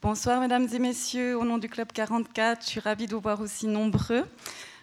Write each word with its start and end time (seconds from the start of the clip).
Bonsoir 0.00 0.40
mesdames 0.40 0.68
et 0.72 0.78
messieurs, 0.78 1.36
au 1.36 1.44
nom 1.44 1.58
du 1.58 1.68
Club 1.68 1.88
44, 1.92 2.62
je 2.62 2.68
suis 2.68 2.80
ravie 2.80 3.06
de 3.06 3.14
vous 3.14 3.20
voir 3.20 3.40
aussi 3.40 3.66
nombreux. 3.66 4.24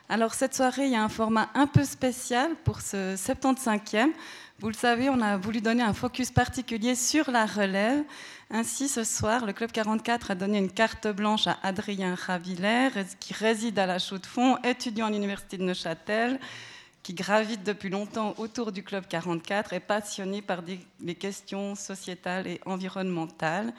Alors 0.09 0.33
cette 0.33 0.53
soirée, 0.53 0.87
il 0.87 0.91
y 0.91 0.95
a 0.95 1.03
un 1.03 1.09
format 1.09 1.49
un 1.53 1.67
peu 1.67 1.85
spécial 1.85 2.55
pour 2.65 2.81
ce 2.81 3.15
75e. 3.15 4.09
Vous 4.59 4.67
le 4.67 4.73
savez, 4.73 5.09
on 5.09 5.21
a 5.21 5.37
voulu 5.37 5.61
donner 5.61 5.83
un 5.83 5.93
focus 5.93 6.31
particulier 6.31 6.95
sur 6.95 7.31
la 7.31 7.45
relève. 7.45 8.03
Ainsi, 8.49 8.89
ce 8.89 9.05
soir, 9.05 9.45
le 9.45 9.53
Club 9.53 9.71
44 9.71 10.31
a 10.31 10.35
donné 10.35 10.57
une 10.57 10.71
carte 10.71 11.07
blanche 11.07 11.47
à 11.47 11.57
Adrien 11.63 12.15
Ravillère, 12.15 12.91
qui 13.21 13.33
réside 13.33 13.79
à 13.79 13.85
la 13.85 13.99
Chaux-de-Fonds, 13.99 14.57
étudiant 14.65 15.05
à 15.05 15.11
l'Université 15.11 15.57
de 15.57 15.63
Neuchâtel, 15.63 16.39
qui 17.03 17.13
gravite 17.13 17.63
depuis 17.63 17.89
longtemps 17.89 18.33
autour 18.37 18.73
du 18.73 18.83
Club 18.83 19.05
44 19.07 19.71
et 19.71 19.79
passionné 19.79 20.41
par 20.41 20.61
les 20.99 21.15
questions 21.15 21.75
sociétales 21.75 22.47
et 22.47 22.59
environnementales. 22.65 23.73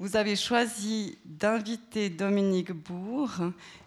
Vous 0.00 0.16
avez 0.16 0.34
choisi 0.34 1.18
d'inviter 1.24 2.10
Dominique 2.10 2.72
Bourg 2.72 3.30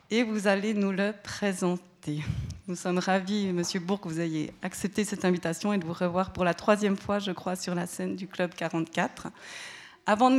et 0.09 0.23
vous 0.23 0.47
allez 0.47 0.73
nous 0.73 0.93
le 0.93 1.13
présenter. 1.21 2.23
Nous 2.69 2.77
sommes 2.77 2.99
ravis, 2.99 3.51
Monsieur 3.51 3.81
Bourg, 3.81 3.99
que 3.99 4.07
vous 4.07 4.21
ayez 4.21 4.53
accepté 4.61 5.03
cette 5.03 5.25
invitation 5.25 5.73
et 5.73 5.77
de 5.77 5.85
vous 5.85 5.91
revoir 5.91 6.31
pour 6.31 6.45
la 6.45 6.53
troisième 6.53 6.95
fois, 6.95 7.19
je 7.19 7.31
crois, 7.31 7.57
sur 7.57 7.75
la 7.75 7.87
scène 7.87 8.15
du 8.15 8.25
Club 8.25 8.53
44. 8.55 9.27
Avant 10.05 10.31
de 10.31 10.37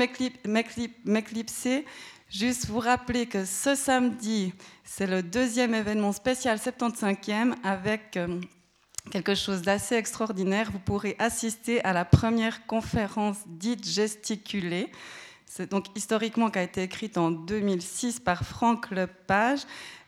m'éclipser, 1.05 1.85
juste 2.31 2.65
vous 2.65 2.81
rappeler 2.81 3.27
que 3.27 3.45
ce 3.45 3.75
samedi, 3.75 4.55
c'est 4.85 5.07
le 5.07 5.23
deuxième 5.23 5.75
événement 5.75 6.13
spécial 6.13 6.57
75e 6.57 7.53
avec 7.63 8.17
euh, 8.17 8.41
quelque 9.11 9.35
chose 9.35 9.61
d'assez 9.61 9.97
extraordinaire. 9.97 10.71
Vous 10.73 10.79
pourrez 10.79 11.15
assister 11.19 11.85
à 11.85 11.93
la 11.93 12.07
première 12.07 12.65
conférence 12.65 13.37
dite 13.47 13.87
gesticulée 13.87 14.91
c'est 15.51 15.71
donc 15.71 15.87
historiquement 15.97 16.51
qui 16.51 16.59
été 16.59 16.83
écrite 16.83 17.17
en 17.17 17.31
2006 17.31 18.21
par 18.21 18.45
Franck 18.45 18.91
Lepage 18.91 19.61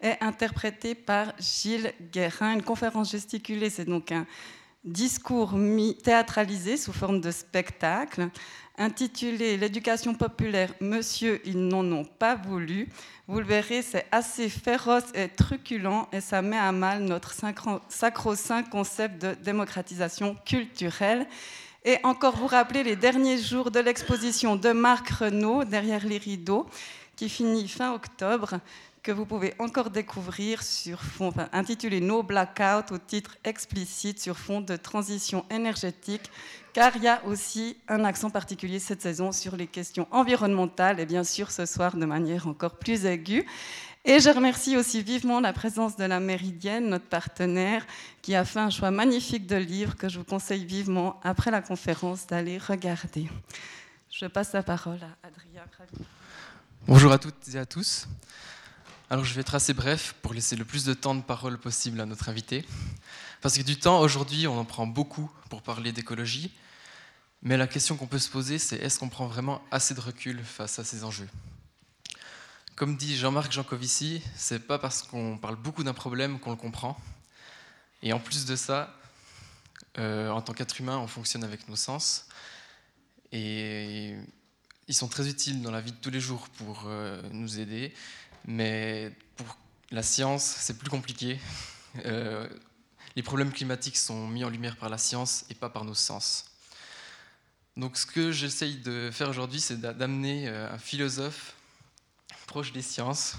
et 0.03 0.13
interprétée 0.21 0.95
par 0.95 1.33
Gilles 1.39 1.93
Guérin. 2.13 2.53
Une 2.53 2.63
conférence 2.63 3.11
gesticulée, 3.11 3.71
c'est 3.71 3.87
donc 3.87 4.13
un 4.13 4.27
discours 4.85 5.55
théâtralisé 6.03 6.77
sous 6.77 6.93
forme 6.93 7.21
de 7.21 7.31
spectacle 7.31 8.29
intitulé 8.79 9.57
L'éducation 9.57 10.15
populaire, 10.15 10.73
Monsieur, 10.81 11.41
ils 11.45 11.69
n'en 11.69 11.85
ont 11.93 12.05
pas 12.05 12.35
voulu. 12.35 12.89
Vous 13.27 13.39
le 13.39 13.45
verrez, 13.45 13.83
c'est 13.83 14.07
assez 14.11 14.49
féroce 14.49 15.05
et 15.15 15.29
truculent 15.29 16.07
et 16.13 16.21
ça 16.21 16.43
met 16.43 16.57
à 16.57 16.73
mal 16.73 17.03
notre 17.03 17.35
sacro-saint 17.89 18.63
concept 18.63 19.23
de 19.23 19.35
démocratisation 19.35 20.37
culturelle. 20.47 21.27
Et 21.83 21.97
encore 22.03 22.37
vous 22.37 22.47
rappeler 22.47 22.83
les 22.83 22.95
derniers 22.95 23.39
jours 23.39 23.71
de 23.71 23.81
l'exposition 23.81 24.55
de 24.55 24.71
Marc 24.71 25.09
Renault, 25.09 25.65
Derrière 25.65 26.05
les 26.05 26.19
rideaux, 26.19 26.67
qui 27.17 27.31
finit 27.31 27.69
fin 27.69 27.95
octobre, 27.95 28.61
que 29.03 29.13
vous 29.13 29.25
pouvez 29.25 29.55
encore 29.59 29.89
découvrir 29.89 30.63
sur 30.63 31.01
fond, 31.01 31.33
intitulé 31.55 32.03
No 32.03 32.23
Blackout 32.23 32.93
au 32.93 32.99
titre 32.99 33.39
explicite 33.45 34.21
sur 34.21 34.37
fond 34.37 34.61
de 34.61 34.77
transition 34.77 35.47
énergétique, 35.51 36.31
car 36.75 36.95
il 36.97 37.05
y 37.05 37.09
a 37.09 37.23
aussi 37.25 37.79
un 37.89 38.05
accent 38.05 38.29
particulier 38.29 38.79
cette 38.79 39.01
saison 39.01 39.33
sur 39.33 39.57
les 39.57 39.67
questions 39.67 40.07
environnementales 40.11 41.01
et 41.01 41.07
bien 41.07 41.25
sûr 41.25 41.51
ce 41.51 41.65
soir 41.65 41.97
de 41.97 42.05
manière 42.05 42.47
encore 42.47 42.77
plus 42.77 43.07
aiguë. 43.07 43.47
Et 44.05 44.19
je 44.19 44.31
remercie 44.31 44.79
aussi 44.79 45.03
vivement 45.03 45.41
la 45.41 45.53
présence 45.53 45.97
de 45.97 46.05
la 46.05 46.21
Méridienne, 46.21 46.89
notre 46.89 47.05
partenaire, 47.05 47.87
qui 48.23 48.35
a 48.35 48.47
fait 48.47 48.59
un 48.59 48.71
choix 48.71 48.91
magnifique 48.91 49.47
de 49.47 49.57
livres 49.57 49.95
que 49.95 50.09
je 50.09 50.19
vous 50.19 50.25
conseille 50.25 50.65
vivement, 50.65 51.21
après 51.23 51.51
la 51.51 51.61
conférence, 51.61 52.27
d'aller 52.27 52.57
regarder. 52.57 53.29
Je 54.11 54.27
passe 54.27 54.53
la 54.53 54.63
parole 54.63 55.01
à 55.03 55.27
Adrien. 55.27 55.65
Bonjour 56.87 57.13
à 57.13 57.19
toutes 57.19 57.55
et 57.55 57.59
à 57.59 57.67
tous. 57.67 58.09
Alors 59.11 59.25
je 59.25 59.35
vais 59.35 59.43
être 59.43 59.55
assez 59.55 59.75
bref 59.75 60.15
pour 60.23 60.33
laisser 60.33 60.57
le 60.57 60.65
plus 60.65 60.85
de 60.85 60.95
temps 60.95 61.15
de 61.15 61.21
parole 61.21 61.59
possible 61.59 62.01
à 62.01 62.07
notre 62.07 62.29
invité. 62.29 62.65
Parce 63.43 63.59
que 63.59 63.63
du 63.63 63.79
temps, 63.79 64.01
aujourd'hui, 64.01 64.47
on 64.47 64.59
en 64.59 64.65
prend 64.65 64.87
beaucoup 64.87 65.31
pour 65.51 65.61
parler 65.63 65.93
d'écologie. 65.93 66.53
Mais 67.43 67.57
la 67.57 67.67
question 67.67 67.97
qu'on 67.97 68.07
peut 68.07 68.19
se 68.19 68.31
poser, 68.31 68.59
c'est 68.59 68.77
est-ce 68.77 68.99
qu'on 68.99 69.09
prend 69.09 69.27
vraiment 69.27 69.61
assez 69.71 69.95
de 69.95 70.01
recul 70.01 70.43
face 70.43 70.79
à 70.79 70.85
ces 70.85 71.05
enjeux? 71.05 71.29
Comme 72.81 72.97
dit 72.97 73.15
Jean-Marc 73.15 73.53
Jancovici, 73.53 74.23
c'est 74.35 74.67
pas 74.67 74.79
parce 74.79 75.03
qu'on 75.03 75.37
parle 75.37 75.57
beaucoup 75.57 75.85
d'un 75.85 75.93
problème 75.93 76.41
qu'on 76.41 76.49
le 76.49 76.57
comprend. 76.57 76.99
Et 78.03 78.15
en 78.15 78.19
plus 78.19 78.47
de 78.47 78.57
ça, 78.57 78.97
euh, 79.99 80.31
en 80.31 80.41
tant 80.41 80.55
qu'être 80.55 80.81
humain, 80.81 80.97
on 80.97 81.07
fonctionne 81.07 81.45
avec 81.45 81.69
nos 81.69 81.77
sens. 81.77 82.27
Et 83.33 84.15
ils 84.89 84.95
sont 84.95 85.09
très 85.09 85.29
utiles 85.29 85.61
dans 85.61 85.71
la 85.71 85.83
vie 85.83 85.93
de 85.93 85.99
tous 85.99 86.09
les 86.09 86.21
jours 86.21 86.49
pour 86.57 86.85
euh, 86.87 87.21
nous 87.33 87.61
aider. 87.61 87.93
Mais 88.47 89.13
pour 89.37 89.59
la 89.91 90.03
science, 90.03 90.43
c'est 90.43 90.79
plus 90.79 90.89
compliqué. 90.89 91.39
Euh, 92.07 92.49
les 93.15 93.23
problèmes 93.23 93.53
climatiques 93.53 93.99
sont 93.99 94.27
mis 94.27 94.43
en 94.43 94.49
lumière 94.49 94.79
par 94.79 94.89
la 94.89 94.97
science 94.97 95.45
et 95.51 95.55
pas 95.55 95.69
par 95.69 95.85
nos 95.85 95.93
sens. 95.93 96.47
Donc 97.77 97.99
ce 97.99 98.07
que 98.07 98.33
j'essaye 98.33 98.77
de 98.77 99.11
faire 99.13 99.29
aujourd'hui, 99.29 99.61
c'est 99.61 99.79
d'amener 99.83 100.49
un 100.49 100.79
philosophe 100.79 101.57
proche 102.47 102.73
des 102.73 102.83
sciences 102.83 103.37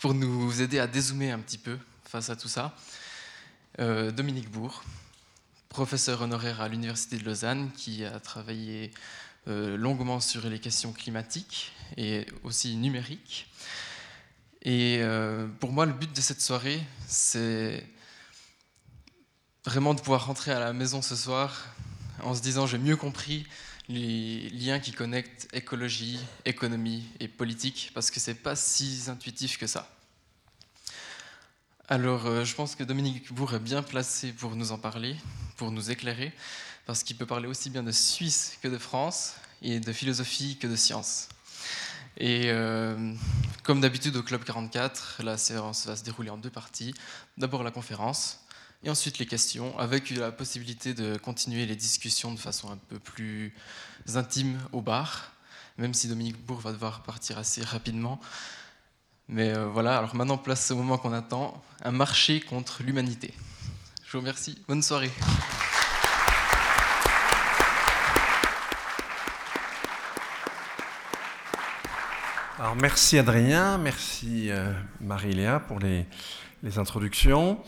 pour 0.00 0.14
nous 0.14 0.62
aider 0.62 0.78
à 0.78 0.86
dézoomer 0.86 1.30
un 1.30 1.38
petit 1.38 1.58
peu 1.58 1.78
face 2.04 2.30
à 2.30 2.36
tout 2.36 2.48
ça. 2.48 2.74
Euh, 3.80 4.10
Dominique 4.10 4.50
Bourg, 4.50 4.82
professeur 5.68 6.22
honoraire 6.22 6.60
à 6.60 6.68
l'Université 6.68 7.18
de 7.18 7.24
Lausanne, 7.24 7.70
qui 7.76 8.04
a 8.04 8.18
travaillé 8.18 8.90
euh, 9.46 9.76
longuement 9.76 10.20
sur 10.20 10.48
les 10.48 10.58
questions 10.58 10.92
climatiques 10.92 11.72
et 11.96 12.26
aussi 12.42 12.76
numériques. 12.76 13.48
Et 14.62 14.98
euh, 15.00 15.46
pour 15.60 15.72
moi, 15.72 15.86
le 15.86 15.92
but 15.92 16.14
de 16.14 16.20
cette 16.20 16.40
soirée, 16.40 16.80
c'est 17.06 17.86
vraiment 19.64 19.94
de 19.94 20.00
pouvoir 20.00 20.26
rentrer 20.26 20.52
à 20.52 20.58
la 20.58 20.72
maison 20.72 21.02
ce 21.02 21.14
soir 21.14 21.66
en 22.22 22.34
se 22.34 22.42
disant 22.42 22.66
j'ai 22.66 22.78
mieux 22.78 22.96
compris 22.96 23.46
les 23.88 24.50
liens 24.50 24.80
qui 24.80 24.92
connectent 24.92 25.48
écologie, 25.52 26.18
économie 26.44 27.04
et 27.20 27.28
politique, 27.28 27.90
parce 27.94 28.10
que 28.10 28.20
c'est 28.20 28.34
pas 28.34 28.56
si 28.56 29.04
intuitif 29.08 29.58
que 29.58 29.66
ça. 29.66 29.90
Alors, 31.88 32.26
euh, 32.26 32.44
je 32.44 32.54
pense 32.54 32.74
que 32.74 32.84
Dominique 32.84 33.32
Bourg 33.32 33.54
est 33.54 33.60
bien 33.60 33.82
placé 33.82 34.32
pour 34.32 34.56
nous 34.56 34.72
en 34.72 34.78
parler, 34.78 35.16
pour 35.56 35.70
nous 35.70 35.90
éclairer, 35.90 36.32
parce 36.84 37.02
qu'il 37.02 37.16
peut 37.16 37.26
parler 37.26 37.48
aussi 37.48 37.70
bien 37.70 37.82
de 37.82 37.92
Suisse 37.92 38.58
que 38.62 38.68
de 38.68 38.76
France, 38.76 39.36
et 39.62 39.80
de 39.80 39.92
philosophie 39.92 40.56
que 40.56 40.66
de 40.66 40.76
science. 40.76 41.28
Et 42.16 42.44
euh, 42.46 43.14
comme 43.62 43.80
d'habitude 43.80 44.16
au 44.16 44.22
Club 44.22 44.44
44, 44.44 45.20
la 45.24 45.38
séance 45.38 45.86
va 45.86 45.96
se 45.96 46.04
dérouler 46.04 46.30
en 46.30 46.36
deux 46.36 46.50
parties. 46.50 46.94
D'abord 47.36 47.62
la 47.62 47.70
conférence, 47.70 48.40
et 48.84 48.90
ensuite 48.90 49.18
les 49.18 49.26
questions, 49.26 49.76
avec 49.78 50.10
la 50.10 50.30
possibilité 50.30 50.94
de 50.94 51.16
continuer 51.16 51.66
les 51.66 51.74
discussions 51.74 52.32
de 52.32 52.38
façon 52.38 52.70
un 52.70 52.76
peu 52.76 52.98
plus 52.98 53.52
intime 54.14 54.58
au 54.72 54.80
bar, 54.80 55.32
même 55.78 55.94
si 55.94 56.08
Dominique 56.08 56.44
Bourg 56.44 56.60
va 56.60 56.72
devoir 56.72 57.02
partir 57.02 57.38
assez 57.38 57.62
rapidement. 57.62 58.20
Mais 59.28 59.52
euh, 59.52 59.66
voilà, 59.66 59.98
alors 59.98 60.14
maintenant 60.14 60.38
place 60.38 60.70
au 60.70 60.76
moment 60.76 60.96
qu'on 60.96 61.12
attend, 61.12 61.62
un 61.82 61.90
marché 61.90 62.40
contre 62.40 62.82
l'humanité. 62.82 63.34
Je 64.06 64.12
vous 64.12 64.20
remercie, 64.20 64.62
bonne 64.68 64.82
soirée. 64.82 65.10
Alors 72.60 72.74
merci 72.74 73.18
Adrien, 73.18 73.78
merci 73.78 74.50
euh, 74.50 74.72
Marie-Léa 75.00 75.60
pour 75.60 75.78
les, 75.78 76.06
les 76.62 76.78
introductions. 76.78 77.62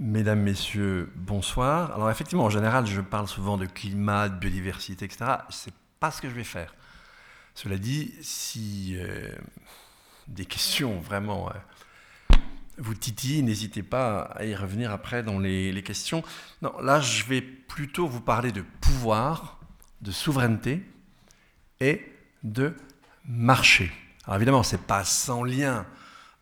Mesdames, 0.00 0.40
Messieurs, 0.40 1.12
bonsoir. 1.14 1.94
Alors 1.94 2.10
effectivement, 2.10 2.44
en 2.44 2.50
général, 2.50 2.84
je 2.84 3.00
parle 3.00 3.28
souvent 3.28 3.56
de 3.56 3.66
climat, 3.66 4.28
de 4.28 4.36
biodiversité, 4.36 5.04
etc. 5.04 5.24
Ce 5.50 5.68
n'est 5.68 5.76
pas 6.00 6.10
ce 6.10 6.20
que 6.20 6.28
je 6.28 6.34
vais 6.34 6.42
faire. 6.42 6.74
Cela 7.54 7.78
dit, 7.78 8.12
si 8.20 8.96
euh, 8.96 9.28
des 10.26 10.46
questions 10.46 10.98
vraiment 10.98 11.48
euh, 11.48 12.36
vous 12.76 12.94
titillent, 12.94 13.44
n'hésitez 13.44 13.84
pas 13.84 14.22
à 14.34 14.44
y 14.44 14.56
revenir 14.56 14.90
après 14.90 15.22
dans 15.22 15.38
les, 15.38 15.70
les, 15.70 15.82
questions. 15.84 16.24
Non, 16.60 16.76
là, 16.80 17.00
je 17.00 17.22
vais 17.26 17.40
plutôt 17.40 18.08
vous 18.08 18.20
parler 18.20 18.50
de 18.50 18.64
pouvoir, 18.80 19.60
de 20.00 20.10
souveraineté 20.10 20.84
et 21.78 22.04
de 22.42 22.74
marché. 23.24 23.92
Alors 24.24 24.36
évidemment, 24.36 24.64
ce 24.64 24.74
n'est 24.74 24.82
pas 24.82 25.04
sans 25.04 25.44
lien 25.44 25.86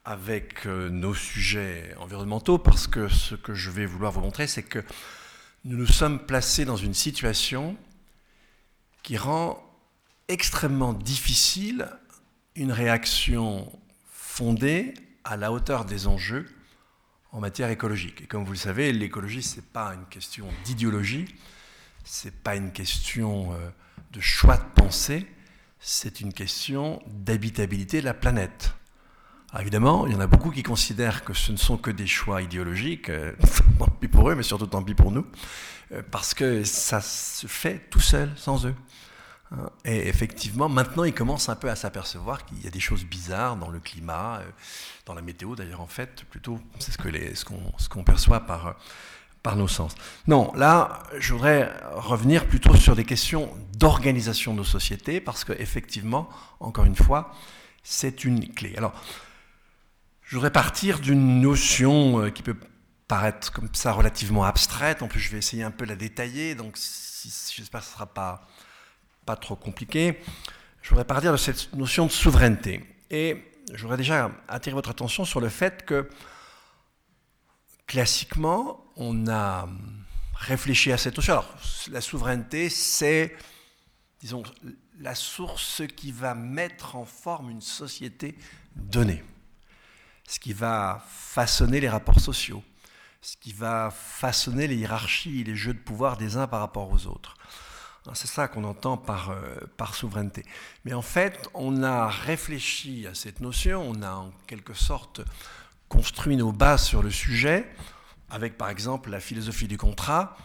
avec 0.05 0.67
euh, 0.67 0.89
nos 0.89 1.15
sujets 1.15 1.95
environnementaux 1.99 2.59
parce 2.59 2.87
que 2.87 3.09
ce 3.09 3.35
que 3.35 3.55
je 3.55 3.71
vais 3.71 3.87
vouloir 3.87 4.13
vous 4.13 4.21
montrer, 4.21 4.47
c'est 4.47 4.63
que 4.63 4.83
nous 5.65 5.77
nous 5.77 5.87
sommes 5.87 6.19
placés 6.27 6.65
dans 6.65 6.77
une 6.77 6.95
situation 6.95 7.77
qui 9.03 9.17
rend 9.17 9.63
extrêmement 10.29 10.93
difficile 10.93 11.89
une 12.57 12.73
réaction 12.73 13.71
fondée 14.11 14.95
à 15.25 15.37
la 15.37 15.53
hauteur 15.53 15.85
des 15.85 16.07
enjeux 16.07 16.49
en 17.31 17.41
matière 17.41 17.71
écologique. 17.71 18.23
Et 18.23 18.27
comme 18.27 18.45
vous 18.45 18.53
le 18.53 18.59
savez, 18.59 18.93
l'écologie, 18.93 19.43
ce 19.43 19.57
n'est 19.57 19.67
pas 19.73 19.95
une 19.95 20.07
question 20.07 20.47
d'idéologie, 20.65 21.27
ce 22.05 22.27
n'est 22.27 22.35
pas 22.35 22.57
une 22.57 22.73
question 22.73 23.53
euh, 23.53 23.71
de 24.13 24.21
choix 24.21 24.57
de 24.57 24.65
pensée, 24.75 25.27
c'est 25.79 26.21
une 26.21 26.33
question 26.33 27.03
d'habitabilité 27.07 28.01
de 28.01 28.07
la 28.07 28.15
planète. 28.15 28.75
Évidemment, 29.61 30.07
il 30.07 30.13
y 30.13 30.17
en 30.17 30.21
a 30.21 30.27
beaucoup 30.27 30.51
qui 30.51 30.63
considèrent 30.63 31.25
que 31.25 31.35
ce 31.35 31.53
ne 31.53 31.57
sont 31.57 31.77
que 31.77 31.91
des 31.91 32.07
choix 32.07 32.43
idéologiques, 32.43 33.11
euh, 33.11 33.33
tant 33.79 33.87
pis 33.87 34.09
pour 34.09 34.31
eux, 34.31 34.35
mais 34.35 34.43
surtout 34.43 34.67
tant 34.67 34.83
pis 34.83 34.95
pour 34.95 35.11
nous, 35.11 35.27
euh, 35.93 36.03
parce 36.11 36.35
que 36.35 36.65
ça 36.65 37.01
se 37.01 37.47
fait 37.47 37.89
tout 37.91 38.01
seul, 38.01 38.31
sans 38.37 38.67
eux. 38.67 38.75
Hein. 39.53 39.69
Et 39.85 40.09
effectivement, 40.09 40.69
maintenant, 40.69 41.05
ils 41.05 41.13
commencent 41.13 41.51
un 41.51 41.57
peu 41.57 41.71
à 41.71 41.77
s'apercevoir 41.77 42.47
qu'il 42.47 42.63
y 42.63 42.67
a 42.67 42.71
des 42.71 42.81
choses 42.81 43.05
bizarres 43.05 43.57
dans 43.57 43.69
le 43.69 43.79
climat, 43.79 44.39
euh, 44.41 44.51
dans 45.05 45.15
la 45.15 45.23
météo 45.23 45.55
d'ailleurs, 45.55 45.83
en 45.83 45.87
fait, 45.87 46.25
plutôt, 46.31 46.59
c'est 46.79 46.93
ce 46.93 47.45
qu'on 47.45 47.73
ce 47.77 47.89
qu'on 47.89 48.05
perçoit 48.05 48.41
par, 48.41 48.77
par 49.43 49.57
nos 49.57 49.69
sens. 49.69 49.95
Non, 50.27 50.53
là, 50.55 51.03
je 51.19 51.35
voudrais 51.35 51.71
revenir 51.95 52.47
plutôt 52.47 52.75
sur 52.77 52.97
des 52.97 53.05
questions 53.05 53.51
d'organisation 53.77 54.53
de 54.53 54.59
nos 54.59 54.65
sociétés, 54.65 55.21
parce 55.21 55.45
qu'effectivement, 55.45 56.29
encore 56.61 56.85
une 56.85 56.97
fois, 56.97 57.35
c'est 57.83 58.25
une 58.25 58.49
clé. 58.55 58.75
Alors, 58.77 58.95
je 60.23 60.37
voudrais 60.37 60.53
partir 60.53 61.01
d'une 61.01 61.41
notion 61.41 62.21
euh, 62.21 62.31
qui 62.31 62.43
peut 62.43 62.57
paraître 63.09 63.53
comme 63.53 63.69
ça 63.75 63.93
relativement 63.93 64.45
abstraite, 64.45 65.03
en 65.03 65.09
plus 65.09 65.21
je 65.21 65.31
vais 65.31 65.39
essayer 65.39 65.63
un 65.63 65.71
peu 65.71 65.85
la 65.85 65.97
détailler, 65.97 66.55
donc 66.55 66.77
j'espère 66.77 67.81
que 67.81 67.87
ce 67.87 67.93
ne 67.93 67.95
sera 67.95 68.07
pas 68.15 69.37
trop 69.37 69.57
compliqué. 69.57 70.19
Je 70.83 70.89
voudrais 70.89 71.05
partir 71.05 71.33
de 71.33 71.37
cette 71.37 71.73
notion 71.75 72.07
de 72.07 72.11
souveraineté. 72.11 72.85
Et 73.11 73.45
je 73.73 73.83
voudrais 73.83 73.97
déjà 73.97 74.31
attirer 74.49 74.75
votre 74.75 74.91
attention 74.91 75.25
sur 75.25 75.41
le 75.41 75.49
fait 75.49 75.85
que, 75.87 76.09
classiquement, 77.87 78.85
on 78.97 79.29
a 79.29 79.69
réfléchi 80.35 80.91
à 80.91 80.99
cette 80.99 81.17
notion. 81.17 81.35
Alors, 81.35 81.55
la 81.91 82.01
souveraineté, 82.01 82.69
c'est, 82.69 83.37
disons, 84.21 84.43
la 84.99 85.15
source 85.15 85.83
qui 85.97 86.11
va 86.11 86.35
mettre 86.35 86.97
en 86.97 87.05
forme 87.05 87.51
une 87.51 87.61
société 87.61 88.37
donnée, 88.75 89.23
ce 90.33 90.41
qui 90.41 90.55
va 90.55 91.05
façonner 91.11 91.79
les 91.79 91.91
rapports 91.91 92.19
sociaux, 92.19 92.63
ce 93.21 93.37
qui 93.37 93.53
va 93.53 93.91
façonner 93.91 94.67
les 94.67 94.77
hiérarchies 94.77 95.45
les 95.45 95.57
jeux 95.57 95.75
de 95.75 95.79
pouvoir 95.79 96.17
des 96.17 96.39
uns 96.39 96.47
par 96.47 96.61
rapport 96.61 96.91
aux 96.91 97.07
autres. 97.07 97.37
C'est 98.15 98.29
ça 98.29 98.49
qu'on 98.49 98.65
entend 98.65 98.97
par, 98.97 99.29
euh, 99.29 99.57
par 99.77 99.95
souveraineté. 99.95 100.47
Mais 100.87 100.95
en 100.95 101.03
fait, 101.03 101.51
on 101.53 101.83
a 101.83 102.09
réfléchi 102.09 103.07
à 103.07 103.15
cette 103.15 103.41
notion, 103.41 103.83
on 103.87 104.01
a 104.01 104.11
en 104.11 104.33
quelque 104.47 104.73
sorte 104.73 105.21
construit 105.91 106.37
nos 106.39 106.51
bases 106.51 106.85
sur 106.85 107.03
le 107.03 107.11
sujet, 107.11 107.71
avec 108.31 108.57
par 108.57 108.71
exemple 108.71 109.11
la 109.11 109.21
philosophie 109.21 109.69
du 109.69 109.77
contrat, 109.77 110.39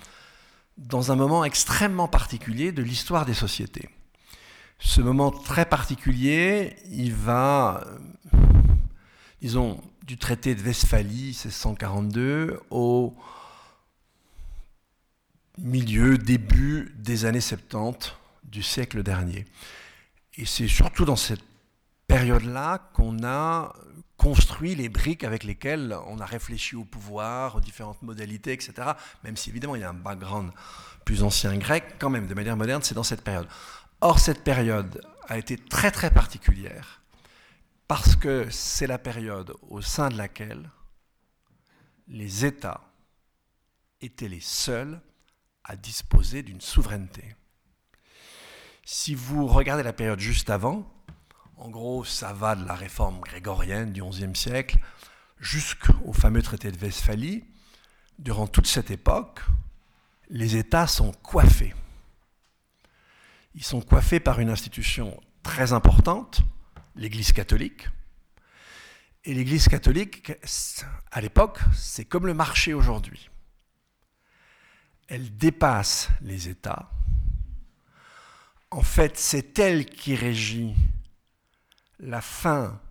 dans 0.77 1.13
un 1.13 1.15
moment 1.15 1.45
extrêmement 1.45 2.09
particulier 2.09 2.73
de 2.73 2.83
l'histoire 2.83 3.25
des 3.25 3.33
sociétés. 3.33 3.89
Ce 4.79 4.99
moment 4.99 5.31
très 5.31 5.65
particulier, 5.65 6.75
il 6.91 7.15
va, 7.15 7.85
euh, 7.87 7.97
disons, 9.41 9.81
du 10.03 10.17
traité 10.17 10.55
de 10.55 10.61
Westphalie, 10.61 11.27
1642, 11.27 12.59
au 12.69 13.15
milieu, 15.57 16.17
début 16.17 16.93
des 16.97 17.25
années 17.25 17.41
70 17.41 18.13
du 18.43 18.63
siècle 18.63 19.03
dernier. 19.03 19.45
Et 20.35 20.45
c'est 20.45 20.67
surtout 20.67 21.05
dans 21.05 21.15
cette 21.15 21.43
période-là 22.07 22.89
qu'on 22.93 23.23
a 23.23 23.73
construit 24.15 24.75
les 24.75 24.89
briques 24.89 25.23
avec 25.23 25.43
lesquelles 25.43 25.95
on 26.07 26.19
a 26.19 26.25
réfléchi 26.25 26.75
au 26.75 26.83
pouvoir, 26.83 27.55
aux 27.55 27.59
différentes 27.59 28.01
modalités, 28.01 28.53
etc. 28.53 28.73
Même 29.23 29.37
si 29.37 29.49
évidemment 29.49 29.75
il 29.75 29.81
y 29.81 29.83
a 29.83 29.89
un 29.89 29.93
background 29.93 30.51
plus 31.05 31.23
ancien 31.23 31.55
grec, 31.57 31.95
quand 31.99 32.09
même, 32.09 32.27
de 32.27 32.33
manière 32.33 32.57
moderne, 32.57 32.81
c'est 32.83 32.95
dans 32.95 33.03
cette 33.03 33.23
période. 33.23 33.47
Or, 34.01 34.19
cette 34.19 34.43
période 34.43 35.01
a 35.27 35.37
été 35.37 35.57
très 35.57 35.91
très 35.91 36.11
particulière 36.11 37.01
parce 37.87 38.15
que 38.15 38.49
c'est 38.49 38.87
la 38.87 38.97
période 38.97 39.53
au 39.69 39.81
sein 39.81 40.09
de 40.09 40.17
laquelle 40.17 40.69
les 42.07 42.45
États 42.45 42.81
étaient 44.01 44.27
les 44.27 44.41
seuls 44.41 45.01
à 45.63 45.75
disposer 45.75 46.43
d'une 46.43 46.61
souveraineté. 46.61 47.35
Si 48.85 49.15
vous 49.15 49.47
regardez 49.47 49.83
la 49.83 49.93
période 49.93 50.19
juste 50.19 50.49
avant, 50.49 50.89
en 51.57 51.69
gros, 51.69 52.05
ça 52.05 52.33
va 52.33 52.55
de 52.55 52.65
la 52.65 52.75
réforme 52.75 53.19
grégorienne 53.19 53.91
du 53.91 54.03
XIe 54.03 54.35
siècle 54.35 54.77
jusqu'au 55.39 56.13
fameux 56.13 56.41
traité 56.41 56.71
de 56.71 56.77
Westphalie. 56.77 57.43
Durant 58.19 58.47
toute 58.47 58.67
cette 58.67 58.91
époque, 58.91 59.41
les 60.29 60.55
États 60.55 60.87
sont 60.87 61.11
coiffés. 61.11 61.73
Ils 63.55 63.63
sont 63.63 63.81
coiffés 63.81 64.19
par 64.19 64.39
une 64.39 64.49
institution 64.49 65.19
très 65.43 65.73
importante, 65.73 66.41
l'Église 66.97 67.31
catholique. 67.31 67.87
Et 69.23 69.33
l'Église 69.33 69.67
catholique, 69.67 70.31
à 71.11 71.21
l'époque, 71.21 71.59
c'est 71.73 72.05
comme 72.05 72.25
le 72.25 72.33
marché 72.33 72.73
aujourd'hui. 72.73 73.29
Elle 75.07 75.37
dépasse 75.37 76.09
les 76.21 76.49
États. 76.49 76.89
En 78.71 78.81
fait, 78.81 79.17
c'est 79.17 79.57
elle 79.59 79.85
qui 79.85 80.15
régit 80.15 80.75
la 81.99 82.21
fin 82.21 82.81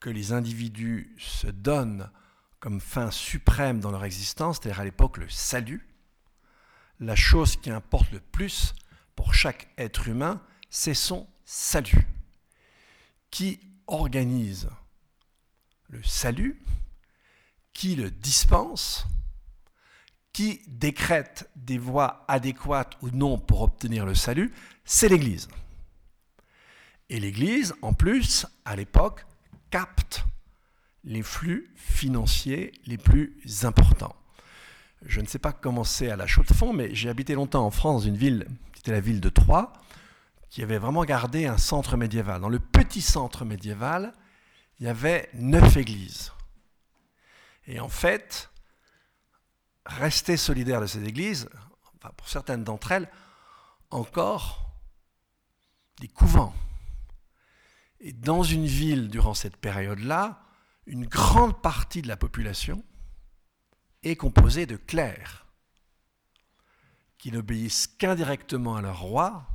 que 0.00 0.10
les 0.10 0.32
individus 0.32 1.14
se 1.18 1.46
donnent 1.46 2.10
comme 2.58 2.80
fin 2.80 3.10
suprême 3.10 3.80
dans 3.80 3.90
leur 3.90 4.04
existence, 4.04 4.58
c'est-à-dire 4.60 4.80
à, 4.80 4.84
l'époque 4.84 5.18
le 5.18 5.28
salut, 5.28 5.88
la 7.00 7.16
chose 7.16 7.56
qui 7.56 7.70
importe 7.70 8.10
le 8.12 8.20
plus 8.20 8.74
pour 9.16 9.34
chaque 9.34 9.68
être 9.78 10.08
humain, 10.08 10.40
c'est 10.70 10.94
son 10.94 11.28
salut. 11.44 12.06
Qui 13.32 13.58
organise 13.88 14.68
le 15.88 16.02
salut, 16.02 16.62
qui 17.72 17.96
le 17.96 18.10
dispense, 18.10 19.06
qui 20.34 20.60
décrète 20.68 21.50
des 21.56 21.78
voies 21.78 22.24
adéquates 22.28 22.96
ou 23.00 23.08
non 23.10 23.38
pour 23.38 23.62
obtenir 23.62 24.06
le 24.06 24.14
salut, 24.14 24.52
c'est 24.84 25.08
l'Église. 25.08 25.48
Et 27.08 27.20
l'Église, 27.20 27.74
en 27.82 27.94
plus, 27.94 28.46
à 28.66 28.76
l'époque, 28.76 29.26
capte 29.70 30.24
les 31.02 31.22
flux 31.22 31.72
financiers 31.74 32.72
les 32.86 32.98
plus 32.98 33.64
importants. 33.64 34.14
Je 35.04 35.22
ne 35.22 35.26
sais 35.26 35.38
pas 35.38 35.52
comment 35.52 35.84
c'est 35.84 36.10
à 36.10 36.16
la 36.16 36.26
Chaux-de-Fonds, 36.26 36.74
mais 36.74 36.94
j'ai 36.94 37.08
habité 37.08 37.34
longtemps 37.34 37.64
en 37.64 37.70
France 37.70 38.02
dans 38.02 38.08
une 38.08 38.16
ville 38.16 38.46
qui 38.74 38.80
était 38.80 38.92
la 38.92 39.00
ville 39.00 39.22
de 39.22 39.30
Troyes, 39.30 39.72
qui 40.52 40.62
avait 40.62 40.76
vraiment 40.76 41.06
gardé 41.06 41.46
un 41.46 41.56
centre 41.56 41.96
médiéval. 41.96 42.42
Dans 42.42 42.50
le 42.50 42.58
petit 42.58 43.00
centre 43.00 43.46
médiéval, 43.46 44.12
il 44.78 44.84
y 44.84 44.88
avait 44.88 45.30
neuf 45.32 45.78
églises. 45.78 46.30
Et 47.66 47.80
en 47.80 47.88
fait, 47.88 48.50
rester 49.86 50.36
solidaire 50.36 50.82
de 50.82 50.86
ces 50.86 51.04
églises, 51.04 51.48
pour 52.18 52.28
certaines 52.28 52.64
d'entre 52.64 52.92
elles, 52.92 53.08
encore 53.90 54.76
des 56.00 56.08
couvents. 56.08 56.54
Et 58.00 58.12
dans 58.12 58.42
une 58.42 58.66
ville, 58.66 59.08
durant 59.08 59.32
cette 59.32 59.56
période-là, 59.56 60.42
une 60.84 61.06
grande 61.06 61.62
partie 61.62 62.02
de 62.02 62.08
la 62.08 62.18
population 62.18 62.84
est 64.02 64.16
composée 64.16 64.66
de 64.66 64.76
clercs 64.76 65.46
qui 67.16 67.32
n'obéissent 67.32 67.86
qu'indirectement 67.86 68.76
à 68.76 68.82
leur 68.82 69.00
roi, 69.00 69.51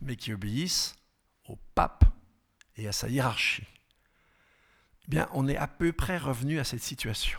mais 0.00 0.16
qui 0.16 0.32
obéissent 0.32 0.94
au 1.46 1.56
pape 1.74 2.04
et 2.76 2.86
à 2.88 2.92
sa 2.92 3.08
hiérarchie. 3.08 3.66
Eh 5.04 5.10
bien, 5.10 5.28
on 5.32 5.48
est 5.48 5.56
à 5.56 5.66
peu 5.66 5.92
près 5.92 6.18
revenu 6.18 6.58
à 6.58 6.64
cette 6.64 6.82
situation. 6.82 7.38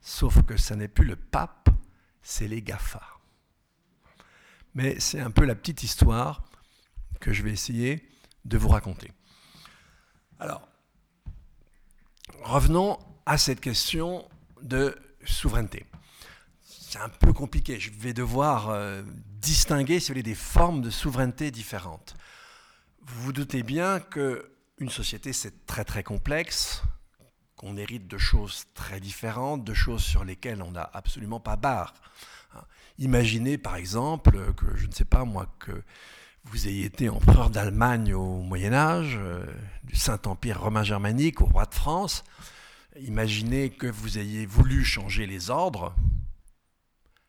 Sauf 0.00 0.42
que 0.46 0.56
ce 0.56 0.74
n'est 0.74 0.88
plus 0.88 1.04
le 1.04 1.16
pape, 1.16 1.68
c'est 2.22 2.48
les 2.48 2.62
GAFA. 2.62 3.02
Mais 4.74 4.98
c'est 5.00 5.20
un 5.20 5.30
peu 5.30 5.44
la 5.44 5.54
petite 5.54 5.82
histoire 5.82 6.44
que 7.20 7.32
je 7.32 7.42
vais 7.42 7.50
essayer 7.50 8.08
de 8.44 8.56
vous 8.56 8.68
raconter. 8.68 9.10
Alors, 10.38 10.66
revenons 12.42 12.98
à 13.26 13.36
cette 13.36 13.60
question 13.60 14.26
de 14.62 14.96
souveraineté. 15.24 15.86
C'est 16.62 16.98
un 16.98 17.08
peu 17.08 17.32
compliqué. 17.32 17.78
Je 17.78 17.90
vais 17.90 18.14
devoir 18.14 18.70
euh, 18.70 19.02
distinguer, 19.40 20.00
si 20.00 20.12
des 20.12 20.34
formes 20.34 20.82
de 20.82 20.90
souveraineté 20.90 21.50
différentes. 21.50 22.14
Vous 23.02 23.22
vous 23.22 23.32
doutez 23.32 23.62
bien 23.62 24.00
qu'une 24.00 24.90
société, 24.90 25.32
c'est 25.32 25.66
très 25.66 25.84
très 25.84 26.02
complexe, 26.02 26.82
qu'on 27.56 27.76
hérite 27.76 28.06
de 28.06 28.18
choses 28.18 28.66
très 28.74 29.00
différentes, 29.00 29.64
de 29.64 29.74
choses 29.74 30.02
sur 30.02 30.24
lesquelles 30.24 30.62
on 30.62 30.72
n'a 30.72 30.88
absolument 30.92 31.40
pas 31.40 31.56
barre. 31.56 31.94
Imaginez 32.98 33.56
par 33.56 33.76
exemple 33.76 34.52
que, 34.54 34.76
je 34.76 34.86
ne 34.86 34.92
sais 34.92 35.06
pas 35.06 35.24
moi, 35.24 35.46
que 35.58 35.82
vous 36.44 36.68
ayez 36.68 36.84
été 36.84 37.08
empereur 37.08 37.50
d'Allemagne 37.50 38.14
au 38.14 38.42
Moyen 38.42 38.72
Âge, 38.72 39.16
euh, 39.16 39.44
du 39.84 39.94
Saint-Empire 39.94 40.60
romain 40.60 40.82
germanique 40.82 41.40
au 41.40 41.46
roi 41.46 41.66
de 41.66 41.74
France. 41.74 42.24
Imaginez 42.98 43.70
que 43.70 43.86
vous 43.86 44.18
ayez 44.18 44.46
voulu 44.46 44.84
changer 44.84 45.26
les 45.26 45.50
ordres, 45.50 45.94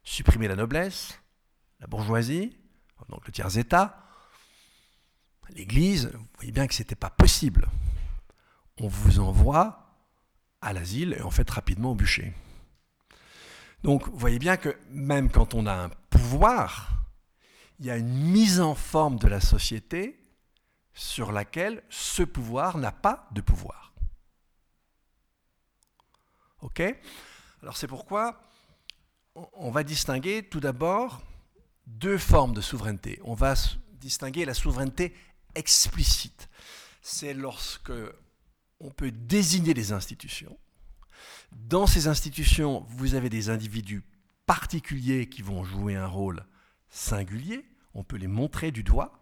supprimer 0.04 0.48
la 0.48 0.56
noblesse, 0.56 1.21
la 1.82 1.88
bourgeoisie, 1.88 2.56
donc 3.10 3.26
le 3.26 3.32
tiers-état. 3.34 4.06
l'Église, 5.50 6.12
vous 6.14 6.28
voyez 6.36 6.52
bien 6.52 6.68
que 6.68 6.74
ce 6.74 6.82
n'était 6.82 6.96
pas 6.96 7.10
possible. 7.10 7.68
On 8.78 8.88
vous 8.88 9.20
envoie 9.20 9.98
à 10.62 10.72
l'asile 10.72 11.16
et 11.18 11.22
en 11.22 11.32
fait 11.32 11.50
rapidement 11.50 11.92
au 11.92 11.96
bûcher. 11.96 12.34
Donc 13.84 14.08
vous 14.08 14.18
voyez 14.18 14.40
bien 14.40 14.58
que 14.58 14.78
même 14.90 15.30
quand 15.30 15.56
on 15.56 15.66
a 15.66 15.74
un 15.74 15.90
pouvoir, 16.10 17.04
il 17.80 17.88
y 17.88 17.92
a 17.92 17.98
une 17.98 18.32
mise 18.32 18.62
en 18.62 18.76
forme 18.76 19.18
de 19.18 19.28
la 19.28 19.42
société 19.42 20.24
sur 20.94 21.32
laquelle 21.32 21.84
ce 21.90 22.22
pouvoir 22.24 22.78
n'a 22.78 22.92
pas 22.92 23.28
de 23.32 23.42
pouvoir. 23.42 23.94
OK? 26.62 26.82
Alors 27.62 27.76
c'est 27.76 27.88
pourquoi 27.88 28.40
on 29.54 29.72
va 29.72 29.84
distinguer 29.84 30.44
tout 30.44 30.60
d'abord 30.60 31.22
deux 31.98 32.18
formes 32.18 32.54
de 32.54 32.62
souveraineté. 32.62 33.20
On 33.24 33.34
va 33.34 33.54
distinguer 34.00 34.46
la 34.46 34.54
souveraineté 34.54 35.14
explicite. 35.56 36.50
C'est 37.02 37.34
lorsque 37.34 37.92
on 38.80 38.90
peut 38.90 39.12
désigner 39.12 39.74
des 39.74 39.92
institutions. 39.92 40.58
Dans 41.52 41.86
ces 41.86 42.08
institutions, 42.08 42.86
vous 42.90 43.16
avez 43.16 43.30
des 43.30 43.50
individus 43.50 44.04
particuliers 44.46 45.30
qui 45.30 45.42
vont 45.42 45.64
jouer 45.64 45.96
un 45.96 46.08
rôle 46.08 46.46
singulier. 46.90 47.66
On 47.94 48.04
peut 48.04 48.18
les 48.18 48.28
montrer 48.28 48.72
du 48.72 48.84
doigt. 48.84 49.20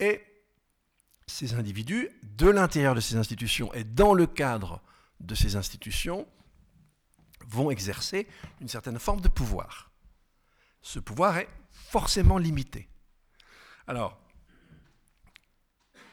Et 0.00 0.22
ces 1.26 1.54
individus, 1.54 2.08
de 2.22 2.48
l'intérieur 2.48 2.94
de 2.94 3.00
ces 3.00 3.16
institutions 3.16 3.72
et 3.74 3.84
dans 3.84 4.14
le 4.14 4.26
cadre 4.26 4.82
de 5.20 5.34
ces 5.34 5.56
institutions, 5.56 6.26
vont 7.46 7.70
exercer 7.70 8.26
une 8.60 8.68
certaine 8.68 8.98
forme 8.98 9.20
de 9.20 9.28
pouvoir. 9.28 9.89
Ce 10.82 10.98
pouvoir 10.98 11.38
est 11.38 11.48
forcément 11.70 12.38
limité. 12.38 12.88
Alors, 13.86 14.18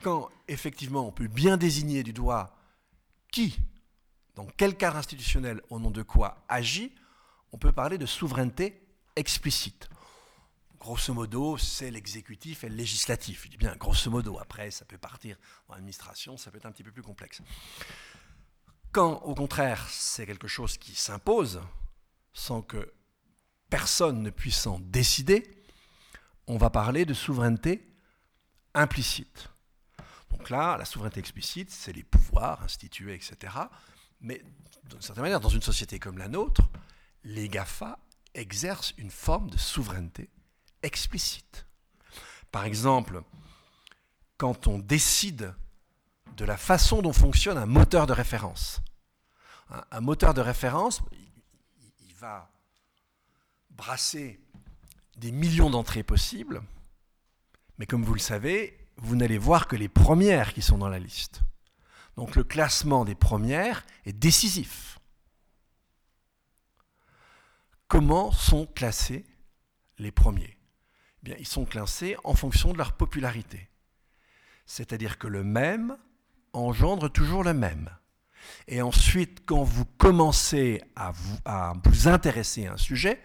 quand 0.02 0.30
effectivement 0.48 1.08
on 1.08 1.12
peut 1.12 1.28
bien 1.28 1.58
désigner 1.58 2.04
du 2.04 2.14
doigt 2.14 2.56
qui, 3.32 3.60
dans 4.36 4.48
quel 4.58 4.78
cadre 4.78 4.98
institutionnel, 4.98 5.62
au 5.70 5.80
nom 5.80 5.92
de 5.92 6.04
quoi 6.04 6.44
agit, 6.48 6.94
on 7.52 7.58
peut 7.58 7.72
parler 7.72 7.98
de 7.98 8.06
souveraineté 8.06 8.82
explicite. 9.16 9.90
Grosso 10.80 11.14
modo, 11.14 11.58
c'est 11.58 11.90
l'exécutif 11.90 12.64
et 12.64 12.70
le 12.70 12.76
législatif. 12.76 13.44
Je 13.46 13.50
dis 13.50 13.58
bien 13.58 13.76
grosso 13.76 14.12
modo, 14.12 14.38
après 14.40 14.70
ça 14.72 14.86
peut 14.86 14.98
partir 14.98 15.38
en 15.68 15.74
administration, 15.74 16.38
ça 16.38 16.52
peut 16.52 16.58
être 16.58 16.66
un 16.66 16.72
petit 16.72 16.84
peu 16.84 16.92
plus 16.92 17.04
complexe. 17.04 17.42
Quand 18.92 19.22
au 19.24 19.36
contraire 19.36 19.88
c'est 19.90 20.26
quelque 20.26 20.48
chose 20.48 20.78
qui 20.78 20.96
s'impose, 20.96 21.62
sans 22.34 22.62
que 22.62 22.94
personne 23.70 24.22
ne 24.22 24.30
puisse 24.30 24.68
en 24.68 24.80
décider, 24.80 25.64
on 26.48 26.58
va 26.58 26.70
parler 26.70 27.06
de 27.06 27.14
souveraineté 27.14 27.88
implicite. 28.74 29.50
Donc 30.32 30.50
là, 30.50 30.78
la 30.78 30.86
souveraineté 30.86 31.20
explicite, 31.20 31.72
c'est 31.72 31.94
les 31.94 32.04
pouvoirs 32.04 32.62
institués, 32.64 33.14
etc. 33.14 33.54
Mais 34.22 34.42
d'une 34.86 35.02
certaine 35.02 35.24
manière, 35.24 35.40
dans 35.40 35.50
une 35.50 35.62
société 35.62 36.00
comme 36.00 36.18
la 36.18 36.28
nôtre, 36.28 36.62
les 37.24 37.50
GAFA 37.50 38.00
exercent 38.34 38.94
une 38.98 39.12
forme 39.12 39.50
de 39.50 39.58
souveraineté 39.58 40.30
explicite. 40.84 41.66
Par 42.52 42.66
exemple, 42.66 43.24
quand 44.38 44.68
on 44.68 44.80
décide 44.80 45.54
de 46.38 46.46
la 46.46 46.56
façon 46.56 47.02
dont 47.02 47.14
fonctionne 47.14 47.58
un 47.58 47.66
moteur 47.66 48.06
de 48.08 48.14
référence. 48.14 48.80
Un, 49.92 50.02
moteur 50.02 50.34
de 50.34 50.42
référence, 50.42 51.02
il 52.00 52.14
va 52.14 52.50
brasser 53.78 54.40
des 55.18 55.32
millions 55.32 55.70
d'entrées 55.70 56.04
possibles, 56.04 56.62
mais 57.78 57.86
comme 57.86 58.04
vous 58.04 58.14
le 58.14 58.20
savez, 58.20 58.78
vous 58.98 59.16
n'allez 59.16 59.38
voir 59.38 59.68
que 59.68 59.76
les 59.76 59.90
premières 59.90 60.54
qui 60.54 60.62
sont 60.62 60.78
dans 60.78 60.90
la 60.90 61.00
liste. 61.00 61.42
Donc 62.16 62.36
le 62.36 62.44
classement 62.44 63.06
des 63.06 63.16
premières 63.16 63.86
est 64.06 64.14
décisif. 64.14 65.00
Comment 67.88 68.32
sont 68.32 68.66
classés 68.66 69.26
les 70.00 70.12
premiers? 70.12 70.58
Eh 71.22 71.26
bien, 71.26 71.36
Ils 71.40 71.48
sont 71.48 71.66
classés 71.66 72.18
en 72.24 72.34
fonction 72.34 72.74
de 72.74 72.78
leur 72.78 72.94
popularité. 72.94 73.70
C'est-à-dire 74.66 75.18
que 75.18 75.28
le 75.28 75.44
même 75.44 75.98
engendre 76.54 77.12
toujours 77.12 77.44
le 77.44 77.54
même. 77.54 77.90
Et 78.68 78.82
ensuite, 78.82 79.46
quand 79.46 79.64
vous 79.64 79.86
commencez 79.86 80.82
à 80.96 81.12
vous, 81.12 81.38
à 81.46 81.74
vous 81.84 82.08
intéresser 82.08 82.66
à 82.66 82.74
un 82.74 82.78
sujet, 82.78 83.22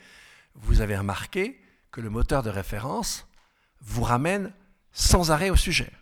vous 0.55 0.81
avez 0.81 0.97
remarqué 0.97 1.61
que 1.91 2.01
le 2.01 2.11
moteur 2.11 2.43
de 2.43 2.51
référence 2.51 3.27
vous 3.81 4.03
ramène 4.03 4.53
sans 4.93 5.31
arrêt 5.31 5.51
au 5.51 5.57
sujet. 5.57 5.93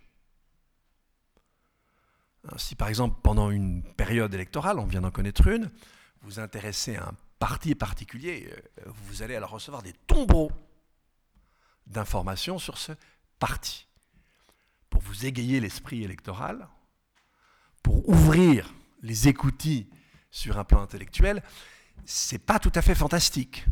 Si 2.57 2.75
par 2.75 2.89
exemple, 2.89 3.21
pendant 3.23 3.51
une 3.51 3.83
période 3.95 4.33
électorale, 4.35 4.79
on 4.79 4.87
vient 4.87 5.03
d'en 5.03 5.11
connaître 5.11 5.47
une, 5.47 5.71
vous 6.23 6.41
intéressez 6.41 6.97
à 6.97 7.09
un 7.09 7.15
parti 7.39 7.75
particulier, 7.75 8.49
euh, 8.51 8.83
vous 8.87 9.23
allez 9.23 9.35
alors 9.35 9.51
recevoir 9.51 9.83
des 9.83 9.95
tombereaux 10.07 10.53
d'informations 11.87 12.59
sur 12.59 12.79
ce 12.79 12.93
parti. 13.39 13.87
Pour 14.91 15.03
vous 15.03 15.27
égayer 15.27 15.61
l'esprit 15.61 16.03
électoral, 16.05 16.69
pour 17.83 18.09
ouvrir 18.09 18.73
les 19.03 19.29
écoutilles 19.29 19.89
sur 20.31 20.59
un 20.59 20.65
plan 20.65 20.83
intellectuel, 20.83 21.43
c'est 22.05 22.39
pas 22.39 22.59
tout 22.59 22.73
à 22.75 22.83
fait 22.83 22.95
fantastique. 22.95 23.65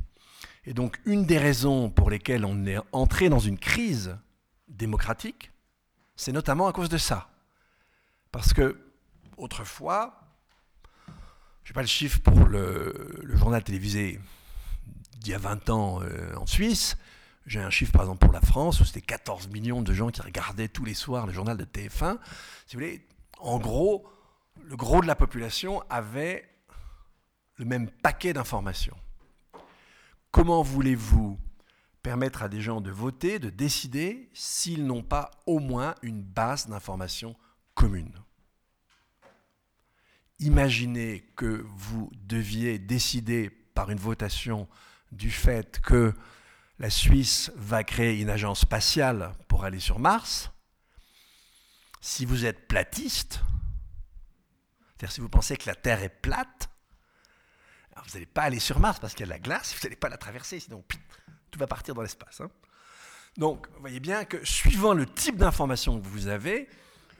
Et 0.64 0.74
donc, 0.74 1.00
une 1.04 1.24
des 1.24 1.38
raisons 1.38 1.90
pour 1.90 2.10
lesquelles 2.10 2.44
on 2.44 2.66
est 2.66 2.78
entré 2.92 3.28
dans 3.28 3.38
une 3.38 3.58
crise 3.58 4.16
démocratique, 4.68 5.50
c'est 6.16 6.32
notamment 6.32 6.66
à 6.66 6.72
cause 6.72 6.88
de 6.88 6.98
ça. 6.98 7.30
Parce 8.32 8.52
que, 8.52 8.78
autrefois, 9.36 10.20
je 11.64 11.70
n'ai 11.70 11.74
pas 11.74 11.82
le 11.82 11.86
chiffre 11.86 12.20
pour 12.20 12.46
le, 12.46 13.22
journal 13.34 13.62
télévisé 13.62 14.20
d'il 15.18 15.32
y 15.32 15.34
a 15.34 15.38
20 15.38 15.70
ans 15.70 16.02
euh, 16.02 16.34
en 16.36 16.46
Suisse, 16.46 16.96
j'ai 17.48 17.60
un 17.60 17.70
chiffre 17.70 17.92
par 17.92 18.02
exemple 18.02 18.18
pour 18.18 18.32
la 18.32 18.42
France 18.42 18.80
où 18.80 18.84
c'était 18.84 19.00
14 19.00 19.48
millions 19.48 19.80
de 19.80 19.94
gens 19.94 20.10
qui 20.10 20.20
regardaient 20.20 20.68
tous 20.68 20.84
les 20.84 20.92
soirs 20.92 21.26
le 21.26 21.32
journal 21.32 21.56
de 21.56 21.64
TF1. 21.64 22.18
Si 22.66 22.76
vous 22.76 22.80
voulez, 22.82 23.06
en 23.38 23.58
gros, 23.58 24.06
le 24.64 24.76
gros 24.76 25.00
de 25.00 25.06
la 25.06 25.14
population 25.14 25.82
avait 25.88 26.46
le 27.56 27.64
même 27.64 27.88
paquet 27.88 28.34
d'informations. 28.34 28.96
Comment 30.30 30.62
voulez-vous 30.62 31.38
permettre 32.02 32.42
à 32.42 32.48
des 32.48 32.60
gens 32.60 32.80
de 32.80 32.90
voter, 32.90 33.38
de 33.38 33.50
décider, 33.50 34.30
s'ils 34.34 34.86
n'ont 34.86 35.02
pas 35.02 35.30
au 35.46 35.58
moins 35.58 35.94
une 36.02 36.22
base 36.22 36.68
d'informations 36.68 37.36
commune? 37.74 38.12
Imaginez 40.38 41.32
que 41.36 41.64
vous 41.66 42.10
deviez 42.14 42.78
décider 42.78 43.50
par 43.50 43.90
une 43.90 43.98
votation 43.98 44.68
du 45.10 45.30
fait 45.30 45.80
que 45.80 46.14
la 46.78 46.90
Suisse 46.90 47.50
va 47.56 47.82
créer 47.82 48.20
une 48.20 48.30
agence 48.30 48.60
spatiale 48.60 49.34
pour 49.48 49.64
aller 49.64 49.80
sur 49.80 49.98
Mars. 49.98 50.50
Si 52.00 52.24
vous 52.24 52.44
êtes 52.44 52.68
platiste, 52.68 53.40
c'est-à-dire 54.90 55.12
si 55.12 55.20
vous 55.20 55.28
pensez 55.28 55.56
que 55.56 55.66
la 55.66 55.74
Terre 55.74 56.02
est 56.02 56.08
plate, 56.08 56.70
vous 58.06 58.14
n'allez 58.14 58.26
pas 58.26 58.42
aller 58.42 58.60
sur 58.60 58.80
Mars 58.80 58.98
parce 58.98 59.14
qu'il 59.14 59.20
y 59.20 59.24
a 59.24 59.26
de 59.26 59.30
la 59.32 59.38
glace, 59.38 59.74
vous 59.74 59.80
n'allez 59.82 59.96
pas 59.96 60.08
la 60.08 60.16
traverser, 60.16 60.60
sinon 60.60 60.84
tout 61.50 61.58
va 61.58 61.66
partir 61.66 61.94
dans 61.94 62.02
l'espace. 62.02 62.40
Hein. 62.40 62.50
Donc, 63.36 63.68
vous 63.74 63.80
voyez 63.80 64.00
bien 64.00 64.24
que 64.24 64.44
suivant 64.44 64.94
le 64.94 65.06
type 65.06 65.36
d'information 65.36 66.00
que 66.00 66.06
vous 66.06 66.26
avez, 66.26 66.68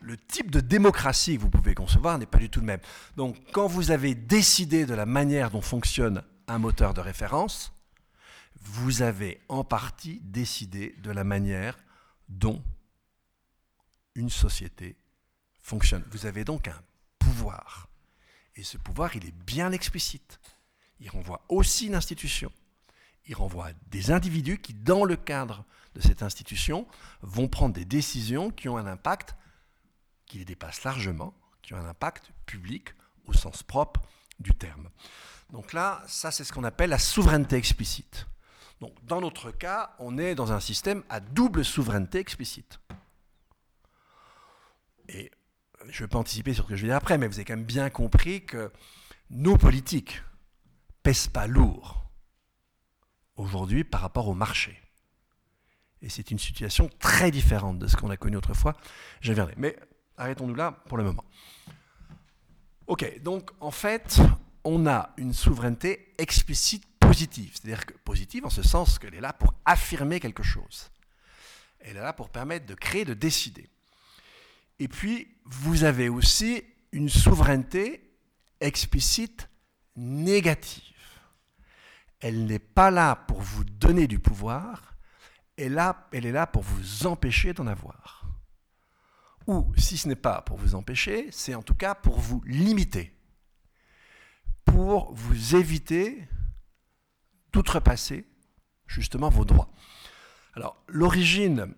le 0.00 0.16
type 0.16 0.50
de 0.50 0.61
démocratie 0.61 1.37
que 1.37 1.42
vous 1.42 1.50
pouvez 1.50 1.75
concevoir 1.75 2.18
n'est 2.18 2.26
pas 2.26 2.38
du 2.38 2.50
tout 2.50 2.61
le 2.61 2.66
même. 2.66 2.80
Donc, 3.16 3.37
quand 3.52 3.66
vous 3.66 3.90
avez 3.90 4.14
décidé 4.14 4.87
de 4.87 4.94
la 4.94 5.06
manière 5.06 5.50
dont 5.50 5.61
fonctionne 5.61 6.23
un 6.47 6.58
moteur 6.58 6.94
de 6.94 7.00
référence, 7.00 7.73
vous 8.61 9.02
avez 9.02 9.40
en 9.49 9.64
partie 9.64 10.20
décidé 10.23 10.94
de 10.99 11.11
la 11.11 11.25
manière 11.25 11.78
dont 12.28 12.62
une 14.14 14.30
société 14.30 14.97
fonctionne. 15.62 16.04
Vous 16.11 16.26
avez 16.26 16.44
donc 16.44 16.68
un 16.68 16.82
pouvoir. 17.18 17.88
Et 18.56 18.64
ce 18.64 18.76
pouvoir, 18.76 19.14
il 19.14 19.25
est 19.25 19.44
bien 19.44 19.70
explicite. 19.73 20.40
Il 21.00 21.10
renvoie 21.10 21.44
aussi 21.48 21.86
une 21.86 21.94
institution. 21.94 22.52
Il 23.26 23.34
renvoie 23.34 23.70
des 23.90 24.10
individus 24.10 24.58
qui, 24.58 24.74
dans 24.74 25.04
le 25.04 25.16
cadre 25.16 25.64
de 25.94 26.00
cette 26.00 26.22
institution, 26.22 26.86
vont 27.22 27.48
prendre 27.48 27.74
des 27.74 27.84
décisions 27.84 28.50
qui 28.50 28.68
ont 28.68 28.76
un 28.76 28.86
impact 28.86 29.36
qui 30.26 30.38
les 30.38 30.44
dépasse 30.44 30.84
largement, 30.84 31.34
qui 31.62 31.74
ont 31.74 31.78
un 31.78 31.88
impact 31.88 32.30
public 32.46 32.90
au 33.26 33.32
sens 33.32 33.62
propre 33.62 34.00
du 34.38 34.54
terme. 34.54 34.88
Donc 35.50 35.72
là, 35.72 36.02
ça 36.06 36.30
c'est 36.30 36.44
ce 36.44 36.52
qu'on 36.52 36.64
appelle 36.64 36.90
la 36.90 36.98
souveraineté 36.98 37.56
explicite. 37.56 38.26
Donc 38.80 38.92
dans 39.04 39.20
notre 39.20 39.50
cas, 39.50 39.94
on 39.98 40.18
est 40.18 40.34
dans 40.34 40.52
un 40.52 40.60
système 40.60 41.02
à 41.08 41.20
double 41.20 41.64
souveraineté 41.64 42.18
explicite. 42.18 42.80
Et 45.08 45.30
je 45.88 46.02
ne 46.02 46.06
vais 46.06 46.08
pas 46.08 46.18
anticiper 46.18 46.52
sur 46.54 46.64
ce 46.64 46.68
que 46.68 46.76
je 46.76 46.82
vais 46.82 46.88
dire 46.88 46.96
après, 46.96 47.18
mais 47.18 47.26
vous 47.26 47.34
avez 47.34 47.44
quand 47.44 47.56
même 47.56 47.64
bien 47.64 47.88
compris 47.90 48.44
que 48.44 48.70
nos 49.30 49.56
politiques 49.56 50.22
pèsent 51.02 51.28
pas 51.28 51.46
lourd 51.46 52.04
aujourd'hui 53.36 53.84
par 53.84 54.00
rapport 54.00 54.28
au 54.28 54.34
marché. 54.34 54.80
Et 56.02 56.08
c'est 56.08 56.30
une 56.30 56.38
situation 56.38 56.88
très 56.98 57.30
différente 57.30 57.78
de 57.78 57.86
ce 57.86 57.96
qu'on 57.96 58.10
a 58.10 58.16
connu 58.16 58.36
autrefois. 58.36 58.76
Je 59.20 59.30
reviendrai. 59.30 59.54
Mais 59.56 59.76
arrêtons-nous 60.16 60.54
là 60.54 60.72
pour 60.86 60.96
le 60.96 61.04
moment. 61.04 61.24
Ok, 62.86 63.20
donc 63.22 63.50
en 63.60 63.70
fait, 63.70 64.20
on 64.64 64.86
a 64.86 65.10
une 65.16 65.34
souveraineté 65.34 66.14
explicite 66.18 66.84
positive. 66.98 67.52
C'est-à-dire 67.54 67.86
que 67.86 67.94
positive 67.94 68.46
en 68.46 68.50
ce 68.50 68.62
sens 68.62 68.98
qu'elle 68.98 69.14
est 69.14 69.20
là 69.20 69.32
pour 69.32 69.54
affirmer 69.64 70.20
quelque 70.20 70.42
chose. 70.42 70.90
Elle 71.80 71.96
est 71.96 72.00
là 72.00 72.12
pour 72.12 72.30
permettre 72.30 72.66
de 72.66 72.74
créer, 72.74 73.04
de 73.04 73.14
décider. 73.14 73.68
Et 74.78 74.88
puis, 74.88 75.28
vous 75.44 75.84
avez 75.84 76.08
aussi 76.08 76.62
une 76.92 77.08
souveraineté 77.08 78.08
explicite 78.60 79.48
négative. 79.98 80.82
Elle 82.20 82.46
n'est 82.46 82.58
pas 82.58 82.90
là 82.90 83.16
pour 83.16 83.40
vous 83.40 83.64
donner 83.64 84.06
du 84.06 84.18
pouvoir, 84.18 84.96
elle, 85.56 85.76
est 86.12 86.32
là 86.32 86.46
pour 86.46 86.62
vous 86.62 87.06
empêcher 87.06 87.52
d'en 87.52 87.66
avoir. 87.66 88.24
Ou, 89.46 89.72
si 89.76 89.96
ce 89.96 90.08
n'est 90.08 90.16
pas 90.16 90.42
pour 90.42 90.56
vous 90.56 90.74
empêcher, 90.74 91.28
c'est 91.32 91.54
en 91.54 91.62
tout 91.62 91.74
cas 91.74 91.94
pour 91.94 92.20
vous 92.20 92.42
limiter, 92.44 93.12
pour 94.64 95.12
vous 95.14 95.56
éviter 95.56 96.28
d'outrepasser 97.52 98.26
justement 98.86 99.30
vos 99.30 99.44
droits. 99.44 99.70
Alors, 100.54 100.82
l'origine 100.86 101.74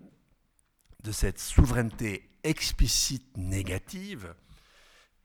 de 1.03 1.11
cette 1.11 1.39
souveraineté 1.39 2.29
explicite 2.43 3.37
négative, 3.37 4.33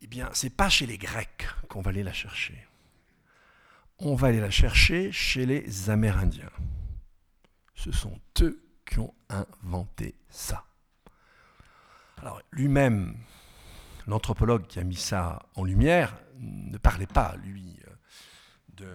eh 0.00 0.06
bien, 0.06 0.30
c'est 0.32 0.50
pas 0.50 0.68
chez 0.68 0.86
les 0.86 0.98
Grecs 0.98 1.46
qu'on 1.68 1.80
va 1.80 1.90
aller 1.90 2.02
la 2.02 2.12
chercher. 2.12 2.66
On 3.98 4.14
va 4.14 4.28
aller 4.28 4.40
la 4.40 4.50
chercher 4.50 5.10
chez 5.12 5.46
les 5.46 5.90
Amérindiens. 5.90 6.50
Ce 7.74 7.92
sont 7.92 8.20
eux 8.40 8.62
qui 8.84 8.98
ont 8.98 9.14
inventé 9.28 10.14
ça. 10.28 10.64
Alors, 12.18 12.40
lui-même, 12.50 13.16
l'anthropologue 14.06 14.66
qui 14.66 14.78
a 14.78 14.84
mis 14.84 14.96
ça 14.96 15.46
en 15.54 15.64
lumière, 15.64 16.16
ne 16.38 16.76
parlait 16.78 17.06
pas, 17.06 17.36
lui, 17.42 17.78
de, 18.74 18.88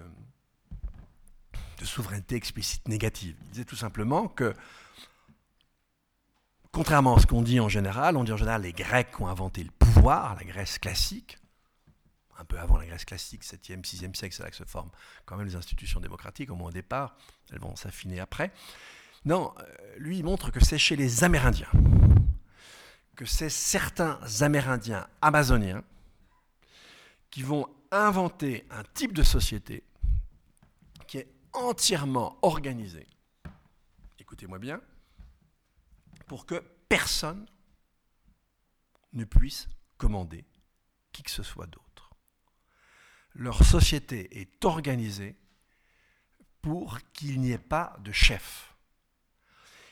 de 1.80 1.86
souveraineté 1.86 2.36
explicite 2.36 2.88
négative. 2.88 3.36
Il 3.42 3.50
disait 3.50 3.66
tout 3.66 3.76
simplement 3.76 4.28
que 4.28 4.54
Contrairement 6.72 7.18
à 7.18 7.20
ce 7.20 7.28
qu'on 7.28 7.42
dit 7.42 7.60
en 7.60 7.68
général, 7.68 8.16
on 8.16 8.24
dit 8.24 8.32
en 8.32 8.38
général 8.38 8.62
les 8.62 8.72
Grecs 8.72 9.20
ont 9.20 9.28
inventé 9.28 9.64
le 9.64 9.72
pouvoir, 9.72 10.36
la 10.36 10.46
Grèce 10.46 10.80
classique, 10.80 11.38
un 12.42 12.46
peu 12.46 12.60
avant 12.60 12.78
la 12.78 12.88
Grèce 12.88 13.06
classique, 13.06 13.44
7e, 13.44 13.84
6e 13.84 14.16
siècle, 14.16 14.36
c'est 14.36 14.44
là 14.44 14.50
que 14.50 14.56
se 14.56 14.64
forment 14.64 14.90
quand 15.26 15.38
même 15.38 15.46
les 15.46 15.56
institutions 15.56 16.00
démocratiques, 16.00 16.50
au 16.50 16.56
moins 16.56 16.70
au 16.70 16.74
départ, 16.74 17.16
elles 17.52 17.60
vont 17.60 17.76
s'affiner 17.76 18.20
après. 18.20 18.52
Non, 19.26 19.54
euh, 19.60 19.64
lui, 19.98 20.18
il 20.18 20.26
montre 20.26 20.50
que 20.50 20.64
c'est 20.64 20.80
chez 20.80 20.96
les 20.96 21.24
Amérindiens, 21.24 21.70
que 23.16 23.26
c'est 23.26 23.50
certains 23.50 24.20
Amérindiens 24.42 25.08
amazoniens 25.22 25.84
qui 27.30 27.44
vont 27.44 27.68
inventer 27.92 28.66
un 28.72 28.84
type 28.96 29.14
de 29.14 29.24
société 29.24 29.84
qui 31.08 31.20
est 31.20 31.32
entièrement 31.54 32.40
organisé, 32.42 33.06
écoutez-moi 34.18 34.58
bien, 34.58 34.82
pour 36.26 36.48
que 36.48 36.64
personne 36.90 37.46
ne 39.14 39.26
puisse 39.26 39.68
commander 39.98 40.44
qui 41.12 41.22
que 41.22 41.30
ce 41.30 41.44
soit 41.44 41.68
d'autre. 41.68 41.91
Leur 43.34 43.64
société 43.64 44.40
est 44.40 44.66
organisée 44.66 45.36
pour 46.62 47.00
qu'il 47.14 47.40
n'y 47.42 47.52
ait 47.52 47.58
pas 47.58 47.98
de 48.00 48.12
chef. 48.12 48.76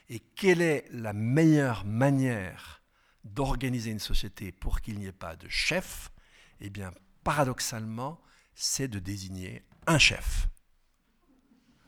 Et 0.10 0.19
quelle 0.19 0.62
est 0.62 0.86
la 0.91 1.13
meilleure 1.13 1.86
manière 1.86 2.81
d'organiser 3.24 3.91
une 3.91 4.00
société 4.00 4.51
pour 4.51 4.81
qu'il 4.81 5.00
n'y 5.00 5.05
ait 5.05 5.12
pas 5.12 5.36
de 5.36 5.48
chef? 5.48 6.11
Eh 6.59 6.70
bien, 6.70 6.94
paradoxalement, 7.24 8.20
c'est 8.53 8.87
de 8.87 9.00
désigner 9.00 9.63
un 9.87 9.98
chef. 9.98 10.48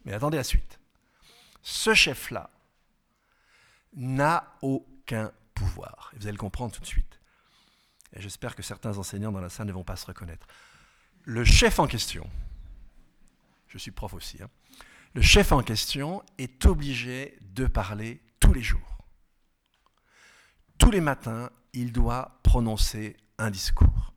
Mais 0.06 0.14
attendez 0.14 0.38
la 0.38 0.44
suite. 0.44 0.80
Ce 1.62 1.94
chef-là, 1.94 2.50
n'a 3.94 4.56
aucun 4.62 5.32
pouvoir. 5.54 6.12
Et 6.14 6.18
vous 6.18 6.24
allez 6.24 6.34
le 6.34 6.38
comprendre 6.38 6.74
tout 6.74 6.82
de 6.82 6.86
suite. 6.86 7.20
Et 8.14 8.22
j'espère 8.22 8.56
que 8.56 8.64
certains 8.64 8.98
enseignants 8.98 9.32
dans 9.32 9.42
la 9.42 9.50
salle 9.50 9.68
ne 9.68 9.74
vont 9.74 9.84
pas 9.84 9.96
se 9.96 10.06
reconnaître. 10.06 10.48
Le 11.24 11.44
chef 11.44 11.80
en 11.80 11.88
question, 11.88 12.30
je 13.68 13.78
suis 13.78 13.92
prof 13.92 14.14
aussi, 14.14 14.42
hein, 14.42 14.50
le 15.14 15.22
chef 15.22 15.52
en 15.52 15.62
question 15.62 16.24
est 16.38 16.66
obligé 16.66 17.38
de 17.42 17.68
parler 17.68 18.22
tous 18.40 18.54
les 18.54 18.62
jours. 18.62 18.98
Tous 20.78 20.90
les 20.90 21.02
matins, 21.02 21.50
il 21.74 21.92
doit 21.92 22.40
prononcer 22.44 23.18
un 23.38 23.52
discours. 23.52 24.14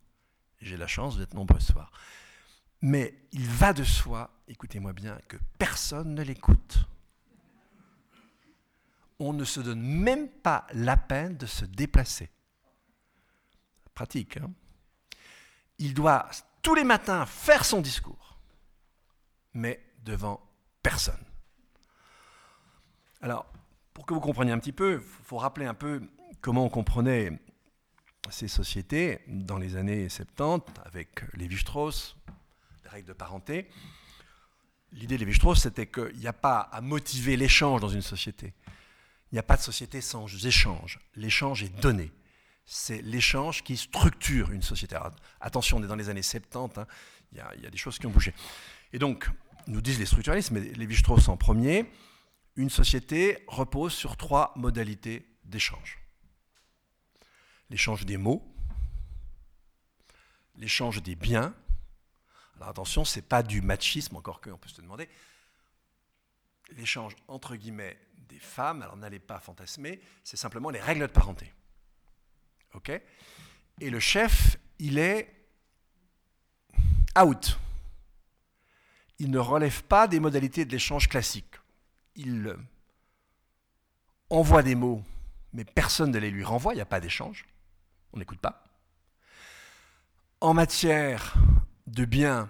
J'ai 0.60 0.76
la 0.76 0.86
chance 0.86 1.18
d'être 1.18 1.34
nombreux 1.34 1.60
ce 1.60 1.72
soir. 1.72 1.90
Mais 2.80 3.14
il 3.32 3.46
va 3.46 3.72
de 3.72 3.84
soi, 3.84 4.30
écoutez-moi 4.48 4.92
bien, 4.92 5.18
que 5.28 5.36
personne 5.58 6.14
ne 6.14 6.22
l'écoute 6.22 6.86
on 9.18 9.32
ne 9.32 9.44
se 9.44 9.60
donne 9.60 9.80
même 9.80 10.28
pas 10.28 10.66
la 10.72 10.96
peine 10.96 11.36
de 11.36 11.46
se 11.46 11.64
déplacer. 11.64 12.30
Pratique. 13.94 14.36
Hein 14.38 14.50
Il 15.78 15.94
doit 15.94 16.28
tous 16.64 16.74
les 16.74 16.83
matins 16.83 17.27
faire 17.27 17.64
son 17.64 17.81
discours, 17.81 18.38
mais 19.53 19.81
devant 20.03 20.40
personne. 20.83 21.22
Alors, 23.20 23.46
pour 23.92 24.07
que 24.07 24.14
vous 24.14 24.20
compreniez 24.20 24.50
un 24.50 24.59
petit 24.59 24.72
peu, 24.72 24.94
il 24.94 25.24
faut 25.27 25.37
rappeler 25.37 25.66
un 25.66 25.74
peu 25.74 26.03
comment 26.40 26.64
on 26.64 26.70
comprenait 26.70 27.38
ces 28.31 28.48
sociétés 28.48 29.20
dans 29.29 29.59
les 29.59 29.77
années 29.77 30.09
70 30.09 30.64
avec 30.85 31.22
Lévi-Strauss, 31.35 32.16
les 32.85 32.90
règles 32.90 33.09
de 33.09 33.12
parenté. 33.12 33.68
L'idée 34.92 35.16
de 35.16 35.20
Lévi-Strauss, 35.20 35.61
c'était 35.61 35.87
qu'il 35.87 36.16
n'y 36.16 36.27
a 36.27 36.33
pas 36.33 36.61
à 36.61 36.81
motiver 36.81 37.37
l'échange 37.37 37.83
dans 37.83 37.88
une 37.88 38.03
société. 38.03 38.55
Il 39.31 39.35
n'y 39.35 39.38
a 39.38 39.42
pas 39.42 39.57
de 39.57 39.62
société 39.62 40.00
sans 40.00 40.27
échange. 40.46 40.98
L'échange 41.14 41.62
est 41.62 41.81
donné. 41.81 42.11
C'est 42.66 43.03
l'échange 43.03 43.62
qui 43.62 43.77
structure 43.77 44.50
une 44.50 44.62
société. 44.62 44.96
attention, 45.40 45.79
on 45.79 45.83
est 45.83 45.87
dans 45.87 45.96
les 45.96 46.09
années 46.09 46.22
70, 46.22 46.79
hein. 46.79 46.87
il, 47.33 47.38
y 47.62 47.66
a, 47.66 47.70
des 47.70 47.77
choses 47.77 47.98
qui 47.98 48.07
ont 48.07 48.11
bougé. 48.11 48.33
Et 48.92 48.98
donc, 48.98 49.29
nous 49.66 49.81
disent 49.81 49.98
les 49.98 50.07
structuralistes, 50.07 50.50
mais 50.50 50.61
Lévi-Strauss 50.61 51.29
en 51.29 51.37
premier, 51.37 51.90
une 52.57 52.70
société 52.70 53.44
repose 53.48 53.92
sur 53.92 54.16
trois 54.16 54.53
modalités 54.57 55.27
d'échange. 55.44 55.98
L'échange 57.70 58.07
des 58.07 58.16
mots, 58.16 58.42
l'échange 60.57 61.03
des 61.03 61.16
biens. 61.16 61.55
Alors 62.57 62.68
attention, 62.68 63.05
ce 63.05 63.18
n'est 63.18 63.27
pas 63.27 63.42
du 63.42 63.62
machisme, 63.62 64.16
encore 64.16 64.40
qu'on 64.40 64.57
peut 64.57 64.68
se 64.68 64.81
demander. 64.81 65.09
L'échange 66.70 67.16
entre 67.29 67.57
guillemets 67.57 67.98
des 68.29 68.38
femmes, 68.38 68.83
alors 68.83 68.96
n'allez 68.96 69.18
pas 69.18 69.38
fantasmer, 69.38 70.00
c'est 70.22 70.37
simplement 70.37 70.70
les 70.70 70.81
règles 70.81 71.03
de 71.03 71.12
parenté. 71.12 71.53
OK? 72.74 72.90
Et 73.80 73.90
le 73.90 74.00
chef, 74.00 74.56
il 74.78 74.98
est 74.98 75.32
out. 77.20 77.58
Il 79.18 79.30
ne 79.30 79.38
relève 79.38 79.82
pas 79.84 80.08
des 80.08 80.20
modalités 80.20 80.64
de 80.64 80.72
l'échange 80.72 81.08
classique. 81.08 81.54
Il 82.16 82.56
envoie 84.30 84.62
des 84.62 84.74
mots, 84.74 85.02
mais 85.52 85.64
personne 85.64 86.10
ne 86.10 86.18
les 86.18 86.30
lui 86.30 86.44
renvoie, 86.44 86.72
il 86.72 86.76
n'y 86.76 86.82
a 86.82 86.87
pas 86.87 87.00
d'échange. 87.00 87.46
On 88.12 88.18
n'écoute 88.18 88.40
pas. 88.40 88.64
En 90.40 90.54
matière 90.54 91.34
de 91.87 92.04
biens, 92.04 92.48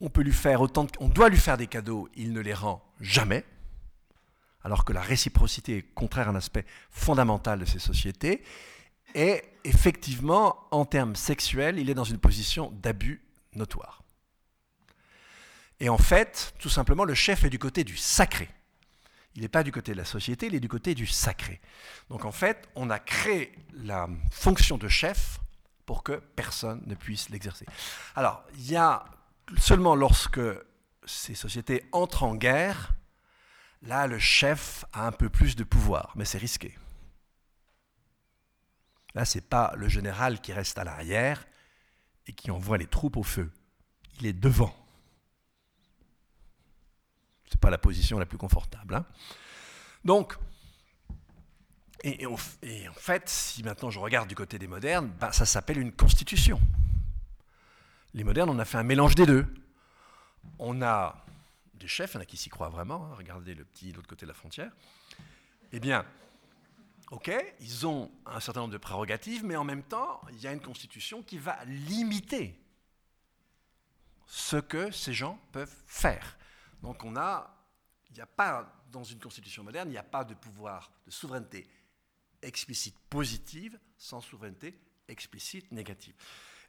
on 0.00 0.08
peut 0.08 0.22
lui 0.22 0.32
faire 0.32 0.60
autant 0.60 0.86
on 0.98 1.08
doit 1.08 1.28
lui 1.28 1.38
faire 1.38 1.56
des 1.56 1.66
cadeaux, 1.66 2.08
il 2.14 2.32
ne 2.32 2.40
les 2.40 2.54
rend 2.54 2.82
jamais 3.00 3.44
alors 4.62 4.84
que 4.84 4.92
la 4.92 5.00
réciprocité 5.00 5.78
est 5.78 5.82
contraire 5.82 6.28
à 6.28 6.32
un 6.32 6.36
aspect 6.36 6.66
fondamental 6.90 7.60
de 7.60 7.64
ces 7.64 7.78
sociétés. 7.78 8.42
Et 9.14 9.42
effectivement, 9.64 10.66
en 10.70 10.84
termes 10.84 11.16
sexuels, 11.16 11.78
il 11.78 11.90
est 11.90 11.94
dans 11.94 12.04
une 12.04 12.18
position 12.18 12.70
d'abus 12.70 13.22
notoire. 13.54 14.02
Et 15.80 15.88
en 15.88 15.98
fait, 15.98 16.54
tout 16.58 16.68
simplement, 16.68 17.04
le 17.04 17.14
chef 17.14 17.44
est 17.44 17.50
du 17.50 17.58
côté 17.58 17.84
du 17.84 17.96
sacré. 17.96 18.48
Il 19.34 19.42
n'est 19.42 19.48
pas 19.48 19.62
du 19.62 19.72
côté 19.72 19.92
de 19.92 19.96
la 19.96 20.04
société, 20.04 20.46
il 20.46 20.54
est 20.54 20.60
du 20.60 20.68
côté 20.68 20.94
du 20.94 21.06
sacré. 21.06 21.60
Donc 22.08 22.24
en 22.24 22.32
fait, 22.32 22.68
on 22.74 22.90
a 22.90 22.98
créé 22.98 23.52
la 23.72 24.08
fonction 24.30 24.76
de 24.76 24.88
chef 24.88 25.40
pour 25.86 26.02
que 26.02 26.20
personne 26.36 26.82
ne 26.86 26.94
puisse 26.94 27.30
l'exercer. 27.30 27.64
Alors, 28.16 28.42
il 28.54 28.70
y 28.70 28.76
a 28.76 29.04
seulement 29.58 29.94
lorsque 29.94 30.40
ces 31.04 31.34
sociétés 31.34 31.84
entrent 31.92 32.24
en 32.24 32.34
guerre 32.34 32.94
Là, 33.82 34.06
le 34.06 34.18
chef 34.18 34.84
a 34.92 35.06
un 35.06 35.12
peu 35.12 35.30
plus 35.30 35.56
de 35.56 35.64
pouvoir, 35.64 36.12
mais 36.14 36.26
c'est 36.26 36.38
risqué. 36.38 36.76
Là, 39.14 39.24
ce 39.24 39.38
n'est 39.38 39.42
pas 39.42 39.72
le 39.76 39.88
général 39.88 40.40
qui 40.40 40.52
reste 40.52 40.78
à 40.78 40.84
l'arrière 40.84 41.46
et 42.26 42.32
qui 42.32 42.50
envoie 42.50 42.78
les 42.78 42.86
troupes 42.86 43.16
au 43.16 43.22
feu. 43.22 43.50
Il 44.20 44.26
est 44.26 44.32
devant. 44.32 44.74
Ce 47.46 47.54
n'est 47.54 47.60
pas 47.60 47.70
la 47.70 47.78
position 47.78 48.18
la 48.18 48.26
plus 48.26 48.38
confortable. 48.38 48.94
Hein. 48.94 49.06
Donc, 50.04 50.36
et, 52.02 52.26
en 52.26 52.36
fait, 52.36 53.28
si 53.28 53.62
maintenant 53.62 53.90
je 53.90 53.98
regarde 53.98 54.28
du 54.28 54.34
côté 54.34 54.58
des 54.58 54.66
modernes, 54.66 55.12
ben, 55.20 55.32
ça 55.32 55.44
s'appelle 55.44 55.78
une 55.78 55.92
constitution. 55.92 56.60
Les 58.14 58.24
modernes, 58.24 58.48
on 58.48 58.58
a 58.58 58.64
fait 58.64 58.78
un 58.78 58.84
mélange 58.84 59.14
des 59.14 59.26
deux. 59.26 59.46
On 60.58 60.80
a 60.80 61.24
des 61.74 61.88
chefs, 61.88 62.12
il 62.12 62.14
y 62.14 62.18
en 62.18 62.20
a 62.22 62.26
qui 62.26 62.38
s'y 62.38 62.48
croient 62.48 62.70
vraiment, 62.70 63.06
hein, 63.06 63.14
regardez 63.16 63.54
le 63.54 63.64
petit 63.64 63.92
l'autre 63.92 64.08
côté 64.08 64.24
de 64.24 64.30
la 64.30 64.34
frontière. 64.34 64.70
Eh 65.72 65.80
bien, 65.80 66.04
ok, 67.10 67.30
ils 67.60 67.86
ont 67.86 68.10
un 68.26 68.40
certain 68.40 68.60
nombre 68.60 68.72
de 68.72 68.78
prérogatives, 68.78 69.44
mais 69.44 69.56
en 69.56 69.64
même 69.64 69.82
temps, 69.82 70.20
il 70.32 70.40
y 70.40 70.46
a 70.46 70.52
une 70.52 70.60
constitution 70.60 71.22
qui 71.22 71.38
va 71.38 71.64
limiter 71.64 72.58
ce 74.26 74.56
que 74.56 74.90
ces 74.90 75.12
gens 75.12 75.38
peuvent 75.52 75.74
faire. 75.86 76.38
Donc 76.82 77.04
on 77.04 77.16
a, 77.16 77.54
il 78.10 78.14
n'y 78.14 78.20
a 78.20 78.26
pas, 78.26 78.72
dans 78.90 79.04
une 79.04 79.18
constitution 79.18 79.64
moderne, 79.64 79.88
il 79.88 79.92
n'y 79.92 79.98
a 79.98 80.02
pas 80.02 80.24
de 80.24 80.34
pouvoir 80.34 80.90
de 81.04 81.10
souveraineté 81.10 81.66
explicite 82.42 82.96
positive 83.10 83.78
sans 83.98 84.20
souveraineté 84.20 84.78
explicite 85.08 85.70
négative. 85.72 86.14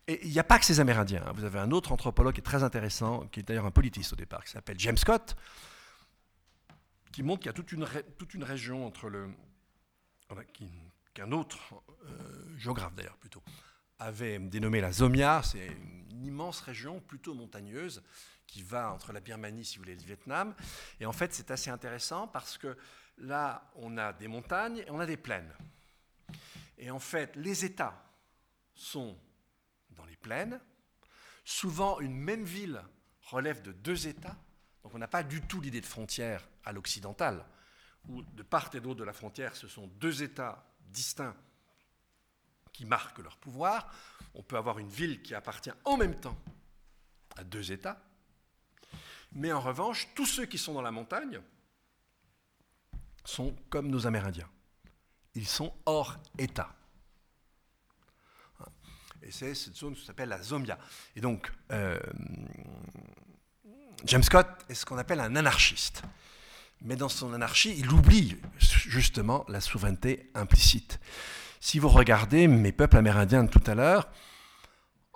Et 0.07 0.25
il 0.25 0.31
n'y 0.31 0.39
a 0.39 0.43
pas 0.43 0.57
que 0.57 0.65
ces 0.65 0.79
Amérindiens. 0.79 1.23
Hein. 1.25 1.31
Vous 1.35 1.43
avez 1.43 1.59
un 1.59 1.71
autre 1.71 1.91
anthropologue 1.91 2.33
qui 2.33 2.41
est 2.41 2.43
très 2.43 2.63
intéressant, 2.63 3.27
qui 3.27 3.39
est 3.39 3.43
d'ailleurs 3.43 3.65
un 3.65 3.71
politiste 3.71 4.13
au 4.13 4.15
départ, 4.15 4.43
qui 4.43 4.51
s'appelle 4.51 4.79
James 4.79 4.97
Scott, 4.97 5.35
qui 7.11 7.23
montre 7.23 7.41
qu'il 7.41 7.47
y 7.47 7.49
a 7.49 7.53
toute 7.53 7.71
une, 7.71 7.87
toute 8.17 8.33
une 8.33 8.43
région 8.43 8.85
entre 8.85 9.09
le. 9.09 9.29
Qu'un 11.13 11.31
autre 11.31 11.83
euh, 12.05 12.57
géographe 12.57 12.95
d'ailleurs 12.95 13.17
plutôt 13.17 13.43
avait 14.01 14.39
dénommé 14.39 14.81
la 14.81 14.91
Zomia, 14.91 15.43
c'est 15.43 15.67
une 16.09 16.25
immense 16.25 16.59
région 16.61 16.99
plutôt 16.99 17.35
montagneuse 17.35 18.01
qui 18.47 18.63
va 18.63 18.91
entre 18.91 19.13
la 19.13 19.19
Birmanie, 19.19 19.63
si 19.63 19.77
vous 19.77 19.83
voulez, 19.83 19.93
et 19.93 19.95
le 19.95 20.03
Vietnam. 20.03 20.55
Et 20.99 21.05
en 21.05 21.11
fait, 21.11 21.33
c'est 21.33 21.51
assez 21.51 21.69
intéressant 21.69 22.27
parce 22.27 22.57
que 22.57 22.75
là, 23.19 23.71
on 23.75 23.97
a 23.97 24.11
des 24.11 24.27
montagnes 24.27 24.79
et 24.79 24.89
on 24.89 24.99
a 24.99 25.05
des 25.05 25.17
plaines. 25.17 25.53
Et 26.79 26.89
en 26.89 26.99
fait, 26.99 27.35
les 27.35 27.63
États 27.63 28.03
sont 28.73 29.15
dans 29.91 30.05
les 30.05 30.15
plaines. 30.15 30.59
Souvent, 31.45 31.99
une 31.99 32.15
même 32.15 32.43
ville 32.43 32.81
relève 33.21 33.61
de 33.61 33.71
deux 33.71 34.07
États. 34.07 34.35
Donc 34.83 34.95
on 34.95 34.97
n'a 34.97 35.07
pas 35.07 35.23
du 35.23 35.41
tout 35.41 35.61
l'idée 35.61 35.81
de 35.81 35.85
frontière 35.85 36.47
à 36.65 36.71
l'occidental, 36.71 37.45
où 38.09 38.21
de 38.21 38.43
part 38.43 38.69
et 38.73 38.79
d'autre 38.79 38.99
de 38.99 39.03
la 39.03 39.13
frontière, 39.13 39.55
ce 39.55 39.67
sont 39.67 39.87
deux 39.99 40.23
États 40.23 40.65
distincts 40.87 41.35
qui 42.73 42.85
marquent 42.85 43.19
leur 43.19 43.37
pouvoir. 43.37 43.93
On 44.33 44.43
peut 44.43 44.57
avoir 44.57 44.79
une 44.79 44.89
ville 44.89 45.21
qui 45.21 45.35
appartient 45.35 45.71
en 45.85 45.97
même 45.97 46.19
temps 46.19 46.37
à 47.37 47.43
deux 47.43 47.71
États. 47.71 48.01
Mais 49.33 49.51
en 49.51 49.61
revanche, 49.61 50.09
tous 50.15 50.25
ceux 50.25 50.45
qui 50.45 50.57
sont 50.57 50.73
dans 50.73 50.81
la 50.81 50.91
montagne 50.91 51.39
sont 53.23 53.55
comme 53.69 53.89
nos 53.89 54.07
Amérindiens. 54.07 54.49
Ils 55.35 55.47
sont 55.47 55.73
hors 55.85 56.17
État. 56.37 56.75
Et 59.21 59.31
c'est 59.31 59.53
cette 59.53 59.75
zone 59.75 59.95
qui 59.95 60.03
s'appelle 60.03 60.29
la 60.29 60.41
Zomia. 60.41 60.77
Et 61.15 61.21
donc, 61.21 61.51
euh, 61.71 61.99
James 64.05 64.23
Scott 64.23 64.47
est 64.67 64.73
ce 64.73 64.85
qu'on 64.85 64.97
appelle 64.97 65.19
un 65.19 65.35
anarchiste. 65.35 66.01
Mais 66.81 66.95
dans 66.95 67.09
son 67.09 67.33
anarchie, 67.33 67.75
il 67.77 67.91
oublie 67.91 68.37
justement 68.57 69.45
la 69.47 69.61
souveraineté 69.61 70.31
implicite. 70.33 70.99
Si 71.59 71.77
vous 71.77 71.89
regardez 71.89 72.47
mes 72.47 72.71
peuples 72.71 72.97
amérindiens 72.97 73.43
de 73.43 73.49
tout 73.49 73.63
à 73.67 73.75
l'heure, 73.75 74.09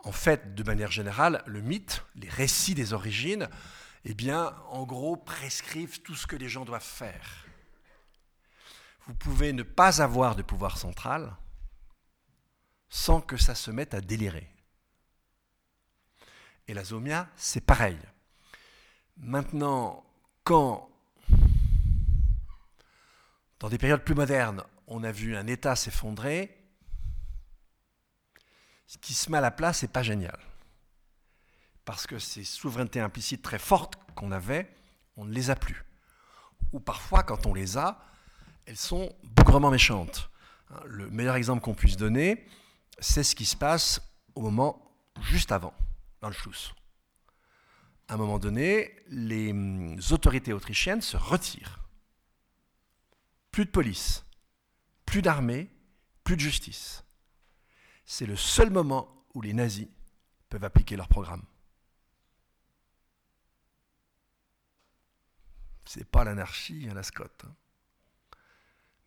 en 0.04 0.12
fait, 0.12 0.54
de 0.54 0.64
manière 0.64 0.92
générale, 0.92 1.44
le 1.48 1.62
mythe, 1.62 2.04
les 2.16 2.30
récits 2.30 2.76
des 2.76 2.94
origines, 2.94 3.50
eh 4.04 4.14
bien, 4.14 4.56
en 4.70 4.84
gros, 4.84 5.18
prescrivent 5.18 6.02
tout 6.02 6.14
ce 6.14 6.28
que 6.28 6.36
les 6.36 6.48
gens 6.48 6.64
doivent 6.64 6.84
faire. 6.84 7.46
Vous 9.08 9.16
pouvez 9.16 9.52
ne 9.52 9.64
pas 9.64 10.04
avoir 10.04 10.36
de 10.36 10.44
pouvoir 10.44 10.78
central, 10.78 11.36
sans 12.90 13.22
que 13.22 13.38
ça 13.38 13.56
se 13.56 13.72
mette 13.72 13.96
à 13.96 14.02
délirer. 14.02 14.48
Et 16.68 16.76
la 16.76 16.84
zomia, 16.84 17.28
c'est 17.36 17.66
pareil. 17.66 17.98
Maintenant, 19.18 20.06
quand, 20.44 20.90
dans 23.60 23.70
des 23.70 23.78
périodes 23.78 24.04
plus 24.04 24.16
modernes, 24.16 24.64
on 24.88 25.04
a 25.04 25.12
vu 25.12 25.36
un 25.36 25.48
État 25.48 25.76
s'effondrer, 25.76 26.56
ce 28.88 28.98
qui 28.98 29.14
se 29.14 29.32
met 29.32 29.38
à 29.38 29.42
la 29.42 29.52
place 29.52 29.82
n'est 29.82 29.90
pas 29.90 30.04
génial. 30.04 30.40
Parce 31.86 32.08
que 32.08 32.20
ces 32.20 32.44
souverainetés 32.44 33.00
implicites 33.00 33.42
très 33.42 33.60
fortes 33.60 33.96
qu'on 34.16 34.32
avait, 34.32 34.70
on 35.18 35.26
ne 35.26 35.34
les 35.34 35.50
a 35.50 35.56
plus. 35.56 35.84
Ou 36.74 36.80
parfois, 36.80 37.24
quand 37.24 37.46
on 37.46 37.54
les 37.54 37.78
a, 37.78 38.00
elles 38.66 38.78
sont 38.78 39.16
bougrement 39.24 39.72
méchantes. 39.72 40.30
Le 40.86 41.10
meilleur 41.10 41.36
exemple 41.36 41.62
qu'on 41.62 41.76
puisse 41.76 41.98
donner, 41.98 42.46
c'est 43.00 43.24
ce 43.24 43.36
qui 43.36 43.46
se 43.46 43.56
passe 43.56 44.02
au 44.34 44.42
moment 44.42 44.98
juste 45.22 45.52
avant, 45.52 45.74
dans 46.22 46.28
le 46.28 46.34
Schluss. 46.34 46.74
À 48.08 48.16
un 48.16 48.18
moment 48.18 48.40
donné, 48.40 48.96
les 49.08 49.54
autorités 50.12 50.54
autrichiennes 50.54 51.02
se 51.02 51.18
retirent. 51.18 51.85
Plus 53.56 53.64
de 53.64 53.72
police, 53.72 54.26
plus 55.06 55.22
d'armée, 55.22 55.70
plus 56.26 56.36
de 56.36 56.42
justice. 56.42 57.06
C'est 58.04 58.26
le 58.26 58.36
seul 58.36 58.70
moment 58.70 59.26
où 59.34 59.42
les 59.42 59.54
nazis 59.54 59.88
peuvent 60.50 60.66
appliquer 60.66 60.98
leur 60.98 61.08
programme. 61.08 61.46
Ce 65.86 66.00
n'est 66.00 66.04
pas 66.04 66.26
l'anarchie 66.26 66.90
à 66.90 66.94
la 66.94 67.02
Scott. 67.02 67.46
Hein. 67.48 67.56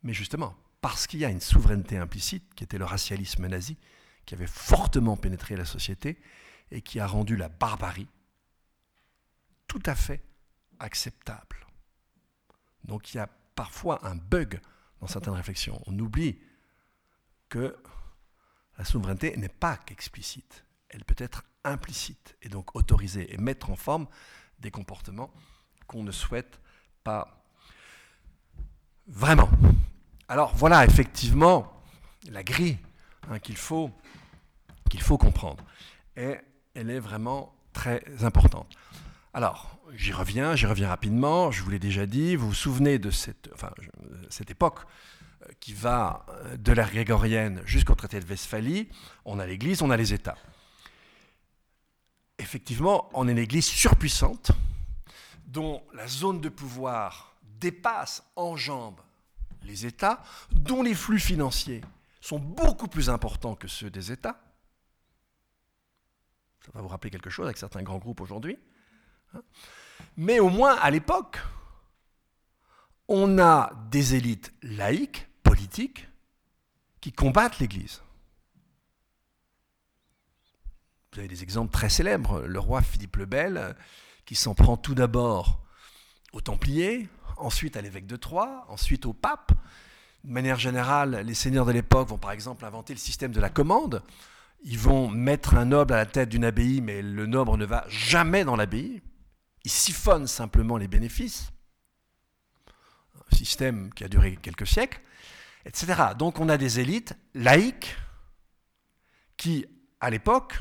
Mais 0.02 0.14
justement, 0.14 0.56
parce 0.80 1.06
qu'il 1.06 1.20
y 1.20 1.26
a 1.26 1.28
une 1.28 1.42
souveraineté 1.42 1.98
implicite, 1.98 2.54
qui 2.54 2.64
était 2.64 2.78
le 2.78 2.86
racialisme 2.86 3.46
nazi, 3.48 3.76
qui 4.24 4.34
avait 4.34 4.46
fortement 4.46 5.18
pénétré 5.18 5.56
la 5.56 5.66
société 5.66 6.18
et 6.70 6.80
qui 6.80 7.00
a 7.00 7.06
rendu 7.06 7.36
la 7.36 7.50
barbarie 7.50 8.08
tout 9.66 9.82
à 9.84 9.94
fait 9.94 10.24
acceptable. 10.78 11.66
Donc 12.84 13.12
il 13.12 13.18
y 13.18 13.20
a 13.20 13.28
parfois 13.58 13.98
un 14.06 14.14
bug 14.14 14.60
dans 15.00 15.08
certaines 15.08 15.34
réflexions. 15.34 15.82
On 15.88 15.98
oublie 15.98 16.38
que 17.48 17.76
la 18.78 18.84
souveraineté 18.84 19.36
n'est 19.36 19.48
pas 19.48 19.76
qu'explicite, 19.76 20.64
elle 20.90 21.04
peut 21.04 21.16
être 21.18 21.42
implicite 21.64 22.36
et 22.40 22.48
donc 22.48 22.76
autoriser 22.76 23.34
et 23.34 23.36
mettre 23.36 23.70
en 23.70 23.74
forme 23.74 24.06
des 24.60 24.70
comportements 24.70 25.32
qu'on 25.88 26.04
ne 26.04 26.12
souhaite 26.12 26.60
pas 27.02 27.42
vraiment. 29.08 29.50
Alors 30.28 30.54
voilà 30.54 30.84
effectivement 30.84 31.82
la 32.30 32.44
grille 32.44 32.78
hein, 33.28 33.40
qu'il 33.40 33.56
faut, 33.56 33.90
qu'il 34.88 35.02
faut 35.02 35.18
comprendre. 35.18 35.64
Et 36.16 36.36
elle 36.74 36.90
est 36.90 37.00
vraiment 37.00 37.56
très 37.72 38.04
importante. 38.22 38.72
Alors, 39.34 39.78
j'y 39.94 40.12
reviens, 40.12 40.56
j'y 40.56 40.66
reviens 40.66 40.88
rapidement, 40.88 41.50
je 41.50 41.62
vous 41.62 41.70
l'ai 41.70 41.78
déjà 41.78 42.06
dit, 42.06 42.34
vous 42.34 42.48
vous 42.48 42.54
souvenez 42.54 42.98
de 42.98 43.10
cette, 43.10 43.50
époque 44.48 44.80
euh, 45.42 45.52
qui 45.60 45.74
va 45.74 46.24
euh, 46.30 46.56
de 46.56 46.72
l'ère 46.72 46.90
grégorienne 46.90 47.60
jusqu'au 47.66 47.94
traité 47.94 48.20
de 48.20 48.26
Westphalie, 48.26 48.88
on 49.24 49.38
a 49.38 49.46
l'Église, 49.46 49.82
on 49.82 49.90
a 49.90 49.96
les 49.96 50.14
États. 50.14 50.38
Effectivement, 52.38 53.10
on 53.12 53.28
est 53.28 53.32
une 53.32 53.38
Église 53.38 53.66
surpuissante, 53.66 54.52
dont 55.46 55.82
la 55.92 56.06
zone 56.06 56.40
de 56.40 56.48
pouvoir 56.48 57.36
dépasse, 57.42 58.22
enjambe 58.36 59.00
les 59.62 59.84
États, 59.84 60.22
dont 60.52 60.82
les 60.82 60.94
flux 60.94 61.18
financiers 61.18 61.82
sont 62.20 62.38
beaucoup 62.38 62.88
plus 62.88 63.10
importants 63.10 63.54
que 63.54 63.68
ceux 63.68 63.90
des 63.90 64.10
États. 64.12 64.40
Ça 66.64 66.70
va 66.72 66.80
vous 66.80 66.88
rappeler 66.88 67.10
quelque 67.10 67.30
chose 67.30 67.46
avec 67.46 67.58
certains 67.58 67.82
grands 67.82 67.98
groupes 67.98 68.20
aujourd'hui. 68.20 68.58
Hein. 69.34 69.42
Mais 70.16 70.40
au 70.40 70.48
moins, 70.48 70.74
à 70.76 70.90
l'époque, 70.90 71.38
on 73.08 73.38
a 73.38 73.72
des 73.90 74.14
élites 74.14 74.52
laïques, 74.62 75.28
politiques, 75.42 76.08
qui 77.00 77.12
combattent 77.12 77.58
l'Église. 77.58 78.02
Vous 81.12 81.20
avez 81.20 81.28
des 81.28 81.42
exemples 81.42 81.72
très 81.72 81.88
célèbres. 81.88 82.42
Le 82.42 82.58
roi 82.58 82.82
Philippe 82.82 83.16
le 83.16 83.26
Bel, 83.26 83.76
qui 84.26 84.34
s'en 84.34 84.54
prend 84.54 84.76
tout 84.76 84.94
d'abord 84.94 85.60
aux 86.32 86.40
Templiers, 86.40 87.08
ensuite 87.38 87.76
à 87.76 87.80
l'évêque 87.80 88.06
de 88.06 88.16
Troyes, 88.16 88.66
ensuite 88.68 89.06
au 89.06 89.12
pape. 89.12 89.52
De 90.24 90.32
manière 90.32 90.58
générale, 90.58 91.22
les 91.24 91.34
seigneurs 91.34 91.64
de 91.64 91.72
l'époque 91.72 92.08
vont 92.08 92.18
par 92.18 92.32
exemple 92.32 92.64
inventer 92.64 92.92
le 92.92 92.98
système 92.98 93.32
de 93.32 93.40
la 93.40 93.48
commande. 93.48 94.02
Ils 94.64 94.78
vont 94.78 95.08
mettre 95.08 95.54
un 95.54 95.64
noble 95.64 95.94
à 95.94 95.96
la 95.96 96.06
tête 96.06 96.28
d'une 96.28 96.44
abbaye, 96.44 96.80
mais 96.80 97.00
le 97.00 97.26
noble 97.26 97.56
ne 97.56 97.64
va 97.64 97.84
jamais 97.88 98.44
dans 98.44 98.56
l'abbaye. 98.56 99.00
Il 99.68 99.70
siphonne 99.70 100.26
simplement 100.26 100.78
les 100.78 100.88
bénéfices. 100.88 101.52
Un 103.30 103.36
système 103.36 103.92
qui 103.92 104.02
a 104.02 104.08
duré 104.08 104.38
quelques 104.40 104.66
siècles, 104.66 104.98
etc. 105.66 106.14
Donc 106.18 106.40
on 106.40 106.48
a 106.48 106.56
des 106.56 106.80
élites 106.80 107.14
laïques 107.34 107.94
qui, 109.36 109.66
à 110.00 110.08
l'époque, 110.08 110.58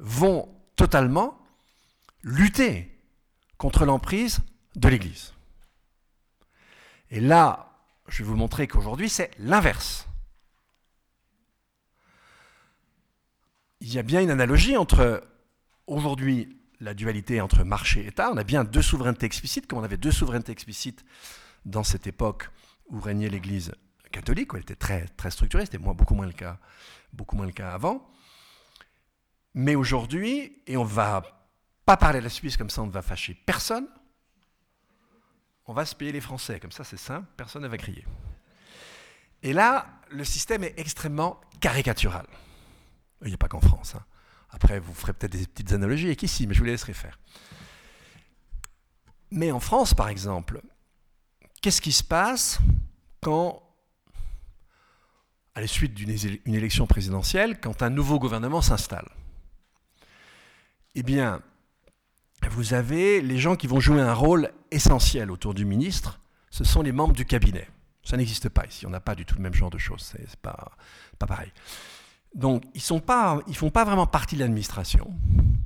vont 0.00 0.52
totalement 0.74 1.46
lutter 2.22 3.00
contre 3.56 3.84
l'emprise 3.84 4.40
de 4.74 4.88
l'Église. 4.88 5.32
Et 7.10 7.20
là, 7.20 7.78
je 8.08 8.24
vais 8.24 8.28
vous 8.28 8.36
montrer 8.36 8.66
qu'aujourd'hui, 8.66 9.08
c'est 9.08 9.30
l'inverse. 9.38 10.08
Il 13.78 13.94
y 13.94 13.98
a 14.00 14.02
bien 14.02 14.20
une 14.20 14.30
analogie 14.30 14.76
entre 14.76 15.22
aujourd'hui 15.86 16.56
la 16.80 16.94
dualité 16.94 17.40
entre 17.40 17.62
marché 17.62 18.02
et 18.02 18.06
État. 18.08 18.30
On 18.32 18.36
a 18.36 18.44
bien 18.44 18.64
deux 18.64 18.82
souverainetés 18.82 19.26
explicites, 19.26 19.66
comme 19.66 19.78
on 19.78 19.84
avait 19.84 19.96
deux 19.96 20.10
souverainetés 20.10 20.52
explicites 20.52 21.04
dans 21.64 21.84
cette 21.84 22.06
époque 22.06 22.50
où 22.88 23.00
régnait 23.00 23.28
l'Église 23.28 23.72
catholique, 24.10 24.52
où 24.52 24.56
elle 24.56 24.62
était 24.62 24.74
très, 24.74 25.06
très 25.08 25.30
structurée, 25.30 25.64
c'était 25.64 25.78
beaucoup 25.78 26.14
moins 26.14 26.26
le 26.26 26.32
cas, 26.32 26.58
beaucoup 27.12 27.36
moins 27.36 27.46
le 27.46 27.52
cas 27.52 27.72
avant. 27.72 28.10
Mais 29.54 29.74
aujourd'hui, 29.74 30.62
et 30.66 30.76
on 30.76 30.84
ne 30.84 30.88
va 30.88 31.22
pas 31.84 31.96
parler 31.96 32.18
de 32.18 32.24
la 32.24 32.30
Suisse 32.30 32.56
comme 32.56 32.70
ça, 32.70 32.82
on 32.82 32.86
ne 32.86 32.92
va 32.92 33.02
fâcher 33.02 33.34
personne, 33.46 33.86
on 35.66 35.72
va 35.72 35.84
se 35.84 35.94
payer 35.94 36.12
les 36.12 36.20
Français, 36.20 36.58
comme 36.58 36.72
ça 36.72 36.84
c'est 36.84 36.96
simple, 36.96 37.26
personne 37.36 37.62
ne 37.62 37.68
va 37.68 37.76
crier. 37.76 38.04
Et 39.42 39.52
là, 39.52 39.86
le 40.10 40.24
système 40.24 40.64
est 40.64 40.74
extrêmement 40.78 41.40
caricatural. 41.60 42.26
Il 43.22 43.28
n'y 43.28 43.34
a 43.34 43.38
pas 43.38 43.48
qu'en 43.48 43.60
France. 43.60 43.94
Hein. 43.94 44.04
Après, 44.50 44.80
vous 44.80 44.94
ferez 44.94 45.12
peut-être 45.12 45.32
des 45.32 45.46
petites 45.46 45.72
analogies 45.72 46.06
avec 46.06 46.22
ici, 46.22 46.46
mais 46.46 46.54
je 46.54 46.58
vous 46.58 46.64
les 46.64 46.72
laisserai 46.72 46.92
faire. 46.92 47.18
Mais 49.30 49.52
en 49.52 49.60
France, 49.60 49.94
par 49.94 50.08
exemple, 50.08 50.60
qu'est-ce 51.62 51.80
qui 51.80 51.92
se 51.92 52.02
passe 52.02 52.58
quand, 53.20 53.62
à 55.54 55.60
la 55.60 55.66
suite 55.66 55.94
d'une 55.94 56.54
élection 56.54 56.86
présidentielle, 56.86 57.60
quand 57.60 57.82
un 57.82 57.90
nouveau 57.90 58.18
gouvernement 58.18 58.60
s'installe? 58.60 59.08
Eh 60.96 61.04
bien, 61.04 61.40
vous 62.50 62.74
avez 62.74 63.20
les 63.20 63.38
gens 63.38 63.54
qui 63.54 63.68
vont 63.68 63.78
jouer 63.78 64.00
un 64.00 64.14
rôle 64.14 64.50
essentiel 64.72 65.30
autour 65.30 65.54
du 65.54 65.64
ministre, 65.64 66.20
ce 66.50 66.64
sont 66.64 66.82
les 66.82 66.92
membres 66.92 67.14
du 67.14 67.24
cabinet. 67.24 67.68
Ça 68.02 68.16
n'existe 68.16 68.48
pas 68.48 68.66
ici, 68.66 68.86
on 68.86 68.90
n'a 68.90 69.00
pas 69.00 69.14
du 69.14 69.24
tout 69.24 69.36
le 69.36 69.42
même 69.42 69.54
genre 69.54 69.70
de 69.70 69.78
choses, 69.78 70.02
c'est 70.02 70.36
pas, 70.36 70.72
pas 71.18 71.26
pareil. 71.26 71.52
Donc, 72.34 72.64
ils 72.74 72.78
ne 72.78 73.54
font 73.54 73.70
pas 73.70 73.84
vraiment 73.84 74.06
partie 74.06 74.36
de 74.36 74.40
l'administration. 74.40 75.12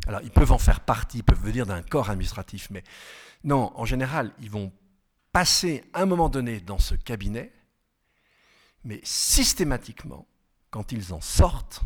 Alors, 0.07 0.21
ils 0.23 0.31
peuvent 0.31 0.53
en 0.53 0.59
faire 0.59 0.81
partie, 0.81 1.19
ils 1.19 1.25
peuvent 1.25 1.43
venir 1.43 1.67
d'un 1.67 1.83
corps 1.83 2.11
administratif, 2.11 2.69
mais 2.71 2.83
non, 3.43 3.73
en 3.75 3.85
général, 3.85 4.33
ils 4.41 4.51
vont 4.51 4.73
passer 5.33 5.85
un 5.95 6.07
moment 6.07 6.29
donné 6.29 6.61
dans 6.61 6.79
ce 6.79 6.95
cabinet, 6.95 7.53
mais 8.85 9.01
systématiquement, 9.03 10.27
quand 10.71 10.93
ils 10.93 11.13
en 11.13 11.21
sortent, 11.21 11.83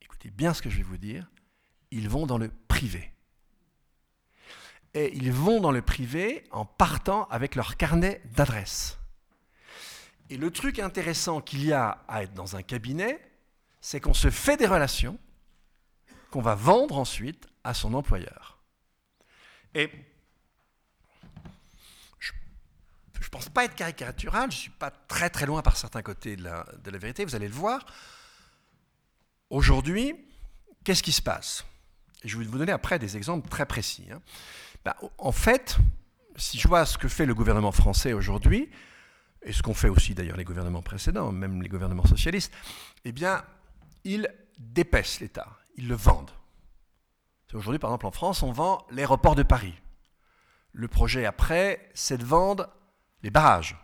écoutez 0.00 0.30
bien 0.30 0.54
ce 0.54 0.62
que 0.62 0.70
je 0.70 0.76
vais 0.78 0.82
vous 0.82 0.98
dire, 0.98 1.30
ils 1.90 2.08
vont 2.08 2.26
dans 2.26 2.38
le 2.38 2.50
privé. 2.68 3.12
Et 4.94 5.14
ils 5.16 5.32
vont 5.32 5.60
dans 5.60 5.70
le 5.70 5.82
privé 5.82 6.44
en 6.50 6.64
partant 6.64 7.24
avec 7.30 7.54
leur 7.54 7.76
carnet 7.76 8.22
d'adresses. 8.34 8.98
Et 10.30 10.36
le 10.36 10.50
truc 10.50 10.78
intéressant 10.78 11.40
qu'il 11.40 11.64
y 11.64 11.72
a 11.72 12.02
à 12.08 12.22
être 12.22 12.34
dans 12.34 12.56
un 12.56 12.62
cabinet, 12.62 13.20
c'est 13.80 14.00
qu'on 14.00 14.14
se 14.14 14.30
fait 14.30 14.56
des 14.56 14.66
relations 14.66 15.18
qu'on 16.30 16.42
va 16.42 16.54
vendre 16.54 16.98
ensuite 16.98 17.46
à 17.64 17.74
son 17.74 17.94
employeur. 17.94 18.58
Et 19.74 19.90
je 22.20 22.32
ne 23.24 23.28
pense 23.30 23.48
pas 23.48 23.64
être 23.64 23.74
caricatural, 23.74 24.50
je 24.50 24.56
ne 24.56 24.60
suis 24.60 24.70
pas 24.70 24.90
très 24.90 25.28
très 25.28 25.44
loin 25.44 25.60
par 25.60 25.76
certains 25.76 26.02
côtés 26.02 26.36
de 26.36 26.44
la, 26.44 26.64
vérité, 26.98 27.24
vous 27.24 27.34
allez 27.34 27.48
le 27.48 27.54
voir. 27.54 27.84
Aujourd'hui, 29.50 30.14
qu'est-ce 30.84 31.02
qui 31.02 31.12
se 31.12 31.22
passe? 31.22 31.64
Et 32.22 32.28
je 32.28 32.38
vais 32.38 32.44
vous 32.44 32.58
donner 32.58 32.72
après 32.72 32.98
des 32.98 33.16
exemples 33.16 33.48
très 33.48 33.66
précis. 33.66 34.06
Hein. 34.10 34.22
Ben, 34.84 34.94
en 35.18 35.32
fait, 35.32 35.76
si 36.36 36.58
je 36.58 36.66
vois 36.68 36.86
ce 36.86 36.96
que 36.96 37.08
fait 37.08 37.26
le 37.26 37.34
gouvernement 37.34 37.72
français 37.72 38.12
aujourd'hui, 38.12 38.70
et 39.42 39.52
ce 39.52 39.62
qu'ont 39.62 39.74
fait 39.74 39.88
aussi 39.88 40.14
d'ailleurs 40.14 40.36
les 40.36 40.44
gouvernements 40.44 40.82
précédents, 40.82 41.30
même 41.30 41.62
les 41.62 41.68
gouvernements 41.68 42.06
socialistes, 42.06 42.52
eh 43.04 43.12
bien, 43.12 43.44
ils 44.04 44.28
dépècent 44.58 45.20
l'État, 45.20 45.48
ils 45.76 45.88
le 45.88 45.94
vendent. 45.94 46.30
Aujourd'hui, 47.54 47.78
par 47.78 47.90
exemple, 47.90 48.06
en 48.06 48.10
France, 48.10 48.42
on 48.42 48.52
vend 48.52 48.86
l'aéroport 48.90 49.34
de 49.34 49.42
Paris. 49.42 49.74
Le 50.72 50.86
projet 50.86 51.24
après, 51.24 51.88
c'est 51.94 52.18
de 52.18 52.24
vendre 52.24 52.68
les 53.22 53.30
barrages. 53.30 53.76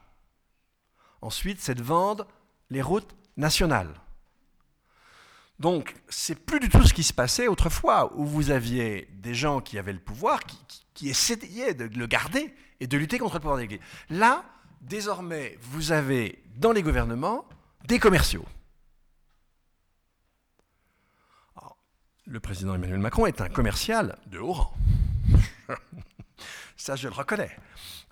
Ensuite, 1.23 1.61
c'est 1.61 1.75
de 1.75 1.83
vendre 1.83 2.27
les 2.71 2.83
routes 2.83 3.15
nationales. 3.37 3.95
Donc, 5.59 5.95
c'est 6.09 6.35
plus 6.35 6.61
du 6.61 6.69
tout 6.69 6.85
ce 6.85 6.93
qui 6.93 7.05
se 7.05 7.13
passait 7.13 7.49
autrefois, 7.49 8.13
où 8.17 8.27
vous 8.27 8.51
aviez 8.51 9.09
des 9.13 9.35
gens 9.35 9.61
qui 9.61 9.79
avaient 9.79 9.93
le 9.93 10.01
pouvoir, 10.01 10.41
qui, 10.95 11.09
essayaient 11.09 11.75
de 11.75 11.85
le 11.85 12.07
garder 12.07 12.55
et 12.81 12.87
de 12.87 12.97
lutter 12.99 13.19
contre 13.19 13.35
le 13.35 13.41
pouvoir 13.41 13.59
des 13.59 13.81
Là, 14.11 14.45
désormais, 14.81 15.57
vous 15.63 15.93
avez 15.93 16.43
dans 16.57 16.73
les 16.73 16.83
gouvernements 16.83 17.47
des 17.85 17.99
commerciaux. 17.99 18.45
Le 22.27 22.41
président 22.41 22.75
Emmanuel 22.75 22.99
Macron 22.99 23.27
est 23.27 23.41
un 23.41 23.49
commercial 23.49 24.19
de 24.27 24.39
haut 24.39 24.53
rang. 24.53 24.77
Ça, 26.77 26.97
je 26.97 27.09
le 27.09 27.15
reconnais. 27.15 27.57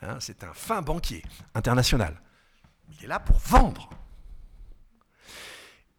Hein, 0.02 0.18
c'est 0.20 0.44
un 0.44 0.52
fin 0.52 0.82
banquier 0.82 1.22
international. 1.54 2.20
Il 2.90 3.04
est 3.04 3.08
là 3.08 3.18
pour 3.18 3.38
vendre. 3.38 3.90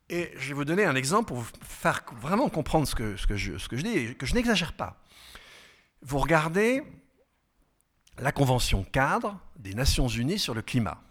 Et 0.10 0.32
je 0.38 0.50
vais 0.50 0.54
vous 0.54 0.66
donner 0.66 0.86
un 0.86 0.96
exemple 0.96 1.30
pour 1.30 1.38
vous 1.38 1.52
faire 1.62 2.04
vraiment 2.14 2.50
comprendre 2.50 2.88
ce 2.88 2.96
que, 2.96 3.16
je, 3.36 3.58
ce 3.58 3.68
que 3.68 3.78
je 3.78 3.84
dis 3.84 3.98
et 3.98 4.16
que 4.16 4.26
je 4.26 4.36
n'exagère 4.36 4.74
pas. 4.74 5.02
Vous 6.02 6.20
regardez 6.20 6.84
la 8.20 8.32
Convention 8.32 8.84
cadre 8.84 9.40
des 9.56 9.74
Nations 9.74 10.08
Unies 10.08 10.40
sur 10.40 10.54
le 10.54 10.62
climat. 10.62 11.02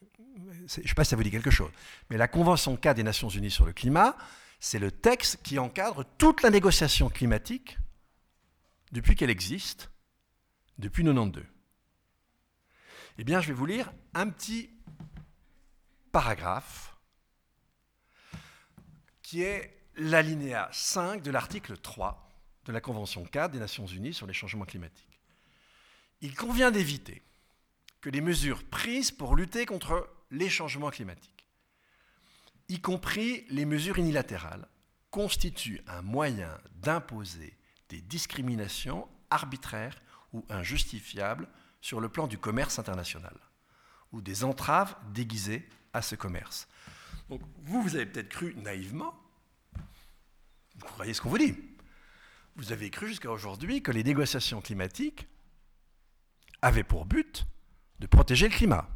Je 0.00 0.64
ne 0.64 0.68
sais 0.68 0.94
pas 0.94 1.04
si 1.04 1.10
ça 1.10 1.16
vous 1.16 1.22
dit 1.22 1.30
quelque 1.30 1.50
chose, 1.50 1.70
mais 2.10 2.16
la 2.16 2.28
Convention 2.28 2.76
cadre 2.76 2.96
des 2.96 3.02
Nations 3.02 3.28
Unies 3.28 3.50
sur 3.50 3.64
le 3.64 3.72
climat, 3.72 4.16
c'est 4.60 4.78
le 4.78 4.90
texte 4.90 5.42
qui 5.42 5.58
encadre 5.58 6.04
toute 6.18 6.42
la 6.42 6.50
négociation 6.50 7.08
climatique 7.08 7.78
depuis 8.92 9.14
qu'elle 9.14 9.30
existe, 9.30 9.90
depuis 10.78 11.04
92. 11.04 11.44
Eh 13.18 13.24
bien, 13.24 13.40
je 13.40 13.48
vais 13.48 13.54
vous 13.54 13.66
lire 13.66 13.92
un 14.14 14.28
petit 14.28 14.70
paragraphe 16.12 16.96
qui 19.22 19.42
est 19.42 19.76
l'alinéa 19.96 20.68
5 20.72 21.22
de 21.22 21.30
l'article 21.30 21.76
3 21.76 22.30
de 22.64 22.72
la 22.72 22.80
Convention 22.80 23.24
4 23.24 23.50
des 23.50 23.58
Nations 23.58 23.86
Unies 23.86 24.14
sur 24.14 24.26
les 24.26 24.32
changements 24.32 24.64
climatiques. 24.64 25.20
Il 26.20 26.34
convient 26.34 26.70
d'éviter 26.70 27.22
que 28.00 28.10
les 28.10 28.20
mesures 28.20 28.64
prises 28.64 29.10
pour 29.10 29.36
lutter 29.36 29.66
contre 29.66 30.08
les 30.30 30.48
changements 30.48 30.90
climatiques 30.90 31.37
y 32.68 32.80
compris 32.80 33.44
les 33.48 33.64
mesures 33.64 33.98
unilatérales, 33.98 34.68
constituent 35.10 35.82
un 35.86 36.02
moyen 36.02 36.58
d'imposer 36.76 37.56
des 37.88 38.00
discriminations 38.00 39.08
arbitraires 39.30 40.00
ou 40.32 40.44
injustifiables 40.50 41.48
sur 41.80 42.00
le 42.00 42.08
plan 42.08 42.26
du 42.26 42.38
commerce 42.38 42.78
international, 42.78 43.36
ou 44.12 44.20
des 44.20 44.44
entraves 44.44 44.94
déguisées 45.12 45.66
à 45.92 46.02
ce 46.02 46.14
commerce. 46.14 46.68
Vous, 47.28 47.82
vous 47.82 47.96
avez 47.96 48.06
peut-être 48.06 48.28
cru 48.28 48.54
naïvement, 48.56 49.14
vous 49.74 50.86
croyez 50.86 51.14
ce 51.14 51.20
qu'on 51.20 51.30
vous 51.30 51.38
dit, 51.38 51.54
vous 52.56 52.72
avez 52.72 52.90
cru 52.90 53.08
jusqu'à 53.08 53.30
aujourd'hui 53.30 53.82
que 53.82 53.92
les 53.92 54.02
négociations 54.02 54.60
climatiques 54.60 55.28
avaient 56.60 56.84
pour 56.84 57.06
but 57.06 57.46
de 58.00 58.06
protéger 58.06 58.48
le 58.48 58.54
climat. 58.54 58.88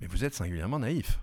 Mais 0.00 0.06
vous 0.06 0.24
êtes 0.24 0.34
singulièrement 0.34 0.78
naïf. 0.78 1.18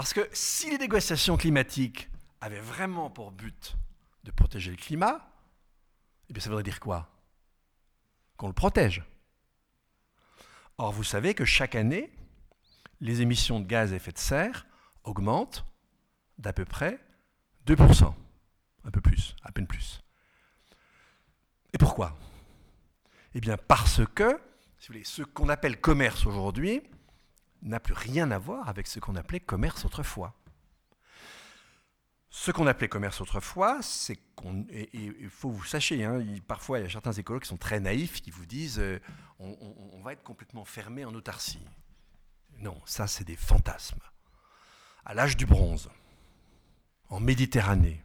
Parce 0.00 0.14
que 0.14 0.26
si 0.32 0.70
les 0.70 0.78
négociations 0.78 1.36
climatiques 1.36 2.08
avaient 2.40 2.58
vraiment 2.58 3.10
pour 3.10 3.32
but 3.32 3.76
de 4.24 4.30
protéger 4.30 4.70
le 4.70 4.78
climat, 4.78 5.30
eh 6.30 6.32
bien 6.32 6.40
ça 6.40 6.48
voudrait 6.48 6.62
dire 6.62 6.80
quoi? 6.80 7.10
Qu'on 8.38 8.46
le 8.46 8.54
protège. 8.54 9.04
Or, 10.78 10.90
vous 10.90 11.04
savez 11.04 11.34
que 11.34 11.44
chaque 11.44 11.74
année, 11.74 12.10
les 13.02 13.20
émissions 13.20 13.60
de 13.60 13.66
gaz 13.66 13.92
à 13.92 13.96
effet 13.96 14.12
de 14.12 14.16
serre 14.16 14.64
augmentent 15.04 15.66
d'à 16.38 16.54
peu 16.54 16.64
près 16.64 16.98
2%. 17.66 18.14
Un 18.84 18.90
peu 18.90 19.02
plus, 19.02 19.36
à 19.42 19.52
peine 19.52 19.66
plus. 19.66 20.00
Et 21.74 21.78
pourquoi? 21.78 22.18
Eh 23.34 23.40
bien 23.42 23.58
parce 23.58 24.00
que, 24.14 24.40
si 24.78 24.88
vous 24.88 24.94
voulez, 24.94 25.04
ce 25.04 25.24
qu'on 25.24 25.50
appelle 25.50 25.78
commerce 25.78 26.24
aujourd'hui, 26.24 26.80
n'a 27.62 27.80
plus 27.80 27.94
rien 27.94 28.30
à 28.30 28.38
voir 28.38 28.68
avec 28.68 28.86
ce 28.86 29.00
qu'on 29.00 29.16
appelait 29.16 29.40
commerce 29.40 29.84
autrefois. 29.84 30.34
Ce 32.30 32.52
qu'on 32.52 32.66
appelait 32.66 32.88
commerce 32.88 33.20
autrefois, 33.20 33.82
c'est 33.82 34.16
qu'on. 34.36 34.64
il 34.70 35.28
faut 35.28 35.50
vous 35.50 35.64
sachiez, 35.64 36.04
hein, 36.04 36.24
parfois 36.46 36.78
il 36.78 36.82
y 36.82 36.86
a 36.86 36.90
certains 36.90 37.12
écolos 37.12 37.40
qui 37.40 37.48
sont 37.48 37.56
très 37.56 37.80
naïfs, 37.80 38.22
qui 38.22 38.30
vous 38.30 38.46
disent 38.46 38.78
euh, 38.78 39.00
on, 39.40 40.00
va 40.02 40.12
être 40.12 40.22
complètement 40.22 40.64
fermé 40.64 41.04
en 41.04 41.14
autarcie. 41.14 41.66
Non, 42.58 42.80
ça 42.84 43.06
c'est 43.06 43.24
des 43.24 43.36
fantasmes. 43.36 44.00
À 45.04 45.14
l'âge 45.14 45.36
du 45.36 45.44
bronze, 45.44 45.90
en 47.08 47.18
Méditerranée, 47.18 48.00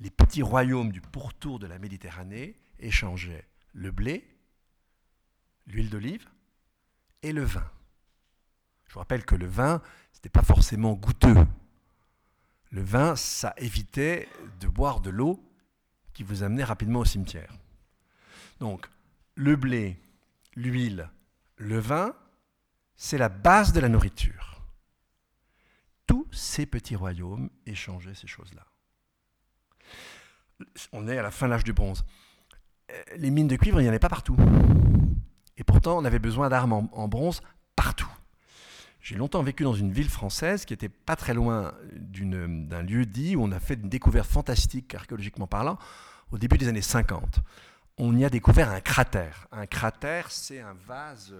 les 0.00 0.10
petits 0.10 0.42
royaumes 0.42 0.90
du 0.90 1.00
pourtour 1.00 1.60
de 1.60 1.68
la 1.68 1.78
Méditerranée 1.78 2.58
échangeaient 2.80 3.46
le 3.72 3.92
blé 3.92 4.28
l'huile 5.66 5.90
d'olive 5.90 6.28
et 7.22 7.32
le 7.32 7.44
vin. 7.44 7.70
Je 8.92 8.94
vous 8.94 9.00
rappelle 9.00 9.24
que 9.24 9.34
le 9.34 9.46
vin, 9.46 9.80
ce 10.12 10.18
n'était 10.18 10.28
pas 10.28 10.42
forcément 10.42 10.92
goûteux. 10.92 11.46
Le 12.72 12.82
vin, 12.82 13.16
ça 13.16 13.54
évitait 13.56 14.28
de 14.60 14.68
boire 14.68 15.00
de 15.00 15.08
l'eau 15.08 15.42
qui 16.12 16.24
vous 16.24 16.42
amenait 16.42 16.62
rapidement 16.62 17.00
au 17.00 17.06
cimetière. 17.06 17.56
Donc, 18.60 18.86
le 19.34 19.56
blé, 19.56 19.98
l'huile, 20.56 21.08
le 21.56 21.78
vin, 21.78 22.14
c'est 22.94 23.16
la 23.16 23.30
base 23.30 23.72
de 23.72 23.80
la 23.80 23.88
nourriture. 23.88 24.60
Tous 26.06 26.28
ces 26.30 26.66
petits 26.66 26.94
royaumes 26.94 27.48
échangeaient 27.64 28.14
ces 28.14 28.26
choses-là. 28.26 28.66
On 30.92 31.08
est 31.08 31.16
à 31.16 31.22
la 31.22 31.30
fin 31.30 31.46
de 31.46 31.52
l'âge 31.52 31.64
du 31.64 31.72
bronze. 31.72 32.04
Euh, 32.90 33.02
les 33.16 33.30
mines 33.30 33.48
de 33.48 33.56
cuivre, 33.56 33.80
il 33.80 33.84
n'y 33.84 33.88
en 33.88 33.92
avait 33.92 33.98
pas 33.98 34.10
partout. 34.10 34.36
Et 35.56 35.64
pourtant, 35.64 35.96
on 35.96 36.04
avait 36.04 36.18
besoin 36.18 36.50
d'armes 36.50 36.90
en, 36.92 37.08
bronze 37.08 37.40
partout. 37.74 38.10
J'ai 39.02 39.16
longtemps 39.16 39.42
vécu 39.42 39.64
dans 39.64 39.74
une 39.74 39.92
ville 39.92 40.08
française 40.08 40.64
qui 40.64 40.72
était 40.72 40.88
pas 40.88 41.16
très 41.16 41.34
loin 41.34 41.74
d'un 41.92 42.82
lieu 42.82 43.04
dit 43.04 43.36
où 43.36 43.42
on 43.42 43.50
a 43.52 43.60
fait 43.60 43.74
une 43.74 43.88
découverte 43.88 44.30
fantastique, 44.30 44.94
archéologiquement 44.94 45.48
parlant, 45.48 45.76
au 46.30 46.38
début 46.38 46.56
des 46.56 46.68
années 46.68 46.82
50. 46.82 47.40
On 47.98 48.16
y 48.16 48.24
a 48.24 48.30
découvert 48.30 48.70
un 48.70 48.80
cratère. 48.80 49.48
Un 49.50 49.66
cratère, 49.66 50.30
c'est 50.30 50.60
un 50.60 50.74
vase 50.74 51.34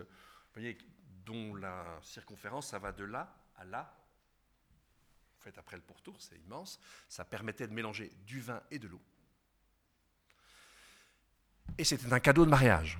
voyez, 0.54 0.76
dont 1.24 1.54
la 1.54 1.84
circonférence, 2.02 2.68
ça 2.68 2.78
va 2.78 2.92
de 2.92 3.04
là 3.04 3.34
à 3.56 3.64
là. 3.64 3.94
En 5.38 5.42
fait, 5.42 5.56
après 5.58 5.76
le 5.76 5.82
pourtour, 5.82 6.16
c'est 6.18 6.36
immense. 6.46 6.78
Ça 7.08 7.24
permettait 7.24 7.66
de 7.66 7.72
mélanger 7.72 8.12
du 8.26 8.40
vin 8.40 8.60
et 8.70 8.78
de 8.78 8.88
l'eau. 8.88 9.00
Et 11.78 11.84
c'était 11.84 12.12
un 12.12 12.20
cadeau 12.20 12.44
de 12.44 12.50
mariage. 12.50 12.98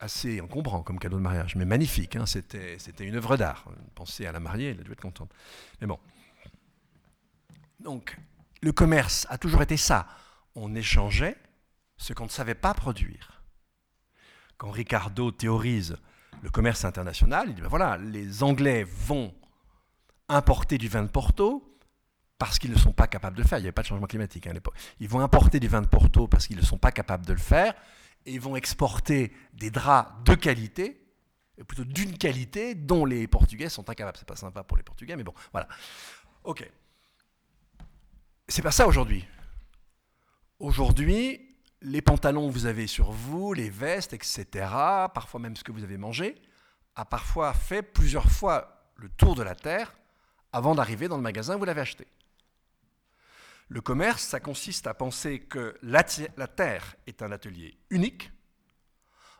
Assez 0.00 0.40
encombrant 0.40 0.82
comme 0.82 0.98
cadeau 0.98 1.18
de 1.18 1.22
mariage, 1.22 1.56
mais 1.56 1.64
magnifique. 1.64 2.16
Hein. 2.16 2.26
C'était, 2.26 2.76
une 3.00 3.16
œuvre 3.16 3.36
d'art. 3.36 3.66
Pensez 3.94 4.26
à 4.26 4.32
la 4.32 4.40
mariée, 4.40 4.70
elle 4.70 4.80
a 4.80 4.82
dû 4.82 4.92
être 4.92 5.00
contente. 5.00 5.30
Mais 5.80 5.86
bon. 5.86 5.98
Donc, 7.78 8.16
le 8.62 8.72
commerce 8.72 9.26
a 9.30 9.38
toujours 9.38 9.62
été 9.62 9.76
ça. 9.76 10.08
On 10.54 10.74
échangeait 10.74 11.36
ce 11.96 12.12
qu'on 12.12 12.24
ne 12.24 12.30
savait 12.30 12.54
pas 12.54 12.74
produire. 12.74 13.42
Quand 14.56 14.70
Ricardo 14.70 15.30
théorise 15.30 15.96
le 16.42 16.50
commerce 16.50 16.84
international, 16.84 17.48
il 17.48 17.54
dit 17.54 17.60
ben 17.60 17.68
voilà, 17.68 17.98
les 17.98 18.42
Anglais 18.42 18.84
vont 18.84 19.34
importer 20.28 20.78
du 20.78 20.88
vin 20.88 21.02
de 21.02 21.08
Porto, 21.08 21.70
parce 22.40 22.58
qu'ils 22.58 22.70
ne 22.70 22.78
sont 22.78 22.92
pas 22.92 23.06
capables 23.06 23.36
de 23.36 23.42
le 23.42 23.46
faire. 23.46 23.58
Il 23.58 23.62
n'y 23.62 23.66
avait 23.66 23.72
pas 23.72 23.82
de 23.82 23.86
changement 23.86 24.06
climatique 24.06 24.46
hein, 24.46 24.50
à 24.50 24.54
l'époque. 24.54 24.74
Ils 24.98 25.08
vont 25.08 25.20
importer 25.20 25.60
du 25.60 25.68
vin 25.68 25.82
de 25.82 25.86
Porto 25.86 26.26
parce 26.26 26.46
qu'ils 26.46 26.56
ne 26.56 26.62
sont 26.62 26.78
pas 26.78 26.90
capables 26.90 27.26
de 27.26 27.34
le 27.34 27.38
faire, 27.38 27.74
et 28.26 28.34
ils 28.34 28.40
vont 28.40 28.56
exporter 28.56 29.32
des 29.52 29.70
draps 29.70 30.12
de 30.24 30.34
qualité, 30.34 31.00
plutôt 31.66 31.84
d'une 31.84 32.16
qualité 32.16 32.74
dont 32.74 33.04
les 33.04 33.26
Portugais 33.26 33.68
sont 33.68 33.88
incapables. 33.90 34.16
C'est 34.18 34.28
pas 34.28 34.36
sympa 34.36 34.62
pour 34.62 34.76
les 34.76 34.82
Portugais, 34.82 35.16
mais 35.16 35.24
bon, 35.24 35.34
voilà. 35.52 35.68
Ok. 36.44 36.68
C'est 38.48 38.62
pas 38.62 38.70
ça 38.70 38.86
aujourd'hui. 38.86 39.26
Aujourd'hui, 40.58 41.56
les 41.82 42.02
pantalons 42.02 42.48
que 42.48 42.52
vous 42.52 42.66
avez 42.66 42.86
sur 42.86 43.10
vous, 43.12 43.52
les 43.52 43.70
vestes, 43.70 44.12
etc., 44.12 44.46
parfois 45.14 45.40
même 45.40 45.56
ce 45.56 45.64
que 45.64 45.72
vous 45.72 45.84
avez 45.84 45.96
mangé, 45.96 46.34
a 46.96 47.04
parfois 47.04 47.54
fait 47.54 47.82
plusieurs 47.82 48.30
fois 48.30 48.92
le 48.96 49.08
tour 49.08 49.34
de 49.34 49.42
la 49.42 49.54
Terre 49.54 49.94
avant 50.52 50.74
d'arriver 50.74 51.08
dans 51.08 51.16
le 51.16 51.22
magasin 51.22 51.56
où 51.56 51.58
vous 51.58 51.64
l'avez 51.64 51.80
acheté. 51.80 52.06
Le 53.70 53.80
commerce, 53.80 54.22
ça 54.24 54.40
consiste 54.40 54.88
à 54.88 54.94
penser 54.94 55.38
que 55.38 55.78
la, 55.82 56.02
Terre 56.02 56.96
est 57.06 57.22
un 57.22 57.30
atelier 57.30 57.78
unique. 57.88 58.32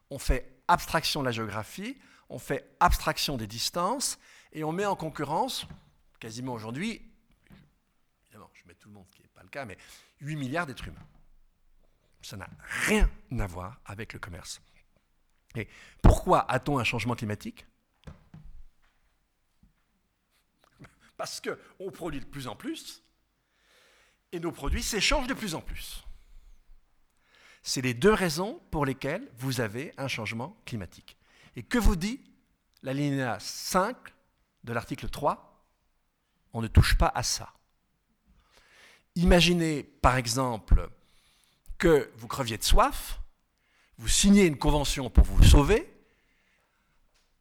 On 0.09 0.21
fait 0.21 0.63
abstraction 0.69 1.19
de 1.21 1.25
la 1.25 1.33
géographie, 1.33 1.99
on 2.29 2.39
fait 2.39 2.77
abstraction 2.79 3.37
des 3.37 3.49
distances, 3.49 4.21
et 4.53 4.63
on 4.63 4.71
met 4.71 4.87
en 4.87 4.95
concurrence, 4.95 5.67
quasiment 6.21 6.53
aujourd'hui, 6.53 7.03
évidemment, 8.27 8.49
je 8.55 8.63
mets 8.69 8.75
tout 8.75 8.89
le 8.89 8.95
monde, 8.95 9.07
qui 9.11 9.21
n'est 9.21 9.29
pas 9.35 9.43
le 9.43 9.49
cas, 9.49 9.65
mais 9.65 9.77
8 10.21 10.37
milliards 10.37 10.67
d'êtres 10.67 10.87
humains. 10.87 11.07
Ça 12.23 12.37
n'a 12.37 12.49
rien 12.87 13.11
à 13.37 13.47
voir 13.49 13.81
avec 13.85 14.13
le 14.13 14.21
commerce. 14.21 14.63
Et 15.57 15.67
pourquoi 16.03 16.49
a-t-on 16.49 16.79
un 16.79 16.85
changement 16.85 17.17
climatique? 17.17 17.67
Parce 21.17 21.41
qu'on 21.41 21.91
produit 21.91 22.21
de 22.21 22.27
plus 22.27 22.47
en 22.47 22.55
plus, 22.55 23.03
et 24.33 24.41
nos 24.41 24.53
produits 24.53 24.83
s'échangent 24.83 25.27
de 25.27 25.35
plus 25.35 25.55
en 25.55 25.61
plus. 25.61 26.05
C'est 27.63 27.83
les 27.83 27.95
deux 27.95 28.13
raisons 28.13 28.61
pour 28.71 28.87
lesquelles 28.87 29.29
vous 29.39 29.61
avez 29.61 29.93
un 29.99 30.09
changement 30.09 30.57
climatique. 30.65 31.17
Et 31.57 31.63
que 31.63 31.79
vous 31.79 31.97
dit 31.97 32.21
l'alinéa 32.83 33.39
5 33.41 33.97
de 34.65 34.73
l'article 34.73 35.09
3 35.09 35.67
On 36.53 36.63
ne 36.63 36.69
touche 36.69 36.97
pas 36.97 37.13
à 37.15 37.23
ça. 37.23 37.53
Imaginez 39.17 39.83
par 39.83 40.17
exemple 40.17 40.89
que 41.77 42.11
vous 42.17 42.29
creviez 42.29 42.57
de 42.57 42.65
soif, 42.65 43.21
vous 43.99 44.09
signez 44.09 44.47
une 44.47 44.59
convention 44.59 45.11
pour 45.11 45.25
vous 45.25 45.43
sauver, 45.43 45.93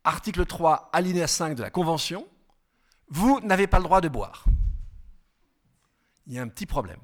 article 0.03 0.45
3, 0.45 0.89
alinéa 0.91 1.27
5 1.27 1.55
de 1.55 1.61
la 1.61 1.69
convention, 1.69 2.27
vous 3.09 3.39
n'avez 3.41 3.67
pas 3.67 3.77
le 3.77 3.83
droit 3.83 4.01
de 4.01 4.07
boire 4.07 4.45
il 6.29 6.35
y 6.35 6.39
a 6.39 6.43
un 6.43 6.47
petit 6.47 6.67
problème. 6.67 6.99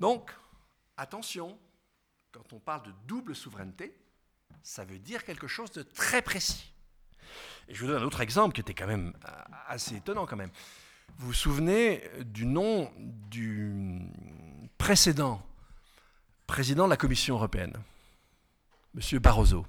Donc, 0.00 0.32
attention, 0.96 1.56
quand 2.32 2.52
on 2.54 2.58
parle 2.58 2.86
de 2.86 2.92
double 3.06 3.36
souveraineté, 3.36 3.94
ça 4.62 4.84
veut 4.84 4.98
dire 4.98 5.24
quelque 5.24 5.46
chose 5.46 5.70
de 5.72 5.82
très 5.82 6.22
précis. 6.22 6.72
Et 7.68 7.74
je 7.74 7.80
vous 7.82 7.88
donne 7.88 8.02
un 8.02 8.06
autre 8.06 8.22
exemple 8.22 8.54
qui 8.54 8.62
était 8.62 8.74
quand 8.74 8.86
même 8.86 9.12
euh, 9.28 9.42
assez 9.68 9.96
étonnant 9.96 10.26
quand 10.26 10.36
même. 10.36 10.50
Vous 11.18 11.28
vous 11.28 11.34
souvenez 11.34 12.02
du 12.24 12.46
nom 12.46 12.90
du 12.96 14.00
précédent 14.78 15.46
président 16.46 16.86
de 16.86 16.90
la 16.90 16.96
Commission 16.96 17.36
européenne, 17.36 17.74
M. 18.94 19.18
Barroso. 19.18 19.66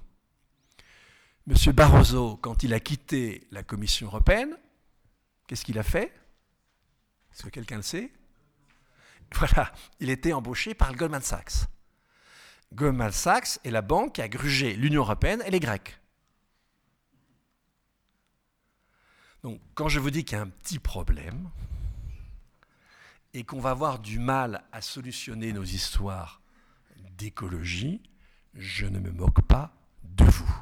M. 1.47 1.73
Barroso, 1.73 2.37
quand 2.37 2.63
il 2.63 2.73
a 2.73 2.79
quitté 2.79 3.45
la 3.51 3.61
Commission 3.61 4.07
européenne, 4.07 4.57
qu'est-ce 5.47 5.65
qu'il 5.65 5.77
a 5.77 5.83
fait? 5.83 6.13
Est-ce 7.31 7.43
que 7.43 7.49
quelqu'un 7.49 7.77
le 7.77 7.83
sait? 7.83 8.11
Voilà, 9.33 9.71
il 10.01 10.09
était 10.09 10.33
embauché 10.33 10.73
par 10.73 10.93
Goldman 10.93 11.21
Sachs. 11.21 11.65
Goldman 12.73 13.13
Sachs 13.13 13.59
est 13.63 13.71
la 13.71 13.81
banque 13.81 14.15
qui 14.15 14.21
a 14.21 14.27
grugé 14.27 14.73
l'Union 14.73 15.03
européenne 15.03 15.41
et 15.45 15.51
les 15.51 15.61
Grecs. 15.61 16.01
Donc, 19.43 19.59
quand 19.73 19.87
je 19.87 19.99
vous 19.99 20.11
dis 20.11 20.25
qu'il 20.25 20.37
y 20.37 20.39
a 20.39 20.43
un 20.43 20.49
petit 20.49 20.79
problème 20.79 21.49
et 23.33 23.43
qu'on 23.43 23.59
va 23.59 23.71
avoir 23.71 23.99
du 23.99 24.19
mal 24.19 24.63
à 24.71 24.81
solutionner 24.81 25.53
nos 25.53 25.63
histoires 25.63 26.41
d'écologie, 27.17 28.01
je 28.53 28.85
ne 28.85 28.99
me 28.99 29.11
moque 29.11 29.41
pas 29.41 29.73
de 30.03 30.25
vous. 30.25 30.55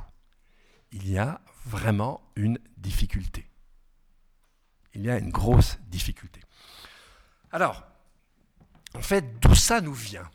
Il 0.92 1.10
y 1.10 1.18
a 1.18 1.42
vraiment 1.66 2.22
une 2.36 2.60
difficulté. 2.78 3.49
Il 4.94 5.04
y 5.04 5.10
a 5.10 5.18
une 5.18 5.30
grosse 5.30 5.78
difficulté. 5.88 6.42
Alors, 7.52 7.84
en 8.94 9.02
fait, 9.02 9.40
d'où 9.40 9.56
ça 9.56 9.82
nous 9.82 9.94
vient? 9.94 10.30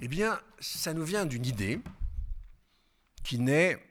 Eh 0.00 0.08
bien, 0.08 0.40
ça 0.60 0.94
nous 0.94 1.04
vient 1.04 1.26
d'une 1.26 1.44
idée 1.44 1.80
qui 3.24 3.38
naît 3.38 3.84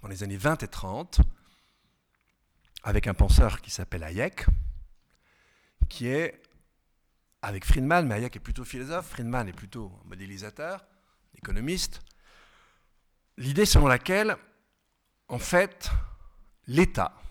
dans 0.00 0.08
les 0.08 0.22
années 0.22 0.36
20 0.36 0.62
et 0.62 0.68
30 0.68 1.20
avec 2.84 3.06
un 3.06 3.14
penseur 3.14 3.60
qui 3.60 3.70
s'appelle 3.70 4.02
Hayek, 4.02 4.46
qui 5.88 6.08
est 6.08 6.42
avec 7.42 7.64
Friedman, 7.64 8.06
mais 8.06 8.14
Hayek 8.16 8.36
est 8.36 8.40
plutôt 8.40 8.64
philosophe, 8.64 9.08
Friedman 9.08 9.48
est 9.48 9.52
plutôt 9.52 9.92
modélisateur, 10.04 10.84
économiste. 11.36 12.00
L'idée 13.36 13.66
selon 13.66 13.86
laquelle, 13.86 14.36
en 15.28 15.38
fait, 15.38 15.90
l'État 16.66 17.21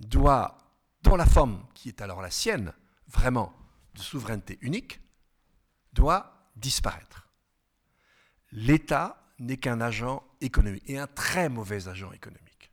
doit 0.00 0.58
dans 1.02 1.16
la 1.16 1.26
forme 1.26 1.64
qui 1.74 1.88
est 1.88 2.02
alors 2.02 2.20
la 2.20 2.30
sienne, 2.30 2.72
vraiment 3.08 3.54
de 3.94 4.00
souveraineté 4.00 4.58
unique, 4.60 5.00
doit 5.92 6.50
disparaître. 6.56 7.28
L'État 8.52 9.22
n'est 9.38 9.56
qu'un 9.56 9.80
agent 9.80 10.22
économique, 10.40 10.82
et 10.86 10.98
un 10.98 11.06
très 11.06 11.48
mauvais 11.48 11.88
agent 11.88 12.12
économique. 12.12 12.70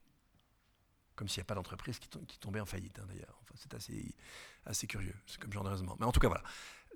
Comme 1.16 1.28
s'il 1.28 1.40
n'y 1.40 1.46
a 1.46 1.46
pas 1.46 1.56
d'entreprise 1.56 2.00
qui, 2.00 2.10
tombait 2.40 2.60
en 2.60 2.66
faillite, 2.66 3.00
hein, 3.00 3.06
d'ailleurs. 3.08 3.40
c'est 3.56 3.74
assez, 4.66 4.88
curieux, 4.88 5.16
c'est 5.26 5.40
comme 5.40 5.52
genre 5.52 5.64
de. 5.64 5.84
Mais 6.00 6.06
en 6.06 6.12
tout 6.12 6.20
cas, 6.20 6.28
voilà. 6.28 6.44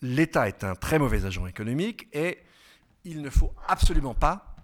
L'État 0.01 0.47
est 0.47 0.63
un 0.63 0.75
très 0.75 0.99
mauvais 0.99 1.25
agent 1.25 1.47
économique, 1.47 2.07
et 2.13 2.39
il 3.03 3.21
ne 3.21 3.29
faut 3.29 3.53
absolument 3.67 4.13
pas 4.13 4.55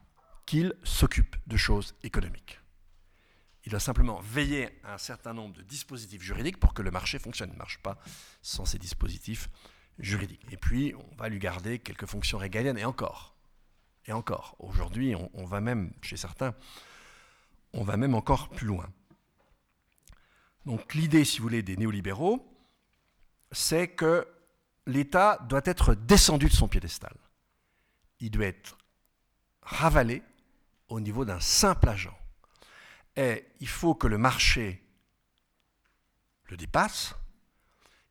qu'il 0.45 0.74
s'occupe 0.84 1.36
de 1.47 1.57
choses 1.57 1.95
économiques. 2.03 2.59
Il 3.68 3.72
doit 3.72 3.82
simplement 3.82 4.22
veiller 4.22 4.70
à 4.86 4.93
un 4.93 4.97
certain 4.97 5.34
nombre 5.34 5.53
de 5.53 5.61
dispositifs 5.61 6.22
juridiques 6.22 6.57
pour 6.57 6.74
que 6.74 6.82
le 6.82 6.89
marché 6.89 7.20
fonctionne. 7.20 7.49
Il 7.49 7.55
ne 7.55 7.57
marche 7.57 7.80
pas 7.80 7.97
sans 8.41 8.63
ces 8.63 8.80
dispositifs 8.80 9.49
juridiques. 9.99 10.45
Et 10.51 10.55
puis, 10.55 10.95
on 10.95 11.15
va 11.18 11.28
lui 11.28 11.38
garder 11.38 11.78
quelques 11.78 12.05
fonctions 12.05 12.38
régaliennes 12.38 12.78
et 12.78 12.86
encore. 12.86 13.36
Et 14.05 14.13
encore, 14.13 14.55
aujourd'hui, 14.59 15.15
on, 15.34 15.43
va 15.43 15.59
même, 15.59 15.91
chez 16.01 16.15
certains, 16.15 16.55
on 17.74 17.84
va 17.84 17.97
même 17.97 18.15
encore 18.15 18.47
plus 18.47 18.68
loin. 18.68 18.89
Donc 20.65 20.93
l'idée, 20.93 21.26
si 21.26 21.39
vous 21.39 21.43
voulez, 21.43 21.61
des 21.61 21.76
néolibéraux, 21.76 22.49
c'est 23.51 23.89
que 23.89 24.26
l'État 24.86 25.45
doit 25.49 25.59
être 25.65 25.93
descendu 25.93 26.47
de 26.47 26.53
son 26.53 26.70
piédestal. 26.70 27.18
Il 28.22 28.32
doit 28.32 28.45
être 28.45 28.78
ravalé 29.61 30.24
au 30.88 31.01
niveau 31.01 31.26
d'un 31.26 31.41
simple 31.41 31.89
agent. 31.89 32.18
Et 33.18 33.47
il 33.59 33.68
faut 33.68 33.95
que 33.95 34.07
le 34.07 34.20
marché 34.20 34.84
le 36.49 36.55
dépasse, 36.55 37.15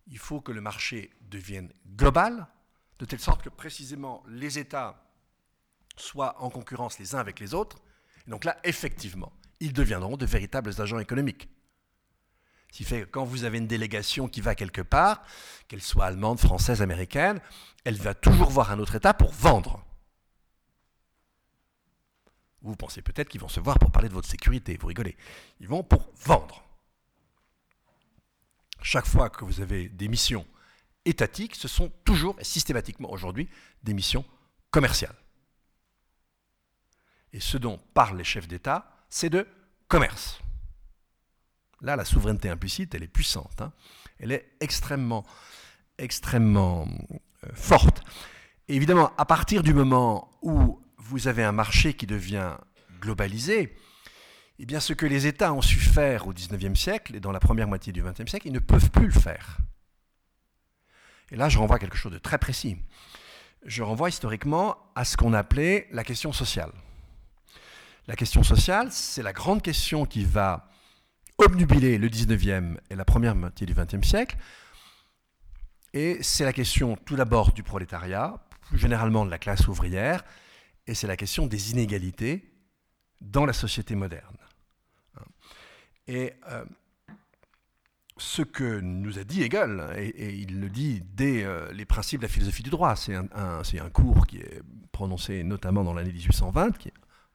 il 0.08 0.18
faut 0.18 0.40
que 0.40 0.52
le 0.52 0.60
marché 0.60 1.10
devienne 1.22 1.72
global, 1.86 2.46
de 2.98 3.04
telle 3.04 3.20
sorte 3.20 3.42
que 3.42 3.48
précisément 3.48 4.22
les 4.28 4.58
États 4.58 5.02
soient 5.96 6.42
en 6.42 6.50
concurrence 6.50 6.98
les 6.98 7.14
uns 7.14 7.18
avec 7.18 7.40
les 7.40 7.54
autres. 7.54 7.78
Et 8.26 8.30
donc 8.30 8.44
là, 8.44 8.58
effectivement, 8.64 9.32
ils 9.60 9.72
deviendront 9.72 10.16
de 10.16 10.26
véritables 10.26 10.80
agents 10.80 10.98
économiques. 10.98 11.48
Ce 12.72 12.78
qui 12.78 12.84
fait 12.84 13.02
que 13.02 13.06
quand 13.06 13.24
vous 13.24 13.44
avez 13.44 13.58
une 13.58 13.68
délégation 13.68 14.28
qui 14.28 14.40
va 14.40 14.54
quelque 14.54 14.82
part, 14.82 15.24
qu'elle 15.68 15.80
soit 15.80 16.06
allemande, 16.06 16.40
française, 16.40 16.82
américaine, 16.82 17.40
elle 17.84 17.96
va 17.96 18.12
toujours 18.12 18.50
voir 18.50 18.72
un 18.72 18.80
autre 18.80 18.96
État 18.96 19.14
pour 19.14 19.32
vendre. 19.32 19.85
Vous 22.62 22.76
pensez 22.76 23.02
peut-être 23.02 23.28
qu'ils 23.28 23.40
vont 23.40 23.48
se 23.48 23.60
voir 23.60 23.78
pour 23.78 23.90
parler 23.90 24.08
de 24.08 24.14
votre 24.14 24.28
sécurité, 24.28 24.76
vous 24.80 24.88
rigolez. 24.88 25.16
Ils 25.60 25.68
vont 25.68 25.82
pour 25.82 26.10
vendre. 26.16 26.64
Chaque 28.82 29.06
fois 29.06 29.30
que 29.30 29.44
vous 29.44 29.60
avez 29.60 29.88
des 29.88 30.08
missions 30.08 30.46
étatiques, 31.04 31.54
ce 31.54 31.68
sont 31.68 31.90
toujours 32.04 32.36
et 32.38 32.44
systématiquement 32.44 33.10
aujourd'hui 33.10 33.48
des 33.82 33.94
missions 33.94 34.24
commerciales. 34.70 35.16
Et 37.32 37.40
ce 37.40 37.58
dont 37.58 37.78
parlent 37.94 38.16
les 38.16 38.24
chefs 38.24 38.48
d'État, 38.48 39.04
c'est 39.08 39.30
de 39.30 39.46
commerce. 39.88 40.40
Là, 41.80 41.96
la 41.96 42.04
souveraineté 42.04 42.48
implicite, 42.48 42.94
elle 42.94 43.02
est 43.02 43.08
puissante. 43.08 43.60
Hein. 43.60 43.72
Elle 44.18 44.32
est 44.32 44.56
extrêmement, 44.60 45.24
extrêmement 45.98 46.88
euh, 47.44 47.48
forte. 47.52 48.02
évidemment, 48.68 49.12
à 49.18 49.24
partir 49.26 49.62
du 49.62 49.74
moment 49.74 50.30
où 50.42 50.80
vous 51.08 51.28
avez 51.28 51.44
un 51.44 51.52
marché 51.52 51.94
qui 51.94 52.06
devient 52.06 52.56
globalisé, 53.00 53.76
eh 54.58 54.66
bien, 54.66 54.80
ce 54.80 54.92
que 54.92 55.06
les 55.06 55.26
États 55.26 55.52
ont 55.52 55.62
su 55.62 55.78
faire 55.78 56.26
au 56.26 56.32
XIXe 56.32 56.78
siècle 56.78 57.14
et 57.14 57.20
dans 57.20 57.32
la 57.32 57.40
première 57.40 57.68
moitié 57.68 57.92
du 57.92 58.02
XXe 58.02 58.28
siècle, 58.28 58.48
ils 58.48 58.52
ne 58.52 58.58
peuvent 58.58 58.90
plus 58.90 59.06
le 59.06 59.12
faire. 59.12 59.58
Et 61.30 61.36
là, 61.36 61.48
je 61.48 61.58
renvoie 61.58 61.76
à 61.76 61.78
quelque 61.78 61.96
chose 61.96 62.12
de 62.12 62.18
très 62.18 62.38
précis. 62.38 62.78
Je 63.64 63.82
renvoie 63.82 64.08
historiquement 64.08 64.76
à 64.94 65.04
ce 65.04 65.16
qu'on 65.16 65.34
appelait 65.34 65.88
la 65.90 66.04
question 66.04 66.32
sociale. 66.32 66.72
La 68.06 68.16
question 68.16 68.42
sociale, 68.42 68.88
c'est 68.92 69.22
la 69.22 69.32
grande 69.32 69.62
question 69.62 70.06
qui 70.06 70.24
va 70.24 70.70
obnubiler 71.38 71.98
le 71.98 72.08
19e 72.08 72.78
et 72.88 72.94
la 72.94 73.04
première 73.04 73.34
moitié 73.34 73.66
du 73.66 73.74
20e 73.74 74.04
siècle. 74.04 74.36
Et 75.92 76.18
c'est 76.22 76.44
la 76.44 76.52
question 76.52 76.96
tout 76.96 77.16
d'abord 77.16 77.52
du 77.52 77.62
prolétariat, 77.62 78.34
plus 78.68 78.78
généralement 78.78 79.26
de 79.26 79.30
la 79.30 79.38
classe 79.38 79.66
ouvrière, 79.68 80.24
et 80.86 80.94
c'est 80.94 81.06
la 81.06 81.16
question 81.16 81.46
des 81.46 81.72
inégalités 81.72 82.52
dans 83.20 83.46
la 83.46 83.52
société 83.52 83.94
moderne. 83.94 84.36
Et 86.06 86.34
euh, 86.48 86.64
ce 88.16 88.42
que 88.42 88.80
nous 88.80 89.18
a 89.18 89.24
dit 89.24 89.42
Hegel, 89.42 89.92
et, 89.96 90.34
il 90.34 90.60
le 90.60 90.70
dit 90.70 91.02
dès 91.04 91.42
euh, 91.42 91.72
les 91.72 91.84
principes 91.84 92.20
de 92.20 92.26
la 92.26 92.32
philosophie 92.32 92.62
du 92.62 92.70
droit, 92.70 92.94
c'est 92.94 93.14
un, 93.14 93.90
cours 93.92 94.26
qui 94.26 94.38
est 94.38 94.62
prononcé 94.92 95.42
notamment 95.42 95.82
dans 95.82 95.94
l'année 95.94 96.12
1820, 96.12 96.78
qui 96.78 96.92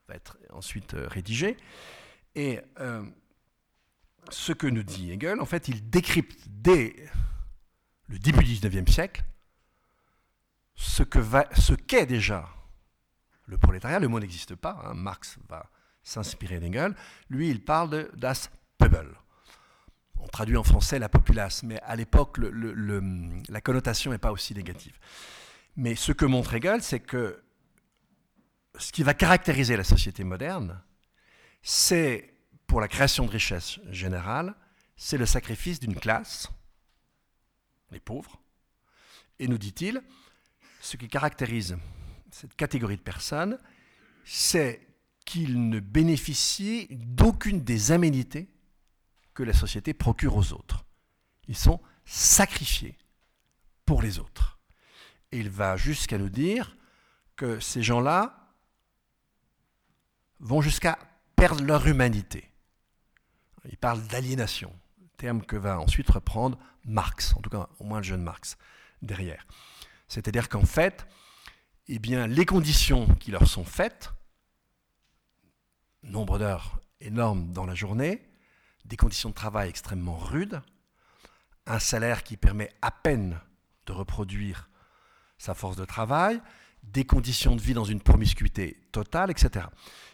va 0.08 0.14
être 0.14 0.38
ensuite 0.50 0.94
euh, 0.94 1.06
rédigé. 1.08 1.56
Et 2.34 2.60
ce 4.30 4.52
que 4.52 4.66
nous 4.66 4.82
dit 4.82 5.12
Hegel, 5.12 5.38
en 5.38 5.44
fait, 5.44 5.68
il 5.68 5.90
décrypte 5.90 6.46
dès 6.48 6.96
le 8.08 8.18
début 8.18 8.42
du 8.42 8.54
XIXe 8.54 8.90
siècle 8.90 9.22
ce 10.74 11.74
qu'est 11.74 12.06
déjà 12.06 12.48
le 13.46 13.58
prolétariat. 13.58 13.98
Le 13.98 14.08
mot 14.08 14.20
n'existe 14.20 14.54
pas, 14.54 14.82
hein. 14.84 14.94
Marx 14.94 15.38
va 15.48 15.70
s'inspirer 16.02 16.58
d'Hegel. 16.60 16.94
Lui, 17.30 17.50
il 17.50 17.64
parle 17.64 17.90
de 17.90 18.10
das 18.16 18.50
Pöbel. 18.78 19.08
On 20.18 20.28
traduit 20.28 20.56
en 20.56 20.64
français 20.64 20.98
la 20.98 21.08
populace, 21.08 21.62
mais 21.62 21.80
à 21.82 21.96
l'époque, 21.96 22.38
la 22.38 23.60
connotation 23.60 24.12
n'est 24.12 24.18
pas 24.18 24.32
aussi 24.32 24.54
négative. 24.54 24.98
Mais 25.76 25.94
ce 25.94 26.12
que 26.12 26.24
montre 26.24 26.54
Hegel, 26.54 26.82
c'est 26.82 27.00
que 27.00 27.42
ce 28.78 28.92
qui 28.92 29.02
va 29.02 29.14
caractériser 29.14 29.76
la 29.76 29.84
société 29.84 30.24
moderne, 30.24 30.80
c'est, 31.62 32.34
pour 32.66 32.80
la 32.80 32.88
création 32.88 33.26
de 33.26 33.30
richesse 33.30 33.80
générale, 33.90 34.54
c'est 34.96 35.18
le 35.18 35.26
sacrifice 35.26 35.80
d'une 35.80 35.96
classe, 35.96 36.48
les 37.90 38.00
pauvres. 38.00 38.40
Et 39.38 39.48
nous 39.48 39.58
dit-il, 39.58 40.02
ce 40.80 40.96
qui 40.96 41.08
caractérise 41.08 41.76
cette 42.32 42.56
catégorie 42.56 42.96
de 42.96 43.02
personnes, 43.02 43.58
c'est 44.24 44.86
qu'ils 45.24 45.68
ne 45.68 45.78
bénéficient 45.78 46.88
d'aucune 46.90 47.62
des 47.62 47.92
aménités 47.92 48.48
que 49.34 49.42
la 49.42 49.52
société 49.52 49.94
procure 49.94 50.36
aux 50.36 50.52
autres. 50.52 50.84
Ils 51.48 51.56
sont 51.56 51.80
sacrifiés 52.04 52.98
pour 53.84 54.02
les 54.02 54.18
autres. 54.18 54.58
Et 55.30 55.38
il 55.38 55.50
va 55.50 55.76
jusqu'à 55.76 56.18
nous 56.18 56.28
dire 56.28 56.76
que 57.36 57.60
ces 57.60 57.82
gens-là 57.82 58.54
vont 60.40 60.60
jusqu'à 60.60 60.98
perdre 61.36 61.64
leur 61.64 61.86
humanité. 61.86 62.50
Il 63.68 63.76
parle 63.76 64.02
d'aliénation, 64.08 64.74
terme 65.16 65.42
que 65.42 65.56
va 65.56 65.78
ensuite 65.78 66.10
reprendre 66.10 66.58
Marx, 66.84 67.34
en 67.36 67.40
tout 67.40 67.50
cas 67.50 67.68
au 67.78 67.84
moins 67.84 67.98
le 67.98 68.04
jeune 68.04 68.22
Marx, 68.22 68.56
derrière. 69.02 69.46
C'est-à-dire 70.08 70.48
qu'en 70.48 70.64
fait, 70.64 71.06
eh 71.88 71.98
bien, 71.98 72.26
les 72.26 72.46
conditions 72.46 73.06
qui 73.16 73.30
leur 73.30 73.46
sont 73.46 73.64
faites, 73.64 74.12
nombre 76.02 76.38
d'heures 76.38 76.80
énormes 77.00 77.52
dans 77.52 77.66
la 77.66 77.74
journée, 77.74 78.22
des 78.84 78.96
conditions 78.96 79.30
de 79.30 79.34
travail 79.34 79.68
extrêmement 79.68 80.16
rudes, 80.16 80.60
un 81.66 81.78
salaire 81.78 82.22
qui 82.22 82.36
permet 82.36 82.70
à 82.82 82.90
peine 82.90 83.40
de 83.86 83.92
reproduire 83.92 84.68
sa 85.38 85.54
force 85.54 85.76
de 85.76 85.84
travail, 85.84 86.40
des 86.82 87.04
conditions 87.04 87.56
de 87.56 87.60
vie 87.60 87.74
dans 87.74 87.84
une 87.84 88.00
promiscuité 88.00 88.88
totale, 88.92 89.30
etc. 89.30 89.66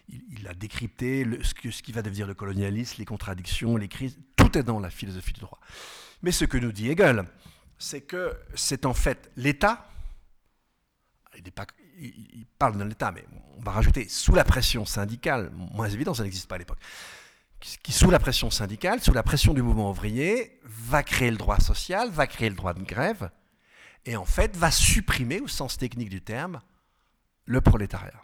Il, 0.09 0.47
a 0.49 0.55
décrypté 0.55 1.27
ce, 1.43 1.83
qui 1.83 1.93
va 1.93 2.03
devenir 2.03 2.27
le 2.27 2.35
colonialisme, 2.35 2.97
les 2.99 3.05
contradictions, 3.05 3.77
les 3.77 3.89
crises, 3.89 4.19
tout 4.37 4.57
est 4.57 4.63
dans 4.63 4.81
la 4.81 4.91
philosophie 4.91 5.33
du 5.33 5.41
droit. 5.41 5.61
Mais 6.23 6.33
ce 6.33 6.45
que 6.45 6.57
nous 6.57 6.73
dit 6.73 6.89
Hegel, 6.91 7.25
c'est 7.79 8.01
que 8.03 8.35
c'est 8.55 8.87
en 8.87 8.95
fait 8.95 9.31
l'État, 9.37 9.89
il, 11.99 12.47
parle 12.59 12.77
de 12.77 12.85
l'État, 12.85 13.13
mais 13.13 13.25
on 13.57 13.63
va 13.63 13.73
rajouter 13.73 14.09
sous 14.09 14.35
la 14.35 14.45
pression 14.45 14.85
syndicale, 14.85 15.51
moins 15.55 15.89
évident, 15.89 16.15
ça 16.15 16.23
n'existe 16.23 16.49
pas 16.49 16.57
à 16.57 16.59
l'époque, 16.59 16.79
qui, 17.61 17.93
sous 17.93 18.11
la 18.11 18.19
pression 18.19 18.51
syndicale, 18.51 19.01
sous 19.01 19.13
la 19.13 19.23
pression 19.23 19.55
du 19.55 19.63
mouvement 19.63 19.91
ouvrier, 19.91 20.61
va 20.65 21.03
créer 21.03 21.31
le 21.31 21.37
droit 21.37 21.59
social, 21.59 22.11
va 22.11 22.27
créer 22.27 22.51
le 22.51 22.57
droit 22.57 22.75
de 22.75 22.83
grève, 22.83 23.31
et 24.05 24.17
en 24.17 24.25
fait 24.25 24.57
va 24.57 24.71
supprimer, 24.71 25.41
au 25.41 25.49
sens 25.49 25.77
technique 25.77 26.09
du 26.09 26.23
terme, 26.23 26.61
le 27.45 27.61
prolétariat. 27.61 28.23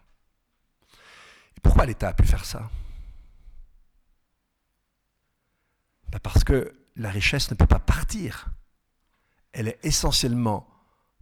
Pourquoi 1.63 1.87
l'État 1.87 2.09
a 2.09 2.13
pu 2.13 2.27
faire 2.27 2.45
ça? 2.45 2.71
Ben 6.11 6.19
Parce 6.21 6.45
que 6.45 6.75
la 6.97 7.11
richesse 7.11 7.51
ne 7.51 7.57
peut 7.57 7.67
pas 7.67 7.79
partir. 7.79 8.51
Elle 9.53 9.69
est 9.69 9.79
essentiellement 9.83 10.69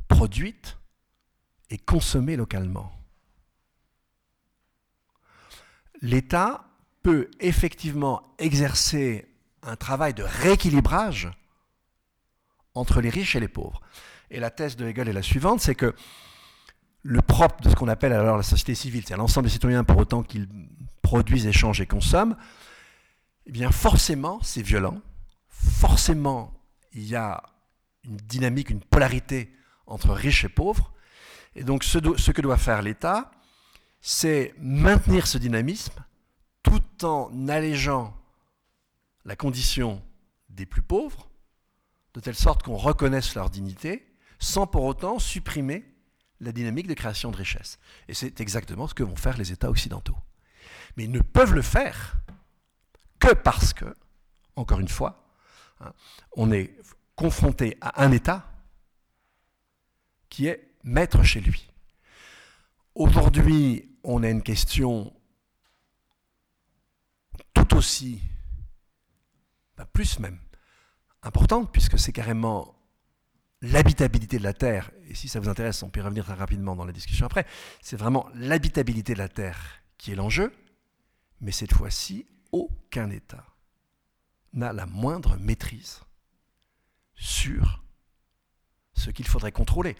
produite 0.08 0.78
et 1.72 1.78
consommée 1.78 2.36
localement. 2.36 2.92
L'État 6.02 6.66
peut 7.02 7.30
effectivement 7.40 8.22
exercer 8.38 9.26
un 9.62 9.76
travail 9.76 10.12
de 10.12 10.22
rééquilibrage 10.22 11.30
entre 12.74 13.00
les 13.00 13.08
riches 13.08 13.36
et 13.36 13.40
les 13.40 13.48
pauvres. 13.48 13.80
Et 14.30 14.38
la 14.38 14.50
thèse 14.50 14.76
de 14.76 14.86
Hegel 14.86 15.08
est 15.08 15.14
la 15.14 15.22
suivante, 15.22 15.60
c'est 15.60 15.74
que 15.74 15.94
le 17.02 17.22
propre 17.22 17.62
de 17.62 17.70
ce 17.70 17.74
qu'on 17.74 17.88
appelle 17.88 18.12
alors 18.12 18.36
la 18.36 18.42
société 18.42 18.74
civile, 18.74 19.04
c'est 19.06 19.16
l'ensemble 19.16 19.46
des 19.46 19.52
citoyens 19.52 19.82
pour 19.82 19.96
autant 19.96 20.22
qu'ils 20.22 20.48
produisent, 21.00 21.46
échangent 21.46 21.80
et 21.80 21.86
consomment, 21.86 22.36
eh 23.46 23.50
bien 23.50 23.70
forcément 23.70 24.42
c'est 24.42 24.62
violent, 24.62 25.00
forcément 25.48 26.52
il 26.92 27.04
y 27.04 27.16
a 27.16 27.42
une 28.04 28.16
dynamique, 28.18 28.68
une 28.68 28.80
polarité 28.80 29.56
entre 29.86 30.10
riches 30.10 30.44
et 30.44 30.50
pauvres, 30.50 30.92
et 31.54 31.64
donc 31.64 31.84
ce, 31.84 31.98
que 31.98 32.42
doit 32.42 32.56
faire 32.56 32.82
l'État, 32.82 33.30
c'est 34.00 34.54
maintenir 34.58 35.26
ce 35.26 35.38
dynamisme 35.38 36.04
tout 36.62 37.04
en 37.04 37.48
allégeant 37.48 38.16
la 39.24 39.36
condition 39.36 40.02
des 40.48 40.66
plus 40.66 40.82
pauvres, 40.82 41.28
de 42.14 42.20
telle 42.20 42.34
sorte 42.34 42.62
qu'on 42.62 42.76
reconnaisse 42.76 43.34
leur 43.34 43.50
dignité, 43.50 44.06
sans 44.38 44.66
pour 44.66 44.84
autant 44.84 45.18
supprimer 45.18 45.84
la 46.40 46.52
dynamique 46.52 46.88
de 46.88 46.94
création 46.94 47.30
de 47.30 47.36
richesse. 47.36 47.78
Et 48.08 48.14
c'est 48.14 48.40
exactement 48.40 48.88
ce 48.88 48.94
que 48.94 49.02
vont 49.02 49.16
faire 49.16 49.36
les 49.36 49.52
États 49.52 49.70
occidentaux. 49.70 50.16
Mais 50.96 51.04
ils 51.04 51.10
ne 51.10 51.20
peuvent 51.20 51.54
le 51.54 51.62
faire 51.62 52.16
que 53.18 53.32
parce 53.32 53.72
que, 53.72 53.96
encore 54.56 54.80
une 54.80 54.88
fois, 54.88 55.24
hein, 55.80 55.92
on 56.32 56.50
est 56.50 56.76
confronté 57.14 57.78
à 57.80 58.02
un 58.02 58.10
État 58.10 58.48
qui 60.28 60.46
est 60.48 60.71
maître 60.84 61.22
chez 61.22 61.40
lui. 61.40 61.68
Aujourd'hui, 62.94 63.88
on 64.04 64.22
a 64.22 64.28
une 64.28 64.42
question 64.42 65.12
tout 67.54 67.76
aussi, 67.76 68.20
bah, 69.76 69.86
plus 69.92 70.18
même, 70.18 70.38
importante, 71.22 71.72
puisque 71.72 71.98
c'est 71.98 72.12
carrément 72.12 72.74
l'habitabilité 73.60 74.38
de 74.38 74.42
la 74.42 74.52
Terre, 74.52 74.90
et 75.08 75.14
si 75.14 75.28
ça 75.28 75.38
vous 75.38 75.48
intéresse, 75.48 75.82
on 75.82 75.90
peut 75.90 76.00
y 76.00 76.02
revenir 76.02 76.24
très 76.24 76.34
rapidement 76.34 76.74
dans 76.74 76.84
la 76.84 76.92
discussion 76.92 77.26
après, 77.26 77.46
c'est 77.80 77.96
vraiment 77.96 78.28
l'habitabilité 78.34 79.14
de 79.14 79.18
la 79.18 79.28
Terre 79.28 79.82
qui 79.98 80.12
est 80.12 80.16
l'enjeu, 80.16 80.52
mais 81.40 81.52
cette 81.52 81.72
fois-ci, 81.72 82.26
aucun 82.50 83.10
État 83.10 83.46
n'a 84.52 84.72
la 84.72 84.86
moindre 84.86 85.36
maîtrise 85.36 86.00
sur 87.14 87.81
ce 89.02 89.10
qu'il 89.10 89.26
faudrait 89.26 89.52
contrôler. 89.52 89.96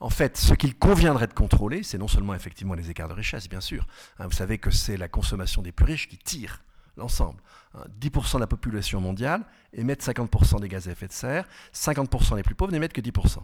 En 0.00 0.10
fait, 0.10 0.36
ce 0.36 0.54
qu'il 0.54 0.76
conviendrait 0.76 1.26
de 1.26 1.34
contrôler, 1.34 1.82
c'est 1.82 1.98
non 1.98 2.08
seulement 2.08 2.34
effectivement 2.34 2.74
les 2.74 2.90
écarts 2.90 3.08
de 3.08 3.14
richesse, 3.14 3.48
bien 3.48 3.60
sûr. 3.60 3.86
Hein, 4.18 4.26
vous 4.26 4.32
savez 4.32 4.58
que 4.58 4.70
c'est 4.70 4.96
la 4.96 5.08
consommation 5.08 5.62
des 5.62 5.72
plus 5.72 5.84
riches 5.84 6.08
qui 6.08 6.18
tire 6.18 6.62
l'ensemble. 6.96 7.40
10% 7.74 7.80
hein, 7.80 8.34
de 8.34 8.40
la 8.40 8.46
population 8.46 9.00
mondiale 9.00 9.44
émettent 9.72 10.02
50% 10.02 10.60
des 10.60 10.68
gaz 10.68 10.88
à 10.88 10.92
effet 10.92 11.06
de 11.06 11.12
serre, 11.12 11.46
50% 11.72 12.36
des 12.36 12.42
plus 12.42 12.54
pauvres 12.54 12.72
n'émettent 12.72 12.92
que 12.92 13.00
10%. 13.00 13.38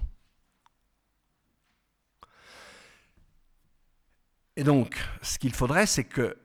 Et 4.56 4.64
donc, 4.64 4.96
ce 5.22 5.38
qu'il 5.38 5.52
faudrait, 5.52 5.86
c'est 5.86 6.04
que 6.04 6.36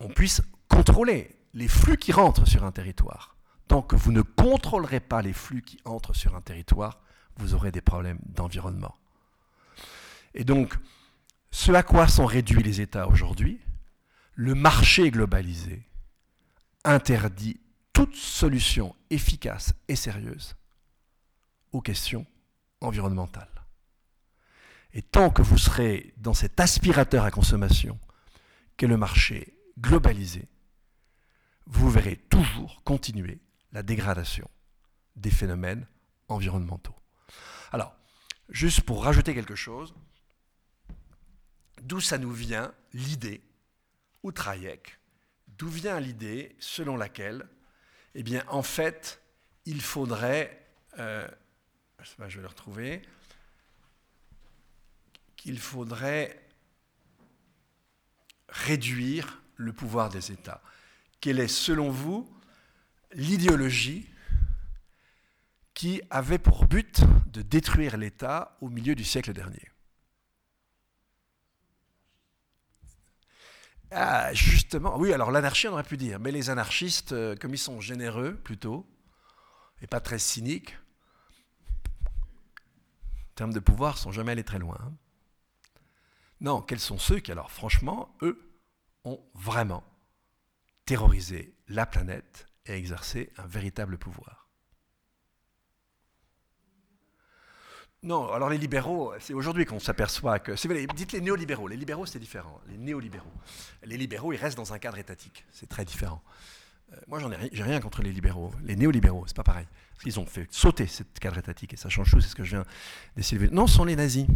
on 0.00 0.08
puisse 0.08 0.42
contrôler 0.68 1.36
les 1.54 1.68
flux 1.68 1.96
qui 1.96 2.12
rentrent 2.12 2.46
sur 2.46 2.64
un 2.64 2.72
territoire. 2.72 3.36
Tant 3.68 3.82
que 3.82 3.96
vous 3.96 4.12
ne 4.12 4.22
contrôlerez 4.22 5.00
pas 5.00 5.22
les 5.22 5.32
flux 5.32 5.62
qui 5.62 5.78
entrent 5.84 6.14
sur 6.14 6.34
un 6.34 6.40
territoire, 6.40 7.00
vous 7.36 7.54
aurez 7.54 7.72
des 7.72 7.80
problèmes 7.80 8.20
d'environnement. 8.26 8.96
Et 10.34 10.44
donc, 10.44 10.74
ce 11.50 11.72
à 11.72 11.82
quoi 11.82 12.06
sont 12.08 12.26
réduits 12.26 12.62
les 12.62 12.80
États 12.80 13.08
aujourd'hui, 13.08 13.60
le 14.34 14.54
marché 14.54 15.10
globalisé 15.10 15.82
interdit 16.84 17.60
toute 17.92 18.14
solution 18.14 18.94
efficace 19.10 19.74
et 19.88 19.96
sérieuse 19.96 20.54
aux 21.72 21.80
questions 21.80 22.26
environnementales. 22.80 23.48
Et 24.92 25.02
tant 25.02 25.30
que 25.30 25.42
vous 25.42 25.58
serez 25.58 26.14
dans 26.16 26.34
cet 26.34 26.58
aspirateur 26.58 27.24
à 27.24 27.30
consommation 27.30 27.98
qu'est 28.76 28.86
le 28.86 28.96
marché 28.96 29.54
globalisé, 29.78 30.48
vous 31.66 31.90
verrez 31.90 32.16
toujours 32.16 32.82
continuer 32.84 33.40
la 33.72 33.82
dégradation 33.82 34.50
des 35.16 35.30
phénomènes 35.30 35.86
environnementaux. 36.28 36.94
Alors, 37.72 37.94
juste 38.48 38.82
pour 38.82 39.04
rajouter 39.04 39.34
quelque 39.34 39.54
chose, 39.54 39.94
d'où 41.82 42.00
ça 42.00 42.18
nous 42.18 42.32
vient 42.32 42.74
l'idée, 42.92 43.42
ou 44.22 44.32
Trayek, 44.32 44.98
d'où 45.46 45.68
vient 45.68 46.00
l'idée 46.00 46.56
selon 46.58 46.96
laquelle, 46.96 47.48
eh 48.14 48.22
bien, 48.22 48.44
en 48.48 48.62
fait, 48.62 49.22
il 49.66 49.80
faudrait, 49.80 50.66
euh, 50.98 51.28
je 52.00 52.36
vais 52.36 52.42
le 52.42 52.48
retrouver, 52.48 53.02
qu'il 55.36 55.58
faudrait 55.58 56.44
réduire 58.48 59.40
le 59.56 59.72
pouvoir 59.72 60.08
des 60.08 60.32
États. 60.32 60.62
Quelle 61.20 61.38
est, 61.38 61.48
selon 61.48 61.90
vous, 61.90 62.28
l'idéologie 63.12 64.09
qui 65.74 66.02
avait 66.10 66.38
pour 66.38 66.66
but 66.66 67.00
de 67.26 67.42
détruire 67.42 67.96
l'État 67.96 68.56
au 68.60 68.68
milieu 68.68 68.94
du 68.94 69.04
siècle 69.04 69.32
dernier 69.32 69.70
Ah, 73.92 74.32
justement, 74.34 74.96
oui, 74.98 75.12
alors 75.12 75.30
l'anarchie, 75.32 75.66
on 75.68 75.72
aurait 75.72 75.82
pu 75.82 75.96
dire, 75.96 76.20
mais 76.20 76.30
les 76.30 76.48
anarchistes, 76.50 77.12
euh, 77.12 77.34
comme 77.36 77.52
ils 77.54 77.58
sont 77.58 77.80
généreux 77.80 78.34
plutôt, 78.36 78.86
et 79.82 79.86
pas 79.86 80.00
très 80.00 80.18
cyniques, 80.18 80.76
en 83.32 83.34
termes 83.34 83.52
de 83.52 83.60
pouvoir, 83.60 83.98
sont 83.98 84.12
jamais 84.12 84.32
allés 84.32 84.44
très 84.44 84.58
loin. 84.58 84.78
Non, 86.40 86.62
quels 86.62 86.80
sont 86.80 86.98
ceux 86.98 87.20
qui, 87.20 87.32
alors 87.32 87.50
franchement, 87.50 88.16
eux, 88.22 88.58
ont 89.04 89.20
vraiment 89.34 89.84
terrorisé 90.84 91.54
la 91.68 91.86
planète 91.86 92.46
et 92.66 92.72
exercé 92.72 93.32
un 93.38 93.46
véritable 93.46 93.98
pouvoir? 93.98 94.39
Non, 98.02 98.32
alors 98.32 98.48
les 98.48 98.56
libéraux, 98.56 99.12
c'est 99.20 99.34
aujourd'hui 99.34 99.66
qu'on 99.66 99.78
s'aperçoit 99.78 100.38
que. 100.38 100.52
Dites 100.94 101.12
les 101.12 101.20
néolibéraux. 101.20 101.68
Les 101.68 101.76
libéraux, 101.76 102.06
c'est 102.06 102.18
différent. 102.18 102.60
Les 102.68 102.78
néolibéraux. 102.78 103.32
Les 103.84 103.98
libéraux, 103.98 104.32
ils 104.32 104.38
restent 104.38 104.56
dans 104.56 104.72
un 104.72 104.78
cadre 104.78 104.96
étatique. 104.96 105.44
C'est 105.52 105.68
très 105.68 105.84
différent. 105.84 106.22
Euh, 106.92 106.96
moi, 107.08 107.18
j'en 107.18 107.30
ai, 107.30 107.36
rien, 107.36 107.64
rien 107.64 107.80
contre 107.80 108.02
les 108.02 108.12
libéraux. 108.12 108.52
Les 108.64 108.74
néolibéraux, 108.74 109.24
c'est 109.26 109.36
pas 109.36 109.42
pareil. 109.42 109.66
Ils 110.06 110.18
ont 110.18 110.24
fait 110.24 110.46
sauter 110.50 110.86
ce 110.86 111.02
cadre 111.20 111.36
étatique 111.36 111.74
et 111.74 111.76
ça 111.76 111.90
change 111.90 112.10
tout. 112.10 112.20
C'est 112.22 112.30
ce 112.30 112.34
que 112.34 112.44
je 112.44 112.56
viens 112.56 112.64
d'essayer 113.16 113.48
Non, 113.50 113.66
ce 113.66 113.74
sont 113.74 113.84
les 113.84 113.96
nazis. 113.96 114.26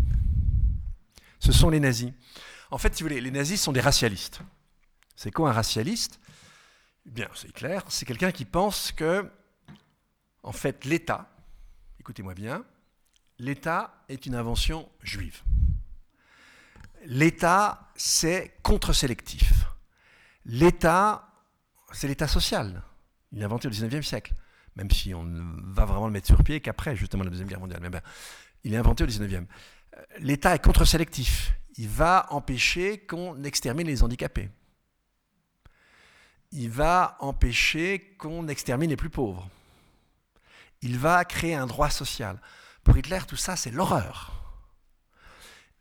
Ce 1.39 1.53
sont 1.53 1.71
les 1.71 1.81
nazis. 1.81 2.13
En 2.71 2.77
fait, 2.77 2.95
si 2.95 3.03
vous 3.03 3.09
voulez, 3.09 3.21
les 3.21 3.31
nazis 3.31 3.61
sont 3.61 3.73
des 3.73 3.81
racialistes. 3.81 4.41
C'est 5.17 5.31
quoi 5.31 5.49
un 5.49 5.53
racialiste? 5.53 6.21
Eh 7.07 7.11
Bien, 7.11 7.29
c'est 7.35 7.53
clair. 7.53 7.83
C'est 7.89 8.05
quelqu'un 8.05 8.31
qui 8.31 8.45
pense 8.45 8.93
que, 8.93 9.31
en 10.43 10.53
fait, 10.53 10.85
l'État, 10.85 11.31
écoutez-moi 11.99 12.35
bien, 12.35 12.65
l'État 13.39 14.05
est 14.09 14.27
une 14.27 14.35
invention 14.35 14.89
juive. 15.03 15.43
L'État, 17.07 17.91
c'est 17.97 18.55
contre-sélectif. 18.63 19.53
L'État, 20.47 21.29
c'est 21.93 22.09
l'État 22.09 22.29
social. 22.29 22.83
Il 23.33 23.43
est 23.43 23.45
inventé 23.45 23.69
au 23.69 23.71
XIXe 23.71 24.07
siècle, 24.07 24.35
même 24.77 24.91
si 24.91 25.13
on 25.15 25.25
va 25.65 25.85
vraiment 25.85 26.07
le 26.07 26.13
mettre 26.13 26.27
sur 26.27 26.43
pied 26.43 26.61
qu'après, 26.61 26.97
justement, 26.97 27.25
la 27.25 27.31
Deuxième 27.31 27.49
Guerre 27.49 27.61
mondiale. 27.61 27.81
Mais 27.83 27.91
ben, 27.91 28.01
il 28.63 28.73
est 28.73 28.77
inventé 28.77 29.05
au 29.05 29.07
XIXe. 29.07 29.45
L'État 30.19 30.55
est 30.55 30.63
contre-sélectif. 30.63 31.53
Il 31.77 31.89
va 31.89 32.27
empêcher 32.31 32.99
qu'on 32.99 33.43
extermine 33.43 33.87
les 33.87 34.03
handicapés. 34.03 34.49
Il 36.53 36.71
va 36.71 37.17
empêcher 37.21 38.15
qu'on 38.17 38.47
extermine 38.47 38.91
les 38.91 38.97
plus 38.97 39.11
pauvres. 39.11 39.49
Il 40.83 40.99
va 40.99 41.25
créer 41.25 41.55
un 41.55 41.67
droit 41.67 41.91
social. 41.91 42.41
Pour 42.85 42.97
Hitler, 42.99 43.21
tout 43.27 43.37
ça, 43.37 43.57
c'est 43.57 43.71
l'horreur. 43.71 44.33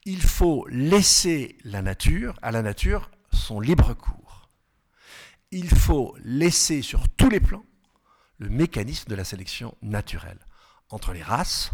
Il 0.06 0.22
faut 0.22 0.66
laisser 0.70 1.58
la 1.64 1.82
nature, 1.82 2.38
à 2.42 2.52
la 2.52 2.62
nature, 2.62 3.12
son 3.32 3.60
libre 3.60 3.94
cours. 3.94 4.50
Il 5.52 5.70
faut 5.70 6.16
laisser 6.24 6.82
sur 6.82 7.08
tous 7.10 7.30
les 7.30 7.40
plans 7.40 7.66
le 8.40 8.50
mécanisme 8.50 9.10
de 9.10 9.16
la 9.16 9.24
sélection 9.24 9.78
naturelle 9.82 10.40
entre 10.90 11.14
les 11.14 11.22
races, 11.24 11.72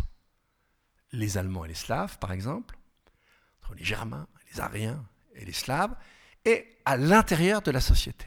les 1.12 1.38
Allemands 1.38 1.66
et 1.66 1.70
les 1.70 1.76
Slaves, 1.76 2.18
par 2.20 2.32
exemple, 2.32 2.78
entre 3.62 3.76
les 3.76 3.84
Germains, 3.84 4.28
les 4.52 4.60
Ariens 4.60 5.06
et 5.36 5.46
les 5.46 5.54
Slaves, 5.54 5.96
et 6.46 6.78
à 6.86 6.98
l'intérieur 6.98 7.62
de 7.62 7.72
la 7.72 7.82
société. 7.82 8.26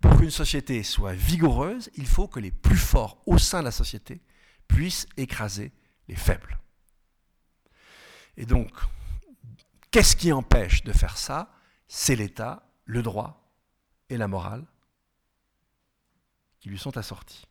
Pour 0.00 0.16
qu'une 0.18 0.30
société 0.30 0.82
soit 0.82 1.14
vigoureuse, 1.14 1.90
il 1.94 2.06
faut 2.06 2.28
que 2.28 2.40
les 2.40 2.50
plus 2.50 2.76
forts 2.76 3.22
au 3.26 3.38
sein 3.38 3.60
de 3.60 3.64
la 3.64 3.70
société 3.70 4.20
puisse 4.68 5.06
écraser 5.16 5.72
les 6.08 6.16
faibles. 6.16 6.58
Et 8.36 8.46
donc, 8.46 8.70
qu'est-ce 9.90 10.16
qui 10.16 10.32
empêche 10.32 10.82
de 10.84 10.92
faire 10.92 11.16
ça? 11.16 11.52
C'est 11.86 12.16
l'État, 12.16 12.68
le 12.84 13.02
droit 13.02 13.52
et 14.08 14.16
la 14.16 14.28
morale 14.28 14.64
qui 16.60 16.68
lui 16.68 16.78
sont 16.78 16.96
assortis. 16.96 17.46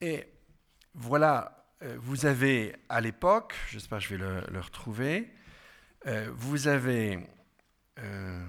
Et 0.00 0.28
voilà, 0.94 1.66
euh, 1.82 1.96
vous 1.98 2.26
avez 2.26 2.76
à 2.88 3.00
l'époque, 3.00 3.54
j'espère 3.70 3.98
que 3.98 4.04
je 4.04 4.14
vais 4.14 4.18
le, 4.18 4.60
retrouver, 4.60 5.32
euh, 6.06 6.30
vous 6.34 6.68
avez... 6.68 7.26
Euh, 7.98 8.44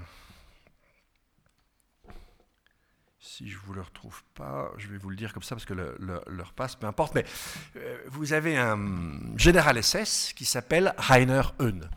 si 3.38 3.48
je 3.48 3.56
ne 3.56 3.62
vous 3.66 3.74
le 3.74 3.82
retrouve 3.82 4.24
pas, 4.34 4.72
je 4.78 4.88
vais 4.88 4.98
vous 4.98 5.12
le 5.12 5.16
dire 5.16 5.32
comme 5.32 5.44
ça 5.44 5.54
parce 5.54 5.66
que 5.66 5.76
le, 5.76 5.96
leur 6.26 6.54
passe, 6.54 6.76
peu 6.76 6.88
importe, 6.88 7.14
mais 7.14 7.24
euh, 7.76 8.00
vous 8.08 8.34
avez 8.34 8.58
un 8.58 9.38
général 9.38 9.82
SS 9.84 10.34
qui 10.36 10.44
s'appelle 10.44 10.96
Rainer 10.98 11.44
Höhn. 11.60 11.88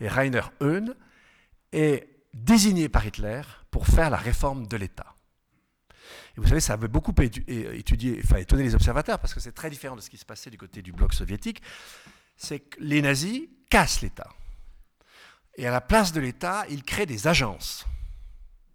Et 0.00 0.08
Rainer 0.08 0.40
Höhn 0.62 0.94
est 1.72 2.08
désigné 2.32 2.88
par 2.88 3.04
Hitler 3.04 3.42
pour 3.70 3.86
faire 3.86 4.08
la 4.08 4.16
réforme 4.16 4.66
de 4.66 4.76
l'État. 4.78 5.14
Et 6.34 6.40
vous 6.40 6.46
savez, 6.46 6.60
ça 6.60 6.74
avait 6.74 6.88
beaucoup 6.88 7.14
étudié, 7.20 8.18
enfin, 8.24 8.36
étonné 8.36 8.62
les 8.62 8.74
observateurs 8.74 9.18
parce 9.18 9.34
que 9.34 9.40
c'est 9.40 9.52
très 9.52 9.68
différent 9.68 9.96
de 9.96 10.00
ce 10.00 10.08
qui 10.08 10.16
se 10.16 10.24
passait 10.24 10.48
du 10.48 10.56
côté 10.56 10.80
du 10.80 10.92
bloc 10.92 11.12
soviétique. 11.12 11.60
c'est 12.38 12.60
que 12.60 12.80
les 12.80 13.02
nazis 13.02 13.42
cassent 13.68 14.00
l'État. 14.00 14.30
Et 15.56 15.66
à 15.66 15.70
la 15.70 15.82
place 15.82 16.12
de 16.12 16.20
l'État, 16.20 16.64
ils 16.70 16.84
créent 16.84 17.04
des 17.04 17.26
agences. 17.26 17.84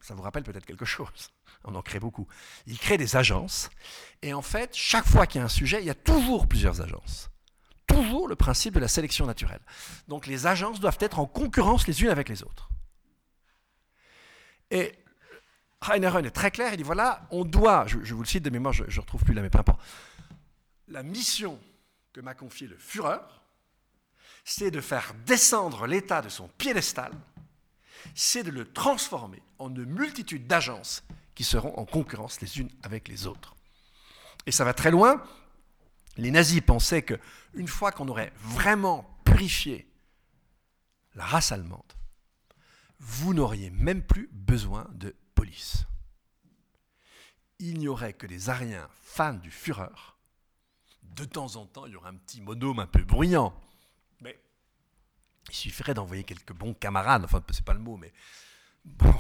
Ça 0.01 0.13
vous 0.13 0.21
rappelle 0.21 0.43
peut-être 0.43 0.65
quelque 0.65 0.85
chose. 0.85 1.31
On 1.63 1.75
en 1.75 1.81
crée 1.81 1.99
beaucoup. 1.99 2.27
Ils 2.67 2.77
créent 2.77 2.97
des 2.97 3.15
agences. 3.15 3.69
Et 4.21 4.33
en 4.33 4.41
fait, 4.41 4.71
chaque 4.73 5.05
fois 5.05 5.27
qu'il 5.27 5.39
y 5.39 5.41
a 5.41 5.45
un 5.45 5.49
sujet, 5.49 5.81
il 5.81 5.85
y 5.85 5.89
a 5.89 5.95
toujours 5.95 6.47
plusieurs 6.47 6.81
agences. 6.81 7.29
Toujours 7.87 8.27
le 8.27 8.35
principe 8.35 8.73
de 8.73 8.79
la 8.79 8.87
sélection 8.87 9.25
naturelle. 9.25 9.61
Donc 10.07 10.27
les 10.27 10.47
agences 10.47 10.79
doivent 10.79 10.97
être 10.99 11.19
en 11.19 11.25
concurrence 11.25 11.87
les 11.87 12.01
unes 12.03 12.09
avec 12.09 12.29
les 12.29 12.43
autres. 12.43 12.69
Et 14.71 14.93
Heinemann 15.87 16.25
est 16.25 16.31
très 16.31 16.51
clair, 16.51 16.73
il 16.73 16.77
dit 16.77 16.83
voilà, 16.83 17.27
on 17.31 17.45
doit, 17.45 17.85
je, 17.87 18.13
vous 18.13 18.23
le 18.23 18.27
cite 18.27 18.43
de 18.43 18.49
mémoire, 18.49 18.73
je 18.73 18.83
ne 18.83 19.01
retrouve 19.01 19.23
plus 19.23 19.33
là, 19.33 19.41
mais 19.41 19.49
peu 19.49 19.59
importe. 19.59 19.81
La 20.87 21.03
mission 21.03 21.59
que 22.13 22.21
m'a 22.21 22.33
confiée 22.33 22.67
le 22.67 22.77
Führer, 22.77 23.19
c'est 24.43 24.71
de 24.71 24.81
faire 24.81 25.13
descendre 25.25 25.87
l'État 25.87 26.21
de 26.21 26.29
son 26.29 26.47
piédestal, 26.47 27.11
c'est 28.15 28.43
de 28.43 28.51
le 28.51 28.71
transformer 28.71 29.41
en 29.59 29.69
une 29.69 29.85
multitude 29.85 30.47
d'agences 30.47 31.03
qui 31.35 31.43
seront 31.43 31.77
en 31.77 31.85
concurrence 31.85 32.41
les 32.41 32.59
unes 32.59 32.69
avec 32.83 33.07
les 33.07 33.27
autres. 33.27 33.55
Et 34.45 34.51
ça 34.51 34.65
va 34.65 34.73
très 34.73 34.91
loin. 34.91 35.23
Les 36.17 36.31
nazis 36.31 36.61
pensaient 36.61 37.03
qu'une 37.03 37.67
fois 37.67 37.91
qu'on 37.91 38.07
aurait 38.07 38.33
vraiment 38.37 39.09
purifié 39.25 39.87
la 41.15 41.25
race 41.25 41.51
allemande, 41.51 41.93
vous 42.99 43.33
n'auriez 43.33 43.69
même 43.69 44.03
plus 44.03 44.29
besoin 44.31 44.87
de 44.93 45.15
police. 45.35 45.85
Il 47.59 47.79
n'y 47.79 47.87
aurait 47.87 48.13
que 48.13 48.27
des 48.27 48.49
Ariens 48.49 48.89
fans 49.01 49.33
du 49.33 49.51
Führer. 49.51 50.15
De 51.01 51.25
temps 51.25 51.55
en 51.55 51.65
temps, 51.65 51.85
il 51.85 51.93
y 51.93 51.95
aurait 51.95 52.09
un 52.09 52.15
petit 52.15 52.41
monome 52.41 52.79
un 52.79 52.87
peu 52.87 53.03
bruyant. 53.03 53.53
Mais 54.21 54.39
il 55.49 55.55
suffirait 55.55 55.93
d'envoyer 55.93 56.23
quelques 56.23 56.53
bons 56.53 56.73
camarades, 56.73 57.23
enfin, 57.23 57.43
c'est 57.51 57.65
pas 57.65 57.73
le 57.73 57.79
mot, 57.79 57.97
mais 57.97 58.11
bon, 58.85 59.13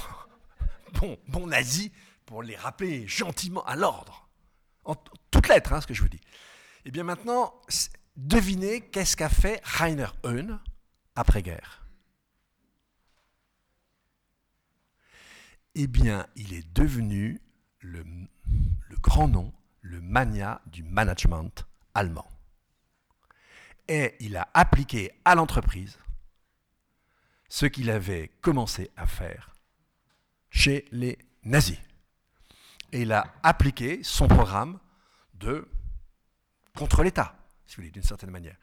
bon, 0.99 1.17
bon 1.27 1.47
nazis 1.47 1.91
pour 2.25 2.43
les 2.43 2.55
rappeler 2.55 3.07
gentiment 3.07 3.63
à 3.65 3.75
l'ordre. 3.75 4.29
En 4.85 4.95
toutes 5.31 5.47
lettres, 5.47 5.73
hein, 5.73 5.81
ce 5.81 5.87
que 5.87 5.93
je 5.93 6.01
vous 6.01 6.09
dis. 6.09 6.17
Et 6.17 6.89
eh 6.89 6.91
bien 6.91 7.03
maintenant, 7.03 7.53
devinez 8.17 8.81
qu'est-ce 8.81 9.15
qu'a 9.15 9.29
fait 9.29 9.61
Rainer 9.63 10.07
Höhn 10.25 10.59
après-guerre. 11.15 11.83
eh 15.75 15.87
bien, 15.87 16.27
il 16.35 16.53
est 16.53 16.71
devenu 16.73 17.41
le, 17.79 18.05
grand 19.01 19.27
nom, 19.27 19.53
le 19.81 20.01
mania 20.01 20.61
du 20.67 20.83
management 20.83 21.65
allemand. 21.93 22.29
Et 23.87 24.15
il 24.19 24.37
a 24.37 24.49
appliqué 24.53 25.11
à 25.25 25.35
l'entreprise 25.35 25.99
ce 27.49 27.65
qu'il 27.65 27.89
avait 27.89 28.29
commencé 28.41 28.91
à 28.95 29.05
faire 29.05 29.52
chez 30.53 30.85
les 30.91 31.17
nazis. 31.43 31.79
Et 32.93 33.01
il 33.01 33.11
a 33.11 33.33
appliqué 33.41 34.01
son 34.03 34.27
programme 34.27 34.79
de 35.33 35.67
contre 36.77 37.03
l'État, 37.03 37.35
si 37.65 37.75
vous 37.75 37.81
voulez, 37.81 37.91
d'une 37.91 38.03
certaine 38.03 38.29
manière. 38.29 38.55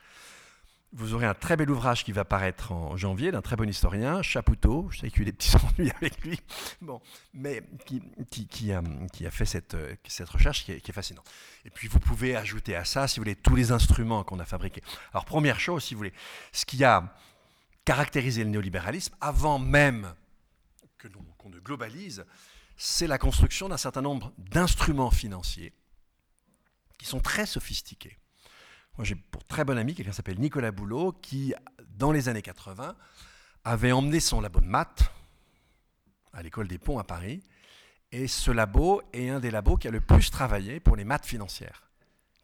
Vous 0.93 1.15
aurez 1.15 1.27
un 1.27 1.35
très 1.35 1.57
bel 1.57 1.71
ouvrage 1.71 2.03
qui 2.03 2.11
va 2.11 2.25
paraître 2.25 2.73
en 2.73 2.97
janvier 2.97 3.31
d'un 3.31 3.43
très 3.43 3.55
bon 3.55 3.69
historien, 3.69 4.23
Chapoutot, 4.23 4.89
je 4.91 5.01
sais 5.01 5.11
qu'il 5.11 5.19
y 5.19 5.21
a 5.21 5.23
eu 5.23 5.25
des 5.27 5.33
petits 5.33 5.55
ennuis 5.79 5.93
avec 5.97 6.21
lui, 6.25 6.41
bon, 6.81 7.01
mais 7.33 7.63
qui, 7.87 8.47
qui, 8.49 8.73
a, 8.73 8.83
fait 9.31 9.45
cette, 9.45 9.77
cette 10.09 10.29
recherche 10.29 10.65
qui 10.65 10.73
est, 10.73 10.81
qui 10.81 10.91
est, 10.91 10.95
fascinante. 10.95 11.29
Et 11.65 11.71
puis 11.71 11.87
vous 11.87 12.01
pouvez 12.01 12.35
ajouter 12.35 12.75
à 12.75 12.85
ça, 12.85 13.07
si 13.07 13.19
vous 13.19 13.25
voulez, 13.25 13.37
tous 13.37 13.55
les 13.55 13.71
instruments 13.71 14.25
qu'on 14.25 14.41
a 14.41 14.45
fabriqués. 14.45 14.83
Alors 15.13 15.25
première 15.25 15.61
chose, 15.61 15.85
si 15.85 15.95
vous 15.95 15.99
voulez, 15.99 16.15
ce 16.51 16.65
qui 16.65 16.83
a 16.83 17.17
caractérisé 17.85 18.43
le 18.43 18.51
néolibéralisme, 18.51 19.15
avant 19.21 19.61
même 19.61 20.13
que 21.01 21.09
qu'on 21.39 21.51
ne 21.51 21.59
globalise, 21.59 22.25
c'est 22.77 23.07
la 23.07 23.19
construction 23.19 23.69
d'un 23.69 23.77
certain 23.77 24.03
nombre 24.03 24.33
d'instruments 24.39 25.11
financiers 25.11 25.73
qui 26.99 27.07
sont 27.07 27.21
très 27.21 27.47
sophistiqués 27.47 28.21
moi, 29.01 29.05
j'ai 29.07 29.15
pour 29.15 29.45
très 29.45 29.65
bon 29.65 29.79
ami 29.79 29.95
quelqu'un 29.95 30.11
qui 30.11 30.17
s'appelle 30.17 30.39
Nicolas 30.39 30.73
Boulot, 30.73 31.13
qui, 31.23 31.55
dans 31.97 32.13
les 32.13 32.29
années 32.29 32.43
80, 32.43 32.95
avait 33.65 33.93
emmené 33.93 34.21
son 34.21 34.43
labo 34.43 34.61
de 34.61 34.67
maths 34.67 35.11
à 36.35 36.43
l'école 36.43 36.69
des 36.69 36.77
ponts 36.77 36.99
à 36.99 37.05
Paris. 37.05 37.43
Et 38.13 38.29
ce 38.29 38.51
labo 38.51 39.01
est 39.15 39.31
un 39.31 39.41
des 39.41 39.51
labos 39.51 39.79
qui 39.79 39.89
a 39.89 39.91
le 39.91 40.03
plus 40.03 40.31
travaillé 40.31 40.81
pour 40.81 40.97
les 40.97 41.05
maths 41.05 41.25
financières, 41.25 41.85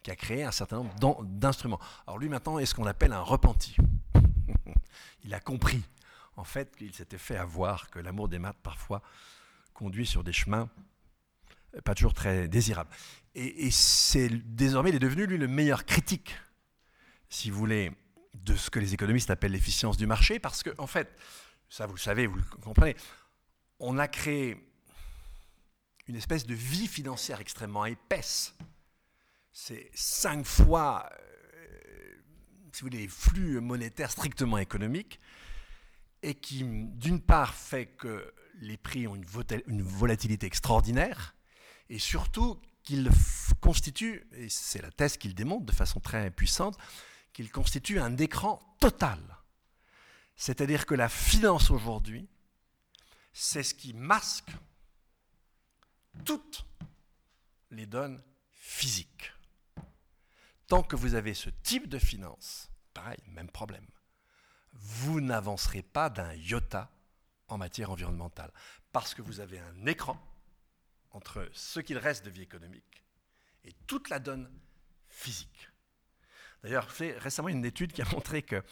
qui 0.01 0.09
a 0.09 0.15
créé 0.15 0.43
un 0.43 0.51
certain 0.51 0.77
nombre 0.77 1.23
d'instruments. 1.25 1.79
Alors 2.07 2.17
lui 2.17 2.27
maintenant 2.27 2.57
est 2.57 2.65
ce 2.65 2.73
qu'on 2.73 2.87
appelle 2.87 3.13
un 3.13 3.21
repenti. 3.21 3.75
Il 5.23 5.35
a 5.35 5.39
compris 5.39 5.83
en 6.37 6.45
fait 6.45 6.75
qu'il 6.75 6.93
s'était 6.93 7.17
fait 7.17 7.37
avoir, 7.37 7.89
que 7.89 7.99
l'amour 7.99 8.29
des 8.29 8.39
maths 8.39 8.57
parfois 8.63 9.01
conduit 9.73 10.05
sur 10.05 10.23
des 10.23 10.33
chemins 10.33 10.69
pas 11.83 11.93
toujours 11.93 12.13
très 12.13 12.47
désirables. 12.47 12.89
Et, 13.35 13.67
et 13.67 13.71
c'est 13.71 14.29
désormais 14.29 14.89
il 14.89 14.95
est 14.95 14.99
devenu 14.99 15.27
lui 15.27 15.37
le 15.37 15.47
meilleur 15.47 15.85
critique 15.85 16.33
si 17.29 17.49
vous 17.49 17.57
voulez, 17.57 17.91
de 18.33 18.55
ce 18.55 18.69
que 18.69 18.79
les 18.79 18.93
économistes 18.93 19.29
appellent 19.29 19.51
l'efficience 19.51 19.97
du 19.97 20.07
marché, 20.07 20.39
parce 20.39 20.63
que, 20.63 20.69
en 20.77 20.87
fait, 20.87 21.15
ça 21.69 21.85
vous 21.85 21.95
le 21.95 21.99
savez, 21.99 22.27
vous 22.27 22.37
le 22.37 22.43
comprenez, 22.61 22.95
on 23.79 23.97
a 23.97 24.07
créé 24.07 24.57
une 26.07 26.15
espèce 26.15 26.45
de 26.45 26.53
vie 26.53 26.87
financière 26.87 27.41
extrêmement 27.41 27.85
épaisse. 27.85 28.55
C'est 29.51 29.89
cinq 29.93 30.45
fois, 30.45 31.09
euh, 31.11 32.15
si 32.71 32.81
vous 32.81 32.87
voulez, 32.87 32.99
les 32.99 33.07
flux 33.07 33.59
monétaires 33.59 34.11
strictement 34.11 34.57
économiques, 34.57 35.19
et 36.23 36.35
qui, 36.35 36.63
d'une 36.63 37.21
part, 37.21 37.53
fait 37.53 37.85
que 37.85 38.33
les 38.59 38.77
prix 38.77 39.07
ont 39.07 39.15
une 39.15 39.83
volatilité 39.83 40.45
extraordinaire, 40.47 41.35
et 41.89 41.99
surtout 41.99 42.59
qu'ils 42.83 43.09
constituent, 43.61 44.27
et 44.33 44.49
c'est 44.49 44.81
la 44.81 44.91
thèse 44.91 45.17
qu'il 45.17 45.35
démontre 45.35 45.65
de 45.65 45.71
façon 45.71 45.99
très 45.99 46.31
puissante, 46.31 46.77
qu'il 47.33 47.51
constitue 47.51 47.99
un 47.99 48.17
écran 48.17 48.59
total. 48.79 49.19
C'est-à-dire 50.35 50.85
que 50.85 50.95
la 50.95 51.09
finance 51.09 51.69
aujourd'hui, 51.71 52.27
c'est 53.33 53.63
ce 53.63 53.73
qui 53.73 53.93
masque 53.93 54.51
toutes 56.25 56.65
les 57.71 57.85
données 57.85 58.23
physiques. 58.53 59.33
Tant 60.67 60.83
que 60.83 60.95
vous 60.95 61.13
avez 61.13 61.33
ce 61.33 61.49
type 61.49 61.87
de 61.87 61.99
finance, 61.99 62.69
pareil, 62.93 63.19
même 63.27 63.49
problème, 63.49 63.85
vous 64.79 65.21
n'avancerez 65.21 65.81
pas 65.81 66.09
d'un 66.09 66.33
iota 66.33 66.91
en 67.47 67.57
matière 67.57 67.91
environnementale, 67.91 68.51
parce 68.91 69.13
que 69.13 69.21
vous 69.21 69.39
avez 69.39 69.59
un 69.59 69.85
écran 69.85 70.21
entre 71.11 71.49
ce 71.53 71.79
qu'il 71.79 71.97
reste 71.97 72.25
de 72.25 72.29
vie 72.29 72.41
économique 72.41 73.03
et 73.63 73.73
toute 73.87 74.09
la 74.09 74.19
donne 74.19 74.49
physique. 75.07 75.69
D'ailleurs, 76.63 76.91
fait 76.91 77.17
récemment 77.17 77.49
une 77.49 77.65
étude 77.65 77.93
qui 77.93 78.01
a 78.01 78.09
montré 78.11 78.41
qu'il 78.41 78.63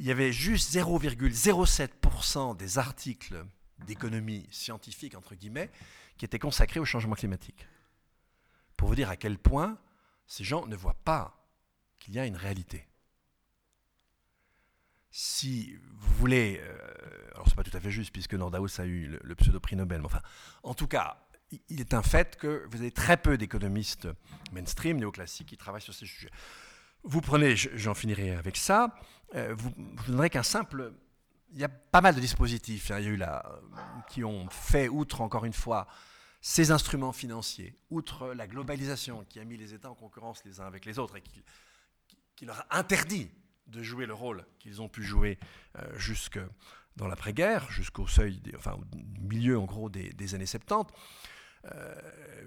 y 0.00 0.10
avait 0.10 0.32
juste 0.32 0.72
0,07% 0.74 2.56
des 2.56 2.78
articles 2.78 3.44
d'économie 3.78 4.48
scientifique, 4.50 5.14
entre 5.14 5.34
guillemets, 5.34 5.70
qui 6.16 6.24
étaient 6.24 6.38
consacrés 6.38 6.80
au 6.80 6.84
changement 6.84 7.14
climatique. 7.14 7.66
Pour 8.76 8.88
vous 8.88 8.94
dire 8.94 9.10
à 9.10 9.16
quel 9.16 9.38
point 9.38 9.78
ces 10.26 10.44
gens 10.44 10.66
ne 10.66 10.76
voient 10.76 11.02
pas 11.04 11.46
qu'il 11.98 12.14
y 12.14 12.18
a 12.18 12.26
une 12.26 12.36
réalité. 12.36 12.89
Si 15.10 15.76
vous 15.92 16.14
voulez, 16.14 16.60
euh, 16.62 17.30
alors 17.34 17.48
c'est 17.48 17.56
pas 17.56 17.64
tout 17.64 17.76
à 17.76 17.80
fait 17.80 17.90
juste 17.90 18.12
puisque 18.12 18.34
Nordhaus 18.34 18.80
a 18.80 18.84
eu 18.84 19.18
le, 19.22 19.34
pseudo-prix 19.34 19.76
Nobel, 19.76 20.00
mais 20.00 20.06
enfin, 20.06 20.22
en 20.62 20.74
tout 20.74 20.86
cas, 20.86 21.16
il 21.68 21.80
est 21.80 21.94
un 21.94 22.02
fait 22.02 22.36
que 22.36 22.66
vous 22.70 22.78
avez 22.78 22.92
très 22.92 23.16
peu 23.16 23.36
d'économistes 23.36 24.08
mainstream, 24.52 24.98
néoclassiques, 24.98 25.48
qui 25.48 25.56
travaillent 25.56 25.82
sur 25.82 25.94
ces 25.94 26.06
sujets. 26.06 26.30
Vous 27.02 27.20
prenez, 27.20 27.56
j'en 27.56 27.94
finirai 27.94 28.36
avec 28.36 28.56
ça, 28.56 28.94
euh, 29.34 29.54
vous, 29.56 29.72
vous 29.76 30.06
donnerez 30.06 30.30
qu'un 30.30 30.42
simple... 30.42 30.92
Il 31.52 31.58
y 31.58 31.64
a 31.64 31.68
pas 31.68 32.00
mal 32.00 32.14
de 32.14 32.20
dispositifs 32.20 32.92
hein, 32.92 33.00
il 33.00 33.04
y 33.06 33.08
a 33.08 33.10
eu 33.10 33.16
là, 33.16 33.44
qui 34.08 34.22
ont 34.22 34.48
fait, 34.50 34.88
outre 34.88 35.20
encore 35.20 35.44
une 35.44 35.52
fois, 35.52 35.88
ces 36.40 36.70
instruments 36.70 37.12
financiers, 37.12 37.74
outre 37.90 38.32
la 38.34 38.46
globalisation 38.46 39.24
qui 39.28 39.40
a 39.40 39.44
mis 39.44 39.56
les 39.56 39.74
États 39.74 39.90
en 39.90 39.94
concurrence 39.94 40.42
les 40.44 40.60
uns 40.60 40.66
avec 40.66 40.84
les 40.84 40.98
autres 40.98 41.16
et 41.16 41.22
qui, 41.22 42.46
leur 42.46 42.60
a 42.70 42.78
interdit 42.78 43.30
de 43.70 43.82
jouer 43.82 44.06
le 44.06 44.14
rôle 44.14 44.44
qu'ils 44.58 44.82
ont 44.82 44.88
pu 44.88 45.02
jouer 45.02 45.38
euh, 45.78 45.98
jusque 45.98 46.38
dans 46.96 47.06
l'après-guerre, 47.06 47.70
jusqu'au 47.70 48.06
seuil, 48.06 48.42
enfin 48.56 48.72
au 48.72 48.84
milieu 49.20 49.58
en 49.58 49.64
gros 49.64 49.88
des, 49.88 50.34
années 50.34 50.46
70. 50.46 50.92
Euh, 51.66 51.94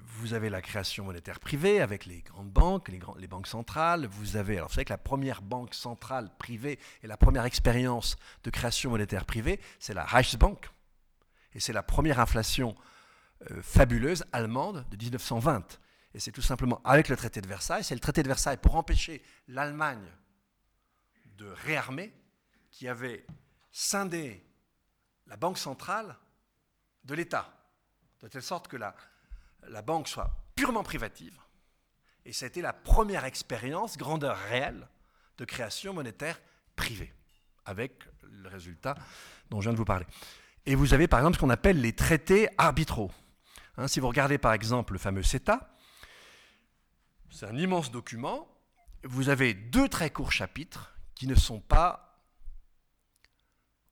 vous 0.02 0.34
avez 0.34 0.50
la 0.50 0.62
création 0.62 1.06
monétaire 1.06 1.40
privée 1.40 1.82
avec 1.82 2.06
les 2.06 2.22
grandes 2.22 2.50
banques, 2.50 2.90
les, 2.90 3.00
les, 3.20 3.28
banques 3.28 3.48
centrales. 3.48 4.08
Vous 4.08 4.38
avez, 4.38 4.58
alors 4.58 4.70
vous 4.70 4.74
savez 4.74 4.86
que 4.86 4.94
la 4.94 4.98
première 4.98 5.42
banque 5.42 5.74
centrale 5.74 6.32
privée 6.40 6.80
et 7.04 7.08
la 7.08 7.18
première 7.18 7.46
expérience 7.46 8.16
de 8.44 8.50
création 8.50 8.90
monétaire 8.90 9.26
privée, 9.26 9.60
c'est 9.80 9.94
la 9.94 10.04
Reichsbank. 10.04 10.70
Et 11.54 11.60
c'est 11.60 11.74
la 11.74 11.84
première 11.84 12.20
inflation 12.20 12.76
euh, 13.52 13.62
fabuleuse 13.62 14.26
allemande 14.32 14.86
de 14.90 14.98
1920. 14.98 15.80
Et 16.16 16.20
c'est 16.20 16.32
tout 16.32 16.42
simplement 16.42 16.82
avec 16.84 17.08
le 17.10 17.16
traité 17.16 17.40
de 17.42 17.48
Versailles. 17.48 17.84
C'est 17.84 17.96
le 17.96 18.00
traité 18.00 18.24
de 18.24 18.28
Versailles 18.28 18.58
pour 18.58 18.76
empêcher 18.76 19.22
l'Allemagne 19.48 20.06
de 21.38 21.48
réarmer 21.48 22.14
qui 22.70 22.88
avait 22.88 23.26
scindé 23.72 24.44
la 25.28 25.38
banque 25.38 25.58
centrale 25.58 26.18
de 27.04 27.14
l'État, 27.14 27.52
de 28.22 28.28
telle 28.28 28.42
sorte 28.42 28.68
que 28.68 28.78
la, 28.78 28.96
la 29.68 29.82
banque 29.82 30.08
soit 30.08 30.32
purement 30.56 30.84
privative. 30.84 31.38
Et 32.26 32.34
ça 32.34 32.46
a 32.46 32.48
été 32.48 32.62
la 32.62 32.74
première 32.74 33.26
expérience, 33.26 33.98
grandeur 33.98 34.38
réelle, 34.50 34.88
de 35.38 35.46
création 35.46 35.94
monétaire 35.94 36.40
privée, 36.76 37.14
avec 37.66 38.04
le 38.22 38.48
résultat 38.50 38.96
dont 39.50 39.60
je 39.60 39.66
viens 39.66 39.74
de 39.74 39.78
vous 39.78 39.86
parler. 39.86 40.06
Et 40.66 40.76
vous 40.76 40.94
avez 40.94 41.08
par 41.08 41.20
exemple 41.20 41.36
ce 41.36 41.42
qu'on 41.42 41.50
appelle 41.50 41.82
les 41.82 41.94
traités 41.94 42.48
arbitraux. 42.58 43.12
Hein, 43.78 43.88
si 43.88 44.00
vous 44.00 44.08
regardez 44.08 44.38
par 44.38 44.54
exemple 44.54 44.94
le 44.94 45.00
fameux 45.00 45.24
CETA, 45.24 45.76
c'est 47.30 47.48
un 47.48 47.58
immense 47.58 47.92
document. 47.92 48.48
Vous 49.04 49.30
avez 49.30 49.54
deux 49.54 49.90
très 49.90 50.10
courts 50.10 50.32
chapitres 50.32 50.93
ne 51.28 51.36
sont 51.36 51.60
pas 51.60 52.22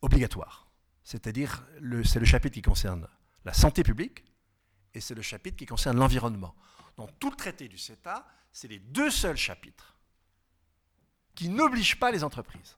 obligatoires. 0.01 0.67
C'est-à-dire, 1.03 1.65
c'est 2.03 2.19
le 2.19 2.25
chapitre 2.25 2.53
qui 2.53 2.61
concerne 2.61 3.07
la 3.45 3.53
santé 3.53 3.83
publique 3.83 4.23
et 4.93 5.01
c'est 5.01 5.15
le 5.15 5.21
chapitre 5.21 5.57
qui 5.57 5.65
concerne 5.65 5.97
l'environnement. 5.97 6.55
Dans 6.97 7.07
tout 7.07 7.29
le 7.29 7.35
traité 7.35 7.67
du 7.67 7.77
CETA, 7.77 8.25
c'est 8.51 8.67
les 8.67 8.79
deux 8.79 9.09
seuls 9.09 9.37
chapitres 9.37 9.97
qui 11.35 11.49
n'obligent 11.49 11.99
pas 11.99 12.11
les 12.11 12.23
entreprises. 12.23 12.77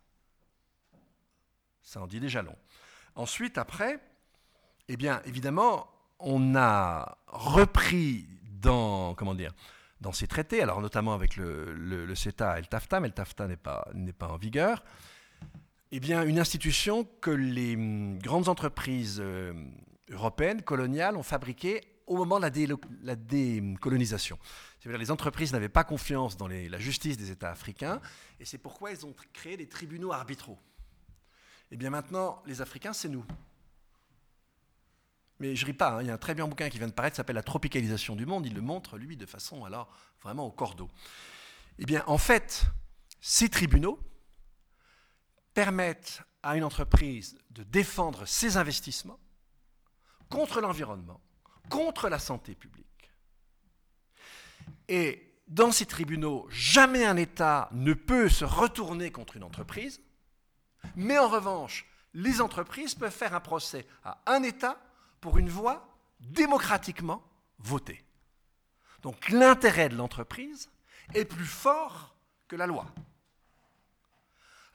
Ça 1.82 2.02
en 2.02 2.08
dit 2.08 2.20
déjà 2.20 2.42
long. 2.42 2.58
Ensuite, 3.16 3.58
après, 3.58 4.00
eh 4.88 4.98
bien, 4.98 5.22
évidemment, 5.26 5.90
on 6.20 6.56
a 6.56 7.18
repris 7.28 8.28
dans, 8.62 9.16
comment 9.16 9.36
dire, 9.36 9.52
dans 10.04 10.12
ces 10.12 10.28
traités, 10.28 10.62
alors 10.62 10.82
notamment 10.82 11.14
avec 11.14 11.38
le, 11.38 12.14
CETA 12.14 12.60
et 12.60 12.62
le 12.62 12.68
TAFTA, 12.68 13.00
mais 13.00 13.08
le 13.08 13.14
TAFTA 13.14 13.48
n'est 13.48 13.56
pas, 13.58 13.88
pas 14.20 14.28
en 14.28 14.38
vigueur, 14.38 14.84
eh 15.92 16.00
bien, 16.00 16.24
une 16.24 16.40
institution 16.40 17.08
que 17.22 17.32
les 17.32 17.76
hum, 17.76 18.20
grandes 18.20 18.50
entreprises 18.50 19.20
euh, 19.20 19.54
européennes, 20.10 20.62
coloniales, 20.62 21.16
ont 21.16 21.24
fabriquée 21.24 21.82
au 22.06 22.18
moment 22.18 22.40
de 22.40 22.50
la, 23.02 23.16
décolonisation. 23.16 24.38
les 24.84 25.10
entreprises 25.10 25.54
n'avaient 25.54 25.70
pas 25.70 25.86
confiance 25.86 26.36
dans 26.36 26.50
la 26.50 26.80
justice 26.80 27.16
des 27.16 27.32
États 27.32 27.52
africains, 27.52 28.02
et 28.42 28.46
c'est 28.46 28.58
pourquoi 28.58 28.92
ils 28.92 29.06
ont 29.06 29.16
créé 29.32 29.56
des 29.56 29.70
tribunaux 29.70 30.12
arbitraux. 30.12 30.60
Eh 31.72 31.78
bien 31.78 31.90
maintenant, 31.90 32.44
les 32.46 32.62
Africains, 32.62 32.92
c'est 32.92 33.08
nous. 33.08 33.24
Mais 35.44 35.58
je 35.58 35.66
ris 35.66 35.74
pas, 35.74 35.90
hein. 35.90 36.02
il 36.02 36.08
y 36.08 36.10
a 36.10 36.14
un 36.14 36.18
très 36.18 36.36
bien 36.36 36.48
bouquin 36.48 36.70
qui 36.70 36.78
vient 36.78 36.88
de 36.88 36.94
paraître, 36.94 37.18
s'appelle 37.18 37.36
La 37.36 37.44
tropicalisation 37.44 38.16
du 38.16 38.26
monde, 38.26 38.46
il 38.46 38.54
le 38.54 38.62
montre, 38.62 38.98
lui, 38.98 39.18
de 39.18 39.26
façon 39.26 39.66
alors 39.66 39.94
vraiment 40.22 40.46
au 40.46 40.52
cordeau. 40.52 40.90
Eh 41.80 41.86
bien, 41.86 42.02
en 42.08 42.18
fait, 42.18 42.64
ces 43.20 43.50
tribunaux 43.50 44.00
permettent 45.54 46.22
à 46.44 46.56
une 46.56 46.64
entreprise 46.64 47.38
de 47.50 47.64
défendre 47.64 48.26
ses 48.26 48.56
investissements 48.56 49.20
contre 50.30 50.62
l'environnement, 50.62 51.20
contre 51.70 52.08
la 52.08 52.20
santé 52.20 52.56
publique. 52.56 53.12
Et 54.88 55.42
dans 55.50 55.74
ces 55.74 55.86
tribunaux, 55.86 56.48
jamais 56.52 57.04
un 57.04 57.18
État 57.18 57.68
ne 57.74 57.92
peut 57.92 58.30
se 58.30 58.46
retourner 58.46 59.12
contre 59.12 59.36
une 59.36 59.44
entreprise, 59.44 60.02
mais 60.96 61.18
en 61.18 61.28
revanche, 61.28 61.86
les 62.14 62.40
entreprises 62.40 62.96
peuvent 62.96 63.12
faire 63.12 63.36
un 63.36 63.42
procès 63.42 63.86
à 64.06 64.22
un 64.26 64.42
État 64.42 64.80
pour 65.24 65.38
une 65.38 65.48
voie 65.48 65.88
démocratiquement 66.20 67.24
votée. 67.58 68.04
Donc 69.04 69.30
l'intérêt 69.30 69.88
de 69.88 69.96
l'entreprise 69.96 70.70
est 71.14 71.24
plus 71.24 71.46
fort 71.46 72.14
que 72.50 72.58
la 72.58 72.68
loi. 72.68 72.94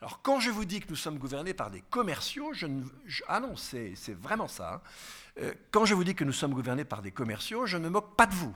Alors 0.01 0.23
quand 0.23 0.39
je 0.39 0.49
vous 0.49 0.65
dis 0.65 0.79
que 0.79 0.89
nous 0.89 0.95
sommes 0.95 1.19
gouvernés 1.19 1.53
par 1.53 1.69
des 1.69 1.81
commerciaux, 1.81 2.51
je 2.53 2.65
ne, 2.65 2.83
ah 3.27 3.39
non, 3.39 3.55
c'est 3.55 3.93
vraiment 4.09 4.47
ça. 4.47 4.73
Hein. 4.73 4.81
Euh, 5.41 5.53
quand 5.69 5.85
je 5.85 5.93
vous 5.93 6.03
dis 6.03 6.15
que 6.15 6.23
nous 6.23 6.33
sommes 6.33 6.55
gouvernés 6.55 6.83
par 6.83 7.03
des 7.03 7.11
commerciaux, 7.11 7.67
je 7.67 7.77
ne 7.77 7.83
me 7.83 7.89
moque 7.89 8.15
pas 8.15 8.25
de 8.25 8.33
vous. 8.33 8.55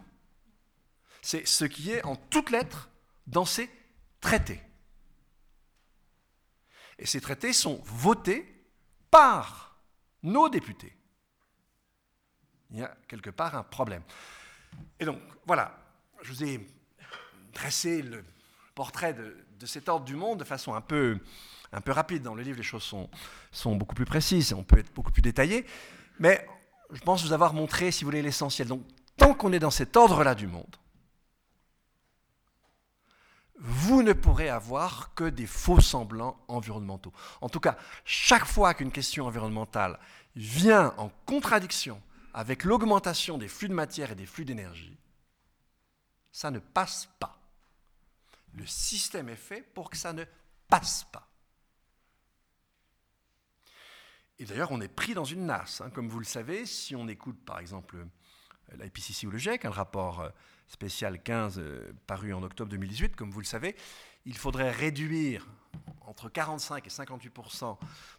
C'est 1.21 1.45
ce 1.47 1.65
qui 1.65 1.91
est 1.91 2.03
en 2.05 2.15
toutes 2.15 2.49
lettres 2.49 2.89
dans 3.27 3.45
ces 3.45 3.69
traités. 4.19 4.63
Et 6.97 7.05
ces 7.05 7.21
traités 7.21 7.53
sont 7.53 7.83
votés 7.85 8.67
par 9.11 9.77
nos 10.23 10.49
députés 10.49 10.97
il 12.73 12.79
y 12.79 12.83
a 12.83 12.95
quelque 13.07 13.29
part 13.29 13.55
un 13.55 13.63
problème. 13.63 14.01
Et 14.99 15.05
donc, 15.05 15.19
voilà, 15.45 15.77
je 16.21 16.33
vous 16.33 16.43
ai 16.43 16.67
dressé 17.53 18.01
le 18.01 18.23
portrait 18.75 19.13
de, 19.13 19.35
cet 19.65 19.87
ordre 19.87 20.05
du 20.05 20.15
monde 20.15 20.39
de 20.39 20.43
façon 20.43 20.73
un 20.73 20.81
peu, 20.81 21.17
un 21.71 21.79
peu 21.79 21.91
rapide. 21.91 22.23
Dans 22.23 22.35
le 22.35 22.43
livre, 22.43 22.57
les 22.57 22.63
choses 22.63 22.83
sont, 22.83 23.09
sont 23.51 23.75
beaucoup 23.75 23.95
plus 23.95 24.05
précises, 24.05 24.51
on 24.51 24.63
peut 24.63 24.79
être 24.79 24.93
beaucoup 24.93 25.11
plus 25.11 25.21
détaillé, 25.21 25.65
mais 26.19 26.45
je 26.91 26.99
pense 26.99 27.23
vous 27.23 27.31
avoir 27.31 27.53
montré, 27.53 27.91
si 27.91 28.03
vous 28.03 28.09
voulez, 28.09 28.21
l'essentiel. 28.21 28.67
Donc, 28.67 28.83
tant 29.15 29.33
qu'on 29.33 29.53
est 29.53 29.59
dans 29.59 29.71
cet 29.71 29.95
ordre-là 29.95 30.35
du 30.35 30.47
monde, 30.47 30.75
vous 33.59 34.03
ne 34.03 34.11
pourrez 34.11 34.49
avoir 34.49 35.13
que 35.13 35.23
des 35.23 35.45
faux 35.45 35.79
semblants 35.79 36.37
environnementaux. 36.49 37.13
En 37.39 37.47
tout 37.47 37.61
cas, 37.61 37.77
chaque 38.03 38.45
fois 38.45 38.73
qu'une 38.73 38.91
question 38.91 39.25
environnementale 39.25 39.99
vient 40.35 40.93
en 40.97 41.09
contradiction 41.25 42.01
avec 42.33 42.63
l'augmentation 42.63 43.37
des 43.37 43.47
flux 43.47 43.69
de 43.69 43.73
matière 43.73 44.11
et 44.11 44.15
des 44.15 44.25
flux 44.25 44.45
d'énergie, 44.45 44.97
ça 46.31 46.49
ne 46.49 46.59
passe 46.59 47.07
pas. 47.19 47.39
Le 48.53 48.65
système 48.65 49.29
est 49.29 49.35
fait 49.35 49.61
pour 49.61 49.89
que 49.89 49.97
ça 49.97 50.13
ne 50.13 50.25
passe 50.67 51.05
pas. 51.05 51.27
Et 54.39 54.45
d'ailleurs, 54.45 54.71
on 54.71 54.81
est 54.81 54.87
pris 54.87 55.13
dans 55.13 55.25
une 55.25 55.45
nasse. 55.45 55.81
Hein. 55.81 55.89
Comme 55.91 56.09
vous 56.09 56.19
le 56.19 56.25
savez, 56.25 56.65
si 56.65 56.95
on 56.95 57.07
écoute 57.07 57.39
par 57.45 57.59
exemple 57.59 58.05
l'IPCC 58.79 59.27
ou 59.27 59.31
le 59.31 59.37
GIEC, 59.37 59.65
un 59.65 59.69
rapport 59.69 60.21
euh, 60.21 60.29
spécial 60.67 61.21
15 61.21 61.59
euh, 61.59 61.93
paru 62.07 62.33
en 62.33 62.41
octobre 62.41 62.71
2018, 62.71 63.15
comme 63.15 63.29
vous 63.29 63.41
le 63.41 63.45
savez, 63.45 63.75
il 64.25 64.35
faudrait 64.35 64.71
réduire 64.71 65.47
entre 66.01 66.29
45 66.29 66.85
et 66.85 66.89
58 66.89 67.33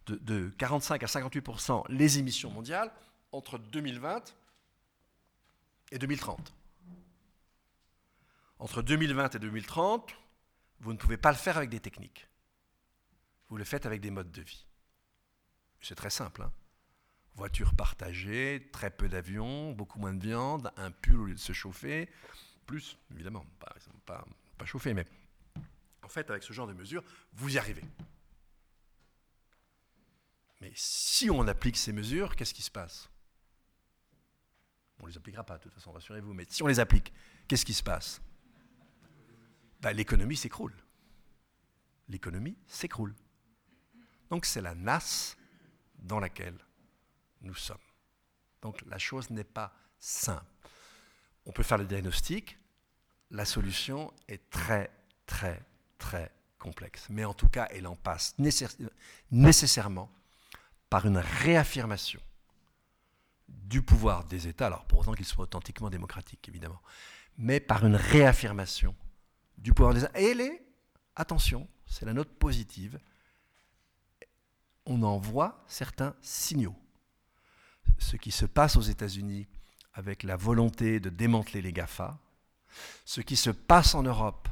de, 0.07 0.17
de 0.17 0.53
45 0.59 1.03
à 1.03 1.07
58% 1.07 1.85
les 1.89 2.19
émissions 2.19 2.51
mondiales 2.51 2.93
entre 3.35 3.59
2020 3.59 4.35
et 5.91 5.99
2030. 5.99 6.55
Entre 8.59 8.82
2020 8.82 9.35
et 9.35 9.39
2030, 9.39 10.14
vous 10.80 10.93
ne 10.93 10.99
pouvez 10.99 11.16
pas 11.16 11.32
le 11.32 11.37
faire 11.37 11.57
avec 11.57 11.68
des 11.68 11.80
techniques. 11.80 12.28
Vous 13.49 13.57
le 13.57 13.64
faites 13.64 13.87
avec 13.87 14.01
des 14.01 14.11
modes 14.11 14.30
de 14.30 14.43
vie. 14.43 14.66
C'est 15.80 15.97
très 15.97 16.11
simple. 16.11 16.43
Hein 16.43 16.53
Voiture 17.35 17.74
partagée, 17.74 18.70
très 18.72 18.91
peu 18.91 19.09
d'avions, 19.09 19.72
beaucoup 19.72 19.99
moins 19.99 20.14
de 20.14 20.24
viande, 20.24 20.70
un 20.76 20.93
pull 20.93 21.20
au 21.20 21.24
lieu 21.24 21.35
de 21.35 21.41
se 21.41 21.53
chauffer, 21.53 22.09
plus, 22.64 22.97
évidemment, 23.12 23.45
pas, 24.07 24.24
chauffer, 24.64 24.95
mais 24.95 25.05
en 26.03 26.09
fait, 26.09 26.30
avec 26.30 26.45
ce 26.45 26.53
genre 26.53 26.68
de 26.68 26.72
mesures, 26.72 27.03
vous 27.32 27.57
y 27.57 27.59
arrivez. 27.59 27.82
Mais 30.61 30.72
si 30.76 31.28
on 31.28 31.49
applique 31.49 31.76
ces 31.76 31.93
mesures, 31.93 32.37
qu'est-ce 32.37 32.55
qui 32.55 32.62
se 32.62 32.70
passe? 32.70 33.11
On 35.01 35.05
ne 35.05 35.11
les 35.11 35.16
appliquera 35.16 35.45
pas, 35.45 35.59
de 35.59 35.62
toute 35.62 35.72
façon, 35.72 35.92
rassurez-vous. 35.92 36.32
Mais 36.32 36.47
si 36.49 36.62
on 36.62 36.66
les 36.66 36.80
applique, 36.80 37.12
qu'est-ce 37.49 37.64
qui 37.64 37.74
se 37.74 37.82
passe? 37.82 38.20
Ben, 39.80 39.92
L'économie 39.92 40.36
s'écroule. 40.36 40.74
L'économie 42.09 42.57
s'écroule. 42.66 43.14
Donc 44.30 44.47
c'est 44.47 44.61
la 44.61 44.74
nasse 44.74 45.36
dans 45.99 46.20
laquelle 46.20 46.59
nous 47.42 47.55
sommes. 47.55 47.76
Donc 48.62 48.82
la 48.86 48.99
chose 48.99 49.30
n'est 49.30 49.45
pas 49.45 49.74
simple. 49.99 50.45
On 51.47 51.53
peut 51.53 51.62
faire 51.62 51.78
le 51.78 51.84
diagnostic, 51.84 52.59
la 53.30 53.45
solution 53.45 54.12
est 54.28 54.49
très, 54.51 54.90
très, 55.26 55.62
très 55.99 56.32
complexe. 56.59 57.07
Mais 57.11 57.24
en 57.24 57.34
tout 57.34 57.49
cas, 57.49 57.68
elle 57.70 57.86
en 57.86 57.97
passe 57.97 58.34
nécessairement 59.30 60.11
par 60.88 61.07
une 61.07 61.18
réaffirmation 61.18 62.20
du 63.62 63.82
pouvoir 63.82 64.24
des 64.24 64.48
États, 64.48 64.66
alors 64.66 64.84
pour 64.84 65.00
autant 65.00 65.14
qu'ils 65.14 65.26
soient 65.26 65.44
authentiquement 65.44 65.90
démocratiques, 65.90 66.48
évidemment, 66.48 66.80
mais 67.38 67.61
par 67.61 67.84
une 67.86 67.96
réaffirmation 67.96 68.94
du 69.59 69.72
pouvoir 69.72 69.94
des 69.94 70.05
États. 70.05 70.20
Et 70.20 70.30
est, 70.30 70.62
attention, 71.16 71.68
c'est 71.86 72.05
la 72.05 72.12
note 72.12 72.30
positive, 72.30 72.98
on 74.86 75.02
en 75.02 75.18
voit 75.18 75.64
certains 75.66 76.14
signaux. 76.20 76.76
Ce 77.98 78.16
qui 78.16 78.30
se 78.30 78.46
passe 78.46 78.76
aux 78.76 78.82
États-Unis 78.82 79.46
avec 79.94 80.22
la 80.22 80.36
volonté 80.36 81.00
de 81.00 81.09
démanteler 81.09 81.62
les 81.62 81.72
GAFA, 81.72 82.18
ce 83.05 83.20
qui 83.20 83.36
se 83.36 83.50
passe 83.50 83.94
en 83.94 84.02
Europe 84.02 84.48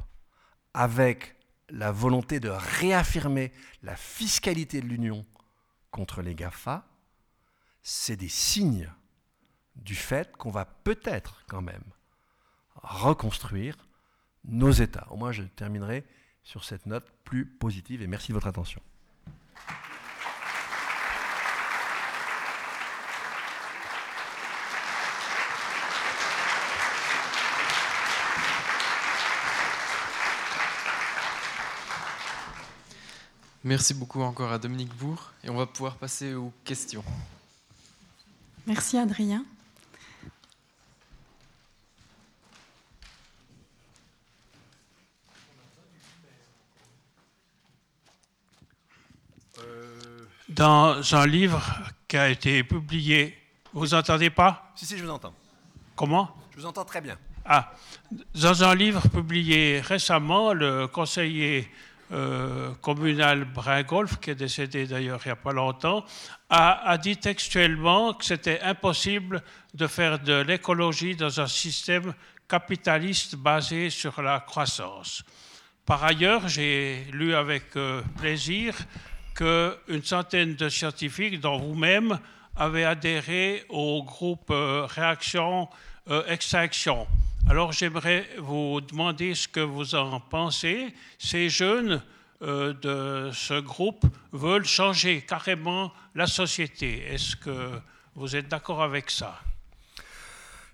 avec 0.74 1.36
la 1.68 1.90
volonté 1.90 2.38
de 2.38 2.48
réaffirmer 2.48 3.52
la 3.82 3.96
fiscalité 3.96 4.80
de 4.80 4.86
l'Union 4.86 5.26
contre 5.90 6.22
les 6.22 6.34
GAFA, 6.34 6.86
c'est 7.82 8.16
des 8.16 8.28
signes 8.28 8.90
du 9.76 9.94
fait 9.94 10.36
qu'on 10.36 10.50
va 10.50 10.64
peut-être 10.64 11.42
quand 11.48 11.62
même 11.62 11.84
reconstruire 12.82 13.76
nos 14.44 14.70
États. 14.70 15.06
Au 15.10 15.16
moins, 15.16 15.32
je 15.32 15.42
terminerai 15.42 16.04
sur 16.42 16.64
cette 16.64 16.86
note 16.86 17.06
plus 17.24 17.46
positive 17.46 18.02
et 18.02 18.06
merci 18.06 18.28
de 18.28 18.34
votre 18.34 18.46
attention. 18.46 18.80
Merci 33.64 33.94
beaucoup 33.94 34.20
encore 34.22 34.50
à 34.50 34.58
Dominique 34.58 34.92
Bourg 34.96 35.32
et 35.44 35.50
on 35.50 35.54
va 35.54 35.66
pouvoir 35.66 35.96
passer 35.96 36.34
aux 36.34 36.52
questions. 36.64 37.04
Merci 38.66 38.96
Adrien. 38.96 39.44
Dans 50.48 51.14
un 51.14 51.26
livre 51.26 51.62
qui 52.06 52.16
a 52.16 52.28
été 52.28 52.62
publié, 52.62 53.36
vous 53.72 53.94
entendez 53.94 54.28
pas? 54.28 54.70
Si, 54.76 54.84
si, 54.84 54.98
je 54.98 55.02
vous 55.02 55.10
entends. 55.10 55.34
Comment? 55.96 56.36
Je 56.50 56.60
vous 56.60 56.66
entends 56.66 56.84
très 56.84 57.00
bien. 57.00 57.18
Ah, 57.44 57.72
dans 58.34 58.62
un 58.62 58.74
livre 58.74 59.08
publié 59.08 59.80
récemment, 59.80 60.52
le 60.52 60.86
conseiller 60.86 61.60
euh, 61.60 61.91
communal 62.82 63.44
Bringolf, 63.44 64.20
qui 64.20 64.30
est 64.30 64.34
décédé 64.34 64.86
d'ailleurs 64.86 65.20
il 65.24 65.28
n'y 65.28 65.32
a 65.32 65.36
pas 65.36 65.52
longtemps, 65.52 66.04
a, 66.50 66.98
dit 66.98 67.16
textuellement 67.16 68.12
que 68.12 68.24
c'était 68.24 68.60
impossible 68.60 69.42
de 69.72 69.86
faire 69.86 70.18
de 70.18 70.42
l'écologie 70.42 71.16
dans 71.16 71.40
un 71.40 71.46
système 71.46 72.12
capitaliste 72.46 73.36
basé 73.36 73.88
sur 73.88 74.20
la 74.20 74.40
croissance. 74.40 75.22
Par 75.86 76.04
ailleurs, 76.04 76.48
j'ai 76.48 77.06
lu 77.12 77.34
avec 77.34 77.76
euh, 77.76 78.02
plaisir 78.18 78.76
qu'une 79.34 80.04
centaine 80.04 80.54
de 80.54 80.68
scientifiques, 80.68 81.40
dont 81.40 81.58
vous-même, 81.58 82.18
avaient 82.54 82.84
adhéré 82.84 83.64
au 83.68 84.02
groupe 84.02 84.50
euh, 84.50 84.86
Réaction 84.86 85.68
euh, 86.10 86.26
Extinction. 86.26 87.06
Alors 87.48 87.72
j'aimerais 87.72 88.26
vous 88.38 88.80
demander 88.80 89.34
ce 89.34 89.48
que 89.48 89.60
vous 89.60 89.94
en 89.94 90.20
pensez. 90.20 90.94
Ces 91.18 91.48
jeunes 91.48 92.02
euh, 92.40 92.72
de 92.72 93.30
ce 93.32 93.60
groupe 93.60 94.04
veulent 94.32 94.64
changer 94.64 95.22
carrément 95.22 95.92
la 96.14 96.26
société. 96.26 97.02
Est-ce 97.12 97.36
que 97.36 97.80
vous 98.14 98.36
êtes 98.36 98.48
d'accord 98.48 98.82
avec 98.82 99.10
ça? 99.10 99.40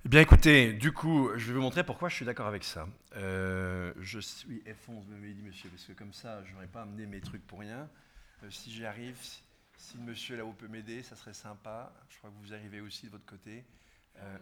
Eh 0.05 0.09
bien 0.09 0.21
écoutez, 0.21 0.73
du 0.75 0.93
coup, 0.93 1.31
je 1.37 1.49
vais 1.49 1.55
vous 1.55 1.61
montrer 1.61 1.85
pourquoi 1.85 2.09
je 2.09 2.15
suis 2.15 2.25
d'accord 2.25 2.47
avec 2.47 2.63
ça. 2.63 2.87
Euh, 3.17 3.93
je 3.99 4.21
suis 4.21 4.63
F11, 4.65 5.05
vous 5.05 5.11
m'avez 5.11 5.33
dit 5.33 5.43
monsieur, 5.43 5.71
parce 5.71 5.85
que 5.85 5.93
comme 5.93 6.13
ça, 6.13 6.45
je 6.45 6.53
n'aurais 6.53 6.69
pas 6.69 6.83
amené 6.83 7.07
mes 7.07 7.21
trucs 7.21 7.45
pour 7.47 7.61
rien. 7.61 7.89
Euh, 8.45 8.51
si 8.51 8.71
j'y 8.71 8.85
arrive, 8.85 9.17
si, 9.21 9.43
si 9.77 9.99
monsieur 9.99 10.37
là-haut 10.37 10.53
peut 10.53 10.69
m'aider, 10.69 11.03
ça 11.03 11.17
serait 11.17 11.35
sympa. 11.35 11.93
Je 12.11 12.19
crois 12.19 12.31
que 12.31 12.47
vous 12.47 12.55
arrivez 12.55 12.81
aussi 12.81 13.07
de 13.07 13.11
votre 13.11 13.27
côté. 13.27 13.65
Euh, 14.19 14.39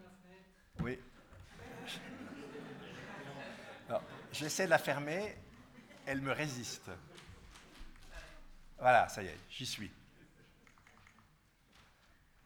oui. 0.81 0.99
J'essaie 4.39 4.67
de 4.67 4.71
la 4.71 4.77
fermer, 4.77 5.35
elle 6.05 6.21
me 6.21 6.31
résiste. 6.31 6.91
Voilà, 8.79 9.09
ça 9.09 9.23
y 9.23 9.29
est, 9.29 9.39
j'y 9.49 9.65
suis. 9.65 9.91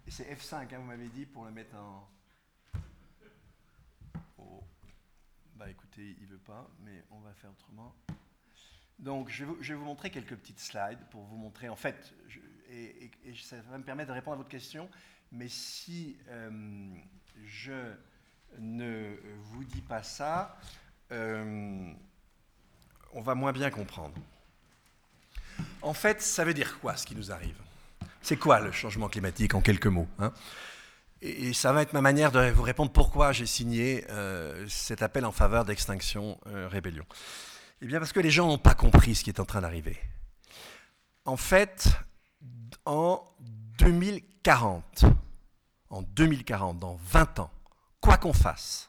Et 0.07 0.11
c'est 0.13 0.33
F5, 0.33 0.73
hein, 0.73 0.79
vous 0.79 0.85
m'avez 0.85 1.09
dit, 1.09 1.27
pour 1.27 1.45
le 1.45 1.51
mettre 1.51 1.75
en... 1.75 2.09
Oh. 4.39 4.63
Bah 5.57 5.69
écoutez, 5.69 6.15
il 6.21 6.27
veut 6.29 6.39
pas, 6.39 6.71
mais 6.85 7.03
on 7.11 7.19
va 7.19 7.35
faire 7.35 7.51
autrement. 7.51 7.93
Donc 9.01 9.29
je 9.29 9.45
vais, 9.45 9.75
vous, 9.75 9.85
montrer 9.85 10.11
quelques 10.11 10.37
petites 10.37 10.61
slides 10.61 11.05
pour 11.11 11.25
vous 11.25 11.37
montrer, 11.37 11.69
en 11.69 11.77
fait, 11.77 12.15
et 12.69 13.11
ça 13.35 13.61
va 13.63 13.79
me 13.79 13.83
permettre 13.83 14.11
de 14.11 14.15
répondre 14.15 14.35
à 14.35 14.37
votre 14.37 14.49
question, 14.49 14.89
mais 15.33 15.49
si 15.49 16.17
euh, 16.29 16.95
je 17.43 17.97
ne 18.59 19.17
vous 19.45 19.65
dis 19.65 19.81
pas 19.81 20.03
ça, 20.03 20.57
euh, 21.13 21.93
on 23.13 23.21
va 23.23 23.35
moins 23.35 23.53
bien 23.53 23.71
comprendre. 23.71 24.15
En 25.83 25.95
fait, 25.95 26.23
ça 26.23 26.45
veut 26.45 26.55
dire 26.55 26.79
quoi 26.81 26.97
ce 26.97 27.07
qui 27.07 27.15
nous 27.15 27.33
arrive? 27.33 27.57
C'est 28.23 28.37
quoi 28.37 28.61
le 28.61 28.73
changement 28.73 29.09
climatique 29.09 29.55
en 29.55 29.61
quelques 29.61 29.87
mots 29.87 30.09
hein? 30.19 30.33
Et, 31.23 31.49
et 31.49 31.53
ça 31.53 31.73
va 31.73 31.83
être 31.83 31.93
ma 31.93 32.01
manière 32.01 32.33
de 32.33 32.51
vous 32.51 32.63
répondre 32.63 32.91
pourquoi 32.93 33.33
j'ai 33.33 33.47
signé 33.47 34.07
euh, 34.11 34.67
cet 34.69 35.03
appel 35.03 35.25
en 35.27 35.33
faveur 35.33 35.65
d'Extinction 35.65 36.39
euh, 36.47 36.69
Rébellion. 36.69 37.05
Eh 37.83 37.87
bien 37.87 37.99
parce 37.99 38.13
que 38.13 38.21
les 38.21 38.31
gens 38.31 38.47
n'ont 38.47 38.59
pas 38.59 38.75
compris 38.75 39.15
ce 39.15 39.25
qui 39.25 39.31
est 39.31 39.41
en 39.41 39.45
train 39.45 39.61
d'arriver. 39.61 39.99
En 41.25 41.37
fait, 41.37 41.89
en 42.85 43.25
2040, 43.79 45.05
en 45.91 46.03
2040, 46.03 46.79
dans 46.79 46.99
20 47.05 47.41
ans, 47.41 47.51
quoi 48.01 48.17
qu'on 48.17 48.33
fasse, 48.33 48.89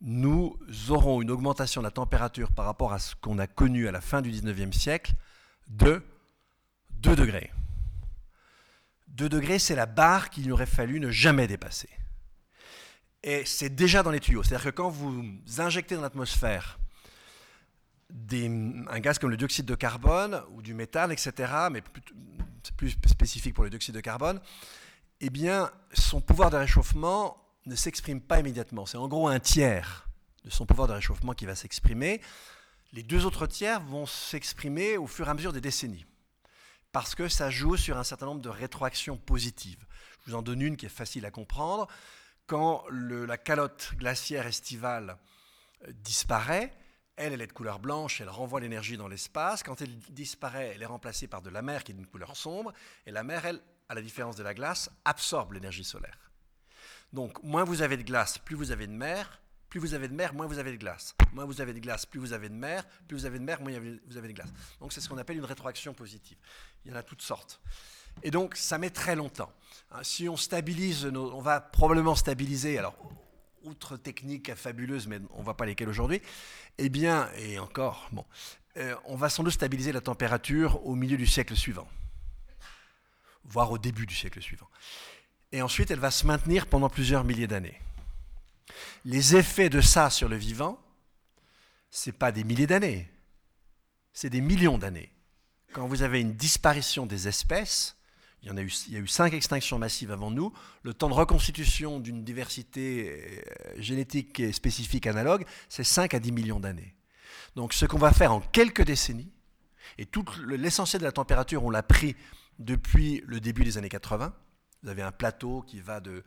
nous 0.00 0.58
aurons 0.90 1.22
une 1.22 1.30
augmentation 1.30 1.80
de 1.80 1.86
la 1.86 1.90
température 1.90 2.52
par 2.52 2.66
rapport 2.66 2.92
à 2.92 2.98
ce 2.98 3.14
qu'on 3.14 3.38
a 3.38 3.46
connu 3.46 3.88
à 3.88 3.92
la 3.92 4.00
fin 4.00 4.22
du 4.22 4.30
19e 4.30 4.72
siècle 4.72 5.14
de 5.68 6.02
2 6.90 7.16
degrés. 7.16 7.50
2 9.08 9.28
degrés, 9.28 9.58
c'est 9.58 9.74
la 9.74 9.86
barre 9.86 10.30
qu'il 10.30 10.50
aurait 10.52 10.66
fallu 10.66 11.00
ne 11.00 11.10
jamais 11.10 11.46
dépasser. 11.46 11.88
Et 13.22 13.44
c'est 13.46 13.70
déjà 13.70 14.02
dans 14.02 14.10
les 14.10 14.20
tuyaux. 14.20 14.42
C'est-à-dire 14.42 14.66
que 14.66 14.76
quand 14.76 14.90
vous 14.90 15.24
injectez 15.58 15.94
dans 15.94 16.02
l'atmosphère 16.02 16.78
un 18.30 19.00
gaz 19.00 19.18
comme 19.18 19.30
le 19.30 19.36
dioxyde 19.36 19.64
de 19.64 19.74
carbone 19.74 20.42
ou 20.50 20.62
du 20.62 20.74
méthane, 20.74 21.10
etc., 21.10 21.52
mais 21.72 21.82
plus, 22.76 22.94
plus 22.94 23.10
spécifique 23.10 23.54
pour 23.54 23.64
le 23.64 23.70
dioxyde 23.70 23.94
de 23.94 24.00
carbone, 24.00 24.40
eh 25.20 25.30
bien, 25.30 25.70
son 25.94 26.20
pouvoir 26.20 26.50
de 26.50 26.56
réchauffement 26.56 27.43
ne 27.66 27.74
s'exprime 27.74 28.20
pas 28.20 28.40
immédiatement. 28.40 28.86
C'est 28.86 28.96
en 28.96 29.08
gros 29.08 29.28
un 29.28 29.40
tiers 29.40 30.08
de 30.44 30.50
son 30.50 30.66
pouvoir 30.66 30.88
de 30.88 30.92
réchauffement 30.92 31.32
qui 31.32 31.46
va 31.46 31.54
s'exprimer. 31.54 32.20
Les 32.92 33.02
deux 33.02 33.24
autres 33.24 33.46
tiers 33.46 33.80
vont 33.80 34.06
s'exprimer 34.06 34.96
au 34.96 35.06
fur 35.06 35.26
et 35.26 35.30
à 35.30 35.34
mesure 35.34 35.52
des 35.52 35.60
décennies, 35.60 36.06
parce 36.92 37.14
que 37.14 37.28
ça 37.28 37.50
joue 37.50 37.76
sur 37.76 37.96
un 37.96 38.04
certain 38.04 38.26
nombre 38.26 38.42
de 38.42 38.48
rétroactions 38.48 39.16
positives. 39.16 39.84
Je 40.20 40.30
vous 40.30 40.36
en 40.36 40.42
donne 40.42 40.62
une 40.62 40.76
qui 40.76 40.86
est 40.86 40.90
facile 40.90 41.26
à 41.26 41.30
comprendre. 41.30 41.88
Quand 42.46 42.84
la 42.90 43.38
calotte 43.38 43.92
glaciaire 43.96 44.46
estivale 44.46 45.16
euh, 45.88 45.92
disparaît, 45.92 46.74
elle, 47.16 47.32
elle 47.32 47.40
est 47.40 47.46
de 47.46 47.52
couleur 47.52 47.78
blanche, 47.78 48.20
elle 48.20 48.28
renvoie 48.28 48.60
l'énergie 48.60 48.96
dans 48.96 49.08
l'espace. 49.08 49.62
Quand 49.62 49.80
elle 49.80 49.96
disparaît, 50.10 50.72
elle 50.74 50.82
est 50.82 50.86
remplacée 50.86 51.26
par 51.26 51.42
de 51.42 51.50
la 51.50 51.62
mer 51.62 51.84
qui 51.84 51.92
est 51.92 51.94
d'une 51.94 52.06
couleur 52.06 52.36
sombre. 52.36 52.72
Et 53.06 53.12
la 53.12 53.22
mer, 53.22 53.46
elle, 53.46 53.62
à 53.88 53.94
la 53.94 54.02
différence 54.02 54.36
de 54.36 54.42
la 54.42 54.52
glace, 54.52 54.90
absorbe 55.04 55.52
l'énergie 55.52 55.84
solaire. 55.84 56.32
Donc, 57.14 57.40
moins 57.44 57.62
vous 57.62 57.80
avez 57.80 57.96
de 57.96 58.02
glace, 58.02 58.38
plus 58.38 58.56
vous 58.56 58.72
avez 58.72 58.88
de 58.88 58.92
mer. 58.92 59.40
Plus 59.70 59.78
vous 59.80 59.94
avez 59.94 60.08
de 60.08 60.14
mer, 60.14 60.34
moins 60.34 60.46
vous 60.46 60.58
avez 60.58 60.72
de 60.72 60.76
glace. 60.76 61.14
Moins 61.32 61.44
vous 61.44 61.60
avez 61.60 61.72
de 61.72 61.78
glace, 61.78 62.06
plus 62.06 62.18
vous 62.18 62.32
avez 62.32 62.48
de 62.48 62.54
mer. 62.54 62.84
Plus 63.06 63.16
vous 63.16 63.24
avez 63.24 63.38
de 63.38 63.44
mer, 63.44 63.60
moins 63.60 63.72
vous 64.06 64.16
avez 64.16 64.28
de 64.28 64.32
glace. 64.32 64.52
Donc, 64.80 64.92
c'est 64.92 65.00
ce 65.00 65.08
qu'on 65.08 65.18
appelle 65.18 65.36
une 65.36 65.44
rétroaction 65.44 65.94
positive. 65.94 66.36
Il 66.84 66.90
y 66.90 66.94
en 66.94 66.96
a 66.96 67.04
toutes 67.04 67.22
sortes. 67.22 67.60
Et 68.24 68.32
donc, 68.32 68.56
ça 68.56 68.78
met 68.78 68.90
très 68.90 69.14
longtemps. 69.14 69.52
Hein, 69.92 70.02
Si 70.02 70.28
on 70.28 70.36
stabilise, 70.36 71.06
on 71.06 71.40
va 71.40 71.60
probablement 71.60 72.16
stabiliser, 72.16 72.78
alors, 72.78 72.96
outre 73.62 73.96
techniques 73.96 74.52
fabuleuses, 74.56 75.06
mais 75.06 75.20
on 75.30 75.38
ne 75.38 75.44
voit 75.44 75.56
pas 75.56 75.66
lesquelles 75.66 75.88
aujourd'hui, 75.88 76.20
eh 76.78 76.88
bien, 76.88 77.30
et 77.36 77.60
encore, 77.60 78.08
bon, 78.10 78.24
euh, 78.76 78.94
on 79.04 79.14
va 79.14 79.28
sans 79.28 79.44
doute 79.44 79.52
stabiliser 79.52 79.92
la 79.92 80.00
température 80.00 80.84
au 80.84 80.96
milieu 80.96 81.16
du 81.16 81.26
siècle 81.26 81.54
suivant, 81.54 81.88
voire 83.44 83.70
au 83.70 83.78
début 83.78 84.04
du 84.04 84.14
siècle 84.14 84.42
suivant. 84.42 84.68
Et 85.54 85.62
ensuite, 85.62 85.92
elle 85.92 86.00
va 86.00 86.10
se 86.10 86.26
maintenir 86.26 86.66
pendant 86.66 86.88
plusieurs 86.88 87.22
milliers 87.22 87.46
d'années. 87.46 87.80
Les 89.04 89.36
effets 89.36 89.68
de 89.68 89.80
ça 89.80 90.10
sur 90.10 90.28
le 90.28 90.34
vivant, 90.34 90.80
ce 91.92 92.10
n'est 92.10 92.16
pas 92.16 92.32
des 92.32 92.42
milliers 92.42 92.66
d'années, 92.66 93.08
c'est 94.12 94.30
des 94.30 94.40
millions 94.40 94.78
d'années. 94.78 95.12
Quand 95.72 95.86
vous 95.86 96.02
avez 96.02 96.20
une 96.20 96.34
disparition 96.34 97.06
des 97.06 97.28
espèces, 97.28 97.96
il 98.42 98.48
y, 98.48 98.50
en 98.50 98.56
a 98.56 98.62
eu, 98.62 98.72
il 98.88 98.94
y 98.94 98.96
a 98.96 98.98
eu 98.98 99.06
cinq 99.06 99.32
extinctions 99.32 99.78
massives 99.78 100.10
avant 100.10 100.32
nous, 100.32 100.52
le 100.82 100.92
temps 100.92 101.08
de 101.08 101.14
reconstitution 101.14 102.00
d'une 102.00 102.24
diversité 102.24 103.44
euh, 103.46 103.80
génétique 103.80 104.40
et 104.40 104.52
spécifique 104.52 105.06
analogue, 105.06 105.44
c'est 105.68 105.84
5 105.84 106.14
à 106.14 106.18
10 106.18 106.32
millions 106.32 106.58
d'années. 106.58 106.96
Donc 107.54 107.74
ce 107.74 107.86
qu'on 107.86 107.98
va 107.98 108.12
faire 108.12 108.32
en 108.32 108.40
quelques 108.40 108.82
décennies, 108.84 109.30
et 109.98 110.06
tout 110.06 110.24
le- 110.42 110.56
l'essentiel 110.56 110.98
de 110.98 111.06
la 111.06 111.12
température, 111.12 111.62
on 111.64 111.70
l'a 111.70 111.84
pris 111.84 112.16
depuis 112.58 113.22
le 113.24 113.38
début 113.38 113.62
des 113.62 113.78
années 113.78 113.88
80, 113.88 114.34
vous 114.84 114.90
avez 114.90 115.02
un 115.02 115.12
plateau 115.12 115.62
qui 115.66 115.80
va 115.80 116.00
de, 116.00 116.22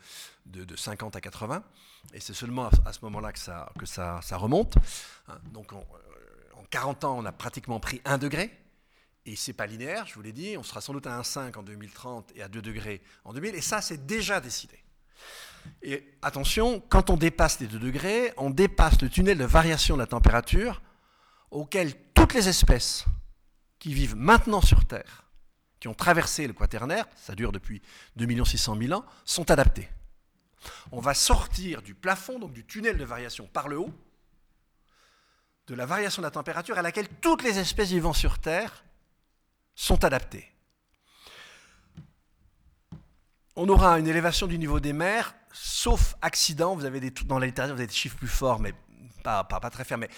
de, 0.47 0.65
de 0.65 0.75
50 0.75 1.15
à 1.15 1.21
80, 1.21 1.63
et 2.13 2.19
c'est 2.19 2.33
seulement 2.33 2.69
à, 2.85 2.91
ce 2.91 2.99
moment-là 3.03 3.31
que, 3.31 3.39
ça, 3.85 4.21
remonte. 4.31 4.77
Hein, 5.27 5.37
Donc 5.51 5.73
en, 5.73 5.77
euh, 5.79 6.59
en 6.59 6.63
40 6.63 7.03
ans, 7.03 7.17
on 7.19 7.25
a 7.25 7.31
pratiquement 7.31 7.79
pris 7.79 8.01
1 8.03 8.17
degré, 8.17 8.51
et 9.27 9.35
c'est 9.35 9.53
pas 9.53 9.67
linéaire, 9.67 10.07
je 10.07 10.15
vous 10.15 10.23
l'ai 10.23 10.31
dit, 10.31 10.57
on 10.57 10.63
sera 10.63 10.81
sans 10.81 10.93
doute 10.93 11.05
à 11.05 11.21
1,5 11.21 11.55
en 11.55 11.63
2030 11.63 12.31
et 12.35 12.41
à 12.41 12.47
2 12.47 12.61
degrés 12.61 13.03
en 13.25 13.33
2000, 13.33 13.53
et 13.53 13.61
ça 13.61 13.79
c'est 13.79 14.07
déjà 14.07 14.41
décidé. 14.41 14.79
Et 15.83 16.11
attention, 16.23 16.81
quand 16.89 17.11
on 17.11 17.17
dépasse 17.17 17.59
les 17.59 17.67
2 17.67 17.77
degrés, 17.77 18.33
on 18.37 18.49
dépasse 18.49 18.99
le 19.01 19.09
tunnel 19.09 19.37
de 19.37 19.45
variation 19.45 19.95
de 19.95 20.01
la 20.01 20.07
température 20.07 20.81
auquel 21.51 21.93
toutes 22.15 22.33
les 22.33 22.49
espèces 22.49 23.05
qui 23.77 23.93
vivent 23.93 24.15
maintenant 24.15 24.61
sur 24.61 24.85
Terre, 24.85 25.26
qui 25.79 25.87
ont 25.87 25.93
traversé 25.93 26.47
le 26.47 26.53
quaternaire, 26.53 27.05
ça 27.15 27.35
dure 27.35 27.51
depuis 27.51 27.81
2 28.15 28.43
600 28.43 28.77
000 28.79 28.93
ans, 28.93 29.05
sont 29.25 29.49
adaptées. 29.51 29.89
On 30.91 30.99
va 30.99 31.13
sortir 31.13 31.81
du 31.81 31.93
plafond, 31.93 32.39
donc 32.39 32.53
du 32.53 32.65
tunnel 32.65 32.97
de 32.97 33.05
variation 33.05 33.47
par 33.47 33.67
le 33.67 33.79
haut, 33.79 33.93
de 35.67 35.75
la 35.75 35.85
variation 35.85 36.21
de 36.21 36.27
la 36.27 36.31
température 36.31 36.77
à 36.77 36.81
laquelle 36.81 37.07
toutes 37.21 37.43
les 37.43 37.59
espèces 37.59 37.89
vivant 37.89 38.13
sur 38.13 38.39
Terre 38.39 38.83
sont 39.75 40.03
adaptées. 40.03 40.51
On 43.55 43.67
aura 43.69 43.99
une 43.99 44.07
élévation 44.07 44.47
du 44.47 44.57
niveau 44.57 44.79
des 44.79 44.93
mers, 44.93 45.35
sauf 45.51 46.15
accident, 46.21 46.75
vous 46.75 46.85
avez 46.85 46.99
des, 46.99 47.11
dans 47.11 47.39
la 47.39 47.47
littérature 47.47 47.75
vous 47.75 47.81
avez 47.81 47.87
des 47.87 47.93
chiffres 47.93 48.17
plus 48.17 48.27
forts, 48.27 48.59
mais 48.59 48.73
pas, 49.23 49.69
très 49.71 49.83
fermés. 49.83 50.09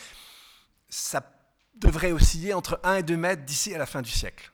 Ça 0.90 1.24
devrait 1.76 2.12
osciller 2.12 2.54
entre 2.54 2.80
1 2.84 2.98
et 2.98 3.04
2 3.04 3.18
mètres 3.18 3.44
d'ici 3.44 3.74
à 3.74 3.78
la 3.78 3.86
fin 3.86 4.02
du 4.02 4.10
siècle. 4.10 4.52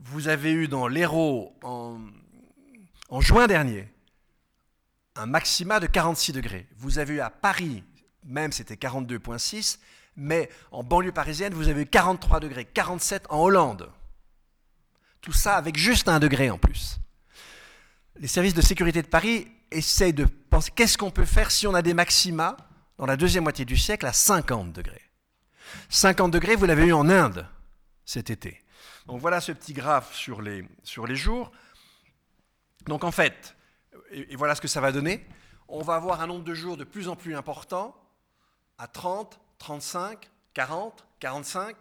Vous 0.00 0.28
avez 0.28 0.52
eu 0.52 0.68
dans 0.68 0.88
l'Hérault, 0.88 1.54
en, 1.62 3.20
juin 3.20 3.46
dernier, 3.46 3.92
un 5.16 5.26
maxima 5.26 5.80
de 5.80 5.86
46 5.86 6.32
degrés. 6.32 6.66
Vous 6.76 6.98
avez 6.98 7.14
eu 7.14 7.20
à 7.20 7.30
Paris, 7.30 7.82
même 8.24 8.52
c'était 8.52 8.74
42,6, 8.74 9.78
mais 10.16 10.48
en 10.70 10.82
banlieue 10.82 11.12
parisienne, 11.12 11.52
vous 11.54 11.68
avez 11.68 11.82
eu 11.82 11.86
43 11.86 12.40
degrés, 12.40 12.64
47 12.64 13.26
en 13.30 13.40
Hollande. 13.40 13.90
Tout 15.20 15.32
ça 15.32 15.56
avec 15.56 15.76
juste 15.76 16.08
un 16.08 16.20
degré 16.20 16.50
en 16.50 16.58
plus. 16.58 17.00
Les 18.20 18.28
services 18.28 18.54
de 18.54 18.62
sécurité 18.62 19.02
de 19.02 19.08
Paris 19.08 19.48
essayent 19.70 20.12
de 20.12 20.24
penser 20.24 20.70
qu'est-ce 20.74 20.98
qu'on 20.98 21.10
peut 21.10 21.24
faire 21.24 21.50
si 21.50 21.66
on 21.66 21.74
a 21.74 21.82
des 21.82 21.94
maxima 21.94 22.56
dans 22.98 23.06
la 23.06 23.16
deuxième 23.16 23.44
moitié 23.44 23.64
du 23.64 23.76
siècle 23.76 24.06
à 24.06 24.12
50 24.12 24.72
degrés. 24.72 25.02
50 25.88 26.30
degrés, 26.30 26.56
vous 26.56 26.66
l'avez 26.66 26.86
eu 26.86 26.92
en 26.92 27.08
Inde 27.08 27.46
cet 28.04 28.30
été. 28.30 28.62
Donc 29.08 29.22
voilà 29.22 29.40
ce 29.40 29.52
petit 29.52 29.72
graphe 29.72 30.14
sur 30.14 30.42
les, 30.42 30.66
jours. 31.16 31.50
Donc 32.86 33.04
en 33.04 33.10
fait, 33.10 33.56
et, 34.10 34.36
voilà 34.36 34.54
ce 34.54 34.60
que 34.60 34.68
ça 34.68 34.82
va 34.82 34.92
donner, 34.92 35.26
on 35.66 35.80
va 35.80 35.94
avoir 35.94 36.20
un 36.20 36.26
nombre 36.26 36.44
de 36.44 36.52
jours 36.52 36.76
de 36.76 36.84
plus 36.84 37.08
en 37.08 37.16
plus 37.16 37.34
important 37.34 37.96
à 38.76 38.86
30, 38.86 39.40
35, 39.56 40.30
40, 40.52 41.06
45 41.20 41.74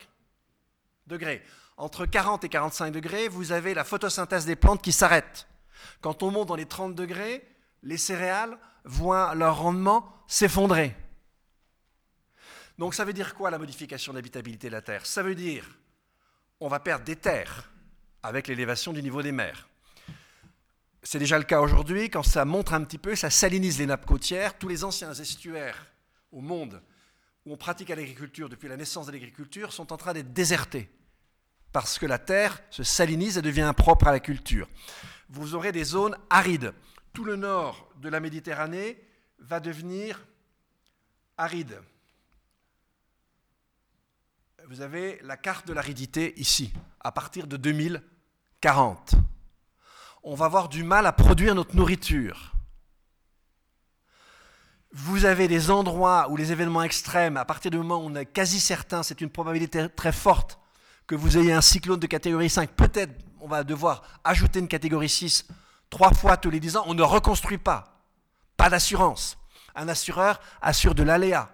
degrés. 1.07 1.43
Entre 1.75 2.05
40 2.05 2.45
et 2.45 2.49
45 2.49 2.91
degrés, 2.91 3.27
vous 3.27 3.51
avez 3.51 3.73
la 3.73 3.83
photosynthèse 3.83 4.45
des 4.45 4.55
plantes 4.55 4.81
qui 4.81 4.93
s'arrête. 4.93 5.49
Quand 5.99 6.23
on 6.23 6.31
monte 6.31 6.47
dans 6.47 6.55
les 6.55 6.65
30 6.65 6.95
degrés, 6.95 7.45
les 7.83 7.97
céréales 7.97 8.57
voient 8.85 9.35
leur 9.35 9.57
rendement 9.57 10.23
s'effondrer. 10.27 10.95
Donc 12.77 12.93
ça 12.93 13.03
veut 13.03 13.13
dire 13.13 13.35
quoi 13.35 13.51
la 13.51 13.57
modification 13.57 14.13
de 14.13 14.17
l'habitabilité 14.17 14.67
de 14.67 14.73
la 14.73 14.81
Terre? 14.81 15.05
Ça 15.05 15.23
veut 15.23 15.35
dire 15.35 15.65
on 16.59 16.67
va 16.67 16.79
perdre 16.79 17.05
des 17.05 17.15
terres 17.15 17.71
avec 18.23 18.47
l'élévation 18.47 18.93
du 18.93 19.01
niveau 19.01 19.21
des 19.21 19.31
mers. 19.31 19.67
C'est 21.03 21.19
déjà 21.19 21.37
le 21.37 21.45
cas 21.45 21.61
aujourd'hui, 21.61 22.09
quand 22.09 22.23
ça 22.23 22.43
montre 22.43 22.73
un 22.73 22.83
petit 22.83 22.97
peu, 22.97 23.15
ça 23.15 23.29
salinise 23.29 23.79
les 23.79 23.85
nappes 23.85 24.05
côtières. 24.05 24.57
Tous 24.57 24.67
les 24.67 24.83
anciens 24.83 25.13
estuaires 25.13 25.87
au 26.31 26.41
monde 26.41 26.81
où 27.45 27.53
on 27.53 27.57
pratique 27.57 27.89
l'agriculture 27.89 28.49
depuis 28.49 28.67
la 28.67 28.75
naissance 28.75 29.07
de 29.07 29.13
l'agriculture 29.13 29.71
sont 29.71 29.93
en 29.93 29.97
train 29.97 30.13
d'être 30.13 30.33
désertés 30.33 30.89
parce 31.71 31.99
que 31.99 32.05
la 32.05 32.17
terre 32.17 32.59
se 32.69 32.83
salinise 32.83 33.37
et 33.37 33.41
devient 33.41 33.61
impropre 33.61 34.07
à 34.07 34.11
la 34.11 34.19
culture. 34.19 34.67
Vous 35.29 35.55
aurez 35.55 35.71
des 35.71 35.83
zones 35.83 36.17
arides. 36.29 36.73
Tout 37.13 37.23
le 37.23 37.35
nord 37.35 37.89
de 38.01 38.09
la 38.09 38.19
Méditerranée 38.19 39.01
va 39.39 39.59
devenir 39.59 40.25
aride 41.37 41.79
vous 44.67 44.81
avez 44.81 45.17
la 45.23 45.37
carte 45.37 45.65
de 45.65 45.71
l'aridité 45.71 46.33
ici, 46.37 46.73
à 46.99 47.13
partir 47.13 47.47
de 47.47 47.55
2040. 47.55 49.15
On 50.23 50.35
va 50.35 50.45
avoir 50.45 50.67
du 50.67 50.83
mal 50.83 51.05
à 51.05 51.13
produire 51.13 51.55
notre 51.55 51.73
nourriture. 51.73 52.51
Vous 54.91 55.23
avez 55.23 55.47
des 55.47 55.71
endroits 55.71 56.29
où 56.29 56.35
les 56.35 56.51
événements 56.51 56.83
extrêmes, 56.83 57.37
à 57.37 57.45
partir 57.45 57.71
du 57.71 57.77
moment 57.77 58.03
où 58.03 58.09
on 58.09 58.15
est 58.15 58.25
quasi 58.25 58.59
certain, 58.59 59.03
c'est 59.03 59.21
une 59.21 59.29
probabilité 59.29 59.87
très 59.87 60.11
forte 60.11 60.59
que 61.05 61.15
vous 61.15 61.37
ayez 61.37 61.53
un 61.53 61.61
cyclone 61.61 61.99
de 61.99 62.07
catégorie 62.07 62.49
5, 62.49 62.71
peut-être 62.71 63.13
on 63.39 63.47
va 63.47 63.63
devoir 63.63 64.03
ajouter 64.25 64.59
une 64.59 64.67
catégorie 64.67 65.07
6 65.07 65.47
trois 65.89 66.13
fois 66.13 66.35
tous 66.35 66.49
les 66.49 66.59
10 66.59 66.75
ans, 66.75 66.83
on 66.87 66.93
ne 66.93 67.03
reconstruit 67.03 67.57
pas. 67.57 68.03
Pas 68.57 68.69
d'assurance. 68.69 69.37
Un 69.75 69.87
assureur 69.87 70.41
assure 70.61 70.93
de 70.93 71.03
l'aléa. 71.03 71.53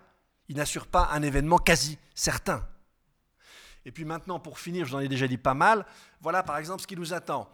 Il 0.49 0.57
n'assure 0.57 0.87
pas 0.87 1.09
un 1.11 1.21
événement 1.21 1.59
quasi 1.59 1.99
certain. 2.15 2.65
Et 3.85 3.91
puis 3.91 4.05
maintenant, 4.05 4.39
pour 4.39 4.59
finir, 4.59 4.85
je 4.85 4.95
en 4.95 4.99
ai 4.99 5.07
déjà 5.07 5.27
dit 5.27 5.37
pas 5.37 5.53
mal, 5.53 5.85
voilà 6.21 6.43
par 6.43 6.57
exemple 6.57 6.81
ce 6.81 6.87
qui 6.87 6.95
nous 6.95 7.13
attend. 7.13 7.49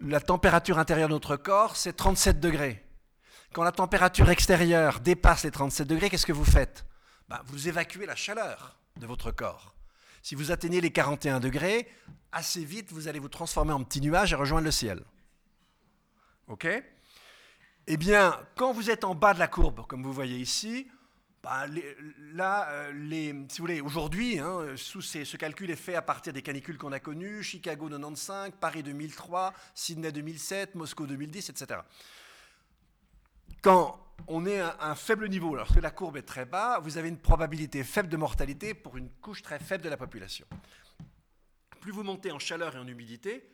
La 0.00 0.20
température 0.20 0.78
intérieure 0.78 1.08
de 1.08 1.14
notre 1.14 1.36
corps, 1.36 1.76
c'est 1.76 1.92
37 1.92 2.40
degrés. 2.40 2.84
Quand 3.52 3.62
la 3.62 3.72
température 3.72 4.30
extérieure 4.30 5.00
dépasse 5.00 5.44
les 5.44 5.50
37 5.50 5.86
degrés, 5.86 6.08
qu'est-ce 6.08 6.26
que 6.26 6.32
vous 6.32 6.44
faites? 6.44 6.86
Ben, 7.28 7.40
Vous 7.46 7.68
évacuez 7.68 8.06
la 8.06 8.16
chaleur 8.16 8.78
de 8.96 9.06
votre 9.06 9.30
corps. 9.30 9.74
Si 10.22 10.34
vous 10.34 10.52
atteignez 10.52 10.80
les 10.80 10.90
41 10.90 11.40
degrés, 11.40 11.88
assez 12.32 12.64
vite, 12.64 12.92
vous 12.92 13.08
allez 13.08 13.18
vous 13.18 13.28
transformer 13.28 13.72
en 13.72 13.82
petit 13.82 14.00
nuage 14.00 14.32
et 14.32 14.36
rejoindre 14.36 14.64
le 14.64 14.70
ciel. 14.70 15.04
OK? 16.46 16.66
Eh 17.86 17.96
bien, 17.96 18.38
quand 18.56 18.72
vous 18.72 18.90
êtes 18.90 19.04
en 19.04 19.14
bas 19.14 19.34
de 19.34 19.38
la 19.38 19.48
courbe, 19.48 19.86
comme 19.86 20.02
vous 20.02 20.12
voyez 20.12 20.36
ici, 20.38 20.88
bah, 21.42 21.66
là, 22.34 22.70
euh, 22.70 23.44
si 23.48 23.58
vous 23.58 23.66
voulez, 23.66 23.80
aujourd'hui, 23.80 24.38
hein, 24.38 24.74
ce 24.76 25.36
calcul 25.38 25.70
est 25.70 25.76
fait 25.76 25.94
à 25.94 26.02
partir 26.02 26.34
des 26.34 26.42
canicules 26.42 26.76
qu'on 26.76 26.92
a 26.92 27.00
connues, 27.00 27.42
Chicago 27.42 27.88
95, 27.88 28.52
Paris 28.60 28.82
2003, 28.82 29.54
Sydney 29.74 30.12
2007, 30.12 30.74
Moscou 30.74 31.06
2010, 31.06 31.48
etc. 31.48 31.80
Quand 33.62 33.98
on 34.26 34.44
est 34.44 34.60
à 34.60 34.76
un 34.80 34.94
faible 34.94 35.30
niveau, 35.30 35.54
lorsque 35.54 35.80
la 35.80 35.90
courbe 35.90 36.18
est 36.18 36.22
très 36.22 36.44
bas, 36.44 36.78
vous 36.80 36.98
avez 36.98 37.08
une 37.08 37.18
probabilité 37.18 37.84
faible 37.84 38.10
de 38.10 38.18
mortalité 38.18 38.74
pour 38.74 38.98
une 38.98 39.08
couche 39.08 39.40
très 39.42 39.58
faible 39.58 39.84
de 39.84 39.88
la 39.88 39.96
population. 39.96 40.46
Plus 41.80 41.92
vous 41.92 42.02
montez 42.02 42.32
en 42.32 42.38
chaleur 42.38 42.76
et 42.76 42.78
en 42.78 42.86
humidité, 42.86 43.50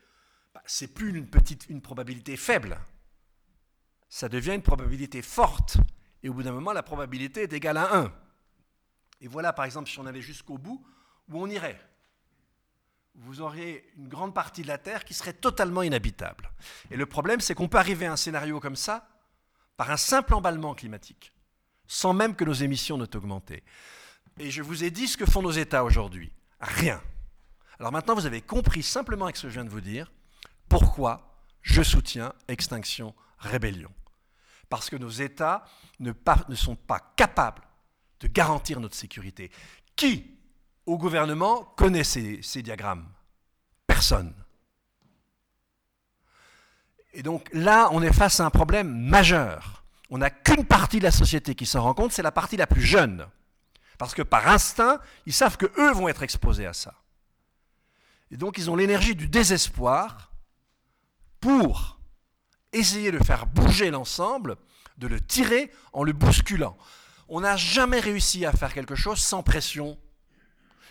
bah, 0.53 0.62
c'est 0.66 0.93
plus 0.93 1.16
une 1.16 1.28
petite 1.28 1.68
une 1.68 1.80
probabilité 1.80 2.37
faible, 2.37 2.80
ça 4.09 4.28
devient 4.28 4.55
une 4.55 4.62
probabilité 4.62 5.22
forte 5.22 5.78
et 6.27 6.29
au 6.29 6.33
bout 6.33 6.43
d'un 6.43 6.51
moment, 6.51 6.72
la 6.72 6.83
probabilité 6.83 7.43
est 7.43 7.53
égale 7.53 7.77
à 7.77 7.99
1. 7.99 8.12
Et 9.20 9.29
voilà, 9.29 9.53
par 9.53 9.64
exemple, 9.64 9.89
si 9.89 10.01
on 10.01 10.07
allait 10.07 10.20
jusqu'au 10.20 10.59
bout, 10.59 10.85
où 11.29 11.41
on 11.41 11.49
irait. 11.49 11.81
Vous 13.14 13.41
auriez 13.41 13.89
une 13.97 14.09
grande 14.09 14.35
partie 14.35 14.62
de 14.62 14.66
la 14.66 14.77
Terre 14.77 15.05
qui 15.05 15.14
serait 15.14 15.35
totalement 15.35 15.83
inhabitable. 15.83 16.51
Et 16.91 16.97
le 16.97 17.07
problème, 17.07 17.41
c'est 17.41 17.55
qu'on 17.55 17.68
peut 17.68 17.79
arriver 17.79 18.07
à 18.07 18.12
un 18.12 18.16
scénario 18.16 18.59
comme 18.59 18.74
ça 18.74 19.09
par 19.77 19.93
un 19.93 19.97
simple 19.97 20.35
emballement 20.35 20.74
climatique, 20.74 21.33
sans 21.87 22.12
même 22.12 22.35
que 22.35 22.45
nos 22.45 22.55
émissions 22.55 22.99
ne 22.99 23.07
augmenté. 23.14 23.62
Et 24.41 24.51
je 24.51 24.62
vous 24.62 24.83
ai 24.83 24.91
dit 24.91 25.07
ce 25.07 25.16
que 25.16 25.27
font 25.27 25.43
nos 25.43 25.53
États 25.53 25.85
aujourd'hui. 25.85 26.33
Rien. 26.61 27.01
Alors 27.79 27.93
maintenant, 27.93 28.16
vous 28.16 28.27
avez 28.27 28.43
compris 28.43 28.83
simplement 28.83 29.27
avec 29.27 29.37
ce 29.37 29.43
que 29.43 29.49
je 29.49 29.55
viens 29.55 29.64
de 29.64 29.70
vous 29.70 29.81
dire 29.81 30.11
pourquoi 30.68 31.41
je 31.62 31.85
soutiens 31.85 32.33
Extinction 32.49 33.14
Rébellion 33.39 33.93
parce 34.69 34.91
que 34.91 34.97
nos 34.97 35.11
États 35.11 35.64
ne, 36.01 36.12
sont 36.55 36.77
pas 36.77 37.01
capables 37.17 37.62
de 38.21 38.29
garantir 38.29 38.81
notre 38.81 38.95
sécurité. 38.95 39.51
Qui, 39.95 40.31
au 40.87 40.99
gouvernement, 40.99 41.64
connaît 41.77 42.05
ces, 42.05 42.41
ces 42.43 42.62
diagrammes? 42.62 43.07
Personne. 43.87 44.35
Et 47.12 47.23
donc 47.23 47.49
là, 47.53 47.89
on 47.93 48.03
est 48.03 48.12
face 48.12 48.41
à 48.41 48.47
un 48.47 48.51
problème 48.51 48.89
majeur. 48.89 49.85
On 50.11 50.19
n'a 50.19 50.31
qu'une 50.31 50.64
partie 50.64 50.99
de 50.99 51.05
la 51.05 51.11
société 51.11 51.55
qui 51.55 51.67
s'en 51.67 51.83
rend 51.83 51.95
compte, 51.95 52.12
c'est 52.12 52.23
la 52.23 52.33
partie 52.33 52.57
la 52.57 52.67
plus 52.67 52.83
jeune. 52.83 53.27
Parce 53.99 54.14
que 54.14 54.23
par 54.23 54.47
instinct, 54.49 55.01
ils 55.25 55.33
savent 55.33 55.57
qu'eux 55.57 55.93
vont 55.93 56.09
être 56.09 56.23
exposés 56.23 56.67
à 56.67 56.73
ça. 56.73 56.95
Et 58.31 58.37
donc 58.37 58.59
ils 58.59 58.71
ont 58.71 58.77
l'énergie 58.77 59.14
du 59.14 59.29
désespoir 59.29 60.33
pour 61.41 61.95
essayer 62.79 63.11
de 63.11 63.22
faire 63.22 63.47
bouger 63.47 63.91
l'ensemble, 63.91 64.57
de 64.99 65.07
le 65.07 65.20
tirer 65.20 65.70
en 65.93 66.03
le 66.05 66.12
bousculant. 66.12 66.77
On 67.29 67.41
n'a 67.41 67.57
jamais 67.57 68.01
réussi 68.01 68.47
à 68.47 68.53
faire 68.53 68.72
quelque 68.72 68.95
chose 68.95 69.18
sans 69.18 69.43
pression. 69.43 69.99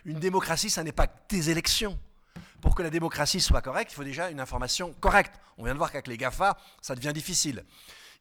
Une 0.03 0.19
démocratie, 0.19 0.69
ça 0.69 0.83
n'est 0.83 0.91
pas 0.91 1.07
des 1.29 1.49
élections. 1.49 1.97
Pour 2.61 2.75
que 2.75 2.83
la 2.83 2.89
démocratie 2.89 3.39
soit 3.39 3.61
correcte, 3.61 3.91
il 3.91 3.95
faut 3.95 4.03
déjà 4.03 4.29
une 4.29 4.39
information 4.39 4.93
correcte. 4.99 5.39
On 5.57 5.63
vient 5.63 5.73
de 5.73 5.77
voir 5.77 5.91
qu'avec 5.91 6.07
les 6.07 6.17
GAFA, 6.17 6.57
ça 6.81 6.95
devient 6.95 7.13
difficile. 7.13 7.63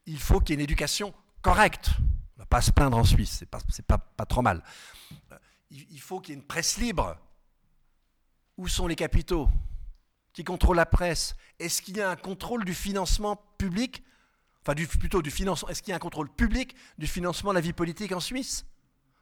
Il 0.07 0.19
faut 0.19 0.39
qu'il 0.41 0.51
y 0.51 0.53
ait 0.53 0.61
une 0.61 0.65
éducation 0.65 1.15
correcte. 1.43 1.91
On 1.99 2.41
ne 2.41 2.43
va 2.43 2.47
pas 2.47 2.61
se 2.61 2.71
plaindre 2.71 2.97
en 2.97 3.05
Suisse, 3.05 3.37
c'est 3.39 3.49
pas, 3.49 3.59
pas, 3.87 3.99
pas 3.99 4.27
trop 4.27 4.43
mal. 4.43 4.62
Euh, 5.33 5.39
il 5.71 6.01
faut 6.01 6.21
qu'il 6.21 6.35
y 6.35 6.37
ait 6.37 6.41
une 6.41 6.47
presse 6.47 6.77
libre. 6.77 7.17
Où 8.57 8.69
sont 8.69 8.87
les 8.87 8.97
capitaux? 8.97 9.49
Qui 10.35 10.45
contrôle 10.45 10.76
la 10.76 10.85
presse 10.85 11.37
Est-ce 11.59 11.80
qu'il 11.80 11.97
y 11.97 12.03
a 12.03 12.11
un 12.11 12.16
contrôle 12.16 12.64
du 12.64 12.74
financement 12.74 13.37
public? 13.57 14.03
Enfin, 14.61 14.74
du, 14.74 14.87
plutôt 14.87 15.22
du 15.22 15.30
financement. 15.30 15.68
Est-ce 15.70 15.82
qu'il 15.82 15.91
y 15.91 15.93
a 15.93 15.97
un 15.97 16.01
contrôle 16.01 16.28
public 16.28 16.74
du 16.99 17.07
financement 17.07 17.51
de 17.53 17.55
la 17.55 17.61
vie 17.61 17.72
politique 17.72 18.12
en 18.12 18.20
Suisse? 18.20 18.66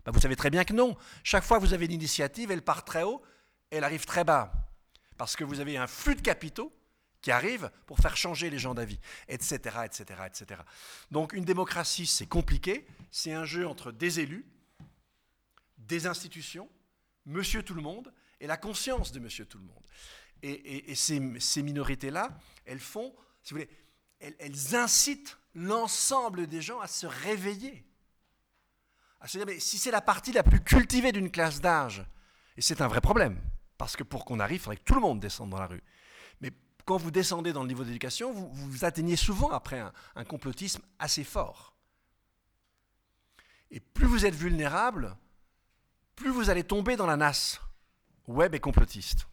Ben, 0.04 0.10
vous 0.10 0.20
savez 0.20 0.34
très 0.34 0.50
bien 0.50 0.64
que 0.64 0.72
non. 0.72 0.96
Chaque 1.22 1.44
fois 1.44 1.58
que 1.58 1.64
vous 1.64 1.74
avez 1.74 1.84
une 1.84 1.92
initiative, 1.92 2.50
elle 2.50 2.62
part 2.62 2.84
très 2.84 3.04
haut, 3.04 3.22
elle 3.70 3.84
arrive 3.84 4.04
très 4.04 4.24
bas. 4.24 4.52
Parce 5.18 5.36
que 5.36 5.44
vous 5.44 5.60
avez 5.60 5.76
un 5.76 5.86
flux 5.86 6.16
de 6.16 6.22
capitaux 6.22 6.72
qui 7.20 7.30
arrive 7.30 7.70
pour 7.86 7.98
faire 7.98 8.16
changer 8.16 8.50
les 8.50 8.58
gens 8.58 8.74
d'avis, 8.74 8.98
etc., 9.28 9.56
etc., 9.84 10.04
etc. 10.26 10.60
Donc 11.12 11.32
une 11.34 11.44
démocratie, 11.44 12.06
c'est 12.06 12.26
compliqué, 12.26 12.84
c'est 13.12 13.32
un 13.32 13.44
jeu 13.44 13.66
entre 13.66 13.92
des 13.92 14.18
élus, 14.18 14.44
des 15.78 16.06
institutions, 16.06 16.68
monsieur 17.26 17.62
tout 17.62 17.74
le 17.74 17.82
monde, 17.82 18.12
et 18.40 18.48
la 18.48 18.56
conscience 18.56 19.12
de 19.12 19.20
monsieur 19.20 19.46
tout 19.46 19.58
le 19.58 19.64
monde. 19.64 19.86
Et, 20.42 20.94
ces, 20.96 21.62
minorités-là, 21.62 22.30
elles 22.64 22.80
font, 22.80 23.14
si 23.42 23.54
vous 23.54 23.60
voulez, 23.60 23.70
elles, 24.18 24.74
incitent 24.74 25.38
l'ensemble 25.54 26.46
des 26.46 26.60
gens 26.60 26.80
à 26.80 26.88
se 26.88 27.06
réveiller. 27.06 27.84
À 29.20 29.28
se 29.28 29.38
dire, 29.38 29.46
mais 29.46 29.60
si 29.60 29.78
c'est 29.78 29.92
la 29.92 30.00
partie 30.00 30.32
la 30.32 30.42
plus 30.42 30.60
cultivée 30.60 31.12
d'une 31.12 31.30
classe 31.30 31.60
d'âge, 31.60 32.04
et 32.56 32.62
c'est 32.62 32.80
un 32.80 32.88
vrai 32.88 33.00
problème, 33.00 33.40
parce 33.78 33.96
que 33.96 34.02
pour 34.02 34.24
qu'on 34.24 34.40
arrive, 34.40 34.56
il 34.56 34.60
faudrait 34.60 34.76
que 34.76 34.84
tout 34.84 34.94
le 34.94 35.00
monde 35.00 35.20
descende 35.20 35.50
dans 35.50 35.60
la 35.60 35.66
rue. 35.66 35.82
Mais 36.40 36.50
quand 36.84 36.96
vous 36.96 37.12
descendez 37.12 37.52
dans 37.52 37.62
le 37.62 37.68
niveau 37.68 37.84
d'éducation, 37.84 38.32
vous, 38.32 38.84
atteignez 38.84 39.16
souvent 39.16 39.50
après 39.50 39.78
un, 39.78 39.92
un 40.16 40.24
complotisme 40.24 40.82
assez 40.98 41.22
fort. 41.22 41.76
Et 43.70 43.78
plus 43.78 44.06
vous 44.06 44.26
êtes 44.26 44.34
vulnérable, 44.34 45.16
plus 46.16 46.30
vous 46.30 46.50
allez 46.50 46.64
tomber 46.64 46.96
dans 46.96 47.06
la 47.06 47.16
nasse 47.16 47.60
web 48.26 48.54
et 48.54 48.60
complotiste. 48.60 49.26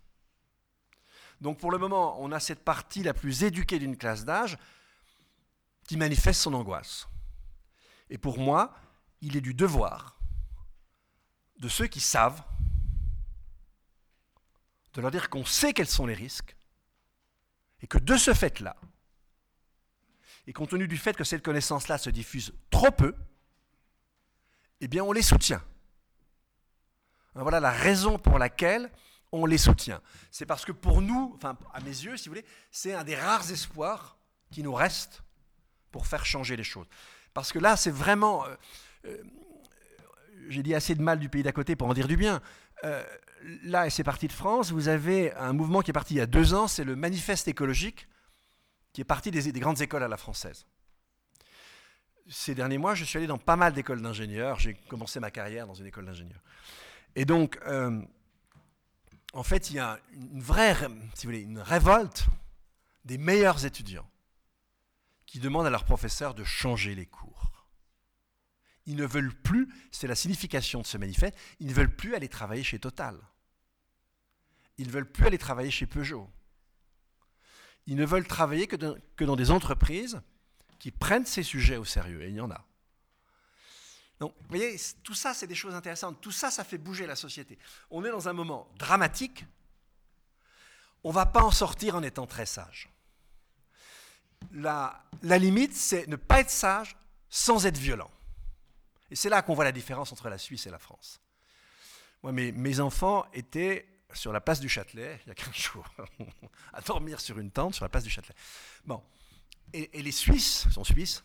Donc 1.41 1.57
pour 1.57 1.71
le 1.71 1.77
moment, 1.77 2.21
on 2.21 2.31
a 2.31 2.39
cette 2.39 2.63
partie 2.63 3.03
la 3.03 3.13
plus 3.13 3.43
éduquée 3.43 3.79
d'une 3.79 3.97
classe 3.97 4.25
d'âge 4.25 4.57
qui 5.87 5.97
manifeste 5.97 6.41
son 6.41 6.53
angoisse. 6.53 7.07
Et 8.09 8.17
pour 8.17 8.39
moi, 8.39 8.75
il 9.21 9.37
est 9.37 9.41
du 9.41 9.53
devoir 9.53 10.19
de 11.57 11.67
ceux 11.67 11.87
qui 11.87 11.99
savent 11.99 12.43
de 14.93 15.01
leur 15.01 15.11
dire 15.11 15.29
qu'on 15.29 15.45
sait 15.45 15.73
quels 15.73 15.87
sont 15.87 16.05
les 16.05 16.13
risques 16.13 16.55
et 17.81 17.87
que 17.87 17.97
de 17.97 18.17
ce 18.17 18.33
fait-là, 18.33 18.75
et 20.47 20.53
compte 20.53 20.71
tenu 20.71 20.87
du 20.87 20.97
fait 20.97 21.15
que 21.15 21.23
cette 21.23 21.43
connaissance-là 21.43 21.97
se 21.97 22.09
diffuse 22.09 22.53
trop 22.69 22.91
peu, 22.91 23.15
eh 24.81 24.87
bien 24.87 25.03
on 25.03 25.11
les 25.11 25.21
soutient. 25.21 25.63
Voilà 27.35 27.59
la 27.59 27.71
raison 27.71 28.17
pour 28.17 28.39
laquelle 28.39 28.91
on 29.31 29.45
les 29.45 29.57
soutient. 29.57 30.01
C'est 30.31 30.45
parce 30.45 30.65
que 30.65 30.71
pour 30.71 31.01
nous, 31.01 31.33
enfin 31.35 31.57
à 31.73 31.79
mes 31.81 31.89
yeux, 31.89 32.17
si 32.17 32.29
vous 32.29 32.35
voulez, 32.35 32.45
c'est 32.71 32.93
un 32.93 33.03
des 33.03 33.15
rares 33.15 33.51
espoirs 33.51 34.17
qui 34.51 34.63
nous 34.63 34.73
reste 34.73 35.23
pour 35.91 36.07
faire 36.07 36.25
changer 36.25 36.55
les 36.55 36.63
choses. 36.63 36.87
Parce 37.33 37.51
que 37.51 37.59
là, 37.59 37.77
c'est 37.77 37.91
vraiment... 37.91 38.45
Euh, 38.45 38.55
euh, 39.05 39.23
j'ai 40.47 40.63
dit 40.63 40.73
assez 40.73 40.95
de 40.95 41.01
mal 41.01 41.19
du 41.19 41.29
pays 41.29 41.43
d'à 41.43 41.51
côté 41.51 41.75
pour 41.75 41.87
en 41.87 41.93
dire 41.93 42.07
du 42.07 42.17
bien. 42.17 42.41
Euh, 42.83 43.03
là, 43.63 43.85
et 43.85 43.89
c'est 43.89 44.03
parti 44.03 44.27
de 44.27 44.33
France, 44.33 44.71
vous 44.71 44.87
avez 44.87 45.33
un 45.33 45.53
mouvement 45.53 45.81
qui 45.81 45.91
est 45.91 45.93
parti 45.93 46.15
il 46.15 46.17
y 46.17 46.21
a 46.21 46.25
deux 46.25 46.53
ans, 46.53 46.67
c'est 46.67 46.83
le 46.83 46.95
manifeste 46.95 47.47
écologique, 47.47 48.07
qui 48.93 49.01
est 49.01 49.05
parti 49.05 49.29
des, 49.29 49.51
grandes 49.59 49.81
écoles 49.81 50.01
à 50.01 50.07
la 50.07 50.17
française. 50.17 50.65
Ces 52.27 52.55
derniers 52.55 52.77
mois, 52.77 52.95
je 52.95 53.03
suis 53.05 53.17
allé 53.17 53.27
dans 53.27 53.37
pas 53.37 53.55
mal 53.55 53.73
d'écoles 53.73 54.01
d'ingénieurs. 54.01 54.59
J'ai 54.59 54.75
commencé 54.87 55.19
ma 55.19 55.29
carrière 55.29 55.67
dans 55.67 55.73
une 55.73 55.87
école 55.87 56.05
d'ingénieurs. 56.05 56.41
Et 57.15 57.25
donc, 57.25 57.59
en 59.33 59.43
fait, 59.43 59.69
il 59.69 59.75
y 59.75 59.79
a 59.79 59.99
une 60.11 60.41
vraie, 60.41 60.75
si 61.13 61.25
vous 61.25 61.31
voulez, 61.31 61.41
une 61.41 61.59
révolte 61.59 62.25
des 63.05 63.17
meilleurs 63.17 63.65
étudiants 63.65 64.09
qui 65.25 65.39
demandent 65.39 65.67
à 65.67 65.69
leurs 65.69 65.85
professeurs 65.85 66.33
de 66.33 66.43
changer 66.43 66.95
les 66.95 67.05
cours. 67.05 67.51
Ils 68.85 68.95
ne 68.95 69.05
veulent 69.05 69.35
plus, 69.35 69.71
c'est 69.91 70.07
la 70.07 70.15
signification 70.15 70.81
de 70.81 70.87
ce 70.87 70.97
manifeste, 70.97 71.37
ils 71.59 71.67
ne 71.67 71.73
veulent 71.73 71.95
plus 71.95 72.15
aller 72.15 72.27
travailler 72.27 72.63
chez 72.63 72.79
Total. 72.79 73.19
Ils 74.79 74.87
ne 74.87 74.91
veulent 74.91 75.11
plus 75.11 75.27
aller 75.27 75.37
travailler 75.37 75.69
chez 75.69 75.85
Peugeot. 75.85 76.27
Ils 77.85 77.95
ne 77.95 78.05
veulent 78.05 78.27
travailler 78.27 78.65
que, 78.65 78.77
que 79.15 79.25
dans 79.25 79.35
des 79.35 79.51
entreprises 79.51 80.21
qui 80.79 80.89
prennent 80.89 81.25
ces 81.25 81.43
sujets 81.43 81.77
au 81.77 81.85
sérieux, 81.85 82.23
et 82.23 82.29
il 82.29 82.35
y 82.35 82.41
en 82.41 82.49
a. 82.49 82.65
Donc, 84.19 84.33
vous 84.37 84.47
voyez, 84.49 84.75
tout 85.01 85.13
ça, 85.13 85.33
c'est 85.33 85.47
des 85.47 85.55
choses 85.55 85.73
intéressantes. 85.73 86.19
Tout 86.19 86.31
ça, 86.31 86.51
ça 86.51 86.63
fait 86.63 86.77
bouger 86.77 87.07
la 87.07 87.15
société. 87.15 87.57
On 87.89 88.03
est 88.03 88.11
dans 88.11 88.27
un 88.27 88.33
moment 88.33 88.69
dramatique. 88.77 89.45
On 91.03 91.09
ne 91.09 91.13
va 91.13 91.25
pas 91.25 91.41
en 91.41 91.51
sortir 91.51 91.95
en 91.95 92.03
étant 92.03 92.27
très 92.27 92.45
sage. 92.45 92.89
La, 94.51 95.05
limite, 95.21 95.73
c'est 95.73 96.07
ne 96.07 96.17
pas 96.17 96.41
être 96.41 96.49
sage 96.49 96.97
sans 97.29 97.65
être 97.65 97.77
violent. 97.77 98.11
Et 99.09 99.15
c'est 99.15 99.29
là 99.29 99.41
qu'on 99.41 99.53
voit 99.53 99.63
la 99.63 99.71
différence 99.71 100.11
entre 100.11 100.29
la 100.29 100.37
Suisse 100.37 100.67
et 100.67 100.69
la 100.69 100.79
France. 100.79 101.21
Moi, 102.21 102.33
mes, 102.33 102.79
enfants 102.81 103.25
étaient 103.33 103.87
sur 104.13 104.33
la 104.33 104.41
place 104.41 104.59
du 104.59 104.67
Châtelet, 104.67 105.19
il 105.25 105.29
y 105.29 105.31
a 105.31 105.35
15 105.35 105.53
jours, 105.53 105.85
à 106.73 106.81
dormir 106.81 107.21
sur 107.21 107.39
une 107.39 107.51
tente 107.51 107.75
sur 107.75 107.85
la 107.85 107.89
place 107.89 108.03
du 108.03 108.09
Châtelet. 108.09 108.35
Bon. 108.85 109.01
Et, 109.71 110.01
les 110.01 110.11
Suisses, 110.11 110.67
sont 110.71 110.83
suisses, 110.83 111.23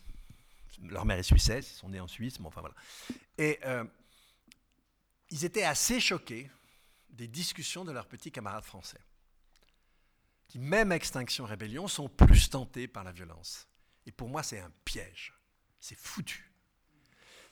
leur 0.83 1.05
mère 1.05 1.17
est 1.17 1.23
suissesse, 1.23 1.71
ils 1.71 1.75
sont 1.75 1.89
nés 1.89 1.99
en 1.99 2.07
Suisse, 2.07 2.39
mais 2.39 2.47
enfin 2.47 2.61
voilà. 2.61 2.75
Et 3.37 3.59
euh, 3.65 3.83
ils 5.29 5.45
étaient 5.45 5.63
assez 5.63 5.99
choqués 5.99 6.49
des 7.09 7.27
discussions 7.27 7.85
de 7.85 7.91
leurs 7.91 8.07
petits 8.07 8.31
camarades 8.31 8.63
français, 8.63 8.99
qui, 10.47 10.59
même 10.59 10.91
Extinction 10.91 11.45
Rébellion, 11.45 11.87
sont 11.87 12.09
plus 12.09 12.49
tentés 12.49 12.87
par 12.87 13.03
la 13.03 13.11
violence. 13.11 13.67
Et 14.05 14.11
pour 14.11 14.29
moi, 14.29 14.43
c'est 14.43 14.59
un 14.59 14.71
piège. 14.83 15.33
C'est 15.79 15.97
foutu. 15.97 16.51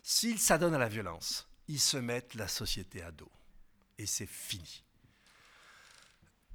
S'ils 0.01 0.39
s'adonnent 0.39 0.75
à 0.75 0.79
la 0.79 0.89
violence, 0.89 1.47
ils 1.67 1.79
se 1.79 1.97
mettent 1.97 2.35
la 2.35 2.47
société 2.47 3.01
à 3.01 3.11
dos. 3.11 3.31
Et 3.97 4.05
c'est 4.05 4.27
fini. 4.27 4.83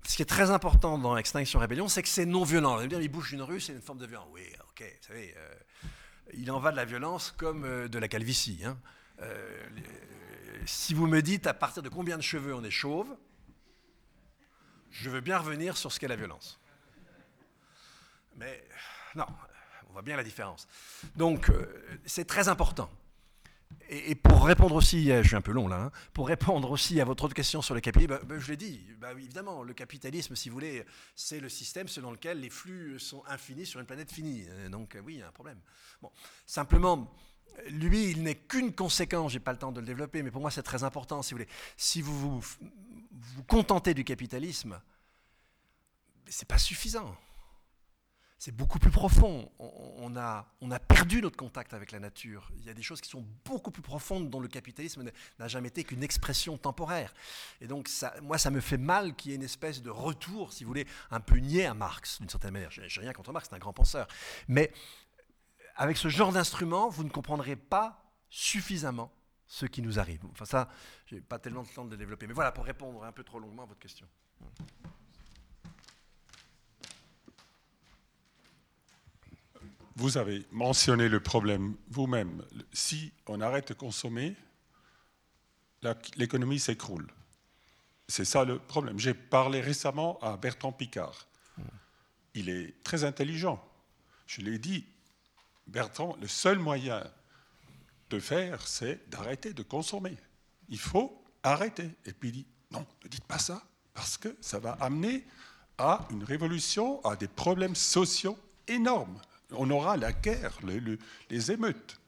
Ce 0.06 0.16
qui 0.16 0.22
est 0.22 0.26
très 0.26 0.50
important 0.50 0.98
dans 0.98 1.16
Extinction 1.16 1.58
Rébellion, 1.58 1.88
c'est 1.88 2.02
que 2.02 2.08
c'est 2.08 2.26
non 2.26 2.44
violent. 2.44 2.80
Vous 2.80 2.86
dire, 2.86 3.00
il 3.00 3.08
bouge 3.08 3.32
une 3.32 3.42
rue, 3.42 3.60
c'est 3.60 3.72
une 3.72 3.82
forme 3.82 3.98
de 3.98 4.06
violence. 4.06 4.28
Oui, 4.32 4.42
ok, 4.70 4.82
vous 4.82 5.06
savez, 5.06 5.34
euh, 5.36 5.54
il 6.34 6.50
en 6.50 6.58
va 6.58 6.70
de 6.70 6.76
la 6.76 6.84
violence 6.84 7.34
comme 7.36 7.64
euh, 7.64 7.88
de 7.88 7.98
la 7.98 8.08
calvitie. 8.08 8.60
Hein. 8.64 8.78
Euh, 9.20 9.66
si 10.66 10.94
vous 10.94 11.06
me 11.06 11.22
dites 11.22 11.46
à 11.46 11.54
partir 11.54 11.82
de 11.82 11.88
combien 11.88 12.16
de 12.16 12.22
cheveux 12.22 12.54
on 12.54 12.62
est 12.64 12.70
chauve, 12.70 13.08
je 14.90 15.10
veux 15.10 15.20
bien 15.20 15.38
revenir 15.38 15.76
sur 15.76 15.92
ce 15.92 16.00
qu'est 16.00 16.08
la 16.08 16.16
violence. 16.16 16.60
Mais 18.36 18.64
non, 19.14 19.26
on 19.88 19.92
voit 19.92 20.02
bien 20.02 20.16
la 20.16 20.24
différence. 20.24 20.68
Donc, 21.16 21.50
c'est 22.06 22.26
très 22.26 22.48
important. 22.48 22.90
Et, 23.90 24.14
pour 24.14 24.44
répondre 24.44 24.74
aussi, 24.74 25.10
euh, 25.10 25.22
je 25.22 25.28
suis 25.28 25.36
un 25.36 25.40
peu 25.40 25.52
long 25.52 25.66
là, 25.66 25.84
hein, 25.84 25.92
pour 26.12 26.28
répondre 26.28 26.70
aussi 26.70 27.00
à 27.00 27.04
votre 27.04 27.24
autre 27.24 27.34
question 27.34 27.62
sur 27.62 27.74
le 27.74 27.80
capitalisme, 27.80 28.20
bah, 28.20 28.20
bah, 28.26 28.38
je 28.38 28.50
l'ai 28.50 28.56
dit, 28.56 28.82
bah, 28.98 29.12
évidemment, 29.12 29.62
le 29.62 29.72
capitalisme, 29.72 30.36
si 30.36 30.50
vous 30.50 30.54
voulez, 30.54 30.84
c'est 31.14 31.40
le 31.40 31.48
système 31.48 31.88
selon 31.88 32.10
lequel 32.10 32.40
les 32.40 32.50
flux 32.50 32.98
sont 32.98 33.22
infinis 33.26 33.64
sur 33.64 33.80
une 33.80 33.86
planète 33.86 34.12
finie. 34.12 34.44
Euh, 34.48 34.68
donc 34.68 34.94
euh, 34.94 35.00
oui, 35.04 35.14
il 35.14 35.18
y 35.20 35.22
a 35.22 35.28
un 35.28 35.32
problème. 35.32 35.58
Bon, 36.02 36.10
simplement, 36.44 37.10
lui, 37.70 38.10
il 38.10 38.22
n'est 38.22 38.34
qu'une 38.34 38.74
conséquence, 38.74 39.32
j'ai 39.32 39.40
pas 39.40 39.52
le 39.52 39.58
temps 39.58 39.72
de 39.72 39.80
le 39.80 39.86
développer, 39.86 40.22
mais 40.22 40.30
pour 40.30 40.42
moi 40.42 40.50
c'est 40.50 40.62
très 40.62 40.84
important, 40.84 41.22
si 41.22 41.32
vous 41.32 41.38
voulez. 41.38 41.50
Si 41.78 42.02
vous 42.02 42.40
vous, 42.40 42.40
vous 43.10 43.42
contentez 43.44 43.94
du 43.94 44.04
capitalisme, 44.04 44.78
c'est 46.26 46.48
pas 46.48 46.58
suffisant 46.58 47.16
c'est 48.38 48.52
beaucoup 48.54 48.78
plus 48.78 48.90
profond. 48.90 49.50
On, 49.58 50.16
a, 50.16 50.46
perdu 50.78 51.20
notre 51.20 51.36
contact 51.36 51.74
avec 51.74 51.90
la 51.90 51.98
nature. 51.98 52.50
Il 52.56 52.64
y 52.64 52.70
a 52.70 52.74
des 52.74 52.82
choses 52.82 53.00
qui 53.00 53.10
sont 53.10 53.26
beaucoup 53.44 53.72
plus 53.72 53.82
profondes 53.82 54.30
dont 54.30 54.38
le 54.40 54.48
capitalisme 54.48 55.10
n'a 55.38 55.48
jamais 55.48 55.68
été 55.68 55.82
qu'une 55.82 56.04
expression 56.04 56.56
temporaire. 56.56 57.12
Et 57.60 57.66
donc, 57.66 57.90
moi, 58.22 58.38
ça 58.38 58.50
me 58.50 58.60
fait 58.60 58.78
mal 58.78 59.14
qu'il 59.16 59.32
y 59.32 59.34
ait 59.34 59.36
une 59.36 59.42
espèce 59.42 59.82
de 59.82 59.90
retour, 59.90 60.52
si 60.52 60.62
vous 60.62 60.68
voulez, 60.68 60.86
un 61.10 61.20
peu 61.20 61.36
niais 61.36 61.66
à 61.66 61.74
Marx, 61.74 62.20
d'une 62.20 62.28
certaine 62.28 62.52
manière. 62.52 62.70
Je 62.70 62.80
n'ai 62.80 62.88
rien 62.88 63.12
contre 63.12 63.32
Marx, 63.32 63.48
c'est 63.50 63.56
un 63.56 63.58
grand 63.58 63.72
penseur. 63.72 64.06
Mais 64.46 64.72
avec 65.74 65.96
ce 65.96 66.08
genre 66.08 66.32
d'instrument, 66.32 66.88
vous 66.88 67.02
ne 67.02 67.10
comprendrez 67.10 67.56
pas 67.56 68.04
suffisamment 68.30 69.12
ce 69.46 69.66
qui 69.66 69.82
nous 69.82 69.98
arrive. 69.98 70.20
Enfin, 70.30 70.44
ça, 70.44 70.68
je 71.06 71.16
n'ai 71.16 71.20
pas 71.20 71.40
tellement 71.40 71.62
de 71.62 71.68
temps 71.68 71.84
de 71.84 71.90
le 71.90 71.96
développer. 71.96 72.28
Mais 72.28 72.34
voilà, 72.34 72.52
pour 72.52 72.64
répondre 72.64 73.02
un 73.02 73.12
peu 73.12 73.24
trop 73.24 73.40
longuement 73.40 73.64
à 73.64 73.66
votre 73.66 73.80
question. 73.80 74.06
Vous 79.98 80.16
avez 80.16 80.46
mentionné 80.52 81.08
le 81.08 81.18
problème 81.18 81.74
vous-même. 81.90 82.44
Si 82.72 83.12
on 83.26 83.40
arrête 83.40 83.68
de 83.68 83.74
consommer, 83.74 84.36
l'économie 86.16 86.60
s'écroule. 86.60 87.08
C'est 88.06 88.24
ça 88.24 88.44
le 88.44 88.60
problème. 88.60 89.00
J'ai 89.00 89.12
parlé 89.12 89.60
récemment 89.60 90.16
à 90.20 90.36
Bertrand 90.36 90.70
Picard. 90.70 91.26
Il 92.34 92.48
est 92.48 92.80
très 92.84 93.02
intelligent. 93.02 93.60
Je 94.28 94.40
lui 94.40 94.54
ai 94.54 94.58
dit, 94.60 94.86
Bertrand, 95.66 96.16
le 96.20 96.28
seul 96.28 96.60
moyen 96.60 97.02
de 98.10 98.20
faire, 98.20 98.68
c'est 98.68 99.10
d'arrêter 99.10 99.52
de 99.52 99.64
consommer. 99.64 100.16
Il 100.68 100.78
faut 100.78 101.24
arrêter. 101.42 101.90
Et 102.06 102.12
puis 102.12 102.28
il 102.28 102.32
dit, 102.32 102.46
non, 102.70 102.86
ne 103.02 103.08
dites 103.08 103.24
pas 103.24 103.40
ça, 103.40 103.64
parce 103.94 104.16
que 104.16 104.36
ça 104.40 104.60
va 104.60 104.72
amener 104.74 105.26
à 105.76 106.06
une 106.10 106.22
révolution, 106.22 107.04
à 107.04 107.16
des 107.16 107.28
problèmes 107.28 107.74
sociaux 107.74 108.38
énormes 108.68 109.20
on 109.52 109.70
aura 109.70 109.96
la 109.96 110.12
guerre, 110.12 110.58
les 111.30 111.52
émeutes. 111.52 112.00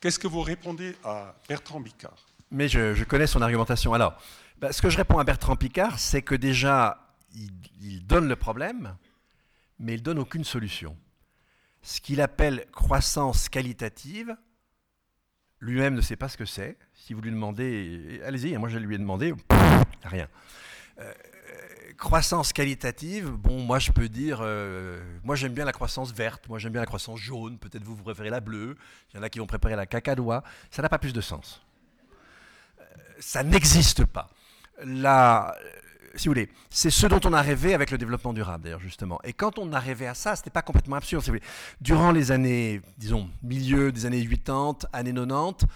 Qu'est-ce 0.00 0.18
que 0.18 0.28
vous 0.28 0.42
répondez 0.42 0.96
à 1.04 1.34
Bertrand 1.48 1.80
Bicard 1.80 2.28
mais 2.50 2.68
je, 2.68 3.04
connais 3.04 3.26
son 3.26 3.42
argumentation. 3.42 3.92
Alors, 3.92 4.20
bah, 4.58 4.72
ce 4.72 4.80
que 4.80 4.90
je 4.90 4.96
réponds 4.96 5.18
à 5.18 5.24
Bertrand 5.24 5.56
Picard, 5.56 5.98
c'est 5.98 6.22
que 6.22 6.34
déjà, 6.34 7.14
il, 7.80 8.06
donne 8.06 8.28
le 8.28 8.36
problème, 8.36 8.96
mais 9.78 9.94
il 9.94 10.02
donne 10.02 10.18
aucune 10.18 10.44
solution. 10.44 10.96
Ce 11.82 12.00
qu'il 12.00 12.20
appelle 12.20 12.64
croissance 12.72 13.48
qualitative, 13.48 14.36
lui-même 15.60 15.94
ne 15.94 16.00
sait 16.00 16.16
pas 16.16 16.28
ce 16.28 16.36
que 16.36 16.44
c'est. 16.44 16.78
Si 16.94 17.12
vous 17.12 17.20
lui 17.20 17.30
demandez, 17.30 18.20
allez-y, 18.24 18.56
moi 18.56 18.68
je 18.68 18.78
lui 18.78 18.94
ai 18.94 18.98
demandé, 18.98 19.34
rien. 20.04 20.28
Euh, 21.00 21.12
croissance 21.98 22.52
qualitative, 22.52 23.30
bon, 23.30 23.60
moi 23.60 23.78
je 23.78 23.90
peux 23.90 24.08
dire, 24.08 24.38
euh, 24.40 25.00
moi 25.24 25.36
j'aime 25.36 25.52
bien 25.52 25.64
la 25.64 25.72
croissance 25.72 26.12
verte, 26.12 26.48
moi 26.48 26.58
j'aime 26.58 26.72
bien 26.72 26.80
la 26.80 26.86
croissance 26.86 27.18
jaune, 27.18 27.58
peut-être 27.58 27.82
vous, 27.82 27.96
vous 27.96 28.04
préférez 28.04 28.30
la 28.30 28.40
bleue, 28.40 28.76
il 29.12 29.16
y 29.16 29.20
en 29.20 29.22
a 29.22 29.28
qui 29.28 29.40
vont 29.40 29.46
préparer 29.46 29.76
la 29.76 29.86
cacadois, 29.86 30.42
ça 30.70 30.80
n'a 30.80 30.88
pas 30.88 30.98
plus 30.98 31.12
de 31.12 31.20
sens. 31.20 31.60
Euh, 32.80 32.84
ça 33.18 33.42
n'existe 33.42 34.04
pas. 34.04 34.30
La, 34.84 35.56
si 36.14 36.28
vous 36.28 36.34
voulez, 36.34 36.48
c'est 36.70 36.90
ce 36.90 37.06
dont 37.06 37.20
on 37.24 37.32
a 37.32 37.42
rêvé 37.42 37.74
avec 37.74 37.90
le 37.90 37.98
développement 37.98 38.32
durable, 38.32 38.64
d'ailleurs, 38.64 38.80
justement. 38.80 39.20
Et 39.24 39.32
quand 39.32 39.58
on 39.58 39.72
a 39.72 39.80
rêvé 39.80 40.06
à 40.06 40.14
ça, 40.14 40.36
ce 40.36 40.42
n'était 40.42 40.50
pas 40.50 40.62
complètement 40.62 40.96
absurde, 40.96 41.22
si 41.22 41.30
vous 41.30 41.36
voulez. 41.36 41.46
Durant 41.80 42.12
les 42.12 42.30
années, 42.30 42.80
disons, 42.96 43.28
milieu 43.42 43.92
des 43.92 44.06
années 44.06 44.26
80, 44.26 44.88
années 44.92 45.12
90, 45.12 45.66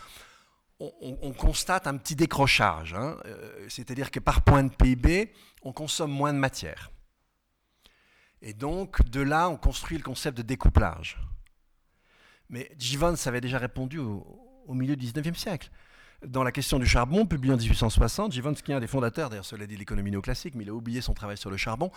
on, 1.00 1.32
constate 1.32 1.86
un 1.86 1.96
petit 1.96 2.16
décrochage. 2.16 2.94
Hein. 2.94 3.16
Euh, 3.26 3.66
c'est-à-dire 3.68 4.10
que 4.10 4.20
par 4.20 4.42
point 4.42 4.64
de 4.64 4.70
PIB, 4.70 5.32
on 5.62 5.72
consomme 5.72 6.10
moins 6.10 6.32
de 6.32 6.38
matière. 6.38 6.90
Et 8.40 8.54
donc, 8.54 9.08
de 9.08 9.20
là, 9.20 9.48
on 9.48 9.56
construit 9.56 9.96
le 9.96 10.02
concept 10.02 10.36
de 10.36 10.42
découplage. 10.42 11.18
Mais 12.48 12.70
Givens 12.78 13.26
avait 13.26 13.40
déjà 13.40 13.58
répondu 13.58 13.98
au, 13.98 14.74
milieu 14.74 14.96
du 14.96 15.06
19e 15.06 15.34
siècle. 15.34 15.70
Dans 16.26 16.42
la 16.42 16.52
question 16.52 16.78
du 16.78 16.86
charbon, 16.86 17.26
publié 17.26 17.54
en 17.54 17.56
1860, 17.56 18.32
Givens, 18.32 18.54
qui 18.54 18.72
est 18.72 18.74
un 18.74 18.80
des 18.80 18.86
fondateurs, 18.86 19.30
d'ailleurs, 19.30 19.44
cela 19.44 19.66
dit 19.66 19.76
l'économie 19.76 20.10
néoclassique, 20.10 20.54
mais 20.54 20.64
il 20.64 20.70
a 20.70 20.74
oublié 20.74 21.00
son 21.00 21.14
travail 21.14 21.36
sur 21.36 21.50
le 21.50 21.56
charbon. 21.56 21.90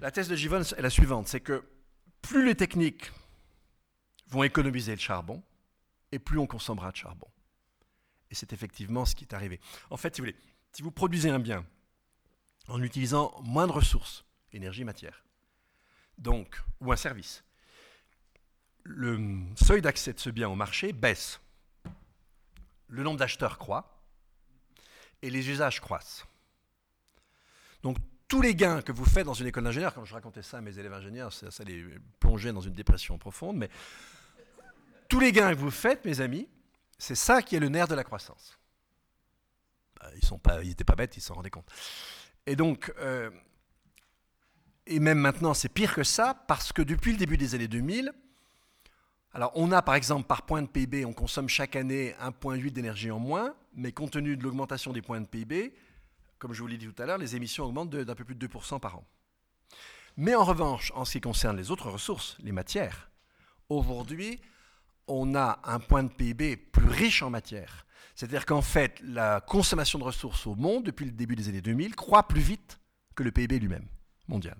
La 0.00 0.10
thèse 0.10 0.28
de 0.28 0.36
Givens 0.36 0.74
est 0.76 0.82
la 0.82 0.90
suivante 0.90 1.28
c'est 1.28 1.40
que 1.40 1.64
plus 2.22 2.46
les 2.46 2.54
techniques 2.54 3.10
vont 4.28 4.42
économiser 4.42 4.92
le 4.92 5.00
charbon, 5.00 5.42
et 6.12 6.18
plus 6.18 6.38
on 6.38 6.46
consommera 6.46 6.90
de 6.90 6.96
charbon. 6.96 7.26
Et 8.30 8.34
c'est 8.34 8.52
effectivement 8.52 9.04
ce 9.04 9.14
qui 9.14 9.24
est 9.24 9.34
arrivé. 9.34 9.60
En 9.90 9.96
fait, 9.96 10.20
si 10.72 10.82
vous 10.82 10.90
produisez 10.90 11.30
un 11.30 11.38
bien 11.38 11.64
en 12.68 12.82
utilisant 12.82 13.34
moins 13.42 13.66
de 13.66 13.72
ressources, 13.72 14.24
énergie, 14.52 14.84
matière, 14.84 15.24
donc, 16.18 16.60
ou 16.80 16.92
un 16.92 16.96
service, 16.96 17.44
le 18.88 19.18
seuil 19.56 19.82
d'accès 19.82 20.12
de 20.12 20.18
ce 20.18 20.30
bien 20.30 20.48
au 20.48 20.54
marché 20.54 20.92
baisse. 20.92 21.40
Le 22.88 23.02
nombre 23.02 23.18
d'acheteurs 23.18 23.58
croît 23.58 24.02
et 25.20 25.30
les 25.30 25.50
usages 25.50 25.80
croissent. 25.80 26.26
Donc, 27.82 27.98
tous 28.28 28.42
les 28.42 28.54
gains 28.54 28.82
que 28.82 28.92
vous 28.92 29.04
faites 29.04 29.26
dans 29.26 29.34
une 29.34 29.46
école 29.46 29.64
d'ingénieur, 29.64 29.94
quand 29.94 30.04
je 30.04 30.14
racontais 30.14 30.42
ça 30.42 30.58
à 30.58 30.60
mes 30.60 30.78
élèves 30.78 30.92
ingénieurs, 30.92 31.32
ça 31.32 31.64
les 31.64 31.84
plongeait 32.18 32.52
dans 32.52 32.60
une 32.60 32.74
dépression 32.74 33.18
profonde, 33.18 33.56
mais 33.56 33.70
tous 35.08 35.20
les 35.20 35.32
gains 35.32 35.54
que 35.54 35.58
vous 35.58 35.70
faites, 35.70 36.04
mes 36.04 36.20
amis, 36.20 36.48
c'est 36.98 37.14
ça 37.14 37.42
qui 37.42 37.56
est 37.56 37.60
le 37.60 37.68
nerf 37.68 37.88
de 37.88 37.94
la 37.94 38.04
croissance. 38.04 38.58
Bah, 40.00 40.10
ils 40.62 40.68
n'étaient 40.68 40.84
pas, 40.84 40.94
bêtes, 40.94 41.16
ils 41.16 41.20
s'en 41.20 41.34
rendaient 41.34 41.50
compte. 41.50 41.70
Et 42.46 42.56
donc, 42.56 42.92
euh, 42.98 43.30
et 44.86 45.00
même 45.00 45.18
maintenant, 45.18 45.54
c'est 45.54 45.68
pire 45.68 45.94
que 45.94 46.02
ça, 46.02 46.34
parce 46.46 46.72
que 46.72 46.82
depuis 46.82 47.12
le 47.12 47.18
début 47.18 47.36
des 47.36 47.54
années 47.54 47.68
2000, 47.68 48.12
alors 49.34 49.52
on 49.54 49.70
a 49.72 49.82
par 49.82 49.94
exemple 49.94 50.26
par 50.26 50.42
point 50.46 50.62
de 50.62 50.66
PIB, 50.66 51.04
on 51.04 51.12
consomme 51.12 51.48
chaque 51.48 51.76
année 51.76 52.14
1,8 52.20 52.70
d'énergie 52.70 53.10
en 53.10 53.18
moins, 53.18 53.54
mais 53.74 53.92
compte 53.92 54.12
tenu 54.12 54.36
de 54.36 54.42
l'augmentation 54.42 54.92
des 54.92 55.02
points 55.02 55.20
de 55.20 55.26
PIB, 55.26 55.74
comme 56.38 56.52
je 56.52 56.62
vous 56.62 56.68
l'ai 56.68 56.78
dit 56.78 56.86
tout 56.86 57.02
à 57.02 57.06
l'heure, 57.06 57.18
les 57.18 57.36
émissions 57.36 57.64
augmentent 57.64 57.90
d'un 57.90 58.14
peu 58.14 58.24
plus 58.24 58.34
de 58.34 58.46
2% 58.46 58.80
par 58.80 58.96
an. 58.96 59.04
Mais 60.16 60.34
en 60.34 60.44
revanche, 60.44 60.90
en 60.94 61.04
ce 61.04 61.12
qui 61.12 61.20
concerne 61.20 61.56
les 61.56 61.70
autres 61.70 61.90
ressources, 61.90 62.36
les 62.40 62.52
matières, 62.52 63.10
aujourd'hui, 63.68 64.40
on 65.08 65.34
a 65.34 65.58
un 65.64 65.80
point 65.80 66.04
de 66.04 66.08
PIB 66.08 66.56
plus 66.56 66.88
riche 66.88 67.22
en 67.22 67.30
matière. 67.30 67.86
C'est-à-dire 68.14 68.46
qu'en 68.46 68.62
fait, 68.62 69.00
la 69.02 69.40
consommation 69.40 69.98
de 69.98 70.04
ressources 70.04 70.46
au 70.46 70.54
monde, 70.54 70.84
depuis 70.84 71.06
le 71.06 71.12
début 71.12 71.36
des 71.36 71.48
années 71.48 71.60
2000, 71.60 71.94
croît 71.94 72.26
plus 72.26 72.40
vite 72.40 72.78
que 73.14 73.22
le 73.22 73.30
PIB 73.30 73.58
lui-même, 73.58 73.86
mondial. 74.26 74.56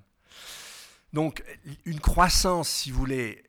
Donc, 1.12 1.42
une 1.84 2.00
croissance, 2.00 2.68
si 2.68 2.90
vous 2.90 2.98
voulez, 2.98 3.44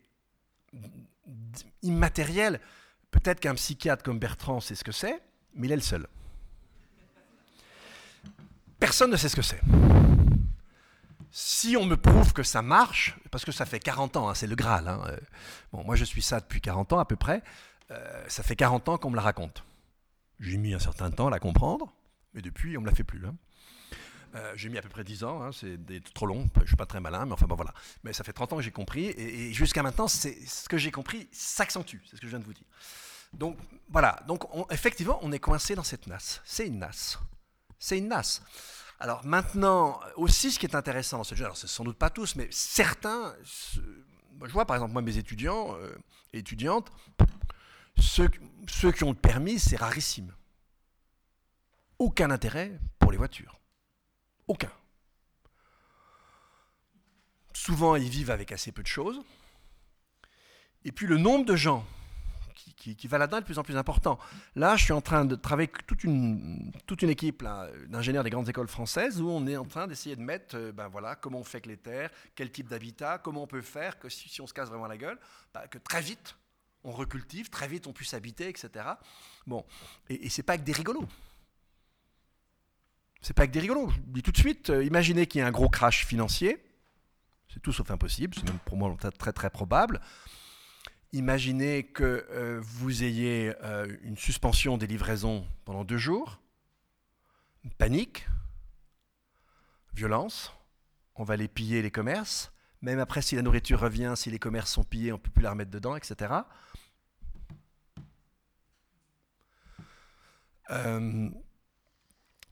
immatérielle, 1.82 2.60
peut-être 3.10 3.40
qu'un 3.40 3.54
psychiatre 3.54 4.02
comme 4.02 4.18
Bertrand 4.18 4.60
sait 4.60 4.74
ce 4.74 4.84
que 4.84 4.92
c'est, 4.92 5.20
mais 5.54 5.68
il 5.68 5.72
est 5.72 5.76
le 5.76 5.82
seul. 5.82 6.06
Personne 8.78 9.10
ne 9.10 9.16
sait 9.16 9.28
ce 9.28 9.36
que 9.36 9.42
c'est 9.42 9.60
si 11.32 11.76
on 11.76 11.86
me 11.86 11.96
prouve 11.96 12.32
que 12.32 12.42
ça 12.42 12.62
marche, 12.62 13.16
parce 13.30 13.44
que 13.44 13.52
ça 13.52 13.64
fait 13.64 13.80
40 13.80 14.16
ans, 14.16 14.28
hein, 14.28 14.34
c'est 14.34 14.46
le 14.46 14.56
Graal. 14.56 14.88
Hein, 14.88 15.02
euh, 15.06 15.16
bon, 15.72 15.84
moi 15.84 15.96
je 15.96 16.04
suis 16.04 16.22
ça 16.22 16.40
depuis 16.40 16.60
40 16.60 16.92
ans 16.92 16.98
à 16.98 17.04
peu 17.04 17.16
près. 17.16 17.42
Euh, 17.90 18.24
ça 18.28 18.42
fait 18.42 18.56
40 18.56 18.88
ans 18.88 18.98
qu'on 18.98 19.10
me 19.10 19.16
la 19.16 19.22
raconte. 19.22 19.64
J'ai 20.38 20.56
mis 20.56 20.74
un 20.74 20.78
certain 20.78 21.10
temps 21.10 21.28
à 21.28 21.30
la 21.30 21.38
comprendre, 21.38 21.92
mais 22.34 22.42
depuis 22.42 22.76
on 22.76 22.80
me 22.80 22.86
la 22.86 22.94
fait 22.94 23.04
plus. 23.04 23.24
Hein. 23.26 23.36
Euh, 24.36 24.52
j'ai 24.54 24.68
mis 24.68 24.78
à 24.78 24.82
peu 24.82 24.88
près 24.88 25.02
10 25.02 25.24
ans, 25.24 25.50
c'est 25.52 25.78
trop 26.14 26.26
long, 26.26 26.48
je 26.60 26.66
suis 26.66 26.76
pas 26.76 26.86
très 26.86 27.00
malin, 27.00 27.26
mais 27.26 27.32
enfin 27.32 27.46
bon 27.46 27.56
voilà. 27.56 27.74
Mais 28.04 28.12
ça 28.12 28.22
fait 28.22 28.32
30 28.32 28.52
ans 28.52 28.56
que 28.56 28.62
j'ai 28.62 28.70
compris, 28.70 29.06
et, 29.06 29.52
jusqu'à 29.52 29.82
maintenant, 29.82 30.06
ce 30.06 30.68
que 30.68 30.78
j'ai 30.78 30.92
compris 30.92 31.28
s'accentue, 31.32 31.98
c'est 32.04 32.16
ce 32.16 32.20
que 32.20 32.26
je 32.26 32.30
viens 32.30 32.38
de 32.38 32.44
vous 32.44 32.54
dire. 32.54 32.66
Donc 33.32 33.56
voilà, 33.88 34.22
donc 34.26 34.44
effectivement, 34.70 35.18
on 35.22 35.32
est 35.32 35.38
coincé 35.38 35.74
dans 35.74 35.82
cette 35.82 36.06
nasse. 36.06 36.40
C'est 36.44 36.66
une 36.66 36.78
nasse. 36.78 37.18
C'est 37.78 37.98
une 37.98 38.08
nasse. 38.08 38.42
Alors 39.00 39.24
maintenant, 39.24 39.98
aussi 40.16 40.52
ce 40.52 40.58
qui 40.58 40.66
est 40.66 40.74
intéressant 40.74 41.16
dans 41.16 41.24
ce 41.24 41.34
jeu, 41.34 41.44
alors 41.44 41.56
c'est 41.56 41.66
sans 41.66 41.84
doute 41.84 41.96
pas 41.96 42.10
tous, 42.10 42.36
mais 42.36 42.48
certains, 42.50 43.34
je 43.42 44.52
vois 44.52 44.66
par 44.66 44.76
exemple 44.76 44.92
moi 44.92 45.00
mes 45.00 45.16
étudiants 45.16 45.74
et 45.78 45.80
euh, 45.80 45.98
étudiantes, 46.34 46.92
ceux, 47.98 48.30
ceux 48.68 48.92
qui 48.92 49.04
ont 49.04 49.10
le 49.10 49.16
permis, 49.16 49.58
c'est 49.58 49.76
rarissime. 49.76 50.34
Aucun 51.98 52.30
intérêt 52.30 52.78
pour 52.98 53.10
les 53.10 53.16
voitures. 53.16 53.58
Aucun. 54.46 54.70
Souvent, 57.54 57.96
ils 57.96 58.08
vivent 58.08 58.30
avec 58.30 58.52
assez 58.52 58.70
peu 58.70 58.82
de 58.82 58.88
choses. 58.88 59.20
Et 60.84 60.92
puis 60.92 61.06
le 61.06 61.16
nombre 61.16 61.46
de 61.46 61.56
gens 61.56 61.86
qui, 62.80 63.08
va 63.08 63.18
là-dedans 63.18 63.38
est 63.38 63.40
de 63.40 63.46
plus 63.46 63.58
en 63.58 63.62
plus 63.62 63.76
important. 63.76 64.18
Là, 64.56 64.76
je 64.76 64.84
suis 64.84 64.92
en 64.92 65.00
train 65.00 65.24
de 65.24 65.34
travailler 65.34 65.68
avec 65.68 65.86
toute 65.86 66.02
une, 66.04 66.72
toute 66.86 67.02
une 67.02 67.10
équipe 67.10 67.44
d'ingénieurs 67.88 68.24
des 68.24 68.30
grandes 68.30 68.48
écoles 68.48 68.68
françaises 68.68 69.20
où 69.20 69.28
on 69.28 69.46
est 69.46 69.56
en 69.56 69.66
train 69.66 69.86
d'essayer 69.86 70.16
de 70.16 70.22
mettre, 70.22 70.56
euh, 70.56 70.72
ben 70.72 70.88
voilà, 70.88 71.14
comment 71.14 71.38
on 71.38 71.44
fait 71.44 71.58
avec 71.58 71.66
les 71.66 71.76
terres, 71.76 72.10
quel 72.34 72.50
type 72.50 72.68
d'habitat, 72.68 73.18
comment 73.18 73.42
on 73.42 73.46
peut 73.46 73.60
faire 73.60 73.98
que 73.98 74.08
si, 74.08 74.40
on 74.40 74.46
se 74.46 74.54
casse 74.54 74.70
vraiment 74.70 74.86
la 74.86 74.96
gueule, 74.96 75.18
ben, 75.52 75.66
que 75.70 75.78
très 75.78 76.00
vite 76.00 76.36
on 76.82 76.92
recultive, 76.92 77.50
très 77.50 77.68
vite 77.68 77.86
on 77.86 77.92
puisse 77.92 78.14
habiter, 78.14 78.48
etc. 78.48 78.70
Bon, 79.46 79.66
et, 80.08 80.26
et 80.26 80.28
c'est 80.30 80.42
pas 80.42 80.54
avec 80.54 80.64
des 80.64 80.72
rigolos. 80.72 81.06
C'est 83.20 83.34
pas 83.34 83.42
avec 83.42 83.50
des 83.50 83.60
rigolos. 83.60 83.90
Je 83.90 83.98
dis 84.06 84.22
tout 84.22 84.32
de 84.32 84.38
suite, 84.38 84.70
euh, 84.70 84.82
imaginez 84.82 85.26
qu'il 85.26 85.40
y 85.40 85.44
ait 85.44 85.46
un 85.46 85.50
gros 85.50 85.68
crash 85.68 86.06
financier. 86.06 86.64
C'est 87.52 87.60
tout 87.60 87.72
sauf 87.72 87.90
impossible, 87.90 88.34
c'est 88.34 88.44
même 88.44 88.60
pour 88.64 88.76
moi 88.76 88.96
très 89.18 89.32
très 89.32 89.50
probable. 89.50 90.00
Imaginez 91.12 91.84
que 91.84 92.26
euh, 92.30 92.60
vous 92.62 93.02
ayez 93.02 93.52
euh, 93.62 93.96
une 94.02 94.16
suspension 94.16 94.78
des 94.78 94.86
livraisons 94.86 95.44
pendant 95.64 95.84
deux 95.84 95.96
jours, 95.96 96.40
panique, 97.78 98.28
violence, 99.92 100.52
on 101.16 101.24
va 101.24 101.34
aller 101.34 101.48
piller 101.48 101.82
les 101.82 101.90
commerces, 101.90 102.52
même 102.80 103.00
après 103.00 103.22
si 103.22 103.34
la 103.34 103.42
nourriture 103.42 103.80
revient, 103.80 104.14
si 104.16 104.30
les 104.30 104.38
commerces 104.38 104.70
sont 104.70 104.84
pillés, 104.84 105.12
on 105.12 105.16
ne 105.16 105.20
peut 105.20 105.30
plus 105.30 105.42
la 105.42 105.50
remettre 105.50 105.72
dedans, 105.72 105.96
etc. 105.96 106.32
Euh, 110.70 111.28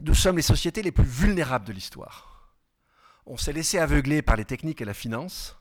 nous 0.01 0.15
sommes 0.15 0.37
les 0.37 0.43
sociétés 0.43 0.83
les 0.83 0.93
plus 0.93 1.05
vulnérables 1.05 1.65
de 1.65 1.73
l'histoire. 1.73 2.57
On 3.25 3.37
s'est 3.37 3.53
laissé 3.53 3.79
aveugler 3.79 4.21
par 4.21 4.37
les 4.37 4.45
techniques 4.45 4.81
et 4.81 4.85
la 4.85 4.95
finance 4.95 5.58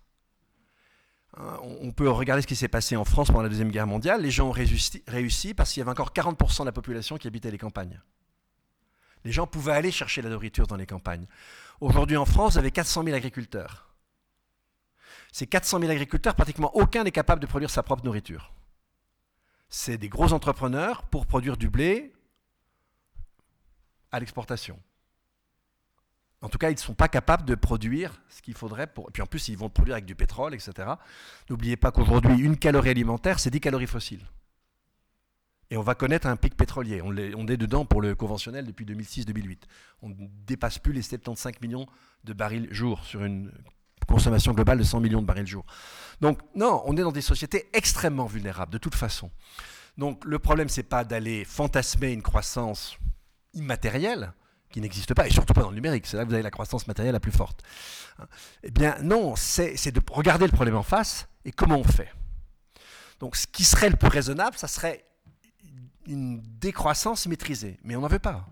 on 1.62 1.92
peut 1.92 2.10
regarder 2.10 2.42
ce 2.42 2.48
qui 2.48 2.56
s'est 2.56 2.68
passé 2.68 2.96
en 2.96 3.06
France 3.06 3.28
pendant 3.28 3.44
la 3.44 3.50
Deuxième 3.50 3.72
Guerre 3.72 3.88
mondiale. 3.88 4.22
Les 4.22 4.32
gens 4.32 4.48
ont 4.50 4.52
réussi, 4.52 5.54
parce 5.54 5.72
qu'il 5.72 5.80
y 5.80 5.82
avait 5.82 5.92
encore 5.92 6.12
40% 6.12 6.62
de 6.62 6.66
la 6.66 6.72
population 6.72 7.18
qui 7.18 7.28
habitait 7.28 7.52
les 7.52 7.58
campagnes. 7.58 8.02
Les 9.24 9.32
gens 9.32 9.46
pouvaient 9.46 9.74
aller 9.74 9.92
chercher 9.92 10.22
la 10.22 10.30
nourriture 10.30 10.68
dans 10.68 10.76
les 10.76 10.86
campagnes. 10.86 11.28
Aujourd'hui 11.82 12.18
en 12.18 12.26
France, 12.26 12.54
vous 12.54 12.60
avez 12.60 12.72
400 12.72 13.04
000 13.04 13.16
agriculteurs. 13.16 13.94
Ces 15.32 15.46
400 15.46 15.80
000 15.80 15.92
agriculteurs, 15.92 16.36
pratiquement 16.36 16.76
aucun 16.76 17.04
n'est 17.04 17.12
capable 17.12 17.42
de 17.42 17.48
produire 17.48 17.70
sa 17.70 17.84
propre 17.84 18.06
nourriture. 18.06 18.54
C'est 19.70 19.98
des 19.98 20.10
gros 20.10 20.34
entrepreneurs 20.34 21.04
pour 21.04 21.26
produire 21.26 21.58
du 21.58 21.70
blé 21.70 22.14
à 24.12 24.20
l'exportation. 24.20 24.80
En 26.42 26.50
tout 26.50 26.60
cas, 26.60 26.70
ils 26.70 26.76
ne 26.76 26.80
sont 26.80 26.94
pas 26.94 27.08
capables 27.08 27.46
de 27.46 27.56
produire 27.56 28.22
ce 28.30 28.42
qu'il 28.42 28.54
faudrait 28.54 28.88
pour. 28.88 29.10
Et 29.10 29.12
puis 29.12 29.24
en 29.24 29.26
plus, 29.26 29.48
ils 29.48 29.58
vont 29.58 29.70
produire 29.70 29.96
avec 29.96 30.06
du 30.06 30.16
pétrole, 30.16 30.54
etc. 30.54 30.90
N'oubliez 31.50 31.78
pas 31.78 31.92
qu'aujourd'hui, 31.92 32.38
une 32.40 32.58
calorie 32.58 32.92
alimentaire, 32.92 33.40
c'est 33.40 33.50
10 33.50 33.60
calories 33.60 33.88
fossiles. 33.88 34.26
Et 35.70 35.78
on 35.78 35.82
va 35.82 35.96
connaître 35.96 36.28
un 36.28 36.38
pic 36.38 36.56
pétrolier. 36.56 37.02
On, 37.04 37.16
est, 37.18 37.58
dedans 37.58 37.86
pour 37.86 38.02
le 38.02 38.16
conventionnel 38.16 38.66
depuis 38.66 38.86
2006-2008. 38.86 39.58
On 40.02 40.10
ne 40.10 40.16
dépasse 40.46 40.80
plus 40.80 40.94
les 40.94 41.02
75 41.02 41.54
millions 41.62 41.88
de 42.24 42.34
barils 42.34 42.68
jour 42.72 43.04
sur 43.04 43.24
une 43.24 43.52
consommation 44.08 44.54
globale 44.54 44.78
de 44.78 44.84
100 44.84 45.02
millions 45.02 45.22
de 45.22 45.28
barils 45.28 45.48
jour. 45.48 45.66
Donc 46.22 46.40
non, 46.56 46.84
on 46.86 46.96
est 46.96 47.02
dans 47.02 47.12
des 47.12 47.22
sociétés 47.22 47.68
extrêmement 47.74 48.28
vulnérables 48.28 48.72
de 48.72 48.78
toute 48.78 48.96
façon. 48.96 49.30
Donc 49.98 50.24
le 50.24 50.40
problème, 50.40 50.70
c'est 50.70 50.84
pas 50.84 51.04
d'aller 51.04 51.44
fantasmer 51.44 52.14
une 52.14 52.22
croissance 52.22 52.98
immatérielle 53.54 54.32
qui 54.70 54.82
n'existe 54.82 55.14
pas, 55.14 55.28
et 55.28 55.32
surtout 55.32 55.54
pas 55.54 55.62
dans 55.62 55.70
le 55.70 55.76
numérique. 55.76 56.06
C'est 56.06 56.18
là 56.18 56.24
que 56.24 56.30
vous 56.30 56.34
avez 56.34 56.44
la 56.44 56.52
croissance 56.52 56.88
matérielle 56.88 57.14
la 57.14 57.20
plus 57.20 57.32
forte. 57.32 57.64
Eh 58.64 58.72
bien 58.72 58.98
non, 59.02 59.36
c'est 59.36 59.92
de 59.92 60.02
regarder 60.12 60.46
le 60.46 60.52
problème 60.52 60.76
en 60.76 60.84
face 60.84 61.28
et 61.46 61.52
comment 61.52 61.78
on 61.78 61.84
fait. 61.84 62.12
Donc 63.20 63.36
ce 63.36 63.48
qui 63.48 63.64
serait 63.64 63.90
le 63.90 63.96
plus 63.96 64.10
raisonnable, 64.10 64.58
ça 64.58 64.68
serait 64.68 65.04
une 66.06 66.42
décroissance 66.60 67.28
maîtrisée. 67.28 67.80
Mais 67.84 67.96
on 67.96 68.02
n'en 68.02 68.08
veut 68.08 68.20
pas. 68.20 68.48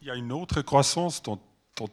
Il 0.00 0.08
y 0.08 0.10
a 0.10 0.14
une 0.14 0.32
autre 0.32 0.62
croissance 0.62 1.22
dont, 1.22 1.40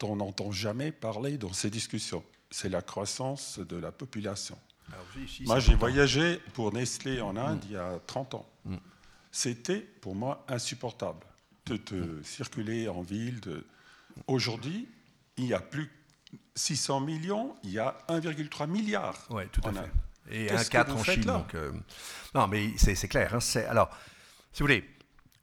on 0.04 0.16
n'entend 0.16 0.52
jamais 0.52 0.92
parler 0.92 1.38
dans 1.38 1.52
ces 1.52 1.70
discussions. 1.70 2.24
C'est 2.52 2.70
la 2.70 2.82
croissance 2.82 3.58
de 3.58 3.76
la 3.76 3.92
population. 3.92 4.58
moi, 5.46 5.60
j'ai 5.60 5.74
voyagé 5.74 6.38
pour 6.54 6.72
Nestlé 6.72 7.22
en 7.22 7.36
Inde 7.36 7.64
mm. 7.64 7.68
il 7.68 7.72
y 7.72 7.78
a 7.78 8.00
30 8.06 8.36
ans. 8.36 8.46
Mm. 8.66 8.76
C'était 9.34 9.80
pour 9.80 10.14
moi 10.14 10.46
insupportable 10.48 11.26
de, 11.66 11.76
mm. 11.76 12.24
circuler 12.24 12.88
en 12.88 13.02
ville. 13.02 13.42
Aujourd'hui, 14.28 14.88
il 15.38 15.46
n'y 15.46 15.54
a 15.54 15.60
plus 15.60 15.92
600 16.56 17.02
millions, 17.02 17.56
il 17.64 17.72
y 17.72 17.80
a 17.80 17.98
1,3 18.10 18.70
milliard. 18.70 19.18
Oui, 19.32 19.44
tout 19.52 19.62
à 19.66 19.74
fait. 19.74 19.92
Et 20.30 20.52
un 20.52 20.64
4 20.64 20.96
en 20.96 21.04
Chine. 21.04 21.22
Donc, 21.22 21.56
euh, 21.56 21.72
Non, 22.36 22.48
mais 22.48 22.78
c'est 22.78 23.08
clair. 23.08 23.34
Hein, 23.34 23.62
alors, 23.68 23.90
si 24.52 24.62
vous 24.62 24.68
voulez, 24.68 24.88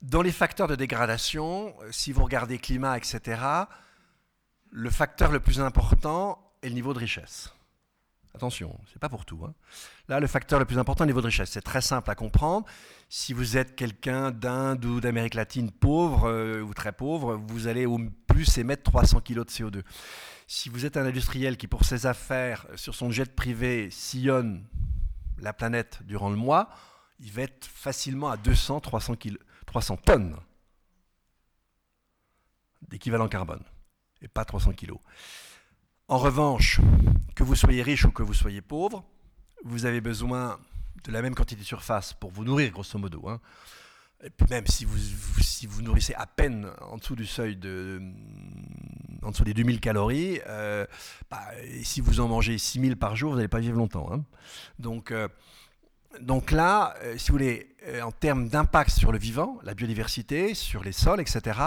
dans 0.03 0.23
les 0.23 0.33
facteurs 0.33 0.69
de 0.69 0.77
dégradation, 0.77 1.75
euh, 1.83 1.91
si 1.91 2.13
vous 2.13 2.23
regardez 2.23 2.59
climat, 2.59 2.97
etc., 2.97 3.43
le 4.71 4.89
facteur 4.91 5.33
le 5.33 5.41
plus 5.41 5.61
important 5.61 6.41
est 6.63 6.69
le 6.69 6.75
niveau 6.75 6.95
de 6.95 7.01
richesse. 7.01 7.53
Attention, 8.35 8.79
c'est 8.93 9.01
pas 9.01 9.09
pour 9.09 9.25
tout. 9.25 9.41
Hein. 9.45 9.55
Là, 10.09 10.21
le 10.21 10.27
facteur 10.27 10.61
le 10.61 10.65
plus 10.65 10.79
important 10.79 11.05
est 11.05 11.09
le 11.09 11.13
niveau 11.13 11.21
de 11.21 11.27
richesse. 11.27 11.51
C'est 11.51 11.63
très 11.63 11.81
simple 11.81 12.11
à 12.11 12.15
comprendre. 12.15 12.65
Si 13.09 13.33
vous 13.33 13.57
êtes 13.57 13.75
quelqu'un 13.75 14.31
d'Inde 14.31 14.85
ou 14.85 15.01
d'Amérique 15.01 15.35
latine 15.35 15.71
pauvre 15.73 16.29
euh, 16.29 16.61
ou 16.63 16.73
très 16.73 16.93
pauvre, 16.93 17.35
vous 17.49 17.67
allez 17.67 17.87
au 17.87 17.99
plus 18.29 18.59
émettre 18.59 18.85
300 18.85 19.21
kg 19.21 19.35
de 19.35 19.45
CO2. 19.45 19.83
Si 20.47 20.69
vous 20.69 20.87
êtes 20.87 20.97
un 20.97 21.05
industriel 21.07 21.57
qui, 21.57 21.67
pour 21.67 21.85
ses 21.85 22.07
affaires, 22.07 22.67
sur 22.77 22.95
son 22.95 23.11
jet 23.11 23.35
privé, 23.35 23.91
sillonne 23.91 24.65
la 25.39 25.53
planète 25.53 26.01
durant 26.05 26.31
le 26.31 26.37
mois, 26.37 26.71
il 27.19 27.33
va 27.33 27.43
être 27.43 27.67
facilement 27.67 28.31
à 28.31 28.37
200, 28.37 28.81
300, 28.81 29.15
300 29.67 29.97
tonnes 29.99 30.37
d'équivalent 32.89 33.29
carbone, 33.29 33.63
et 34.23 34.29
pas 34.29 34.45
300 34.45 34.73
kg. 34.73 34.93
En 36.11 36.19
revanche, 36.19 36.81
que 37.37 37.45
vous 37.45 37.55
soyez 37.55 37.85
riche 37.85 38.05
ou 38.05 38.11
que 38.11 38.25
vous 38.25 38.35
soyez 38.35 38.61
pauvre, 38.61 39.05
vous 39.65 39.85
avez 39.85 40.01
besoin 40.01 40.59
de 41.05 41.13
la 41.13 41.23
même 41.23 41.37
quantité 41.37 41.61
de 41.61 41.65
surface 41.65 42.15
pour 42.15 42.33
vous 42.33 42.43
nourrir, 42.43 42.73
grosso 42.73 42.99
modo. 42.99 43.29
Hein. 43.29 43.39
Et 44.25 44.31
puis 44.31 44.45
même 44.51 44.67
si 44.67 44.85
vous, 44.85 44.99
si 45.41 45.69
vous 45.69 45.83
nourrissez 45.83 46.15
à 46.15 46.27
peine 46.27 46.69
en 46.81 46.97
dessous 46.97 47.15
du 47.15 47.27
seuil 47.27 47.55
de, 47.55 48.03
en 49.23 49.31
dessous 49.31 49.45
des 49.45 49.55
2000 49.55 49.79
calories, 49.79 50.41
euh, 50.49 50.85
bah, 51.31 51.47
si 51.85 52.01
vous 52.01 52.19
en 52.19 52.27
mangez 52.27 52.59
6000 52.59 52.97
par 52.97 53.15
jour, 53.15 53.31
vous 53.31 53.37
n'allez 53.37 53.47
pas 53.47 53.61
vivre 53.61 53.77
longtemps. 53.77 54.13
Hein. 54.13 54.25
Donc, 54.81 55.13
euh, 55.13 55.29
donc 56.21 56.51
là, 56.51 56.97
euh, 57.05 57.17
si 57.19 57.29
vous 57.31 57.39
voulez, 57.39 57.77
en 58.03 58.11
termes 58.11 58.49
d'impact 58.49 58.91
sur 58.91 59.13
le 59.13 59.19
vivant, 59.19 59.61
la 59.63 59.75
biodiversité, 59.75 60.55
sur 60.55 60.83
les 60.83 60.91
sols, 60.91 61.21
etc., 61.21 61.61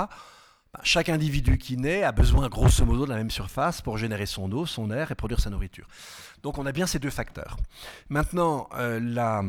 chaque 0.81 1.09
individu 1.09 1.57
qui 1.57 1.77
naît 1.77 2.03
a 2.03 2.11
besoin 2.11 2.49
grosso 2.49 2.83
modo 2.85 3.05
de 3.05 3.11
la 3.11 3.17
même 3.17 3.29
surface 3.29 3.81
pour 3.81 3.97
générer 3.97 4.25
son 4.25 4.51
eau, 4.51 4.65
son 4.65 4.89
air 4.89 5.11
et 5.11 5.15
produire 5.15 5.39
sa 5.39 5.49
nourriture. 5.49 5.87
Donc 6.41 6.57
on 6.57 6.65
a 6.65 6.71
bien 6.71 6.87
ces 6.87 6.99
deux 6.99 7.11
facteurs. 7.11 7.57
Maintenant, 8.09 8.67
la, 8.73 9.43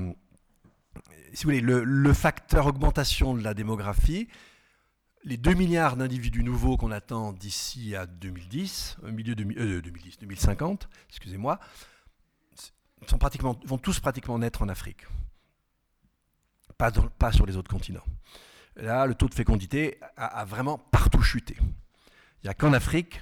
si 1.35 1.45
vous 1.45 1.51
voulez, 1.51 1.61
le, 1.61 2.13
facteur 2.13 2.67
augmentation 2.67 3.35
de 3.35 3.43
la 3.43 3.55
démographie, 3.55 4.29
les 5.25 5.37
2 5.37 5.55
milliards 5.55 5.97
d'individus 5.97 6.45
nouveaux 6.45 6.77
qu'on 6.77 6.93
attend 6.93 7.33
d'ici 7.33 7.97
à 7.97 8.07
2010, 8.07 8.99
au 9.03 9.11
milieu 9.11 9.35
de, 9.35 9.43
2010, 9.43 10.19
2050, 10.21 10.89
excusez-moi, 11.09 11.59
sont 13.07 13.19
pratiquement, 13.19 13.59
vont 13.65 13.79
tous 13.79 14.01
pratiquement 14.01 14.39
naître 14.39 14.63
en 14.63 14.69
Afrique, 14.69 15.07
pas 16.79 17.33
sur 17.33 17.47
les 17.47 17.57
autres 17.57 17.71
continents. 17.71 18.05
Là, 18.77 19.07
le 19.07 19.15
taux 19.15 19.29
de 19.29 19.35
fécondité 19.35 20.01
a, 20.17 20.45
vraiment 20.45 20.79
partout 20.79 21.23
chuté. 21.23 21.57
Il 21.61 22.47
n'y 22.47 22.51
a 22.51 22.55
qu'en 22.55 22.73
Afrique, 22.73 23.21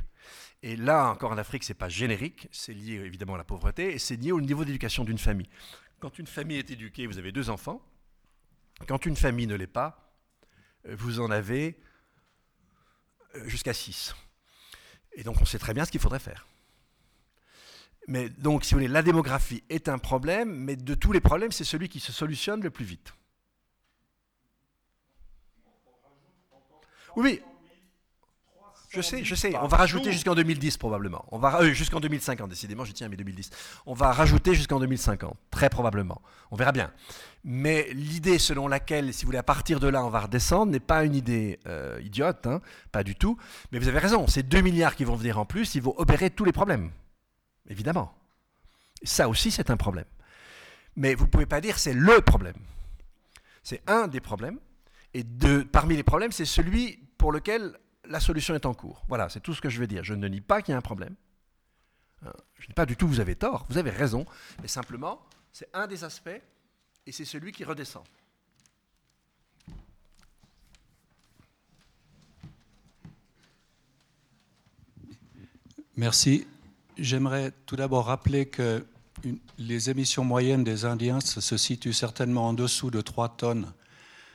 et 0.62 0.76
là 0.76 1.10
encore 1.10 1.32
en 1.32 1.38
Afrique, 1.38 1.64
ce 1.64 1.72
n'est 1.72 1.78
pas 1.78 1.88
générique, 1.88 2.48
c'est 2.52 2.72
lié 2.72 2.94
évidemment 2.94 3.34
à 3.34 3.38
la 3.38 3.44
pauvreté, 3.44 3.92
et 3.92 3.98
c'est 3.98 4.16
lié 4.16 4.32
au 4.32 4.40
niveau 4.40 4.64
d'éducation 4.64 5.04
d'une 5.04 5.18
famille. 5.18 5.48
Quand 6.00 6.18
une 6.18 6.26
famille 6.26 6.58
est 6.58 6.70
éduquée, 6.70 7.06
vous 7.06 7.18
avez 7.18 7.32
deux 7.32 7.50
enfants. 7.50 7.82
Quand 8.88 9.04
une 9.06 9.16
famille 9.16 9.46
ne 9.46 9.54
l'est 9.54 9.66
pas, 9.66 10.12
vous 10.88 11.20
en 11.20 11.30
avez 11.30 11.78
euh, 13.36 13.46
jusqu'à 13.48 13.74
6. 13.74 14.14
Et 15.12 15.22
donc 15.22 15.40
on 15.40 15.44
sait 15.44 15.58
très 15.58 15.74
bien 15.74 15.84
ce 15.84 15.90
qu'il 15.90 16.00
faudrait 16.00 16.18
faire. 16.18 16.46
Mais 18.08 18.28
donc, 18.28 18.64
si 18.64 18.74
vous 18.74 18.80
voulez, 18.80 18.88
la 18.88 19.02
démographie 19.02 19.62
est 19.68 19.88
un 19.88 19.98
problème, 19.98 20.52
mais 20.52 20.76
de 20.76 20.94
tous 20.94 21.12
les 21.12 21.20
problèmes, 21.20 21.52
c'est 21.52 21.64
celui 21.64 21.88
qui 21.88 22.00
se 22.00 22.12
solutionne 22.12 22.62
le 22.62 22.70
plus 22.70 22.84
vite. 22.84 23.14
Oui, 27.16 27.42
je 28.92 29.00
sais, 29.00 29.24
je 29.24 29.34
sais. 29.34 29.56
On 29.56 29.68
va 29.68 29.78
rajouter 29.78 30.12
jusqu'en 30.12 30.34
2010 30.34 30.76
probablement. 30.76 31.24
On 31.32 31.38
va 31.38 31.62
euh, 31.62 31.72
jusqu'en 31.72 31.98
2050. 31.98 32.50
Décidément, 32.50 32.84
j'y 32.84 32.92
tiens 32.92 33.06
à 33.06 33.10
mes 33.10 33.16
2010. 33.16 33.48
On 33.86 33.94
va 33.94 34.12
rajouter 34.12 34.54
jusqu'en 34.54 34.78
2050, 34.80 35.34
très 35.50 35.70
probablement. 35.70 36.20
On 36.50 36.56
verra 36.56 36.72
bien. 36.72 36.92
Mais 37.42 37.88
l'idée 37.94 38.38
selon 38.38 38.68
laquelle, 38.68 39.14
si 39.14 39.24
vous 39.24 39.28
voulez, 39.28 39.38
à 39.38 39.42
partir 39.42 39.80
de 39.80 39.88
là, 39.88 40.04
on 40.04 40.10
va 40.10 40.20
redescendre, 40.20 40.70
n'est 40.70 40.78
pas 40.78 41.04
une 41.04 41.14
idée 41.14 41.58
euh, 41.66 41.98
idiote, 42.02 42.46
hein, 42.46 42.60
pas 42.92 43.02
du 43.02 43.16
tout. 43.16 43.38
Mais 43.72 43.78
vous 43.78 43.88
avez 43.88 43.98
raison. 43.98 44.26
Ces 44.26 44.42
2 44.42 44.60
milliards 44.60 44.94
qui 44.94 45.04
vont 45.04 45.16
venir 45.16 45.38
en 45.38 45.46
plus, 45.46 45.74
ils 45.74 45.82
vont 45.82 45.94
opérer 45.96 46.28
tous 46.28 46.44
les 46.44 46.52
problèmes, 46.52 46.90
évidemment. 47.68 48.12
Ça 49.04 49.26
aussi, 49.26 49.50
c'est 49.50 49.70
un 49.70 49.78
problème. 49.78 50.04
Mais 50.96 51.14
vous 51.14 51.24
ne 51.24 51.30
pouvez 51.30 51.46
pas 51.46 51.62
dire 51.62 51.78
c'est 51.78 51.94
le 51.94 52.20
problème. 52.20 52.56
C'est 53.62 53.82
un 53.86 54.06
des 54.06 54.20
problèmes. 54.20 54.58
Et 55.14 55.24
parmi 55.70 55.96
les 55.96 56.02
problèmes, 56.02 56.32
c'est 56.32 56.44
celui 56.44 56.98
pour 57.18 57.32
lequel 57.32 57.78
la 58.06 58.20
solution 58.20 58.54
est 58.54 58.66
en 58.66 58.74
cours. 58.74 59.04
Voilà, 59.08 59.28
c'est 59.28 59.40
tout 59.40 59.54
ce 59.54 59.60
que 59.60 59.68
je 59.68 59.78
veux 59.78 59.86
dire. 59.86 60.04
Je 60.04 60.14
ne 60.14 60.26
nie 60.28 60.40
pas 60.40 60.62
qu'il 60.62 60.72
y 60.72 60.74
a 60.74 60.78
un 60.78 60.82
problème. 60.82 61.14
Hein, 62.24 62.32
je 62.54 62.64
ne 62.64 62.66
dis 62.68 62.74
pas 62.74 62.86
du 62.86 62.96
tout 62.96 63.08
vous 63.08 63.20
avez 63.20 63.34
tort, 63.34 63.66
vous 63.68 63.78
avez 63.78 63.90
raison, 63.90 64.26
mais 64.60 64.68
simplement, 64.68 65.20
c'est 65.52 65.68
un 65.74 65.86
des 65.86 66.04
aspects 66.04 66.40
et 67.06 67.12
c'est 67.12 67.24
celui 67.24 67.52
qui 67.52 67.64
redescend. 67.64 68.04
Merci. 75.96 76.46
J'aimerais 76.96 77.52
tout 77.66 77.76
d'abord 77.76 78.06
rappeler 78.06 78.46
que 78.46 78.86
les 79.58 79.90
émissions 79.90 80.24
moyennes 80.24 80.64
des 80.64 80.84
Indiens 80.84 81.20
se 81.20 81.56
situent 81.56 81.92
certainement 81.92 82.48
en 82.48 82.52
dessous 82.52 82.90
de 82.90 83.00
3 83.00 83.36
tonnes 83.36 83.72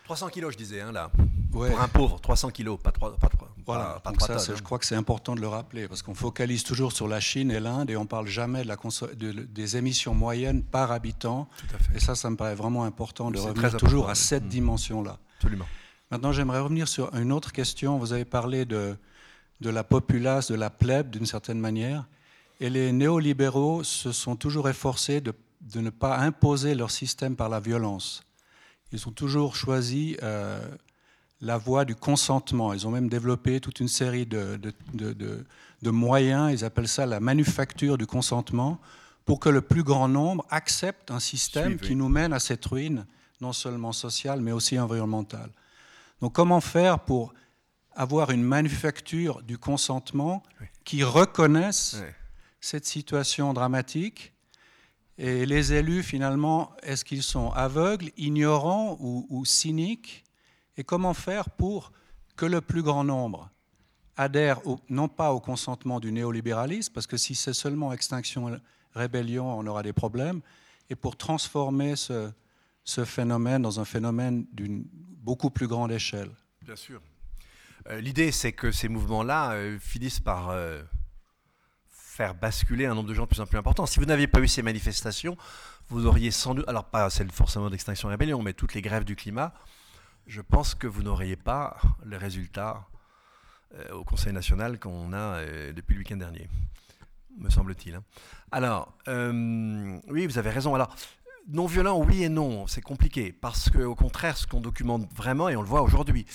300 0.07 0.29
kilos, 0.29 0.53
je 0.53 0.57
disais, 0.57 0.79
hein, 0.79 0.93
là. 0.93 1.11
Pour 1.51 1.65
un 1.65 1.87
pauvre, 1.89 2.21
300 2.21 2.51
kilos, 2.51 2.79
pas 2.81 2.91
3, 2.91 3.17
pas 3.17 3.27
voilà, 3.65 4.01
ça, 4.19 4.55
Je 4.55 4.61
crois 4.61 4.79
que 4.79 4.85
c'est 4.85 4.95
important 4.95 5.35
de 5.35 5.41
le 5.41 5.49
rappeler, 5.49 5.89
parce 5.89 6.01
qu'on 6.01 6.13
focalise 6.13 6.63
toujours 6.63 6.93
sur 6.93 7.09
la 7.09 7.19
Chine 7.19 7.51
et 7.51 7.59
l'Inde, 7.59 7.89
et 7.89 7.97
on 7.97 8.03
ne 8.03 8.07
parle 8.07 8.27
jamais 8.27 8.63
de 8.63 8.69
la 8.69 8.77
des 9.49 9.75
émissions 9.75 10.15
moyennes 10.15 10.63
par 10.63 10.93
habitant. 10.93 11.49
Et 11.93 11.99
ça, 11.99 12.15
ça 12.15 12.29
me 12.29 12.37
paraît 12.37 12.55
vraiment 12.55 12.85
important 12.85 13.31
de 13.31 13.39
revenir 13.39 13.75
toujours 13.75 14.09
à 14.09 14.15
cette 14.15 14.45
mmh. 14.45 14.49
dimension-là. 14.49 15.17
Absolument. 15.39 15.65
Maintenant, 16.09 16.31
j'aimerais 16.31 16.61
revenir 16.61 16.87
sur 16.87 17.13
une 17.13 17.33
autre 17.33 17.51
question. 17.51 17.97
Vous 17.97 18.13
avez 18.13 18.23
parlé 18.23 18.63
de, 18.63 18.95
de 19.59 19.69
la 19.69 19.83
populace, 19.83 20.49
de 20.49 20.55
la 20.55 20.69
plèbe, 20.69 21.09
d'une 21.09 21.25
certaine 21.25 21.59
manière. 21.59 22.05
Et 22.61 22.69
les 22.69 22.93
néolibéraux 22.93 23.83
se 23.83 24.13
sont 24.13 24.37
toujours 24.37 24.69
efforcés 24.69 25.19
de, 25.19 25.33
de 25.59 25.81
ne 25.81 25.89
pas 25.89 26.17
imposer 26.17 26.75
leur 26.75 26.91
système 26.91 27.35
par 27.35 27.49
la 27.49 27.59
violence 27.59 28.23
ils 28.91 29.07
ont 29.07 29.11
toujours 29.11 29.55
choisi 29.55 30.17
euh, 30.23 30.59
la 31.41 31.57
voie 31.57 31.85
du 31.85 31.95
consentement. 31.95 32.73
Ils 32.73 32.87
ont 32.87 32.91
même 32.91 33.09
développé 33.09 33.59
toute 33.59 33.79
une 33.79 33.87
série 33.87 34.25
de, 34.25 34.59
de, 34.93 35.91
moyens, 35.91 36.51
ils 36.51 36.65
appellent 36.65 36.87
ça 36.87 37.05
la 37.05 37.19
manufacture 37.19 37.97
du 37.97 38.07
consentement, 38.07 38.79
pour 39.25 39.39
que 39.39 39.49
le 39.49 39.61
plus 39.61 39.83
grand 39.83 40.07
nombre 40.07 40.45
accepte 40.49 41.11
un 41.11 41.19
système 41.19 41.77
qui 41.77 41.95
nous 41.95 42.09
mène 42.09 42.33
à 42.33 42.39
cette 42.39 42.65
ruine, 42.65 43.05
non 43.41 43.53
seulement 43.53 43.91
sociale, 43.91 44.41
mais 44.41 44.51
aussi 44.51 44.79
environnementale. 44.79 45.51
Donc 46.21 46.33
comment 46.33 46.61
faire 46.61 46.99
pour 46.99 47.33
avoir 47.93 48.31
une 48.31 48.43
manufacture 48.43 49.41
du 49.43 49.57
consentement 49.57 50.43
qui 50.83 51.03
reconnaisse 51.03 51.97
cette 52.61 52.85
situation 52.85 53.53
dramatique 53.53 54.33
Et 55.17 55.45
les 55.45 55.73
élus, 55.73 56.03
finalement, 56.03 56.71
est-ce 56.83 57.03
qu'ils 57.03 57.23
sont 57.23 57.51
aveugles, 57.51 58.11
ignorants 58.17 58.97
ou, 58.99 59.45
cyniques? 59.45 60.23
Et 60.77 60.83
comment 60.83 61.15
faire 61.15 61.49
pour 61.49 61.91
que 62.35 62.45
le 62.45 62.61
plus 62.61 62.83
grand 62.83 63.03
nombre 63.03 63.49
adhère 64.15 64.59
non 64.89 65.07
pas 65.07 65.33
au 65.33 65.39
consentement 65.39 65.99
du 65.99 66.11
néolibéralisme, 66.11 66.93
parce 66.93 67.07
que 67.07 67.17
si 67.17 67.33
c'est 67.33 67.53
seulement 67.53 67.93
extinction, 67.93 68.59
rébellion, 68.93 69.57
on 69.57 69.65
aura 69.65 69.81
des 69.81 69.93
problèmes, 69.93 70.41
et 70.89 70.95
pour 70.95 71.17
transformer 71.17 71.95
ce, 71.95 72.31
phénomène 73.05 73.63
dans 73.63 73.79
un 73.79 73.85
phénomène 73.85 74.45
d'une 74.53 74.85
beaucoup 74.93 75.49
plus 75.49 75.67
grande 75.67 75.91
échelle? 75.91 76.29
Bien 76.61 76.75
sûr. 76.75 77.01
Euh, 77.89 77.99
l'idée, 78.01 78.31
c'est 78.31 78.53
que 78.53 78.71
ces 78.71 78.87
mouvements-là 78.87 79.53
euh, 79.53 79.79
finissent 79.79 80.19
par 80.19 80.49
euh, 80.49 80.81
faire 82.17 82.33
basculer 82.33 82.87
un 82.87 82.95
nombre 82.95 83.07
de 83.07 83.13
gens 83.13 83.23
de 83.23 83.27
plus 83.27 83.41
en 83.41 83.45
plus 83.45 83.59
important. 83.59 83.85
Si 83.85 83.99
vous 83.99 84.05
n'aviez 84.05 84.25
pas 84.25 84.39
eu 84.39 84.47
ces 84.47 84.63
manifestations, 84.63 85.37
vous 85.89 86.07
auriez 86.07 86.31
sans 86.31 86.55
doute, 86.55 86.67
alors 86.67 86.85
pas 86.85 87.07
celle 87.11 87.31
forcément 87.31 87.69
d'extinction 87.69 88.09
rébellion, 88.09 88.41
mais 88.41 88.53
toutes 88.53 88.73
les 88.73 88.81
grèves 88.81 89.03
du 89.03 89.15
climat, 89.15 89.53
je 90.25 90.41
pense 90.41 90.73
que 90.73 90.87
vous 90.87 91.03
n'auriez 91.03 91.35
pas 91.35 91.77
le 92.03 92.17
résultat 92.17 92.87
au 93.91 94.03
Conseil 94.03 94.33
national 94.33 94.79
qu'on 94.79 95.13
a 95.13 95.45
depuis 95.73 95.93
le 95.93 95.99
week-end 95.99 96.17
dernier, 96.17 96.49
me 97.37 97.51
semble-t-il. 97.51 97.93
Hein. 97.93 98.03
Alors, 98.51 98.97
oui, 99.07 100.25
vous 100.25 100.39
avez 100.39 100.49
raison. 100.49 100.73
Alors, 100.73 100.95
non 101.47 101.67
violent, 101.67 102.03
oui 102.03 102.23
et 102.23 102.29
non, 102.29 102.65
c'est 102.65 102.81
compliqué, 102.81 103.31
parce 103.31 103.69
qu'au 103.69 103.95
contraire, 103.95 104.37
ce 104.37 104.47
qu'on 104.47 104.59
documente 104.59 105.07
vraiment, 105.13 105.49
et 105.49 105.55
on 105.55 105.61
le 105.61 105.67
voit 105.67 105.83
aujourd'hui, 105.83 106.25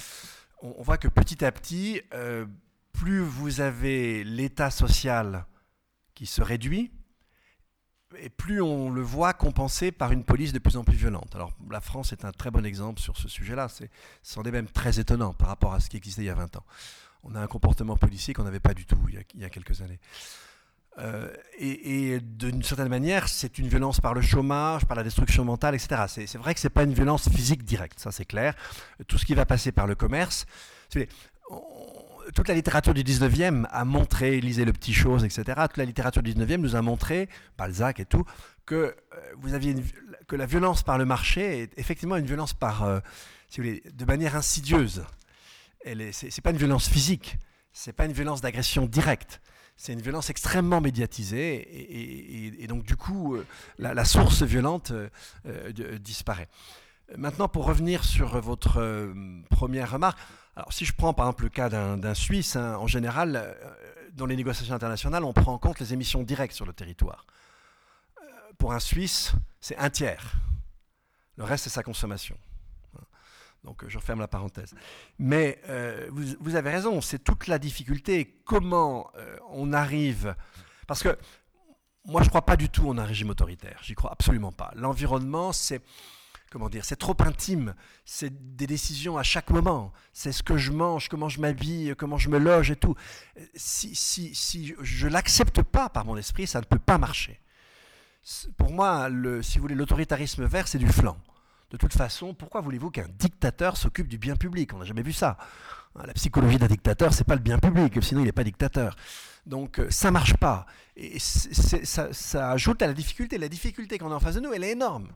on, 0.63 0.81
voit 0.83 0.97
que 0.97 1.09
petit 1.09 1.45
à 1.45 1.51
petit, 1.51 2.01
euh, 2.15 2.47
plus 2.93 3.21
vous 3.21 3.61
avez 3.61 4.23
l'état 4.23 4.71
social 4.71 5.45
se 6.27 6.43
réduit, 6.43 6.91
et 8.19 8.29
plus 8.29 8.61
on 8.61 8.91
le 8.91 9.03
voit 9.03 9.33
compensé 9.33 9.93
par 9.93 10.13
une 10.13 10.25
police 10.25 10.53
de 10.53 10.59
plus 10.59 10.77
en 10.77 10.85
plus 10.85 10.97
violente. 10.97 11.35
Alors 11.35 11.53
la 11.71 11.81
France 11.81 12.13
est 12.13 12.25
un 12.25 12.33
très 12.33 12.51
bon 12.51 12.65
exemple 12.65 13.01
sur 13.01 13.17
ce 13.17 13.29
sujet-là. 13.29 13.69
C'est, 13.69 13.91
c'en 14.23 14.43
est 14.43 14.51
même 14.51 14.69
très 14.69 15.01
étonnant 15.01 15.33
par 15.33 15.49
rapport 15.49 15.73
à 15.75 15.81
ce 15.81 15.89
qui 15.89 15.97
existait 15.97 16.23
il 16.23 16.27
y 16.27 16.31
a 16.31 16.35
20 16.35 16.57
ans. 16.57 16.65
On 17.25 17.35
a 17.35 17.41
un 17.41 17.47
comportement 17.47 17.97
policier 17.97 18.35
qu'on 18.35 18.45
n'avait 18.45 18.61
pas 18.61 18.75
du 18.75 18.85
tout 18.85 18.99
il 19.09 19.41
y 19.41 19.45
a, 19.45 19.51
quelques 19.51 19.81
années. 19.81 20.01
Euh, 20.99 21.33
et, 21.59 22.21
d'une 22.21 22.63
certaine 22.63 22.89
manière, 22.89 23.29
c'est 23.29 23.59
une 23.59 23.69
violence 23.69 24.01
par 24.01 24.13
le 24.13 24.21
chômage, 24.21 24.85
par 24.85 24.97
la 24.97 25.05
destruction 25.05 25.45
mentale, 25.45 25.75
etc. 25.75 26.03
C'est, 26.09 26.37
vrai 26.37 26.53
que 26.53 26.61
ce 26.61 26.67
n'est 26.67 26.73
pas 26.73 26.83
une 26.83 26.93
violence 26.93 27.29
physique 27.31 27.65
directe, 27.65 27.99
ça 27.99 28.13
c'est 28.13 28.25
clair. 28.25 28.55
Tout 29.07 29.19
ce 29.19 29.25
qui 29.25 29.35
va 29.35 29.47
passer 29.47 29.73
par 29.73 29.87
le 29.87 29.95
commerce. 29.95 30.47
Toute 32.35 32.49
la 32.49 32.55
littérature 32.55 32.95
du 32.95 33.03
19e 33.03 33.67
a 33.71 33.85
montré, 33.85 34.41
lisez 34.41 34.65
le 34.65 34.73
petit 34.73 34.95
chose, 34.95 35.25
etc. 35.25 35.43
Toute 35.69 35.77
la 35.77 35.85
littérature 35.85 36.23
du 36.23 36.33
19e 36.35 36.57
nous 36.57 36.77
a 36.77 36.83
montré, 36.83 37.29
Balzac 37.59 38.01
et 38.01 38.05
tout, 38.05 38.25
que, 38.67 38.95
euh, 39.15 40.09
que 40.27 40.37
la 40.37 40.47
violence 40.47 40.83
par 40.83 40.99
le 40.99 41.05
marché 41.05 41.63
est 41.63 41.79
effectivement 41.79 42.17
une 42.17 42.27
violence 42.27 42.55
par, 42.55 42.85
euh, 42.85 43.01
si 43.49 43.61
vous 43.61 43.67
voulez, 43.67 43.83
de 43.93 44.05
manière 44.05 44.37
insidieuse. 44.37 45.05
Ce 45.85 45.91
n'est 45.91 46.31
pas 46.43 46.51
une 46.51 46.57
violence 46.57 46.89
physique, 46.89 47.39
c'est 47.73 47.93
pas 47.93 48.05
une 48.05 48.13
violence 48.13 48.41
d'agression 48.41 48.87
directe 48.87 49.41
c'est 49.75 49.95
une 49.95 50.03
violence 50.03 50.29
extrêmement 50.29 50.83
médiatisée 50.83 52.63
et, 52.63 52.67
donc 52.69 52.85
du 52.85 52.95
coup 52.95 53.35
euh, 53.35 53.45
la, 53.79 54.05
source 54.05 54.43
violente 54.43 54.93
disparaît. 55.99 56.47
Maintenant, 57.17 57.49
pour 57.49 57.65
revenir 57.65 58.05
sur 58.05 58.39
votre 58.41 59.13
première 59.51 59.91
remarque, 59.91 60.19
alors 60.57 60.73
si 60.73 60.85
je 60.85 60.93
prends 60.93 61.15
par 61.15 61.27
exemple 61.27 61.45
le 61.45 61.49
cas 61.51 61.69
d'un 61.69 62.15
Suisse, 62.15 62.57
hein, 62.57 62.77
en 62.77 62.87
général, 62.87 63.57
dans 64.13 64.27
les 64.27 64.37
négociations 64.37 64.75
internationales, 64.75 65.25
on 65.25 65.33
prend 65.33 65.55
en 65.55 65.59
compte 65.59 65.81
les 65.81 65.93
émissions 65.93 66.23
directes 66.23 66.55
sur 66.55 66.67
le 66.67 66.73
territoire. 66.73 67.27
pour 68.59 68.73
un 68.73 68.81
Suisse, 68.81 69.33
c'est 69.61 69.77
un 69.79 69.91
tiers. 69.91 70.35
Le 71.37 71.45
reste, 71.45 71.65
c'est 71.65 71.71
sa 71.71 71.83
consommation. 71.83 72.37
Donc 73.65 73.85
je 73.87 73.97
referme 73.97 74.21
la 74.21 74.29
parenthèse. 74.29 74.75
Mais 75.19 75.61
euh, 75.69 76.09
vous, 76.11 76.57
avez 76.57 76.71
raison, 76.71 77.01
c'est 77.01 77.21
toute 77.21 77.47
la 77.47 77.59
difficulté. 77.59 78.41
Comment 78.45 79.11
euh, 79.17 79.37
on 79.51 79.73
arrive... 79.73 80.35
Parce 80.87 81.03
que 81.03 81.17
moi, 82.05 82.23
je 82.23 82.27
ne 82.27 82.31
crois 82.31 82.45
pas 82.45 82.57
du 82.57 82.69
tout 82.69 82.89
en 82.89 82.99
un 82.99 83.05
régime 83.05 83.31
autoritaire. 83.31 83.79
J'y 83.83 83.95
crois 83.95 84.13
absolument 84.13 84.53
pas. 84.53 84.73
L'environnement, 84.75 85.53
c'est... 85.53 85.81
Comment 86.53 86.69
dire 86.69 86.85
C'est 86.85 86.97
trop 86.97 87.17
intime. 87.21 87.75
C'est 88.05 88.57
des 88.57 88.67
décisions 88.67 89.17
à 89.17 89.23
chaque 89.23 89.49
moment. 89.49 89.91
C'est 90.13 90.33
ce 90.33 90.43
que 90.43 90.59
je 90.59 90.71
mange, 90.71 91.09
comment 91.09 91.31
je 91.31 91.41
m'habille, 91.41 91.95
comment 91.97 92.19
je 92.19 92.29
me 92.29 92.39
loge 92.39 92.71
et 92.71 92.77
tout. 92.77 92.95
Si, 93.55 93.95
si, 93.95 94.35
si 94.35 94.75
je 94.83 95.07
ne 95.07 95.13
l'accepte 95.13 95.63
pas 95.63 95.89
par 95.89 96.05
mon 96.05 96.15
esprit, 96.19 96.47
ça 96.47 96.61
ne 96.61 96.67
peut 96.67 96.79
pas 96.79 96.99
marcher. 96.99 97.41
Pour 98.59 98.71
moi, 98.71 99.09
si 99.41 99.57
vous 99.57 99.63
voulez, 99.63 99.75
l'autoritarisme 99.75 100.45
vert, 100.45 100.69
c'est 100.69 100.77
du 100.77 100.89
flanc. 100.89 101.17
De 101.71 101.79
toute 101.79 101.95
façon, 101.95 102.35
pourquoi 102.35 102.61
voulez-vous 102.61 102.91
qu'un 102.91 103.09
dictateur 103.09 103.79
s'occupe 103.79 104.07
du 104.07 104.19
bien 104.19 104.37
public? 104.37 104.75
On 104.75 104.79
n'a 104.79 104.85
jamais 104.85 105.03
vu 105.03 105.15
ça. 105.15 105.39
Hein, 105.97 106.03
la 106.07 106.13
psychologie 106.13 106.59
d'un 106.59 106.67
dictateur, 106.67 107.15
c'est 107.15 107.25
pas 107.25 107.35
le 107.35 107.41
bien 107.41 107.59
public, 107.59 107.95
sinon 108.05 108.21
il 108.21 108.25
n'est 108.25 108.33
pas 108.33 108.45
dictateur. 108.45 108.95
Donc 109.47 109.79
euh, 109.79 109.91
ça 109.91 110.11
marche 110.11 110.37
pas. 110.37 110.67
Et 110.97 111.19
ça, 111.19 112.51
ajoute 112.51 112.83
à 112.83 112.87
la 112.89 112.93
difficulté. 112.93 113.39
La 113.39 113.49
difficulté 113.49 113.97
qu'on 113.97 114.13
a 114.13 114.17
en 114.17 114.21
face 114.21 114.35
de 114.35 114.41
nous, 114.41 114.53
elle 114.53 114.65
est 114.65 114.73
énorme. 114.73 115.09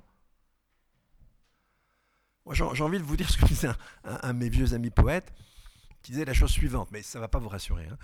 Moi, 2.46 2.54
j'ai 2.54 2.84
envie 2.84 2.98
de 2.98 3.04
vous 3.04 3.16
dire 3.16 3.28
ce 3.28 3.36
que 3.36 3.44
disait 3.44 3.68
un, 4.04 4.32
de 4.32 4.38
mes 4.38 4.48
vieux 4.48 4.72
amis 4.72 4.90
poètes, 4.90 5.32
qui 6.00 6.12
disait 6.12 6.24
la 6.24 6.32
chose 6.32 6.52
suivante, 6.52 6.88
mais 6.92 7.02
ça 7.02 7.18
ne 7.18 7.22
va 7.22 7.28
pas 7.28 7.40
vous 7.40 7.48
rassurer. 7.48 7.88
Hein. 7.90 7.98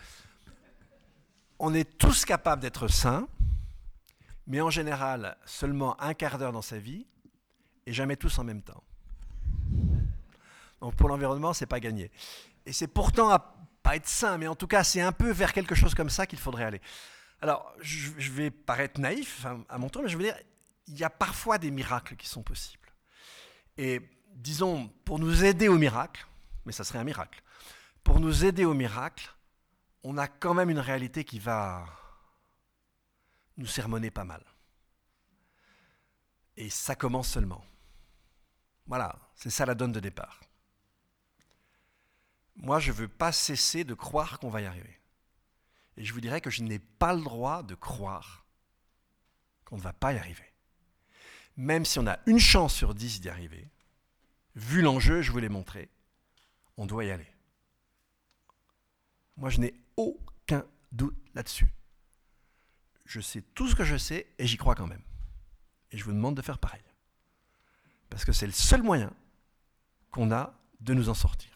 On 1.60 1.73
est 1.73 1.97
tous 1.97 2.24
capables 2.24 2.60
d'être 2.60 2.89
saints, 2.89 3.28
mais 4.48 4.60
en 4.60 4.69
général, 4.69 5.36
seulement 5.47 6.01
un 6.02 6.12
quart 6.12 6.39
d'heure 6.39 6.51
dans 6.51 6.62
sa 6.62 6.78
vie, 6.78 7.06
et 7.86 7.93
jamais 7.93 8.16
tous 8.16 8.36
en 8.40 8.44
même 8.44 8.62
temps. 8.62 8.82
Donc 10.81 10.97
pour 10.97 11.09
l'environnement, 11.09 11.52
c'est 11.52 11.66
pas 11.66 11.78
gagné. 11.78 12.10
Et 12.66 12.73
c'est 12.73 12.89
pourtant 12.89 13.31
à 13.31 13.39
pas 13.85 13.94
être 13.94 14.09
sain, 14.09 14.39
mais 14.39 14.48
en 14.48 14.56
tout 14.56 14.66
cas, 14.66 14.82
c'est 14.82 15.01
un 15.01 15.12
peu 15.12 15.31
vers 15.31 15.52
quelque 15.52 15.77
chose 15.77 15.94
comme 15.94 16.10
ça 16.10 16.27
qu'il 16.27 16.40
faudrait 16.40 16.64
aller. 16.64 16.81
Alors, 17.40 17.73
je 17.81 18.31
vais 18.32 18.51
paraître 18.51 19.01
naïf 19.01 19.47
à 19.69 19.78
mon 19.78 19.89
tour, 19.89 20.02
mais 20.02 20.09
je 20.09 20.16
veux 20.16 20.24
dire, 20.24 20.36
il 20.89 20.98
y 20.98 21.05
a 21.05 21.10
parfois 21.10 21.59
des 21.59 21.70
miracles 21.70 22.16
qui 22.16 22.28
sont 22.28 22.43
possibles. 22.43 22.93
Et 23.77 24.01
disons, 24.35 24.89
pour 25.05 25.19
nous 25.19 25.45
aider 25.45 25.69
au 25.69 25.79
miracle, 25.79 26.27
mais 26.65 26.73
ça 26.73 26.85
serait 26.85 26.99
un 26.99 27.05
miracle, 27.05 27.43
pour 28.05 28.21
nous 28.21 28.45
aider 28.45 28.65
au 28.65 28.75
miracle, 28.75 29.33
on 30.03 30.19
a 30.19 30.27
quand 30.27 30.55
même 30.55 30.71
une 30.71 30.79
réalité 30.79 31.25
qui 31.25 31.39
va 31.39 31.87
nous 33.57 33.67
sermonner 33.67 34.11
pas 34.11 34.25
mal. 34.25 34.45
Et 36.57 36.71
ça 36.71 36.95
commence 36.95 37.29
seulement. 37.29 37.65
Voilà, 38.87 39.17
c'est 39.35 39.51
ça 39.51 39.65
la 39.65 39.75
donne 39.75 39.93
de 39.93 40.01
départ. 40.01 40.41
Moi, 42.57 42.81
je 42.81 42.91
ne 42.91 42.97
veux 42.97 43.09
pas 43.09 43.33
cesser 43.33 43.85
de 43.85 43.95
croire 43.95 44.39
qu'on 44.39 44.51
va 44.51 44.61
y 44.61 44.67
arriver. 44.67 45.01
Et 45.97 46.05
je 46.05 46.13
vous 46.13 46.21
dirais 46.21 46.41
que 46.41 46.51
je 46.51 46.63
n'ai 46.63 46.79
pas 46.79 47.15
le 47.15 47.23
droit 47.23 47.63
de 47.63 47.75
croire 47.75 48.45
qu'on 49.65 49.77
ne 49.77 49.83
va 49.83 49.93
pas 49.93 50.13
y 50.13 50.19
arriver. 50.19 50.53
Même 51.57 51.85
si 51.85 51.99
on 51.99 52.07
a 52.07 52.19
une 52.27 52.39
chance 52.39 52.75
sur 52.75 52.95
dix 52.95 53.21
d'y 53.21 53.29
arriver, 53.29 53.69
vu 54.55 54.83
l'enjeu, 54.83 55.23
je 55.23 55.33
vous 55.33 55.39
l'ai 55.39 55.49
montré, 55.49 55.89
on 56.77 56.87
doit 56.87 57.05
y 57.05 57.11
aller. 57.11 57.27
Moi, 59.37 59.51
je 59.51 59.61
n'ai 59.61 59.74
aucun 59.97 60.65
doute 60.93 61.16
là-dessus. 61.35 61.73
Je 63.05 63.20
sais 63.20 63.43
tout 63.55 63.69
ce 63.69 63.74
que 63.74 63.85
je 63.85 63.97
sais 63.97 64.27
et 64.39 64.47
j'y 64.47 64.57
crois 64.57 64.74
quand 64.74 64.87
même. 64.87 65.03
Et 65.91 65.99
je 65.99 66.05
vous 66.05 66.12
demande 66.12 66.37
de 66.37 66.43
faire 66.43 66.59
pareil. 66.59 66.83
Parce 68.09 68.24
que 68.24 68.33
c'est 68.33 68.47
le 68.47 68.53
seul 68.53 68.83
moyen 68.83 69.12
qu'on 70.11 70.31
a 70.33 70.55
de 70.81 70.95
nous 70.95 71.09
en 71.09 71.15
sortir. 71.15 71.51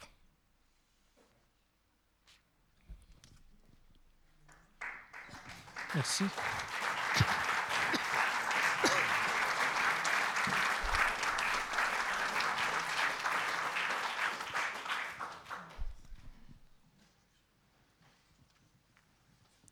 Merci. 5.95 6.25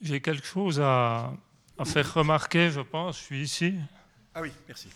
J'ai 0.05 0.21
quelque 0.21 0.47
chose 0.47 0.81
à, 0.81 1.33
à, 1.79 1.85
faire 1.87 2.13
remarquer, 2.13 2.71
je 2.71 2.83
pense. 2.83 3.19
Je 3.19 3.23
suis 3.23 3.43
ici. 3.43 3.75
Ah 4.35 4.43
oui, 4.43 4.53
merci. 4.69 4.91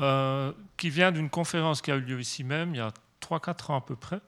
Euh, 0.00 0.52
qui 0.76 0.90
vient 0.90 1.12
d'une 1.12 1.30
conférence 1.30 1.80
qui 1.80 1.92
a 1.92 1.94
eu 1.94 2.00
lieu 2.00 2.20
ici 2.20 2.42
même, 2.42 2.74
il 2.74 2.78
y 2.78 2.80
a 2.80 2.92
3-4 3.22 3.70
ans 3.70 3.76
à 3.76 3.80
peu 3.80 3.94
près, 3.94 4.20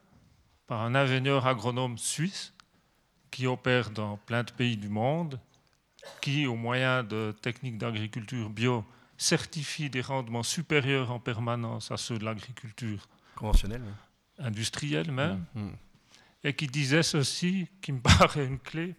par 0.65 0.81
un 0.81 0.95
ingénieur 0.95 1.45
agronome 1.45 1.97
suisse 1.97 2.53
qui 3.31 3.47
opère 3.47 3.91
dans 3.91 4.15
plein 4.15 4.43
de 4.43 4.51
pays 4.51 4.77
du 4.77 4.87
monde, 4.87 5.41
qui, 6.21 6.47
au 6.47 6.55
moyen 6.55 7.03
de 7.03 7.35
techniques 7.41 7.77
d'agriculture 7.77 8.49
bio, 8.49 8.85
certifie 9.17 9.89
des 9.89 10.01
rendements 10.01 10.41
supérieurs 10.41 11.11
en 11.11 11.19
permanence 11.19 11.91
à 11.91 11.97
ceux 11.97 12.17
de 12.17 12.23
l'agriculture 12.23 13.09
conventionnelle, 13.35 13.83
industrielle 14.37 15.11
même, 15.11 15.43
mmh, 15.53 15.61
mmh. 15.61 15.75
et 16.45 16.55
qui 16.55 16.67
disait 16.67 17.03
ceci, 17.03 17.67
qui 17.81 17.91
me 17.91 17.99
paraît 18.17 18.45
une 18.45 18.57
clé, 18.57 18.95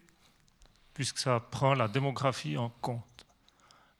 puisque 0.93 1.19
ça 1.19 1.39
prend 1.39 1.73
la 1.73 1.87
démographie 1.87 2.57
en 2.57 2.69
compte. 2.81 3.25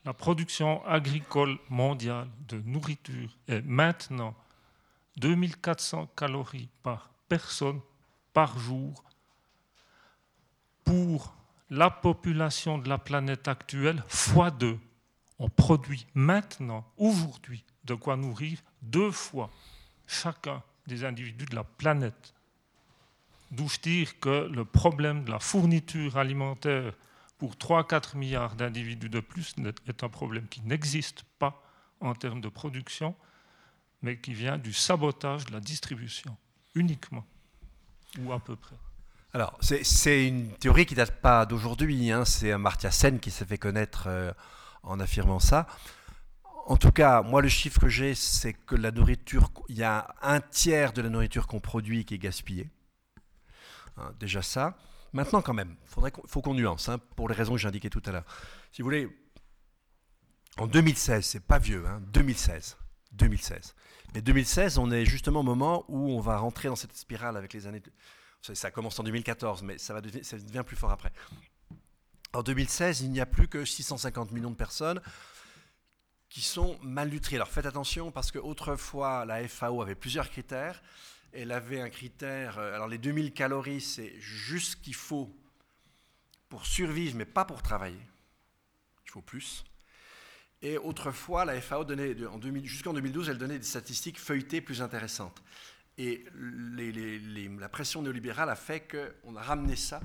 la 0.04 0.14
production 0.14 0.84
agricole 0.86 1.60
mondiale 1.70 2.28
de 2.48 2.60
nourriture 2.62 3.38
est 3.48 3.62
maintenant 3.62 4.36
2400 5.18 6.08
calories 6.16 6.70
par 6.82 7.12
personne 7.30 7.80
par 8.34 8.58
jour 8.58 9.04
pour 10.84 11.36
la 11.70 11.90
population 11.90 12.78
de 12.78 12.90
la 12.90 12.98
planète 12.98 13.48
actuelle 13.48 14.04
fois 14.08 14.52
deux. 14.52 14.80
On 15.40 15.50
produit 15.50 16.06
maintenant, 16.14 16.86
aujourd'hui, 16.98 17.64
de 17.86 17.94
quoi 17.94 18.16
nourrir 18.16 18.60
deux 18.82 19.12
fois 19.12 19.50
chacun 20.06 20.62
des 20.88 21.04
individus 21.04 21.46
de 21.46 21.56
la 21.56 21.64
planète. 21.64 22.34
D'où 23.52 23.68
je 23.68 23.80
dire 23.80 24.20
que 24.20 24.50
le 24.50 24.64
problème 24.64 25.26
de 25.26 25.32
la 25.32 25.40
fourniture 25.40 26.18
alimentaire 26.18 26.94
pour 27.38 27.56
3-4 27.56 28.18
milliards 28.18 28.56
d'individus 28.56 29.10
de 29.10 29.20
plus 29.20 29.56
est 29.88 30.04
un 30.04 30.10
problème 30.10 30.48
qui 30.48 30.62
n'existe 30.62 31.24
pas 31.38 31.62
en 32.00 32.14
termes 32.16 32.40
de 32.40 32.50
production, 32.50 33.16
mais 34.02 34.18
qui 34.18 34.34
vient 34.34 34.58
du 34.58 34.74
sabotage 34.74 35.46
de 35.46 35.54
la 35.54 35.60
distribution, 35.60 36.36
uniquement, 36.76 37.26
ou 38.20 38.32
à 38.32 38.40
peu 38.40 38.56
près. 38.56 38.76
Alors, 39.34 39.58
c'est 39.62 40.28
une 40.28 40.52
théorie 40.58 40.86
qui 40.86 40.96
date 40.96 41.22
pas 41.22 41.46
d'aujourd'hui. 41.46 42.12
Hein. 42.12 42.26
C'est 42.26 42.52
Amartya 42.52 42.92
Sen 42.92 43.20
qui 43.20 43.32
s'est 43.32 43.46
fait 43.46 43.58
connaître 43.58 44.06
euh, 44.08 44.32
en 44.84 45.00
affirmant 45.00 45.40
ça. 45.40 45.68
En 46.68 46.78
tout 46.78 46.92
cas, 46.92 47.22
moi, 47.22 47.42
le 47.42 47.48
chiffre 47.48 47.80
que 47.80 47.88
j'ai, 47.88 48.14
c'est 48.14 48.54
que 48.54 48.76
la 48.76 48.92
nourriture, 48.92 49.50
il 49.70 49.78
y 49.78 49.84
a 49.84 50.14
un 50.22 50.42
tiers 50.42 50.94
de 50.94 51.02
la 51.02 51.10
nourriture 51.10 51.48
qu'on 51.48 51.60
produit 51.60 52.06
qui 52.06 52.16
est 52.16 52.18
gaspillée. 52.18 52.70
Hein, 53.98 54.14
déjà 54.20 54.42
ça. 54.42 54.78
Maintenant, 55.14 55.42
quand 55.42 55.54
même, 55.54 55.76
il 55.84 56.12
faut 56.26 56.42
qu'on 56.42 56.54
nuance, 56.54 56.88
hein, 56.88 56.98
pour 57.16 57.28
les 57.28 57.36
raisons 57.36 57.54
que 57.54 57.60
j'indiquais 57.60 57.90
tout 57.90 58.02
à 58.06 58.12
l'heure. 58.12 58.26
Si 58.72 58.82
vous 58.82 58.86
voulez, 58.86 59.10
en 60.58 60.68
2016, 60.68 61.26
c'est 61.26 61.46
pas 61.46 61.60
vieux, 61.60 61.84
2016. 62.14 62.78
2016. 63.14 63.76
Mais 64.14 64.22
2016, 64.22 64.78
on 64.78 64.90
est 64.90 65.06
justement 65.06 65.42
au 65.42 65.44
moment 65.44 65.84
où 65.90 66.12
on 66.12 66.22
va 66.22 66.38
rentrer 66.38 66.70
dans 66.70 66.76
cette 66.76 66.96
spirale 66.96 67.36
avec 67.36 67.54
les 67.54 67.68
années 67.68 67.82
ça 68.42 68.72
commence 68.72 69.00
en 69.00 69.04
2014, 69.04 69.62
mais 69.64 69.78
ça, 69.78 69.94
va 69.94 70.02
ça 70.24 70.38
devient 70.38 70.64
plus 70.66 70.76
fort 70.76 70.92
après. 70.92 71.12
En 72.34 72.44
2016, 72.44 73.02
il 73.02 73.12
n'y 73.12 73.20
a 73.20 73.26
plus 73.26 73.48
que 73.48 73.66
650 73.66 74.32
millions 74.32 74.50
de 74.50 74.56
personnes 74.56 75.02
qui 76.30 76.42
sont 76.42 76.80
malnutries. 76.82 77.36
Alors 77.36 77.50
faites 77.50 77.66
attention 77.66 78.12
parce 78.12 78.32
qu'autrefois, 78.32 79.26
la 79.26 79.48
FAO 79.48 79.82
avait 79.82 79.96
plusieurs 79.96 80.30
critères. 80.30 80.82
Elle 81.34 81.52
avait 81.52 81.82
un 81.82 81.90
critère, 81.90 82.60
euh, 82.60 82.74
alors 82.76 82.88
les 82.88 82.98
2000 82.98 83.34
calories, 83.34 83.82
c'est 83.82 84.20
juste 84.20 84.72
ce 84.72 84.76
qu'il 84.78 84.96
faut 84.96 85.34
pour 86.50 86.66
survivre, 86.66 87.16
mais 87.16 87.26
pas 87.26 87.46
pour 87.46 87.62
travailler. 87.62 88.02
Il 89.06 89.12
faut 89.12 89.22
plus. 89.22 89.64
Et 90.62 90.78
autrefois, 90.78 91.46
la 91.46 91.60
FAO 91.60 91.84
donnait, 91.86 92.16
jusqu'en 92.64 92.94
2012, 92.94 93.30
elle 93.30 93.38
donnait 93.38 93.58
des 93.58 93.66
statistiques 93.66 94.20
feuilletées 94.20 94.62
plus 94.62 94.82
intéressantes. 94.82 95.42
Et 95.98 96.26
la 97.60 97.70
pression 97.70 98.02
néolibérale 98.02 98.50
a 98.50 98.56
fait 98.56 98.88
qu'on 98.88 99.36
a 99.36 99.42
ramené 99.42 99.76
ça 99.76 100.02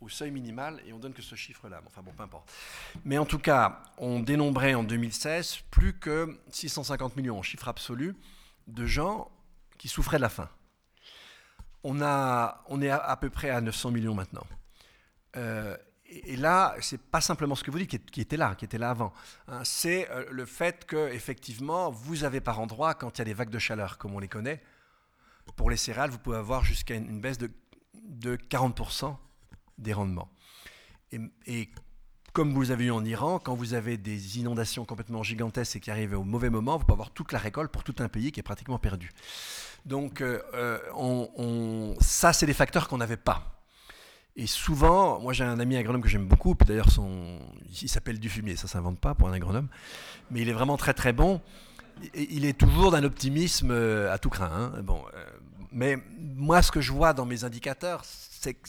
au 0.00 0.08
seuil 0.08 0.30
minimal 0.30 0.80
et 0.86 0.92
on 0.92 0.98
donne 0.98 1.12
que 1.12 1.22
ce 1.22 1.34
chiffre-là. 1.34 1.80
Enfin 1.86 2.02
bon, 2.02 2.12
peu 2.12 2.22
importe. 2.22 2.52
Mais 3.04 3.18
en 3.18 3.24
tout 3.24 3.38
cas, 3.38 3.82
on 3.98 4.20
dénombrait 4.20 4.74
en 4.74 4.82
2016 4.82 5.58
plus 5.70 5.94
que 5.98 6.38
650 6.50 7.16
millions 7.16 7.38
en 7.38 7.42
chiffre 7.42 7.68
absolu 7.68 8.16
de 8.66 8.86
gens 8.86 9.30
qui 9.82 9.88
souffraient 9.88 10.18
de 10.18 10.22
la 10.22 10.28
faim. 10.28 10.48
On, 11.82 12.00
a, 12.00 12.62
on 12.68 12.80
est 12.80 12.88
à, 12.88 13.16
peu 13.16 13.30
près 13.30 13.50
à 13.50 13.60
900 13.60 13.90
millions 13.90 14.14
maintenant. 14.14 14.46
Euh, 15.36 15.76
et, 16.06 16.36
là, 16.36 16.76
c'est 16.80 17.02
pas 17.02 17.20
simplement 17.20 17.56
ce 17.56 17.64
que 17.64 17.72
vous 17.72 17.80
dites 17.80 18.08
qui, 18.08 18.20
était 18.20 18.36
là, 18.36 18.54
qui 18.54 18.64
était 18.64 18.78
là 18.78 18.90
avant. 18.90 19.12
Hein. 19.48 19.62
c'est 19.64 20.08
euh, 20.12 20.24
le 20.30 20.46
fait 20.46 20.84
que 20.84 21.08
effectivement, 21.12 21.90
vous 21.90 22.22
avez 22.22 22.40
par 22.40 22.60
endroits, 22.60 22.94
quand 22.94 23.18
il 23.18 23.18
y 23.18 23.22
a 23.22 23.24
des 23.24 23.34
vagues 23.34 23.50
de 23.50 23.58
chaleur, 23.58 23.98
comme 23.98 24.14
on 24.14 24.20
les 24.20 24.28
connaît, 24.28 24.62
pour 25.56 25.68
les 25.68 25.76
céréales, 25.76 26.10
vous 26.10 26.18
pouvez 26.18 26.36
avoir 26.36 26.62
jusqu'à 26.62 26.94
une 26.94 27.20
baisse 27.20 27.38
de, 27.38 27.50
40% 28.36 29.16
des 29.78 29.92
rendements. 29.92 30.30
Et, 31.10 31.72
comme 32.32 32.54
vous 32.54 32.70
avez 32.70 32.84
eu 32.84 32.90
en 32.92 33.04
Iran, 33.04 33.40
quand 33.40 33.56
vous 33.56 33.74
avez 33.74 33.96
des 33.98 34.38
inondations 34.38 34.84
complètement 34.84 35.24
gigantesques 35.24 35.76
et 35.76 35.80
qui 35.80 35.90
arrivent 35.90 36.16
au 36.16 36.24
mauvais 36.24 36.50
moment, 36.50 36.78
vous 36.78 36.84
pouvez 36.84 36.94
avoir 36.94 37.10
toute 37.10 37.32
la 37.32 37.38
récolte 37.38 37.72
pour 37.72 37.82
tout 37.82 37.96
un 37.98 38.08
pays 38.08 38.30
qui 38.30 38.40
est 38.40 38.44
pratiquement 38.44 38.78
perdu. 38.78 39.10
Donc 39.84 40.20
euh, 40.20 40.40
euh, 40.54 41.94
ça, 42.00 42.32
c'est 42.32 42.46
des 42.46 42.54
facteurs 42.54 42.88
qu'on 42.88 42.98
n'avait 42.98 43.16
pas. 43.16 43.64
Et 44.34 44.46
souvent, 44.46 45.20
moi 45.20 45.32
j'ai 45.32 45.44
un 45.44 45.60
ami 45.60 45.76
agronome 45.76 46.00
que 46.00 46.08
j'aime 46.08 46.26
beaucoup, 46.26 46.54
puis 46.54 46.66
d'ailleurs 46.66 46.90
son, 46.90 47.38
il 47.82 47.88
s'appelle 47.88 48.18
Dufumier, 48.18 48.56
ça 48.56 48.64
ne 48.64 48.68
s'invente 48.68 48.98
pas 48.98 49.14
pour 49.14 49.28
un 49.28 49.32
agronome, 49.32 49.68
mais 50.30 50.40
il 50.40 50.48
est 50.48 50.54
vraiment 50.54 50.78
très 50.78 50.94
très 50.94 51.12
bon 51.12 51.40
il 52.14 52.44
est 52.44 52.58
toujours 52.58 52.90
d'un 52.90 53.04
optimisme 53.04 53.70
euh, 53.70 54.12
à 54.12 54.18
tout 54.18 54.30
craint. 54.30 54.50
Hein. 54.50 54.82
Bon, 54.82 55.04
mais 55.70 55.98
moi, 56.18 56.62
ce 56.62 56.70
que 56.70 56.80
je 56.80 56.92
vois 56.92 57.12
dans 57.12 57.26
mes 57.26 57.44
indicateurs, 57.44 58.02
c'est 58.04 58.54
que 58.54 58.68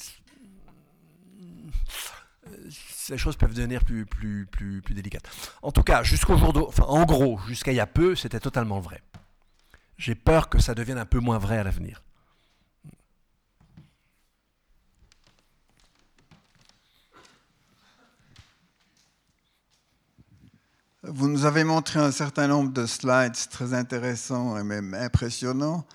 ces 2.69 3.17
choses 3.17 3.35
peuvent 3.35 3.53
devenir 3.53 3.83
plus, 3.83 4.05
plus, 4.05 4.45
plus, 4.45 4.81
plus 4.81 4.93
délicates. 4.93 5.29
En 5.61 5.71
tout 5.71 5.83
cas, 5.83 6.03
jusqu'au 6.03 6.37
jour 6.37 6.53
enfin, 6.67 6.83
en 6.83 7.05
gros, 7.05 7.39
jusqu'à 7.47 7.71
il 7.71 7.75
y 7.75 7.81
a 7.81 7.87
peu, 7.87 8.15
c'était 8.15 8.39
totalement 8.39 8.79
vrai. 8.79 9.01
J'ai 10.03 10.15
peur 10.15 10.49
que 10.49 10.59
ça 10.59 10.75
devienne 10.75 10.97
un 10.97 11.05
peu 11.05 11.21
moins 11.21 11.37
vrai 11.37 11.57
à 11.57 11.63
l'avenir. 11.63 12.03
Vous 21.03 21.29
nous 21.29 21.45
avez 21.45 21.63
montré 21.63 22.01
un 22.01 22.11
certain 22.11 22.47
nombre 22.47 22.73
de 22.73 22.85
slides 22.85 23.47
très 23.49 23.73
intéressants 23.73 24.57
et 24.57 24.63
même 24.65 24.93
impressionnants. 24.93 25.87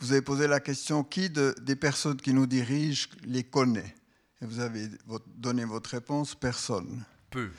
Vous 0.00 0.10
avez 0.10 0.22
posé 0.22 0.48
la 0.48 0.58
question 0.58 1.04
qui 1.04 1.30
des 1.30 1.76
personnes 1.76 2.16
qui 2.16 2.34
nous 2.34 2.46
dirigent 2.46 3.10
les 3.22 3.44
connaît? 3.44 3.94
Et 4.40 4.46
vous 4.46 4.58
avez 4.58 4.88
donné 5.36 5.64
votre 5.64 5.90
réponse 5.90 6.34
personne. 6.34 7.04
Peu. 7.30 7.52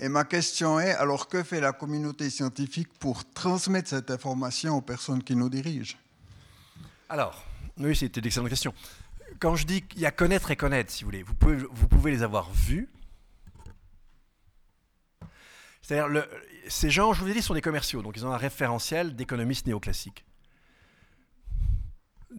Et 0.00 0.08
ma 0.08 0.24
question 0.24 0.80
est 0.80 0.92
alors 0.92 1.28
que 1.28 1.42
fait 1.42 1.60
la 1.60 1.72
communauté 1.72 2.30
scientifique 2.30 2.88
pour 2.98 3.28
transmettre 3.30 3.88
cette 3.88 4.10
information 4.10 4.76
aux 4.76 4.82
personnes 4.82 5.22
qui 5.22 5.36
nous 5.36 5.48
dirigent? 5.48 5.96
Alors, 7.08 7.44
oui, 7.78 7.94
c'est 7.94 8.16
une 8.16 8.26
excellente 8.26 8.48
question. 8.48 8.74
Quand 9.38 9.54
je 9.56 9.66
dis 9.66 9.82
qu'il 9.82 10.00
y 10.00 10.06
a 10.06 10.10
connaître 10.10 10.50
et 10.50 10.56
connaître, 10.56 10.90
si 10.92 11.04
vous 11.04 11.08
voulez, 11.08 11.22
vous 11.22 11.34
pouvez, 11.34 11.56
vous 11.56 11.88
pouvez 11.88 12.10
les 12.10 12.22
avoir 12.22 12.50
vus, 12.50 12.88
c'est-à-dire, 15.82 16.26
ces 16.66 16.90
gens, 16.90 17.12
je 17.12 17.22
vous 17.22 17.28
ai 17.28 17.34
dit, 17.34 17.42
sont 17.42 17.54
des 17.54 17.60
commerciaux, 17.60 18.02
donc 18.02 18.16
ils 18.16 18.26
ont 18.26 18.32
un 18.32 18.36
référentiel 18.36 19.14
d'économistes 19.14 19.66
néoclassiques. 19.66 20.24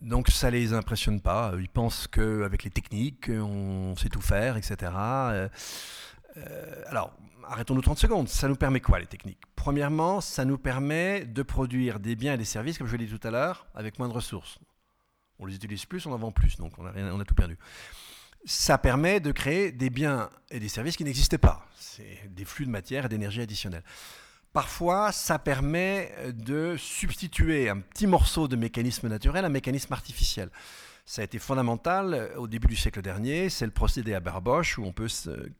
Donc 0.02 0.28
ça 0.30 0.52
ne 0.52 0.58
les 0.58 0.74
impressionne 0.74 1.22
pas. 1.22 1.54
Ils 1.58 1.70
pensent 1.70 2.08
qu'avec 2.08 2.64
les 2.64 2.70
techniques, 2.70 3.30
on 3.30 3.96
sait 3.96 4.10
tout 4.10 4.22
faire, 4.22 4.58
etc. 4.58 4.92
Euh, 6.38 6.84
alors, 6.88 7.14
arrêtons-nous 7.48 7.82
30 7.82 7.98
secondes. 7.98 8.30
Ça 8.30 8.48
nous 8.48 8.56
permet 8.56 8.80
quoi, 8.80 9.00
les 9.00 9.06
techniques? 9.06 9.42
Premièrement, 9.56 10.22
ça 10.22 10.46
nous 10.46 10.58
permet 10.58 11.26
de 11.26 11.44
produire 11.44 12.00
des 12.00 12.16
biens 12.16 12.34
et 12.34 12.38
des 12.38 12.46
services, 12.46 12.78
comme 12.78 12.88
je 12.88 12.96
l'ai 12.96 13.06
dit 13.06 13.18
tout 13.18 13.28
à 13.28 13.32
l'heure, 13.32 13.68
avec 13.76 14.00
moins 14.00 14.08
de 14.08 14.14
ressources. 14.14 14.60
On 15.40 15.46
les 15.46 15.56
utilise 15.56 15.86
plus, 15.86 16.06
on 16.06 16.14
en 16.14 16.18
vend 16.18 16.32
plus, 16.32 16.58
donc 16.58 16.74
on 16.78 16.86
a, 16.86 16.92
on 16.94 17.20
a 17.20 17.26
tout 17.26 17.36
perdu 17.36 17.58
ça 18.48 18.78
permet 18.78 19.20
de 19.20 19.32
créer 19.32 19.72
des 19.72 19.90
biens 19.90 20.30
et 20.50 20.60
des 20.60 20.70
services 20.70 20.96
qui 20.96 21.04
n'existaient 21.04 21.38
pas. 21.38 21.68
C'est 21.78 22.30
des 22.34 22.46
flux 22.46 22.66
de 22.66 22.72
matière 22.72 23.06
et 23.06 23.10
d'énergie 23.10 23.42
additionnels. 23.42 23.84
Parfois, 24.54 25.12
ça 25.12 25.38
permet 25.38 26.12
de 26.34 26.76
substituer 26.78 27.70
un 27.70 27.80
petit 27.80 28.08
morceau 28.08 28.48
de 28.48 28.56
mécanisme 28.56 29.10
naturel 29.10 29.44
à 29.44 29.48
un 29.48 29.52
mécanisme 29.52 29.94
artificiel. 29.94 30.50
Ça 31.10 31.22
a 31.22 31.24
été 31.24 31.40
fondamental 31.40 32.34
au 32.36 32.50
début 32.50 32.68
du 32.68 32.76
siècle 32.76 33.02
dernier. 33.02 33.50
C'est 33.50 33.66
le 33.66 33.72
procédé 33.72 34.14
à 34.14 34.20
Barboche 34.20 34.78
où 34.78 34.84
on 34.84 34.92
peut 34.92 35.08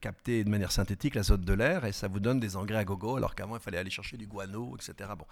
capter 0.02 0.44
de 0.44 0.50
manière 0.50 0.74
synthétique 0.74 1.16
l'azote 1.16 1.40
de 1.40 1.54
l'air 1.54 1.86
et 1.86 1.94
ça 1.94 2.10
vous 2.10 2.20
donne 2.20 2.42
des 2.42 2.58
engrais 2.58 2.80
à 2.80 2.84
gogo 2.84 3.16
alors 3.16 3.34
qu'avant 3.34 3.56
il 3.56 3.62
fallait 3.62 3.78
aller 3.78 3.90
chercher 3.90 4.18
du 4.18 4.28
guano, 4.28 4.76
etc. 4.76 5.10
Bon. 5.18 5.26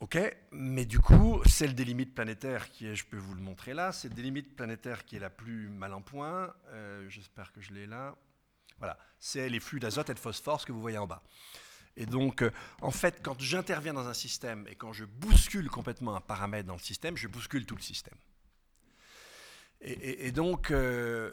Ok, 0.00 0.18
mais 0.50 0.86
du 0.86 0.98
coup, 0.98 1.40
celle 1.46 1.76
des 1.76 1.84
limites 1.84 2.16
planétaires 2.16 2.68
qui 2.68 2.88
est, 2.88 2.96
je 2.96 3.06
peux 3.06 3.16
vous 3.16 3.36
le 3.36 3.40
montrer 3.40 3.74
là, 3.74 3.92
c'est 3.92 4.12
des 4.12 4.22
limites 4.22 4.56
planétaires 4.56 5.04
qui 5.04 5.14
est 5.14 5.20
la 5.20 5.30
plus 5.30 5.68
mal 5.68 5.94
en 5.94 6.02
point. 6.02 6.52
Euh, 6.70 7.08
j'espère 7.08 7.52
que 7.52 7.60
je 7.60 7.72
l'ai 7.72 7.86
là. 7.86 8.16
Voilà, 8.78 8.98
c'est 9.20 9.48
les 9.48 9.60
flux 9.60 9.78
d'azote 9.78 10.10
et 10.10 10.14
de 10.14 10.18
phosphore, 10.18 10.64
que 10.64 10.72
vous 10.72 10.80
voyez 10.80 10.98
en 10.98 11.06
bas. 11.06 11.22
Et 11.96 12.06
donc, 12.06 12.42
euh, 12.42 12.50
en 12.82 12.90
fait, 12.90 13.20
quand 13.22 13.40
j'interviens 13.40 13.94
dans 13.94 14.08
un 14.08 14.14
système 14.14 14.66
et 14.68 14.74
quand 14.74 14.92
je 14.92 15.04
bouscule 15.04 15.70
complètement 15.70 16.16
un 16.16 16.20
paramètre 16.20 16.66
dans 16.66 16.74
le 16.74 16.80
système, 16.80 17.16
je 17.16 17.28
bouscule 17.28 17.66
tout 17.66 17.76
le 17.76 17.82
système. 17.82 18.18
Et, 19.80 20.32
donc, 20.32 20.70
euh, 20.70 21.30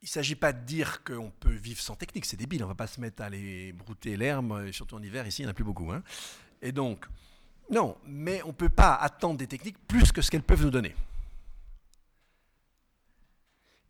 il 0.00 0.04
ne 0.04 0.08
s'agit 0.08 0.36
pas 0.36 0.52
de 0.52 0.64
dire 0.64 1.02
qu'on 1.04 1.30
peut 1.30 1.52
vivre 1.52 1.80
sans 1.80 1.96
technique, 1.96 2.24
c'est 2.24 2.36
débile, 2.36 2.62
on 2.62 2.66
ne 2.66 2.70
va 2.70 2.76
pas 2.76 2.86
se 2.86 3.00
mettre 3.00 3.22
à 3.22 3.26
aller 3.26 3.72
brouter 3.72 4.16
l'herbe, 4.16 4.70
surtout 4.70 4.96
en 4.96 5.02
hiver, 5.02 5.26
ici 5.26 5.42
il 5.42 5.44
n'y 5.44 5.48
en 5.48 5.50
a 5.50 5.54
plus 5.54 5.64
beaucoup. 5.64 5.90
Hein. 5.92 6.02
Et 6.62 6.72
donc, 6.72 7.06
non, 7.70 7.96
mais 8.06 8.42
on 8.44 8.48
ne 8.48 8.52
peut 8.52 8.68
pas 8.68 8.94
attendre 8.94 9.38
des 9.38 9.46
techniques 9.46 9.78
plus 9.86 10.12
que 10.12 10.22
ce 10.22 10.30
qu'elles 10.30 10.42
peuvent 10.42 10.62
nous 10.62 10.70
donner. 10.70 10.94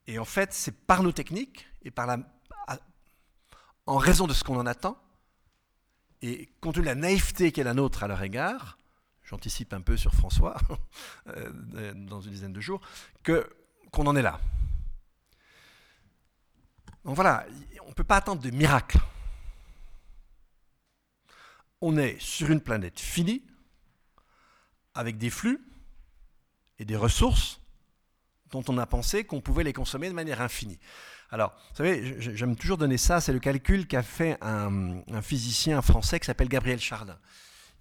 Et 0.07 0.19
en 0.19 0.25
fait, 0.25 0.53
c'est 0.53 0.77
par 0.87 1.03
nos 1.03 1.13
techniques 1.13 1.67
et 1.83 1.91
par 1.91 2.07
la, 2.07 2.19
en 3.87 3.97
raison 3.97 4.27
de 4.27 4.33
ce 4.33 4.45
qu'on 4.45 4.59
en 4.59 4.67
attend, 4.67 4.99
et 6.23 6.49
compte 6.61 6.75
tenu 6.77 6.85
de 6.85 6.89
la 6.89 6.95
naïveté 6.95 7.53
qui 7.53 7.61
est 7.61 7.65
la 7.65 7.75
nôtre 7.75 8.03
à 8.03 8.09
leur 8.09 8.23
égard, 8.23 8.79
j'anticipe 9.25 9.73
un 9.73 9.81
peu 9.81 9.97
sur 9.97 10.15
François 10.15 10.57
euh, 11.29 11.95
dans 11.95 12.21
une 12.21 12.31
dizaine 12.31 12.53
de 12.53 12.61
jours, 12.61 12.81
que 13.23 13.49
qu'on 13.91 14.07
en 14.07 14.17
est 14.17 14.23
là. 14.23 14.41
Donc 17.05 17.15
voilà, 17.15 17.47
on 17.85 17.91
ne 17.91 17.95
peut 17.95 18.05
pas 18.05 18.17
attendre 18.17 18.43
de 18.43 18.51
miracles. 18.51 18.99
On 21.81 21.97
est 21.97 22.19
sur 22.19 22.51
une 22.51 22.61
planète 22.61 22.99
finie, 22.99 23.43
avec 24.95 25.19
des 25.19 25.31
flux 25.31 25.61
et 26.79 26.85
des 26.85 26.97
ressources 26.97 27.61
dont 28.51 28.65
on 28.69 28.79
a 28.79 28.87
pensé 28.87 29.25
qu'on 29.25 29.41
pouvait 29.41 29.65
les 29.65 29.73
consommer 29.73 30.09
de 30.09 30.15
manière 30.15 30.41
infinie. 30.41 30.79
Alors, 31.31 31.55
vous 31.71 31.77
savez, 31.77 32.21
j'aime 32.21 32.55
toujours 32.55 32.79
donner 32.79 32.99
ça, 32.99 33.21
c'est 33.21 33.33
le 33.33 33.41
calcul 33.41 33.87
qu'a 33.87 34.03
fait 34.03 34.39
un, 34.41 35.03
un, 35.11 35.23
physicien 35.23 35.83
français 35.83 36.21
qui 36.21 36.27
s'appelle 36.27 36.49
Gabriel 36.49 36.79
Chardin. 36.79 37.19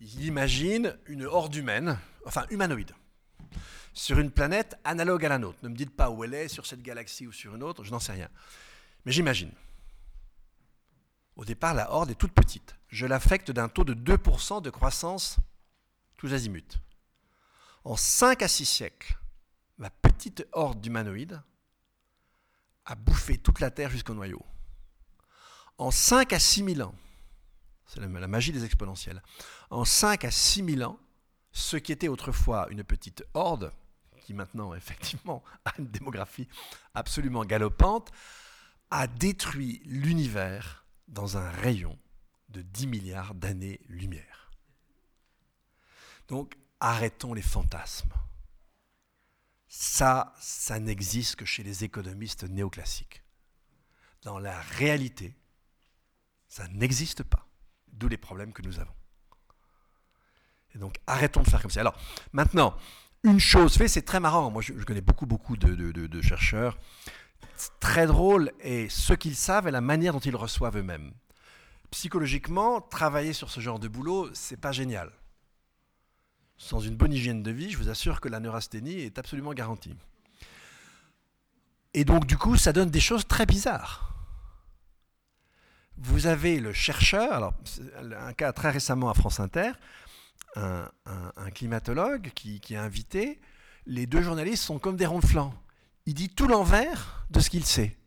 Il 0.06 0.26
imagine 0.26 0.98
une 1.06 1.24
horde 1.24 1.56
humaine, 1.56 1.98
enfin 2.26 2.46
humanoïde, 2.50 2.92
sur 3.94 4.20
une 4.20 4.32
planète 4.32 4.78
analogue 4.84 5.24
à 5.26 5.30
la 5.30 5.38
nôtre. 5.38 5.60
Ne 5.64 5.70
me 5.70 5.76
dites 5.76 5.96
pas 5.96 6.10
où 6.10 6.26
elle 6.26 6.34
est, 6.34 6.50
sur 6.50 6.66
cette 6.66 6.82
galaxie 6.82 7.26
ou 7.26 7.32
sur 7.32 7.56
une 7.56 7.64
autre, 7.64 7.86
je 7.86 7.92
n'en 7.92 8.00
sais 8.00 8.12
rien. 8.12 8.30
Mais 9.06 9.14
j'imagine. 9.14 9.52
Au 11.38 11.46
départ, 11.46 11.74
la 11.74 11.90
horde 11.90 12.12
est 12.12 12.16
toute 12.16 12.34
petite. 12.34 12.76
Je 12.90 13.06
l'affecte 13.06 13.50
d'un 13.50 13.70
taux 13.70 13.86
de 13.86 13.94
2% 13.94 14.62
de 14.62 14.70
croissance 14.70 15.38
tous 16.18 16.34
azimuts. 16.34 16.80
En 17.86 17.96
5 17.96 18.42
à 18.42 18.50
6 18.50 18.66
siècles, 18.66 19.18
ma 19.78 19.90
petite 19.90 20.46
horde 20.52 20.82
d'humanoïdes 20.82 21.42
a 22.86 22.96
bouffé 22.96 23.38
toute 23.38 23.62
la 23.62 23.72
Terre 23.72 23.90
jusqu'au 23.90 24.14
noyau. 24.14 24.46
En 25.78 25.92
5 25.92 26.34
à 26.34 26.40
6 26.40 26.76
000 26.76 26.90
ans, 26.90 26.96
c'est 27.94 28.00
la 28.00 28.28
magie 28.28 28.52
des 28.52 28.66
exponentielles, 28.66 29.22
en 29.70 29.86
5 29.86 30.26
à 30.26 30.32
6 30.32 30.66
000 30.78 30.90
ans, 30.90 31.00
ce 31.52 31.78
qui 31.78 31.92
était 31.92 32.08
autrefois 32.08 32.68
une 32.72 32.84
petite 32.84 33.24
horde, 33.34 33.72
qui 34.22 34.34
maintenant 34.34 34.74
effectivement 34.76 35.44
a 35.66 35.74
une 35.78 35.88
démographie 35.88 36.48
absolument 36.96 37.46
galopante, 37.46 38.12
a 38.90 39.08
détruit 39.08 39.82
l'univers 39.86 40.86
dans 41.08 41.38
un 41.38 41.50
rayon 41.50 41.98
de 42.50 42.62
10 42.62 42.88
milliards 42.88 43.36
d'années-lumière. 43.36 44.52
Donc 46.28 46.58
arrêtons 46.80 47.34
les 47.34 47.42
fantasmes. 47.42 48.14
Ça, 49.68 50.34
ça 50.40 50.80
n'existe 50.80 51.36
que 51.36 51.46
chez 51.46 51.64
les 51.64 51.84
économistes 51.84 52.44
néoclassiques. 52.44 53.24
Dans 54.22 54.40
la 54.40 54.60
réalité, 54.62 55.36
ça 56.48 56.68
n'existe 56.70 57.24
pas. 57.24 57.48
D'où 57.94 58.08
les 58.08 58.18
problèmes 58.18 58.54
que 58.54 58.62
nous 58.62 58.80
avons. 58.80 58.94
Et 60.76 60.78
donc, 60.78 60.96
arrêtons 61.08 61.42
de 61.42 61.48
faire 61.48 61.62
comme 61.62 61.72
ça. 61.72 61.80
Alors, 61.80 61.96
maintenant, 62.32 62.76
une 63.24 63.40
chose 63.40 63.76
fait, 63.76 63.88
c'est 63.88 64.02
très 64.02 64.20
marrant. 64.20 64.52
Moi, 64.52 64.62
je, 64.62 64.74
connais 64.84 65.02
beaucoup, 65.02 65.26
beaucoup 65.26 65.56
de, 65.56 66.22
chercheurs. 66.22 66.78
Très 67.80 68.08
drôle 68.08 68.52
et 68.60 68.90
ce 68.90 69.14
qu'ils 69.14 69.36
savent 69.36 69.68
et 69.68 69.72
la 69.72 69.82
manière 69.82 70.14
dont 70.14 70.20
ils 70.20 70.36
reçoivent 70.36 70.78
eux-mêmes. 70.78 71.12
Psychologiquement, 71.92 72.82
travailler 72.82 73.34
sur 73.34 73.52
ce 73.52 73.60
genre 73.60 73.80
de 73.80 73.88
boulot, 73.88 74.30
c'est 74.34 74.58
pas 74.58 74.72
génial 74.72 75.12
sans 76.64 76.80
une 76.80 76.96
bonne 76.96 77.14
hygiène 77.14 77.44
de 77.44 77.52
vie, 77.52 77.70
je 77.72 77.78
vous 77.78 77.90
assure 77.90 78.22
que 78.22 78.30
la 78.30 78.40
neurasthénie 78.40 79.02
est 79.02 79.20
absolument 79.20 79.54
garantie. 79.54 79.96
Et 81.94 82.06
donc, 82.06 82.26
du 82.26 82.38
coup, 82.38 82.56
ça 82.56 82.74
donne 82.74 82.90
des 82.90 83.02
choses 83.02 83.28
très 83.28 83.46
bizarres. 83.46 84.13
Vous 85.98 86.28
avez 86.28 86.60
le 86.60 86.74
chercheur, 86.74 87.32
alors 87.34 87.54
un 88.20 88.34
cas 88.34 88.52
très 88.52 88.72
récemment 88.72 89.10
à 89.10 89.14
France 89.14 89.40
Inter, 89.40 89.72
un, 90.56 91.52
climatologue 91.54 92.32
qui, 92.34 92.76
a 92.76 92.84
invité, 92.84 93.40
les 93.86 94.06
deux 94.06 94.22
journalistes 94.22 94.64
sont 94.64 94.80
comme 94.80 94.98
des 94.98 95.06
ronflants. 95.06 95.54
Il 96.06 96.14
dit 96.14 96.30
tout 96.30 96.48
l'envers 96.48 97.26
de 97.30 97.40
ce 97.40 97.50
qu'il 97.50 97.66
sait. 97.66 97.98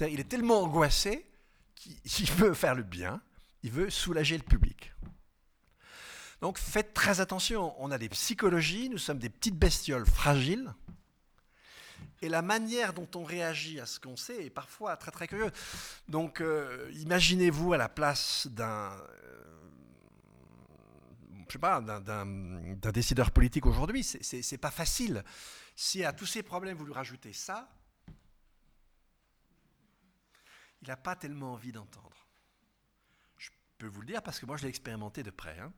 il 0.00 0.20
est 0.20 0.28
tellement 0.28 0.62
angoissé 0.62 1.26
qu'il 1.74 2.30
veut 2.32 2.54
faire 2.54 2.74
le 2.74 2.82
bien, 2.82 3.20
il 3.62 3.70
veut 3.70 3.90
soulager 3.90 4.36
le 4.36 4.42
public. 4.42 4.92
Donc 6.40 6.58
faites 6.58 6.92
très 6.92 7.20
attention, 7.20 7.74
on 7.78 7.90
a 7.90 7.98
des 7.98 8.08
psychologies, 8.08 8.90
nous 8.90 8.98
sommes 8.98 9.18
des 9.18 9.30
petites 9.30 9.58
bestioles 9.58 10.06
fragiles, 10.06 10.74
et 12.22 12.28
la 12.28 12.42
manière 12.42 12.92
dont 12.92 13.08
on 13.14 13.24
réagit 13.24 13.80
à 13.80 13.86
ce 13.86 14.00
qu'on 14.00 14.16
sait 14.16 14.46
est 14.46 14.50
parfois 14.50 14.96
très 14.96 15.10
très 15.10 15.28
curieuse. 15.28 15.52
Donc 16.08 16.40
euh, 16.40 16.90
imaginez-vous 16.94 17.72
à 17.72 17.76
la 17.76 17.88
place 17.88 18.46
d'un... 18.48 18.92
Euh, 18.92 19.42
je 21.46 21.52
sais 21.52 21.58
pas, 21.58 21.80
d'un 21.80 22.92
décideur 22.92 23.30
politique 23.30 23.66
aujourd'hui, 23.66 24.02
c'est 24.02 24.58
pas 24.58 24.72
facile. 24.72 25.22
Si 25.76 26.04
à 26.04 26.12
tous 26.12 26.26
ces 26.26 26.42
problèmes 26.42 26.76
vous 26.76 26.86
lui 26.86 26.92
rajoutez 26.92 27.32
ça, 27.32 27.68
il 30.82 30.88
n'a 30.88 30.96
pas 30.96 31.14
tellement 31.14 31.52
envie 31.52 31.70
d'entendre. 31.70 32.26
Je 33.38 33.50
peux 33.78 33.86
vous 33.86 34.00
le 34.00 34.08
dire 34.08 34.22
parce 34.22 34.40
que 34.40 34.46
moi 34.46 34.56
je 34.56 34.64
l'ai 34.64 34.68
expérimenté 34.70 35.22
de 35.22 35.30
près. 35.30 35.56
Hein 35.60 35.72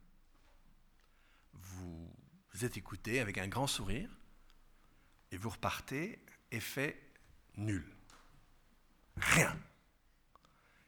vous, 1.52 2.65
êtes 2.65 2.77
écouté 2.77 3.20
avec 3.20 3.39
un 3.39 3.48
grand 3.48 3.66
sourire 3.66 4.10
et 5.30 5.36
vous 5.36 5.50
repartez, 5.50 6.18
effet 6.50 7.00
nul. 7.56 7.84
Rien. 9.16 9.56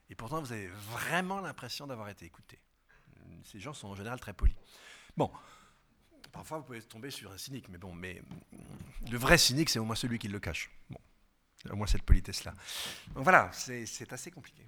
Et 0.09 0.15
pourtant, 0.15 0.41
vous 0.41 0.51
avez 0.51 0.67
vraiment 0.67 1.39
l'impression 1.41 1.87
d'avoir 1.87 2.09
été 2.09 2.25
écouté. 2.25 2.59
Ces 3.43 3.59
gens 3.59 3.73
sont 3.73 3.87
en 3.87 3.95
général 3.95 4.19
très 4.19 4.33
polis. 4.33 4.55
Bon, 5.17 5.31
parfois 6.31 6.59
vous 6.59 6.63
pouvez 6.63 6.81
tomber 6.81 7.11
sur 7.11 7.31
un 7.31 7.37
cynique, 7.37 7.69
mais 7.69 7.77
bon, 7.77 7.95
le 7.95 9.17
vrai 9.17 9.37
cynique, 9.37 9.69
c'est 9.69 9.79
au 9.79 9.85
moins 9.85 9.95
celui 9.95 10.19
qui 10.19 10.27
le 10.27 10.39
cache. 10.39 10.69
Bon, 10.89 10.99
au 11.69 11.75
moins 11.75 11.87
cette 11.87 12.03
politesse-là. 12.03 12.53
Donc 13.13 13.23
voilà, 13.23 13.51
c'est 13.53 14.11
assez 14.13 14.31
compliqué. 14.31 14.67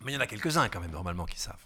Mais 0.00 0.12
il 0.12 0.14
y 0.14 0.18
en 0.18 0.20
a 0.20 0.26
quelques-uns 0.26 0.68
quand 0.68 0.80
même, 0.80 0.90
normalement, 0.90 1.26
qui 1.26 1.38
savent. 1.38 1.64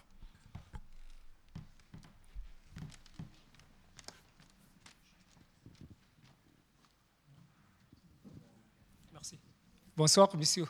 Bonsoir, 10.00 10.30
monsieur. 10.34 10.64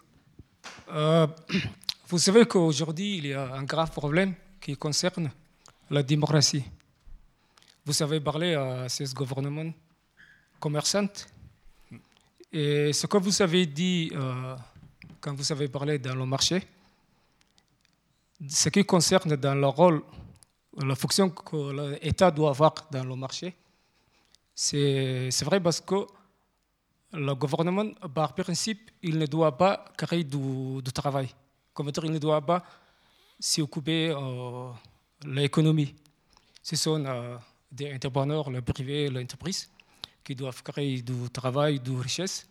Euh, 0.88 1.24
vous 2.08 2.18
savez 2.18 2.44
qu'aujourd'hui, 2.46 3.18
il 3.18 3.26
y 3.28 3.32
a 3.32 3.54
un 3.54 3.62
grave 3.62 3.92
problème 3.92 4.34
qui 4.60 4.76
concerne 4.76 5.30
la 5.88 6.02
démocratie. 6.02 6.64
Vous 7.86 8.02
avez 8.02 8.18
parlé 8.18 8.54
à 8.54 8.88
ces 8.88 9.04
gouvernements 9.14 9.72
commerçants. 10.58 11.14
Et 12.52 12.92
ce 12.92 13.06
que 13.06 13.18
vous 13.18 13.40
avez 13.40 13.66
dit 13.66 14.10
euh, 14.16 14.56
quand 15.20 15.32
vous 15.32 15.52
avez 15.52 15.68
parlé 15.68 16.00
dans 16.00 16.16
le 16.16 16.26
marché, 16.26 16.66
ce 18.48 18.68
qui 18.68 18.84
concerne 18.84 19.36
dans 19.36 19.54
le 19.54 19.68
rôle, 19.68 20.02
la 20.76 20.96
fonction 20.96 21.30
que 21.30 22.00
l'État 22.02 22.32
doit 22.32 22.50
avoir 22.50 22.74
dans 22.90 23.04
le 23.04 23.14
marché, 23.14 23.54
c'est 24.56 25.44
vrai 25.44 25.60
parce 25.60 25.80
que 25.80 26.04
le 27.12 27.34
gouvernement, 27.34 27.90
par 28.14 28.34
principe, 28.34 28.90
il 29.02 29.18
ne 29.18 29.26
doit 29.26 29.56
pas 29.56 29.84
créer 29.96 30.24
du, 30.24 30.82
travail. 30.94 31.28
Comme 31.74 31.90
dire, 31.90 32.04
il 32.04 32.12
ne 32.12 32.18
doit 32.18 32.40
pas 32.40 32.64
s'occuper 33.38 34.08
de 34.08 34.14
euh, 34.14 34.70
l'économie. 35.26 35.94
Ce 36.62 36.76
sont 36.76 37.04
euh, 37.04 37.36
des 37.70 37.94
entrepreneurs, 37.94 38.50
le 38.50 38.62
privé, 38.62 39.08
l'entreprise, 39.08 39.68
qui 40.22 40.34
doivent 40.34 40.62
créer 40.62 41.02
du 41.02 41.30
travail, 41.30 41.80
de 41.80 41.92
richesse. 41.92 42.48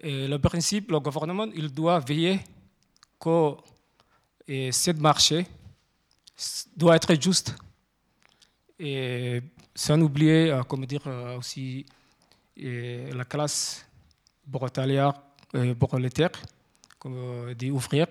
Et 0.00 0.28
le 0.28 0.38
principe, 0.38 0.90
le 0.90 1.00
gouvernement, 1.00 1.48
il 1.54 1.72
doit 1.72 1.98
veiller 2.00 2.40
que 3.18 3.54
ce 4.46 4.90
marché 4.92 5.46
doit 6.76 6.96
être 6.96 7.20
juste. 7.20 7.54
Et 8.78 9.40
sans 9.74 10.00
oublier, 10.00 10.50
euh, 10.50 10.62
comme 10.62 10.84
dire 10.86 11.06
aussi, 11.38 11.86
et 12.56 13.10
la 13.12 13.24
classe 13.24 13.86
prolétaire, 14.50 15.12
prolétaire 15.78 16.30
comme 16.98 17.54
des 17.54 17.70
ouvriers. 17.70 18.06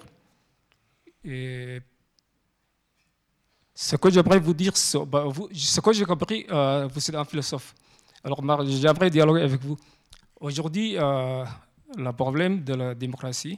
Et 1.24 1.80
ce 3.74 3.95
que 3.95 4.10
j'aimerais 4.10 4.40
vous 4.40 4.53
dire, 4.53 4.74
bah, 5.07 5.26
ce 5.53 5.82
que 5.82 5.94
j'ai 5.94 6.06
compris, 6.06 6.45
euh, 6.49 6.88
vous 6.91 6.99
êtes 6.99 7.15
un 7.15 7.26
philosophe. 7.26 7.74
Alors 8.24 8.41
j'aimerais 8.65 9.10
dialoguer 9.10 9.41
avec 9.41 9.61
vous. 9.61 9.78
Aujourd'hui, 10.40 10.98
euh, 10.98 11.44
le 11.98 12.11
problème 12.11 12.64
de 12.64 12.74
la 12.76 12.95
démocratie, 12.95 13.57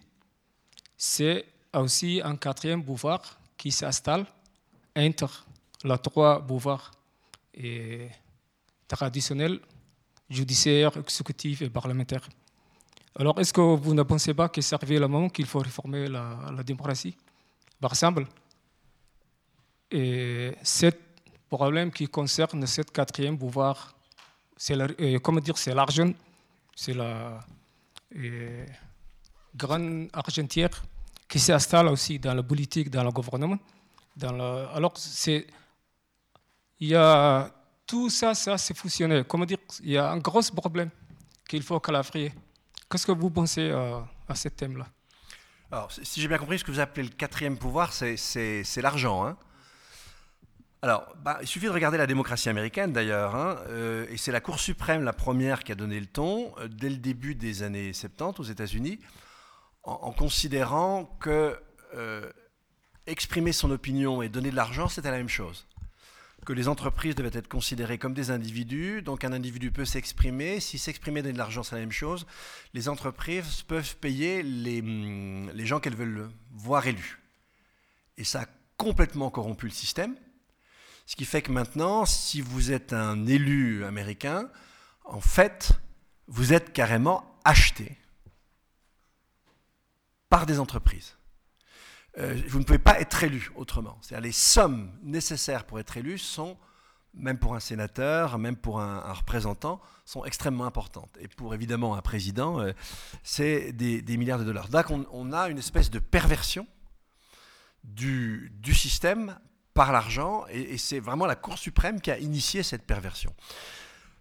c'est 0.97 1.45
aussi 1.73 2.21
un 2.23 2.35
quatrième 2.37 2.83
pouvoir 2.83 3.39
qui 3.57 3.71
s'installe 3.71 4.25
entre 4.95 5.45
les 5.83 5.97
trois 5.97 6.41
pouvoirs 6.45 6.91
traditionnels 8.87 9.59
judiciaire, 10.29 10.97
exécutif 10.97 11.61
et 11.61 11.69
parlementaire. 11.69 12.27
Alors, 13.17 13.39
est-ce 13.39 13.53
que 13.53 13.61
vous 13.61 13.93
ne 13.93 14.03
pensez 14.03 14.33
pas 14.33 14.49
que 14.49 14.61
c'est 14.61 14.75
arrivé 14.75 14.99
le 14.99 15.07
moment 15.07 15.29
qu'il 15.29 15.45
faut 15.45 15.59
réformer 15.59 16.07
la, 16.07 16.63
démocratie 16.65 17.15
Par 17.79 17.91
exemple, 17.91 18.25
et 19.91 20.53
ce 20.63 20.87
problème 21.49 21.91
qui 21.91 22.07
concerne 22.07 22.65
cette 22.67 22.91
quatrième 22.91 23.37
pouvoir, 23.37 23.95
c'est 24.57 24.75
comment 25.21 25.39
dire, 25.39 25.57
c'est 25.57 25.73
l'argent, 25.73 26.11
c'est 26.75 26.93
la 26.93 27.39
grande 29.55 30.09
argentière 30.11 30.83
qui 31.27 31.39
s'installe 31.39 31.87
aussi 31.87 32.19
dans 32.19 32.33
la 32.33 32.43
politique, 32.43 32.89
dans 32.89 33.03
le 33.03 33.11
gouvernement. 33.11 33.57
Alors, 34.21 34.93
il 36.79 36.87
y 36.87 36.95
a 36.95 37.51
tout 37.85 38.09
ça, 38.09 38.33
ça 38.33 38.57
s'est 38.57 38.73
fusionné. 38.73 39.23
Comment 39.27 39.45
dire, 39.45 39.59
il 39.81 39.91
y 39.91 39.97
a 39.97 40.09
un 40.09 40.17
gros 40.17 40.41
problème 40.55 40.89
qu'il 41.47 41.63
faut 41.63 41.79
clarifier. 41.79 42.33
Qu'est-ce 42.89 43.05
que 43.05 43.11
vous 43.11 43.29
pensez 43.29 43.69
euh, 43.69 43.99
à 44.27 44.35
ce 44.35 44.49
thème-là? 44.49 44.87
Alors, 45.71 45.91
si 45.91 46.21
j'ai 46.21 46.27
bien 46.27 46.37
compris, 46.37 46.59
ce 46.59 46.63
que 46.63 46.71
vous 46.71 46.79
appelez 46.79 47.03
le 47.03 47.13
quatrième 47.13 47.57
pouvoir, 47.57 47.91
c'est 47.93 48.81
l'argent. 48.81 49.25
Hein 49.25 49.37
alors, 50.81 51.15
bah, 51.17 51.39
il 51.41 51.47
suffit 51.47 51.65
de 51.65 51.71
regarder 51.71 51.97
la 51.97 52.05
démocratie 52.05 52.47
américaine 52.47 52.93
d'ailleurs, 52.93 53.35
hein, 53.35 53.57
euh, 53.69 54.05
et 54.09 54.17
c'est 54.17 54.31
la 54.31 54.39
Cour 54.39 54.59
suprême, 54.59 55.03
la 55.03 55.13
première, 55.13 55.63
qui 55.63 55.71
a 55.71 55.75
donné 55.75 55.99
le 55.99 56.05
ton 56.05 56.53
euh, 56.59 56.67
dès 56.67 56.89
le 56.89 56.97
début 56.97 57.33
des 57.33 57.63
années 57.63 57.91
70 57.91 58.39
aux 58.39 58.43
États-Unis, 58.43 58.99
en, 59.83 60.11
considérant 60.11 61.05
que 61.19 61.59
exprimer 63.07 63.53
son 63.53 63.71
opinion 63.71 64.21
et 64.21 64.29
donner 64.29 64.49
de 64.49 64.55
l'argent, 64.55 64.89
c'était 64.89 65.11
la 65.11 65.17
même 65.17 65.29
chose 65.29 65.65
que 66.45 66.53
les 66.53 66.67
entreprises 66.67 67.15
devaient 67.15 67.37
être 67.37 67.47
considérées 67.47 67.97
comme 67.97 68.13
des 68.13 68.31
individus. 68.31 69.01
Donc 69.01 69.23
un 69.23 69.33
individu 69.33 69.71
peut 69.71 69.85
s'exprimer. 69.85 70.59
Si 70.59 70.77
s'exprimer 70.77 71.21
donner 71.21 71.33
de 71.33 71.37
l'argent, 71.37 71.63
c'est 71.63 71.75
la 71.75 71.81
même 71.81 71.91
chose. 71.91 72.25
Les 72.73 72.87
entreprises 72.87 73.63
peuvent 73.63 73.95
payer 73.97 74.41
hum, 74.41 75.51
les 75.53 75.65
gens 75.65 75.79
qu'elles 75.79 75.95
veulent 75.95 76.29
voir 76.51 76.87
élus. 76.87 77.19
Et 78.17 78.23
ça 78.23 78.43
a 78.43 78.45
complètement 78.77 79.29
corrompu 79.29 79.65
le 79.65 79.71
système. 79.71 80.15
Ce 81.05 81.15
qui 81.15 81.25
fait 81.25 81.41
que 81.41 81.51
maintenant, 81.51 82.05
si 82.05 82.41
vous 82.41 82.71
êtes 82.71 82.93
un 82.93 83.27
élu 83.27 83.83
américain, 83.83 84.49
en 85.03 85.21
fait, 85.21 85.73
vous 86.27 86.53
êtes 86.53 86.73
carrément 86.73 87.39
acheté 87.43 87.97
par 90.29 90.45
des 90.45 90.59
entreprises. 90.59 91.15
Euh, 92.17 92.39
vous 92.47 92.59
ne 92.59 92.63
pouvez 92.63 92.79
pas 92.79 92.99
être 92.99 93.23
élu 93.23 93.51
autrement. 93.55 93.99
Les 94.21 94.31
sommes 94.31 94.91
nécessaires 95.03 95.65
pour 95.65 95.79
être 95.79 95.97
élu 95.97 96.17
sont, 96.17 96.57
même 97.13 97.37
pour 97.37 97.55
un 97.55 97.59
sénateur, 97.59 98.37
même 98.37 98.55
pour 98.55 98.79
un, 98.79 99.13
représentant, 99.13 99.81
sont 100.05 100.23
extrêmement 100.23 100.65
importantes. 100.65 101.17
Et 101.19 101.27
pour 101.27 101.53
évidemment 101.53 101.95
un 101.95 102.01
président, 102.01 102.61
euh, 102.61 102.71
c'est 103.23 103.73
des, 103.73 104.17
milliards 104.17 104.39
de 104.39 104.45
dollars. 104.45 104.69
Donc 104.69 104.85
on, 105.11 105.33
a 105.33 105.49
une 105.49 105.57
espèce 105.57 105.89
de 105.89 105.99
perversion 105.99 106.67
du, 107.83 108.51
système 108.73 109.37
par 109.73 109.91
l'argent, 109.91 110.45
et, 110.49 110.77
c'est 110.77 110.99
vraiment 110.99 111.25
la 111.25 111.35
Cour 111.35 111.57
suprême 111.57 111.99
qui 111.99 112.11
a 112.11 112.17
initié 112.17 112.63
cette 112.63 112.83
perversion. 112.83 113.33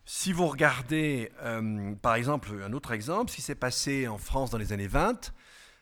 Si 0.05 0.33
vous 0.33 0.49
regardez, 0.49 1.31
euh, 1.43 1.95
par 2.03 2.17
exemple, 2.17 2.51
un 2.63 2.73
autre 2.73 2.91
exemple, 2.91 3.31
ce 3.31 3.37
qui 3.37 3.43
s'est 3.43 3.55
passé 3.55 4.09
en 4.09 4.19
France 4.19 4.51
dans 4.51 4.59
les 4.59 4.73
années 4.73 4.89
20, 4.89 5.33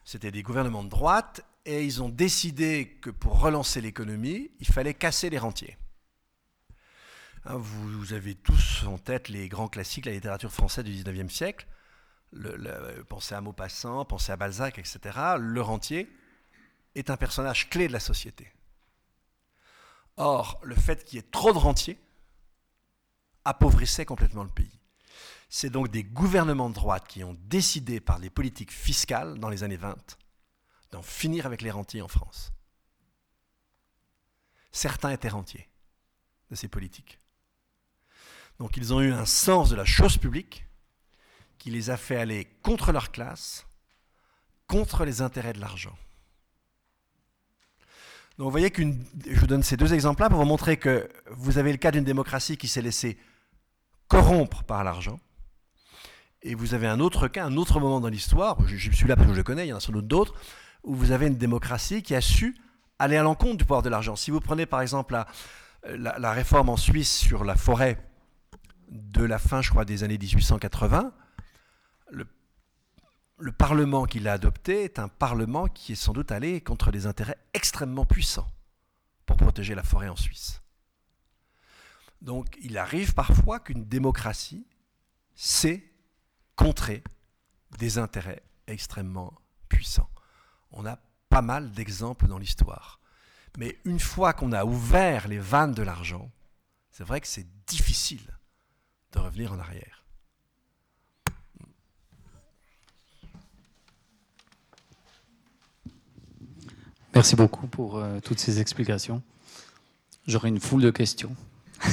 c'était 0.05 0.31
des 0.31 0.43
gouvernements 0.43 0.85
de 0.85 0.91
droite 0.91 1.43
et 1.65 1.85
ils 1.85 2.03
ont 2.03 2.09
décidé 2.09 2.99
que 3.01 3.11
pour 3.11 3.41
relancer 3.41 3.81
l'économie, 3.81 4.51
il 4.61 4.67
fallait 4.67 4.95
casser 4.95 5.31
les 5.31 5.39
rentiers. 5.39 5.77
Hein, 7.45 7.57
vous, 7.57 8.13
avez 8.13 8.35
tous 8.35 8.85
en 8.85 8.99
tête 8.99 9.29
les 9.29 9.49
grands 9.49 9.69
classiques 9.69 10.05
de 10.05 10.11
la 10.11 10.15
littérature 10.15 10.53
française 10.53 10.85
du 10.85 10.93
19e 10.93 11.29
siècle. 11.29 11.67
pensez 13.09 13.35
à 13.35 13.41
Maupassant, 13.41 14.05
pensez 14.05 14.33
à 14.33 14.37
Balzac, 14.37 14.79
etc. 14.79 15.01
Le 15.39 15.61
rentier 15.61 16.09
est 16.95 17.11
un 17.11 17.17
personnage 17.17 17.71
clé 17.71 17.89
de 17.89 17.93
la 17.93 18.01
société. 18.01 18.53
Or, 20.17 20.61
le 20.63 20.75
fait 20.75 21.05
qu'il 21.05 21.17
y 21.17 21.19
ait 21.21 21.31
trop 21.31 21.53
de 21.53 21.59
rentiers 21.59 21.99
appauvrissait 23.45 24.05
complètement 24.05 24.45
le 24.45 24.51
pays. 24.51 24.79
C'est 25.49 25.71
donc 25.71 25.89
des 25.91 26.05
gouvernements 26.05 26.71
de 26.71 26.75
droite 26.75 27.07
qui 27.09 27.25
ont 27.25 27.37
décidé 27.49 28.01
par 28.01 28.19
les 28.19 28.31
politiques 28.31 28.73
fiscales 28.73 29.39
dans 29.39 29.49
les 29.49 29.65
années 29.65 29.77
20 29.77 29.97
d'en 30.93 31.03
finir 31.03 31.47
avec 31.47 31.63
les 31.63 31.71
rentiers 31.71 32.03
en 32.03 32.09
France. 32.09 32.53
Certains 34.71 35.11
étaient 35.11 35.29
rentiers 35.29 35.69
de 36.51 36.55
ces 36.55 36.69
politiques. 36.69 37.19
Donc 38.59 38.77
ils 38.77 38.95
ont 38.95 39.01
eu 39.01 39.13
un 39.13 39.27
sens 39.27 39.71
de 39.71 39.77
la 39.77 39.85
chose 39.85 40.19
publique 40.19 40.67
qui 41.59 41.71
les 41.71 41.91
a 41.91 41.97
fait 41.97 42.17
aller 42.17 42.45
contre 42.63 42.93
leur 42.93 43.11
classe, 43.11 43.67
contre 44.67 45.05
les 45.05 45.23
intérêts 45.23 45.53
de 45.53 45.61
l'argent. 45.61 45.97
Donc 48.39 48.47
vous 48.47 48.51
voyez 48.51 48.71
que 48.71 48.83
je 48.83 49.41
vous 49.41 49.47
donne 49.47 49.63
ces 49.63 49.77
deux 49.77 49.93
exemples-là 49.95 50.29
pour 50.29 50.39
vous 50.39 50.47
montrer 50.47 50.77
que 50.77 51.09
vous 51.31 51.59
avez 51.59 51.73
le 51.73 51.79
cas 51.79 51.91
d'une 51.91 52.05
démocratie 52.05 52.57
qui 52.57 52.69
s'est 52.69 52.83
laissée 52.83 53.19
corrompre 54.09 54.65
par 54.65 54.85
l'argent, 54.85 55.21
et 56.43 56.55
vous 56.55 56.75
avez 56.75 56.87
un 56.87 57.01
autre 57.01 57.29
cas, 57.29 57.45
un 57.45 57.57
autre 57.57 57.79
moment 57.79 58.01
dans 58.01 58.09
l'histoire, 58.09 58.59
je, 58.67 58.77
je 58.77 58.91
suis 58.91 59.07
là 59.07 59.17
parce 59.17 59.29
que 59.29 59.33
je 59.33 59.39
le 59.39 59.45
connais, 59.45 59.67
il 59.67 59.71
y 59.71 59.73
en 59.73 59.77
a 59.77 59.81
sans 59.81 59.93
doute 59.93 60.09
d'autres, 60.09 60.35
où 60.85 60.95
vous 60.95 61.11
avez 61.11 61.27
une 61.27 61.37
démocratie 61.37 62.03
qui 62.03 62.15
a 62.15 62.21
su 62.21 62.57
aller 62.99 63.17
à 63.17 63.23
l'encontre 63.23 63.57
du 63.57 63.65
pouvoir 63.65 63.83
de 63.83 63.89
l'argent. 63.89 64.17
Si 64.17 64.31
vous 64.31 64.41
prenez 64.41 64.67
par 64.67 64.81
exemple 64.81 65.21
la, 65.85 66.33
réforme 66.33 66.69
en 66.69 66.77
Suisse 66.77 67.13
sur 67.17 67.45
la 67.45 67.57
forêt 67.57 67.99
de 68.89 69.25
la 69.25 69.39
fin, 69.39 69.63
je 69.63 69.71
crois, 69.71 69.85
des 69.85 70.05
années 70.05 70.19
1880, 70.19 71.13
le, 72.11 72.27
le 73.39 73.53
Parlement 73.53 74.05
qui 74.05 74.21
l'a 74.21 74.35
adopté 74.35 74.85
est 74.85 74.99
un 74.99 75.09
Parlement 75.09 75.67
qui 75.67 75.93
est 75.93 75.97
sans 75.97 76.13
doute 76.13 76.31
allé 76.31 76.61
contre 76.61 76.93
des 76.93 77.07
intérêts 77.07 77.39
extrêmement 77.55 78.05
puissants 78.05 78.49
pour 79.27 79.37
protéger 79.37 79.75
la 79.75 79.83
forêt 79.83 80.09
en 80.09 80.17
Suisse. 80.17 80.63
Donc 82.21 82.57
il 82.63 82.79
arrive 82.79 83.15
parfois 83.15 83.59
qu'une 83.59 83.85
démocratie 83.85 84.67
sait 85.35 85.91
contrer 86.55 87.03
des 87.79 87.99
intérêts 87.99 88.43
extrêmement 88.69 89.33
puissants. 89.69 90.09
On 90.73 90.87
a 90.87 90.99
pas 91.29 91.43
mal 91.43 91.71
d'exemples 91.73 92.27
dans 92.27 92.39
l'histoire. 92.39 93.01
Mais 93.59 93.79
une 93.85 94.01
fois 94.01 94.33
qu'on 94.33 94.53
a 94.53 94.65
ouvert 94.65 95.29
les 95.29 95.39
vannes 95.39 95.75
de 95.75 95.83
l'argent, 95.83 96.31
c'est 96.91 97.05
vrai 97.05 97.21
que 97.21 97.27
c'est 97.27 97.47
difficile 97.67 98.39
de 99.13 99.19
revenir 99.19 99.53
en 99.53 99.59
arrière. 99.59 100.05
Merci 107.15 107.37
beaucoup 107.37 107.67
pour 107.67 107.99
euh, 107.99 108.21
toutes 108.21 108.39
ces 108.39 108.61
explications. 108.61 109.23
J'aurais 110.27 110.49
une 110.49 110.61
foule 110.61 110.81
de 110.81 110.91
questions. 110.91 111.37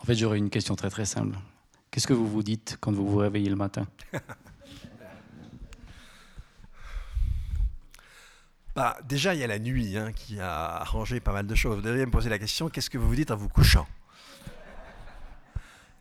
en 0.00 0.04
fait, 0.04 0.14
j'aurais 0.14 0.38
une 0.38 0.48
question 0.48 0.74
très 0.74 0.88
très 0.88 1.04
simple. 1.04 1.36
Qu'est-ce 1.90 2.06
que 2.06 2.14
vous 2.14 2.28
vous 2.28 2.42
dites 2.42 2.78
quand 2.80 2.92
vous 2.92 3.06
vous 3.06 3.18
réveillez 3.18 3.50
le 3.50 3.56
matin? 3.56 3.86
Bah, 8.74 8.98
déjà, 9.04 9.34
il 9.34 9.40
y 9.40 9.44
a 9.44 9.46
la 9.46 9.60
nuit 9.60 9.96
hein, 9.96 10.12
qui 10.12 10.40
a 10.40 10.76
arrangé 10.76 11.20
pas 11.20 11.32
mal 11.32 11.46
de 11.46 11.54
choses. 11.54 11.76
Vous 11.76 11.82
devriez 11.82 12.06
me 12.06 12.10
poser 12.10 12.28
la 12.28 12.40
question 12.40 12.68
qu'est-ce 12.68 12.90
que 12.90 12.98
vous 12.98 13.08
vous 13.08 13.14
dites 13.14 13.30
en 13.30 13.36
vous 13.36 13.48
couchant? 13.48 13.86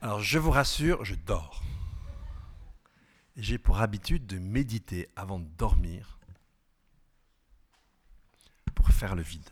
Alors, 0.01 0.21
je 0.21 0.39
vous 0.39 0.49
rassure, 0.49 1.05
je 1.05 1.13
dors. 1.13 1.63
J'ai 3.37 3.57
pour 3.57 3.79
habitude 3.79 4.25
de 4.25 4.39
méditer 4.39 5.07
avant 5.15 5.39
de 5.39 5.47
dormir 5.57 6.19
pour 8.73 8.89
faire 8.89 9.15
le 9.15 9.21
vide. 9.21 9.49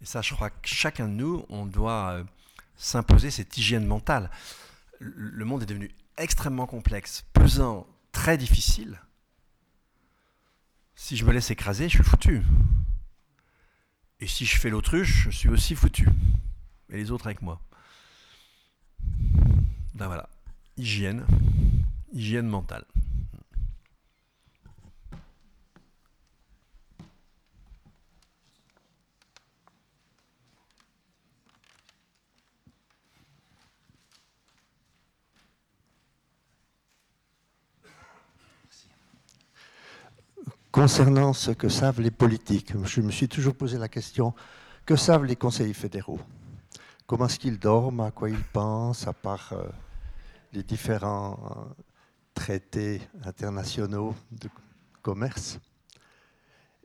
Et 0.00 0.06
ça, 0.06 0.22
je 0.22 0.34
crois 0.34 0.50
que 0.50 0.68
chacun 0.68 1.06
de 1.06 1.12
nous, 1.12 1.44
on 1.48 1.66
doit 1.66 2.10
euh, 2.12 2.24
s'imposer 2.76 3.30
cette 3.30 3.56
hygiène 3.56 3.86
mentale. 3.86 4.30
Le 4.98 5.44
monde 5.44 5.62
est 5.62 5.66
devenu 5.66 5.90
extrêmement 6.16 6.66
complexe, 6.66 7.24
pesant, 7.32 7.86
très 8.12 8.36
difficile. 8.36 9.00
Si 11.02 11.16
je 11.16 11.24
me 11.24 11.32
laisse 11.32 11.50
écraser, 11.50 11.88
je 11.88 11.94
suis 11.94 12.04
foutu. 12.04 12.42
Et 14.20 14.26
si 14.26 14.44
je 14.44 14.58
fais 14.58 14.68
l'autruche, 14.68 15.24
je 15.24 15.30
suis 15.30 15.48
aussi 15.48 15.74
foutu. 15.74 16.06
Et 16.90 16.98
les 16.98 17.10
autres 17.10 17.26
avec 17.26 17.40
moi. 17.40 17.58
Ben 19.94 20.06
voilà. 20.08 20.28
Hygiène. 20.76 21.24
Hygiène 22.12 22.46
mentale. 22.46 22.84
Concernant 40.72 41.32
ce 41.32 41.50
que 41.50 41.68
savent 41.68 42.00
les 42.00 42.12
politiques, 42.12 42.74
je 42.86 43.00
me 43.00 43.10
suis 43.10 43.26
toujours 43.26 43.56
posé 43.56 43.76
la 43.76 43.88
question, 43.88 44.32
que 44.86 44.94
savent 44.94 45.24
les 45.24 45.34
conseillers 45.34 45.74
fédéraux? 45.74 46.20
Comment 47.08 47.26
est-ce 47.26 47.40
qu'ils 47.40 47.58
dorment? 47.58 48.02
À 48.02 48.12
quoi 48.12 48.30
ils 48.30 48.44
pensent? 48.44 49.08
À 49.08 49.12
part 49.12 49.52
euh, 49.52 49.64
les 50.52 50.62
différents 50.62 51.74
traités 52.34 53.02
internationaux 53.24 54.14
de 54.30 54.48
commerce? 55.02 55.58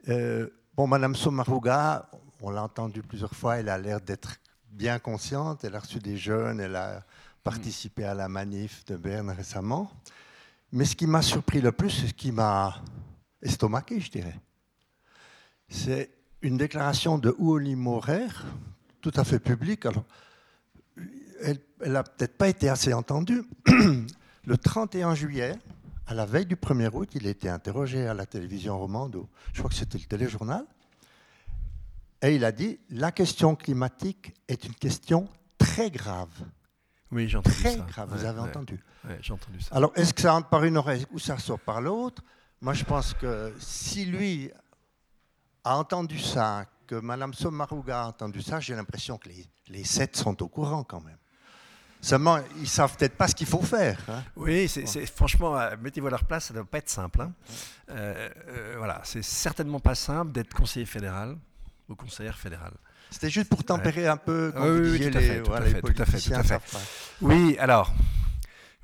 Euh, 0.09 0.49
bon, 0.75 0.87
Madame 0.87 1.15
Somaruga, 1.15 2.09
on 2.41 2.49
l'a 2.49 2.63
entendu 2.63 3.03
plusieurs 3.03 3.35
fois, 3.35 3.57
elle 3.57 3.69
a 3.69 3.77
l'air 3.77 4.01
d'être 4.01 4.37
bien 4.71 4.97
consciente, 4.97 5.63
elle 5.63 5.75
a 5.75 5.79
reçu 5.79 5.99
des 5.99 6.17
jeunes, 6.17 6.59
elle 6.59 6.75
a 6.75 7.03
participé 7.43 8.03
à 8.03 8.15
la 8.15 8.29
manif 8.29 8.83
de 8.85 8.95
Berne 8.95 9.29
récemment. 9.29 9.91
Mais 10.71 10.85
ce 10.85 10.95
qui 10.95 11.05
m'a 11.05 11.21
surpris 11.21 11.61
le 11.61 11.71
plus, 11.71 11.91
ce 11.91 12.13
qui 12.13 12.31
m'a 12.31 12.81
estomaqué, 13.41 13.99
je 13.99 14.11
dirais, 14.11 14.39
c'est 15.69 16.09
une 16.41 16.57
déclaration 16.57 17.17
de 17.17 17.35
Uoli 17.39 17.75
Morer, 17.75 18.27
tout 19.01 19.13
à 19.15 19.23
fait 19.23 19.39
publique. 19.39 19.85
Alors, 19.85 20.05
elle 21.41 21.59
n'a 21.91 22.03
peut-être 22.03 22.37
pas 22.37 22.47
été 22.47 22.69
assez 22.69 22.93
entendue. 22.93 23.43
le 24.45 24.57
31 24.57 25.15
juillet, 25.15 25.55
à 26.07 26.13
la 26.13 26.25
veille 26.25 26.45
du 26.45 26.55
1er 26.55 26.89
août, 26.93 27.09
il 27.15 27.27
a 27.27 27.29
été 27.29 27.49
interrogé 27.49 28.07
à 28.07 28.13
la 28.13 28.25
télévision 28.25 28.77
romande, 28.77 29.25
je 29.53 29.59
crois 29.59 29.69
que 29.69 29.75
c'était 29.75 29.97
le 29.97 30.05
téléjournal, 30.05 30.65
et 32.21 32.35
il 32.35 32.45
a 32.45 32.51
dit 32.51 32.79
La 32.89 33.11
question 33.11 33.55
climatique 33.55 34.33
est 34.47 34.63
une 34.65 34.73
question 34.73 35.27
très 35.57 35.89
grave. 35.89 36.29
Oui, 37.11 37.27
j'ai 37.27 37.37
entendu 37.37 37.55
très 37.55 37.77
ça. 37.77 37.85
grave, 37.87 38.09
vous 38.11 38.25
avez 38.25 38.39
entendu. 38.39 38.83
Oui, 39.05 39.13
j'ai 39.21 39.33
entendu 39.33 39.61
ça. 39.61 39.75
Alors, 39.75 39.91
est-ce 39.95 40.13
que 40.13 40.21
ça 40.21 40.35
entre 40.35 40.49
par 40.49 40.63
une 40.63 40.77
oreille 40.77 41.05
ou 41.11 41.19
ça 41.19 41.37
sort 41.37 41.59
par 41.59 41.81
l'autre? 41.81 42.23
Moi, 42.65 42.73
je 42.73 42.83
pense 42.83 43.13
que 43.13 43.53
si 43.59 44.05
lui 44.05 44.49
a 45.63 45.77
entendu 45.77 46.17
ça, 46.17 46.65
que 46.87 46.95
Mme 46.95 47.31
Sommaruga 47.31 48.01
a 48.01 48.07
entendu 48.07 48.41
ça, 48.41 48.59
j'ai 48.59 48.73
l'impression 48.73 49.19
que 49.19 49.29
les, 49.29 49.45
les 49.67 49.83
sept 49.83 50.15
sont 50.15 50.41
au 50.41 50.47
courant 50.47 50.83
quand 50.83 50.99
même. 50.99 51.19
Seulement, 52.01 52.39
ils 52.55 52.63
ne 52.63 52.65
savent 52.65 52.97
peut-être 52.97 53.17
pas 53.17 53.27
ce 53.27 53.35
qu'il 53.35 53.45
faut 53.45 53.61
faire. 53.61 53.99
Hein. 54.09 54.23
Oui, 54.35 54.67
c'est, 54.67 55.05
franchement, 55.05 55.55
euh, 55.55 55.75
mettez-vous 55.79 56.07
à 56.07 56.09
leur 56.09 56.23
place, 56.23 56.45
ça 56.45 56.55
ne 56.55 56.59
doit 56.61 56.67
pas 56.67 56.79
être 56.79 56.89
simple. 56.89 57.21
Hein. 57.21 57.33
Euh, 57.91 58.29
euh, 58.47 58.75
voilà, 58.79 58.99
c'est 59.03 59.21
certainement 59.21 59.79
pas 59.79 59.93
simple 59.93 60.31
d'être 60.31 60.55
conseiller 60.55 60.87
fédéral 60.87 61.37
ou 61.87 61.93
conseillère 61.93 62.39
fédérale. 62.39 62.73
C'était 63.11 63.29
juste 63.29 63.47
pour 63.47 63.63
tempérer 63.63 64.07
un 64.07 64.17
peu 64.17 64.51
quand 64.51 64.67
oui, 64.67 64.89
oui, 64.89 65.11
tout, 65.11 65.15
à 65.15 65.21
fait, 65.21 65.43
tout, 65.43 65.53
à 65.53 65.61
fait, 65.61 65.81
tout 65.81 66.01
à 66.01 66.05
fait, 66.05 66.19
tout 66.19 66.33
à 66.33 66.43
fait. 66.43 66.61
Oui, 67.21 67.57
alors, 67.59 67.93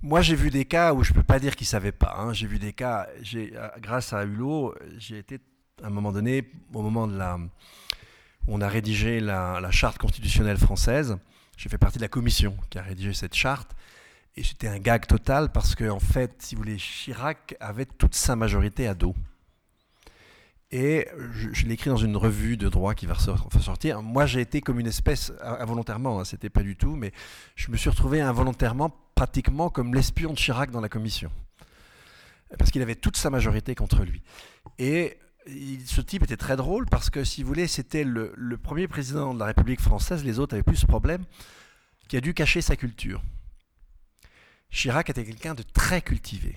moi 0.01 0.21
j'ai 0.21 0.35
vu 0.35 0.49
des 0.49 0.65
cas 0.65 0.93
où 0.93 1.03
je 1.03 1.11
ne 1.11 1.15
peux 1.15 1.23
pas 1.23 1.39
dire 1.39 1.55
qu'ils 1.55 1.65
ne 1.65 1.69
savaient 1.69 1.91
pas. 1.91 2.15
Hein. 2.17 2.33
J'ai 2.33 2.47
vu 2.47 2.59
des 2.59 2.73
cas, 2.73 3.07
j'ai, 3.21 3.53
grâce 3.79 4.13
à 4.13 4.23
Hulot, 4.23 4.75
j'ai 4.97 5.19
été 5.19 5.39
à 5.83 5.87
un 5.87 5.89
moment 5.89 6.11
donné, 6.11 6.51
au 6.73 6.81
moment 6.81 7.07
de 7.07 7.17
la... 7.17 7.39
On 8.47 8.59
a 8.61 8.67
rédigé 8.67 9.19
la, 9.19 9.69
charte 9.71 9.97
constitutionnelle 9.99 10.57
française 10.57 11.17
j'ai 11.61 11.69
fait 11.69 11.77
partie 11.77 11.99
de 11.99 12.03
la 12.03 12.07
commission 12.07 12.57
qui 12.71 12.79
a 12.79 12.81
rédigé 12.81 13.13
cette 13.13 13.35
charte. 13.35 13.75
Et 14.35 14.43
c'était 14.43 14.67
un 14.67 14.79
gag 14.79 15.05
total 15.05 15.51
parce 15.51 15.75
que, 15.75 15.87
en 15.89 15.99
fait, 15.99 16.33
si 16.39 16.55
vous 16.55 16.61
voulez, 16.61 16.77
Chirac 16.77 17.55
avait 17.59 17.85
toute 17.85 18.15
sa 18.15 18.35
majorité 18.35 18.87
à 18.87 18.95
dos. 18.95 19.13
Et 20.71 21.07
je, 21.33 21.65
l'ai 21.65 21.73
écrit 21.73 21.91
dans 21.91 21.97
une 21.97 22.17
revue 22.17 22.57
de 22.57 22.67
droit 22.67 22.95
qui 22.95 23.05
va 23.05 23.15
sortir. 23.15 24.01
Moi, 24.01 24.25
j'ai 24.25 24.41
été 24.41 24.61
comme 24.61 24.79
une 24.79 24.87
espèce, 24.87 25.33
involontairement, 25.43 26.19
hein, 26.19 26.25
c'était 26.25 26.49
pas 26.49 26.63
du 26.63 26.75
tout, 26.75 26.95
mais 26.95 27.11
je 27.55 27.69
me 27.69 27.77
suis 27.77 27.89
retrouvé 27.91 28.21
involontairement, 28.21 28.89
pratiquement 29.21 29.69
comme 29.69 29.93
l'espion 29.93 30.33
de 30.33 30.37
Chirac 30.37 30.71
dans 30.71 30.81
la 30.81 30.89
commission. 30.89 31.31
Parce 32.57 32.71
qu'il 32.71 32.81
avait 32.81 32.95
toute 32.95 33.17
sa 33.17 33.29
majorité 33.29 33.75
contre 33.75 34.03
lui. 34.03 34.23
Et 34.79 35.15
ce 35.85 36.01
type 36.01 36.23
était 36.23 36.37
très 36.37 36.55
drôle 36.55 36.87
parce 36.87 37.11
que, 37.11 37.23
si 37.23 37.43
vous 37.43 37.47
voulez, 37.47 37.67
c'était 37.67 38.03
le, 38.03 38.33
premier 38.57 38.87
président 38.87 39.35
de 39.35 39.39
la 39.39 39.45
République 39.45 39.79
française, 39.79 40.23
les 40.25 40.39
autres 40.39 40.55
avaient 40.55 40.63
plus 40.63 40.77
ce 40.77 40.87
problème, 40.87 41.23
qui 42.07 42.17
a 42.17 42.21
dû 42.21 42.33
cacher 42.33 42.61
sa 42.61 42.75
culture. 42.75 43.21
Chirac 44.71 45.11
était 45.11 45.23
quelqu'un 45.23 45.53
de 45.53 45.61
très 45.61 46.01
cultivé. 46.01 46.55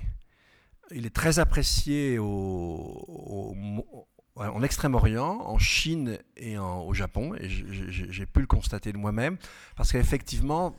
Il 0.91 1.05
est 1.05 1.15
très 1.15 1.39
apprécié 1.39 2.19
en 2.19 3.53
Extrême-Orient, 4.62 5.43
en 5.45 5.59
Chine 5.59 6.19
et 6.39 6.57
au 6.57 6.95
Japon, 6.95 7.35
et 7.35 7.47
j'ai 7.51 8.24
pu 8.24 8.41
le 8.41 8.47
constater 8.47 8.91
de 8.91 8.99
moi-même, 8.99 9.36
parce 9.77 9.93
qu'effectivement, 9.93 10.74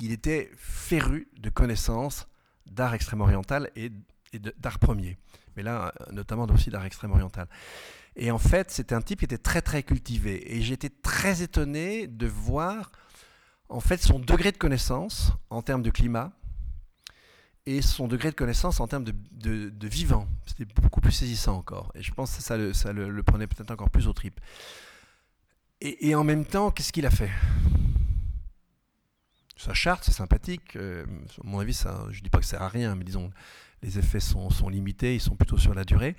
il 0.00 0.12
était 0.12 0.50
féru 0.56 1.28
de 1.38 1.50
connaissances 1.50 2.26
d'art 2.66 2.94
extrême-oriental 2.94 3.70
et, 3.76 3.90
et 4.32 4.38
d'art 4.38 4.78
premier 4.78 5.18
mais 5.58 5.64
là, 5.64 5.92
euh, 6.00 6.12
notamment 6.12 6.46
aussi 6.54 6.70
d'art 6.70 6.84
extrême-oriental. 6.84 7.48
Et 8.14 8.30
en 8.30 8.38
fait, 8.38 8.70
c'était 8.70 8.94
un 8.94 9.02
type 9.02 9.18
qui 9.18 9.24
était 9.24 9.38
très 9.38 9.60
très 9.60 9.82
cultivé. 9.82 10.54
Et 10.54 10.62
j'étais 10.62 10.88
très 10.88 11.42
étonné 11.42 12.06
de 12.06 12.28
voir 12.28 12.92
en 13.68 13.80
fait 13.80 14.00
son 14.00 14.20
degré 14.20 14.52
de 14.52 14.56
connaissance 14.56 15.32
en 15.50 15.60
termes 15.60 15.82
de 15.82 15.90
climat 15.90 16.30
et 17.66 17.82
son 17.82 18.06
degré 18.06 18.30
de 18.30 18.36
connaissance 18.36 18.78
en 18.78 18.86
termes 18.86 19.04
de, 19.04 19.88
vivant. 19.88 20.28
C'était 20.46 20.72
beaucoup 20.80 21.00
plus 21.00 21.12
saisissant 21.12 21.56
encore. 21.56 21.90
Et 21.96 22.02
je 22.04 22.14
pense 22.14 22.36
que 22.36 22.42
ça 22.42 22.56
le, 22.56 22.72
ça 22.72 22.92
le, 22.92 23.22
prenait 23.24 23.48
peut-être 23.48 23.72
encore 23.72 23.90
plus 23.90 24.06
au 24.06 24.12
trip. 24.12 24.40
Et, 25.80 26.14
en 26.14 26.24
même 26.24 26.44
temps, 26.44 26.70
qu'est-ce 26.70 26.92
qu'il 26.92 27.06
a 27.06 27.10
fait? 27.10 27.30
Sa 29.58 29.74
charte, 29.74 30.04
c'est 30.04 30.12
sympathique. 30.12 30.76
Euh, 30.76 31.04
à 31.04 31.40
mon 31.46 31.58
avis, 31.58 31.72
je 31.72 32.18
ne 32.18 32.22
dis 32.22 32.30
pas 32.30 32.38
que 32.38 32.44
ça 32.44 32.52
sert 32.52 32.62
à 32.62 32.68
rien, 32.68 32.94
mais 32.94 33.02
disons, 33.02 33.30
les 33.82 33.98
effets 33.98 34.20
sont, 34.20 34.48
limités, 34.68 35.16
ils 35.16 35.20
sont 35.20 35.34
plutôt 35.34 35.58
sur 35.58 35.74
la 35.74 35.84
durée. 35.84 36.14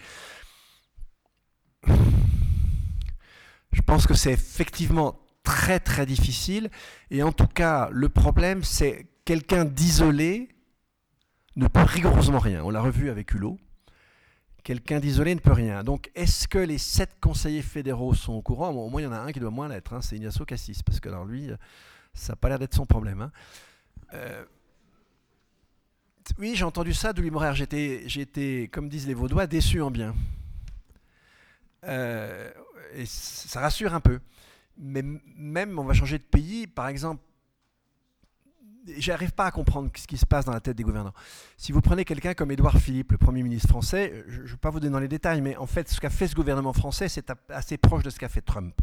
Je 3.71 3.81
pense 3.85 4.05
que 4.05 4.13
c'est 4.13 4.33
effectivement 4.33 5.21
très 5.43 5.79
très 5.79 6.05
difficile, 6.05 6.69
et 7.11 7.23
en 7.23 7.31
tout 7.31 7.47
cas, 7.47 7.89
le 7.93 8.09
problème, 8.09 8.63
c'est 8.63 9.07
quelqu'un 9.23 9.63
d'isolé 9.63 10.49
ne 11.55 11.67
peut 11.67 11.83
rigoureusement 11.83 12.39
rien. 12.39 12.61
On 12.65 12.71
l'a 12.71 12.81
revu 12.81 13.09
avec 13.09 13.33
Hulot. 13.33 13.57
Quelqu'un 14.65 14.99
d'isolé 14.99 15.33
ne 15.33 15.39
peut 15.39 15.53
rien. 15.53 15.85
Donc, 15.85 16.11
est-ce 16.13 16.45
que 16.49 16.59
les 16.59 16.77
sept 16.77 17.11
conseillers 17.21 17.61
fédéraux 17.61 18.13
sont 18.13 18.33
au 18.33 18.41
courant? 18.41 18.69
Au 18.71 18.89
moins, 18.89 19.01
il 19.01 19.05
y 19.05 19.07
en 19.07 19.13
a 19.13 19.19
un 19.19 19.31
qui 19.31 19.39
doit 19.39 19.49
moins 19.49 19.69
l'être, 19.69 19.93
hein, 19.93 20.01
c'est 20.01 20.17
Ignacio 20.17 20.43
Cassis, 20.43 20.83
parce 20.83 20.99
que 20.99 21.07
alors 21.07 21.23
lui, 21.23 21.49
ça 22.19 22.33
n'a 22.33 22.35
pas 22.35 22.49
l'air 22.49 22.59
d'être 22.59 22.75
son 22.75 22.85
problème. 22.85 23.21
Hein. 23.21 23.31
Euh, 24.13 24.43
oui, 26.37 26.53
j'ai 26.55 26.65
entendu 26.65 26.93
ça 26.93 27.13
d'Uli 27.13 27.31
Morer. 27.31 27.53
J'étais, 27.55 28.69
comme 28.71 28.89
disent 28.89 29.07
les 29.07 29.13
Vaudois, 29.13 29.47
déçu 29.47 29.81
en 29.81 29.89
bien. 29.89 30.13
Euh, 31.85 32.51
et 32.93 33.05
ça 33.05 33.61
rassure 33.61 33.93
un 33.93 33.99
peu. 33.99 34.19
Mais 34.77 35.03
même, 35.35 35.79
on 35.79 35.83
va 35.83 35.93
changer 35.93 36.17
de 36.17 36.23
pays, 36.23 36.67
par 36.67 36.87
exemple, 36.87 37.23
j'arrive 38.97 39.31
pas 39.31 39.45
à 39.45 39.51
comprendre 39.51 39.89
ce 39.95 40.07
qui 40.07 40.17
se 40.17 40.25
passe 40.25 40.45
dans 40.45 40.53
la 40.53 40.59
tête 40.59 40.77
des 40.77 40.83
gouvernants. 40.83 41.13
Si 41.57 41.71
vous 41.71 41.81
prenez 41.81 42.05
quelqu'un 42.05 42.33
comme 42.33 42.51
Édouard 42.51 42.77
Philippe, 42.77 43.11
le 43.11 43.17
Premier 43.17 43.43
ministre 43.43 43.69
français, 43.69 44.23
je 44.27 44.41
ne 44.41 44.47
vais 44.47 44.57
pas 44.57 44.69
vous 44.69 44.79
donner 44.79 44.93
dans 44.93 44.99
les 44.99 45.07
détails, 45.07 45.41
mais 45.41 45.55
en 45.57 45.67
fait, 45.67 45.89
ce 45.89 45.99
qu'a 45.99 46.09
fait 46.09 46.27
ce 46.27 46.35
gouvernement 46.35 46.73
français, 46.73 47.09
c'est 47.09 47.31
assez 47.49 47.77
proche 47.77 48.03
de 48.03 48.09
ce 48.09 48.19
qu'a 48.19 48.29
fait 48.29 48.41
Trump. 48.41 48.79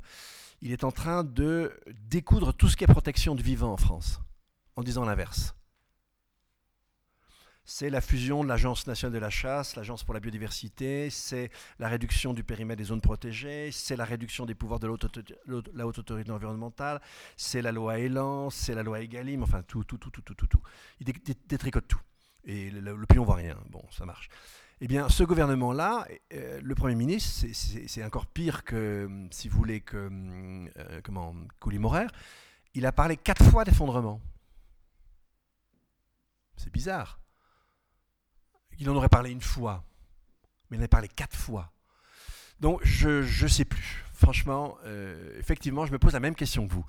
Il 0.63 0.73
est 0.73 0.85
en 0.85 0.93
train 0.93 1.25
de 1.25 1.79
découdre 2.09 2.53
tout 2.53 2.69
ce 2.69 2.77
qui 2.77 2.85
est 2.85 2.87
protection 2.87 3.35
du 3.35 3.43
vivant 3.43 3.73
en 3.73 3.77
France, 3.77 4.21
en 4.77 4.83
disant 4.83 5.05
l'inverse 5.05 5.57
c'est 7.67 7.91
la 7.91 8.01
fusion 8.01 8.45
de 8.45 8.49
l'Agence 8.49 8.87
nationale 8.87 9.13
de 9.13 9.19
la 9.19 9.29
chasse, 9.29 9.75
l'Agence 9.75 10.05
pour 10.05 10.15
la 10.15 10.21
biodiversité, 10.21 11.11
c'est 11.11 11.51
la 11.81 11.89
réduction 11.89 12.33
du 12.33 12.45
périmètre 12.45 12.79
des 12.79 12.85
zones 12.85 13.01
protégées, 13.01 13.71
c'est 13.73 13.97
la 13.97 14.05
réduction 14.05 14.47
des 14.47 14.55
pouvoirs 14.55 14.79
de 14.79 14.87
la 14.87 14.93
haute 15.87 15.99
autorité 15.99 16.31
environnementale, 16.31 17.03
c'est 17.37 17.63
la 17.63 17.73
loi 17.73 17.99
Elan, 17.99 18.51
c'est 18.51 18.75
la 18.75 18.85
loi 18.85 19.01
Egalim, 19.01 19.43
enfin 19.43 19.63
tout, 19.63 19.83
tout, 19.83 19.99
tout, 19.99 20.11
tout, 20.11 20.23
tout, 20.23 20.35
tout. 20.35 20.47
tout. 20.47 20.61
Il 21.01 21.13
détricote 21.49 21.89
tout. 21.89 22.01
Et 22.45 22.71
pion 23.09 23.25
voit 23.25 23.35
rien. 23.35 23.59
Bon, 23.71 23.83
ça 23.91 24.07
marche. 24.07 24.29
Eh 24.83 24.89
bien, 24.89 25.09
ce 25.09 25.25
gouvernement-là, 25.25 26.07
euh, 26.35 26.61
le 26.63 26.75
Premier 26.75 26.95
ministre, 26.95 27.47
c'est 27.53 28.05
encore 28.05 28.27
pire 28.27 28.63
que, 28.63 29.27
si 29.31 29.49
vous 29.49 29.57
voulez, 29.57 29.81
que 29.81 30.11
euh, 30.77 31.01
comment, 31.03 31.35
Morer, 31.65 32.07
il 32.75 32.85
a 32.85 32.93
parlé 32.93 33.17
quatre 33.17 33.43
fois 33.45 33.65
d'effondrement. 33.65 34.21
C'est 36.59 36.71
bizarre. 36.71 37.19
Il 38.79 38.91
en 38.91 38.97
aurait 38.97 39.09
parlé 39.09 39.31
une 39.31 39.41
fois, 39.41 39.83
mais 40.69 40.77
il 40.77 40.81
en 40.81 40.85
a 40.85 40.89
parlé 40.89 41.09
quatre 41.09 41.37
fois. 41.37 41.73
Donc 42.61 42.81
je 42.85 43.43
ne 43.43 43.49
sais 43.49 43.65
plus. 43.65 44.05
Franchement, 44.13 44.77
euh, 44.85 45.39
effectivement, 45.39 45.87
je 45.87 45.93
me 45.93 45.99
pose 45.99 46.13
la 46.13 46.21
même 46.21 46.35
question 46.35 46.67
que 46.69 46.73
vous. 46.75 46.85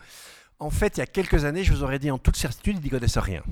En 0.59 0.71
fait, 0.71 0.97
il 0.97 0.99
y 0.99 1.03
a 1.03 1.07
quelques 1.07 1.45
années, 1.45 1.63
je 1.63 1.71
vous 1.71 1.83
aurais 1.83 1.99
dit 1.99 2.11
en 2.11 2.17
toute 2.17 2.35
certitude, 2.35 2.77
il 2.79 2.83
n'y 2.83 2.89
connaissait 2.89 3.21
rien. 3.21 3.43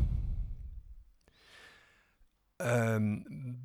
Euh, 2.61 3.17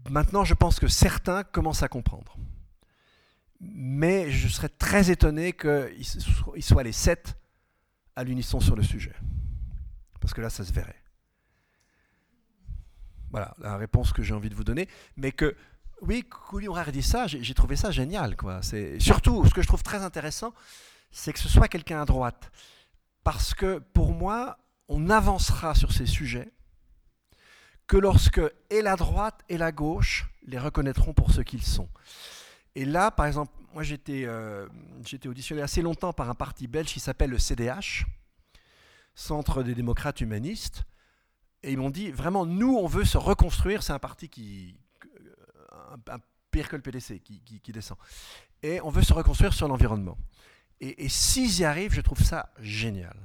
maintenant, 0.08 0.44
je 0.44 0.54
pense 0.54 0.80
que 0.80 0.88
certains 0.88 1.44
commencent 1.44 1.82
à 1.82 1.88
comprendre. 1.88 2.36
Mais 3.60 4.30
je 4.30 4.48
serais 4.48 4.68
très 4.68 5.10
étonné 5.10 5.52
qu'ils 5.52 6.62
soient 6.62 6.82
les 6.82 6.92
sept 6.92 7.36
à 8.16 8.24
l'unisson 8.24 8.60
sur 8.60 8.74
le 8.74 8.82
sujet. 8.82 9.14
Parce 10.20 10.34
que 10.34 10.40
là, 10.40 10.50
ça 10.50 10.64
se 10.64 10.72
verrait. 10.72 10.96
Voilà 13.30 13.54
la 13.58 13.76
réponse 13.76 14.12
que 14.12 14.22
j'ai 14.22 14.34
envie 14.34 14.50
de 14.50 14.54
vous 14.54 14.64
donner. 14.64 14.88
Mais 15.16 15.30
que, 15.30 15.56
oui, 16.02 16.24
Couli 16.24 16.68
aurait 16.68 16.90
dit 16.90 17.02
ça, 17.02 17.26
j'ai 17.26 17.54
trouvé 17.54 17.76
ça 17.76 17.90
génial. 17.90 18.36
Quoi. 18.36 18.60
Surtout, 18.98 19.46
ce 19.46 19.54
que 19.54 19.62
je 19.62 19.68
trouve 19.68 19.82
très 19.82 20.02
intéressant, 20.02 20.52
c'est 21.12 21.32
que 21.32 21.38
ce 21.38 21.48
soit 21.48 21.68
quelqu'un 21.68 22.02
à 22.02 22.04
droite. 22.04 22.50
Parce 23.22 23.54
que 23.54 23.78
pour 23.78 24.12
moi, 24.12 24.58
on 24.88 25.10
avancera 25.10 25.74
sur 25.74 25.92
ces 25.92 26.06
sujets 26.06 26.50
que 27.90 27.96
lorsque 27.96 28.40
et 28.70 28.82
la 28.82 28.94
droite 28.94 29.42
et 29.48 29.58
la 29.58 29.72
gauche 29.72 30.30
les 30.46 30.60
reconnaîtront 30.60 31.12
pour 31.12 31.32
ce 31.32 31.40
qu'ils 31.40 31.64
sont. 31.64 31.88
Et 32.76 32.84
là, 32.84 33.10
par 33.10 33.26
exemple, 33.26 33.52
moi 33.74 33.82
j'étais 33.82 34.22
euh, 34.26 34.68
auditionné 35.26 35.60
assez 35.60 35.82
longtemps 35.82 36.12
par 36.12 36.30
un 36.30 36.36
parti 36.36 36.68
belge 36.68 36.92
qui 36.92 37.00
s'appelle 37.00 37.30
le 37.30 37.38
CDH, 37.40 38.06
Centre 39.16 39.64
des 39.64 39.74
démocrates 39.74 40.20
humanistes, 40.20 40.84
et 41.64 41.72
ils 41.72 41.78
m'ont 41.78 41.90
dit 41.90 42.12
vraiment, 42.12 42.46
nous, 42.46 42.76
on 42.76 42.86
veut 42.86 43.04
se 43.04 43.18
reconstruire. 43.18 43.82
C'est 43.82 43.92
un 43.92 43.98
parti 43.98 44.28
qui. 44.28 44.78
Un, 46.06 46.18
pire 46.52 46.68
que 46.68 46.76
le 46.76 46.82
PDC, 46.82 47.20
qui, 47.20 47.40
qui, 47.42 47.72
descend. 47.72 47.98
Et 48.62 48.80
on 48.82 48.90
veut 48.90 49.02
se 49.02 49.12
reconstruire 49.12 49.52
sur 49.52 49.66
l'environnement. 49.66 50.16
Et, 50.80 51.04
et 51.04 51.08
s'ils 51.08 51.58
y 51.58 51.64
arrivent, 51.64 51.92
je 51.92 52.00
trouve 52.00 52.22
ça 52.22 52.52
génial. 52.60 53.16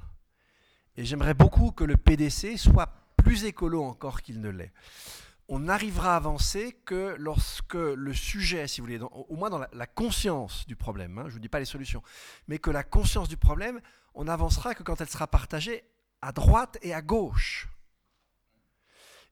Et 0.98 1.06
j'aimerais 1.06 1.36
beaucoup 1.36 1.72
que 1.72 1.84
le 1.84 1.98
PDC 1.98 2.58
soit 2.58 3.05
plus 3.26 3.46
écolo 3.46 3.84
encore 3.84 4.22
qu'il 4.22 4.40
ne 4.40 4.50
l'est. 4.50 4.72
On 5.48 5.60
n'arrivera 5.60 6.14
à 6.14 6.16
avancer 6.16 6.78
que 6.86 7.16
lorsque 7.18 7.74
le 7.74 8.14
sujet, 8.14 8.68
si 8.68 8.80
vous 8.82 8.88
voulez, 8.88 9.00
au 9.02 9.36
moins 9.36 9.50
dans 9.50 9.60
la, 9.60 9.88
conscience 9.88 10.66
du 10.68 10.76
problème, 10.76 11.18
hein, 11.18 11.24
je 11.24 11.30
ne 11.30 11.34
vous 11.34 11.40
dis 11.40 11.50
pas 11.50 11.60
les 11.60 11.66
solutions, 11.66 12.04
mais 12.48 12.60
que 12.60 12.70
la 12.70 12.84
conscience 12.84 13.28
du 13.28 13.38
problème, 13.38 13.82
on 14.14 14.28
avancera 14.28 14.76
que 14.76 14.84
quand 14.84 15.02
elle 15.02 15.10
sera 15.10 15.28
partagée 15.28 15.84
à 16.22 16.32
droite 16.32 16.78
et 16.84 16.94
à 16.94 17.02
gauche. 17.02 17.68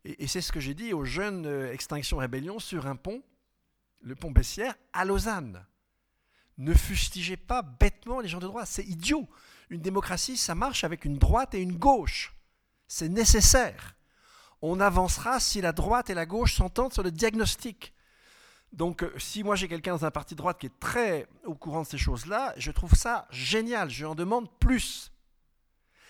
Et, 0.06 0.28
c'est 0.28 0.41
ce 0.41 0.52
que 0.52 0.60
j'ai 0.60 0.74
dit 0.74 0.91
aux 0.91 1.06
jeunes 1.06 1.45
euh, 1.45 1.72
Extinction 1.72 2.18
Rébellion 2.18 2.60
sur 2.60 2.88
un 2.88 2.95
pont, 2.95 3.24
le 4.02 4.15
pont 4.15 4.32
Bessières, 4.32 4.76
à 4.91 5.06
Lausanne. 5.06 5.65
Ne 6.57 6.74
fustigez 6.74 7.38
pas 7.38 7.61
bêtement 7.61 8.20
les 8.20 8.28
gens 8.28 8.40
de 8.40 8.48
droite, 8.48 8.68
c'est 8.68 8.86
idiot. 8.86 9.28
Une 9.70 9.82
démocratie, 9.82 10.38
ça 10.38 10.56
marche 10.56 10.84
avec 10.84 11.06
une 11.06 11.18
droite 11.18 11.53
et 11.53 11.61
une 11.61 11.78
gauche. 11.78 12.34
C'est 12.94 13.10
nécessaire. 13.10 13.95
On 14.61 14.80
avancera 14.80 15.40
si 15.40 15.61
la 15.61 15.72
droite 15.72 16.10
et 16.10 16.14
la 16.14 16.26
gauche 16.26 16.56
s'entendent 16.56 16.94
sur 16.94 17.03
le 17.03 17.11
diagnostic. 17.11 17.94
Donc, 18.72 19.03
euh, 19.03 19.14
si 19.18 19.44
moi 19.44 19.56
j'ai 19.56 19.68
quelqu'un 19.68 19.94
dans 19.94 20.06
un 20.06 20.11
parti 20.11 20.36
droite 20.36 20.60
qui 20.60 20.68
est 20.68 20.80
très 20.80 21.28
au 21.44 21.56
courant 21.56 21.82
de 21.82 21.88
ces 21.88 21.98
choses-là, 21.98 22.53
je 22.57 22.72
trouve 22.72 22.94
ça 22.94 23.28
génial. 23.32 23.90
Je 23.90 24.06
en 24.06 24.15
demande 24.15 24.48
plus. 24.60 25.11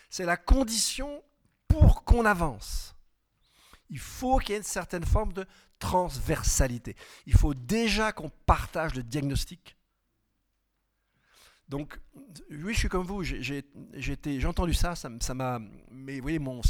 C'est 0.10 0.26
la 0.26 0.38
condition 0.38 1.24
pour 1.68 2.04
qu'on 2.04 2.26
avance 2.26 2.94
il 3.94 4.00
faut 4.00 4.40
qu'il 4.40 4.50
y 4.50 4.54
ait 4.54 4.58
une 4.58 4.64
certaine 4.64 5.06
forme 5.06 5.34
de 5.34 5.46
transversalité. 5.78 6.96
Il 7.28 7.36
faut 7.36 7.54
déjà 7.54 8.12
qu'on 8.12 8.32
partage 8.48 8.96
le 8.96 9.04
diagnostic. 9.04 9.78
Donc, 11.74 12.00
oui, 12.52 12.72
je 12.76 12.78
suis 12.78 12.88
comme 12.88 13.04
vous, 13.04 13.24
j'ai 13.24 14.46
entendu 14.46 14.76
ça, 14.76 14.94
ça 14.94 15.34
m'a. 15.34 15.60
Mais 15.90 16.22
oui, 16.22 16.38
mon, 16.38 16.62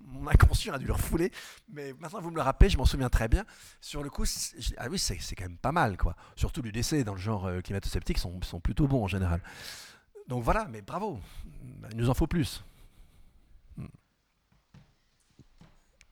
mon 0.00 0.26
inconscient 0.26 0.72
a 0.72 0.78
dû 0.78 0.86
le 0.86 0.94
refouler. 0.94 1.30
Mais 1.70 1.92
maintenant, 2.00 2.22
vous 2.22 2.30
me 2.30 2.36
le 2.36 2.40
rappelez, 2.40 2.70
je 2.70 2.78
m'en 2.78 2.86
souviens 2.86 3.10
très 3.10 3.28
bien. 3.28 3.44
Sur 3.82 4.02
le 4.02 4.08
coup, 4.08 4.24
ah 4.78 4.86
oui, 4.90 4.98
c'est 4.98 5.34
quand 5.34 5.44
même 5.44 5.58
pas 5.58 5.70
mal, 5.70 5.98
quoi. 5.98 6.16
Surtout 6.34 6.62
décès 6.62 7.04
dans 7.04 7.12
le 7.12 7.20
genre 7.20 7.44
euh, 7.44 7.60
climato-sceptique 7.60 8.16
sont 8.16 8.40
plutôt 8.62 8.88
bons 8.88 9.04
en 9.04 9.06
général. 9.06 9.42
Donc 10.28 10.42
voilà, 10.42 10.66
mais 10.70 10.80
bravo, 10.80 11.20
il 11.90 11.98
nous 11.98 12.08
en 12.08 12.14
faut 12.14 12.26
plus. 12.26 12.64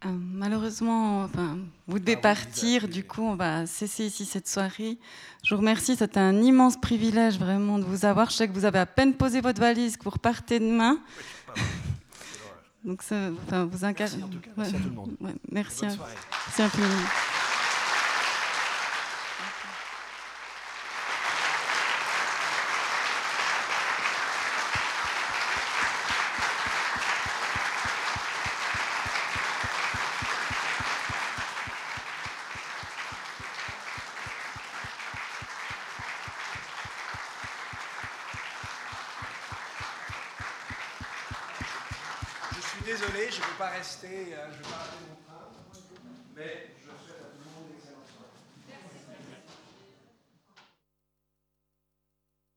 Euh, 0.07 0.19
malheureusement, 0.33 1.23
enfin, 1.23 1.59
vous 1.87 1.99
devez 1.99 2.15
ah 2.17 2.21
partir, 2.21 2.89
du 2.89 3.05
coup, 3.05 3.23
on 3.23 3.35
va 3.35 3.67
cesser 3.67 4.05
ici 4.05 4.25
cette 4.25 4.49
soirée. 4.49 4.99
Je 5.43 5.55
vous 5.55 5.61
remercie, 5.61 5.97
c'était 5.97 6.21
un 6.21 6.43
immense 6.43 6.77
privilège 6.77 7.39
vraiment 7.39 7.79
de 7.79 7.85
vous 7.85 8.05
avoir. 8.05 8.31
Je 8.31 8.37
sais 8.37 8.49
que 8.49 8.53
vous 8.53 8.65
avez 8.65 8.79
à 8.79 8.87
peine 8.87 9.15
posé 9.15 9.41
votre 9.41 9.61
valise, 9.61 9.97
que 9.97 10.05
vous 10.05 10.11
repartez 10.11 10.59
demain. 10.59 10.99
Donc, 12.85 13.03
enfin, 13.11 13.65
vous 13.65 13.85
incarnez. 13.85 14.23
Merci, 14.57 14.77
à 14.77 14.79
tout 14.79 14.89
le 14.89 14.95
monde. 14.95 15.17
merci, 15.51 15.87
vais 15.87 16.65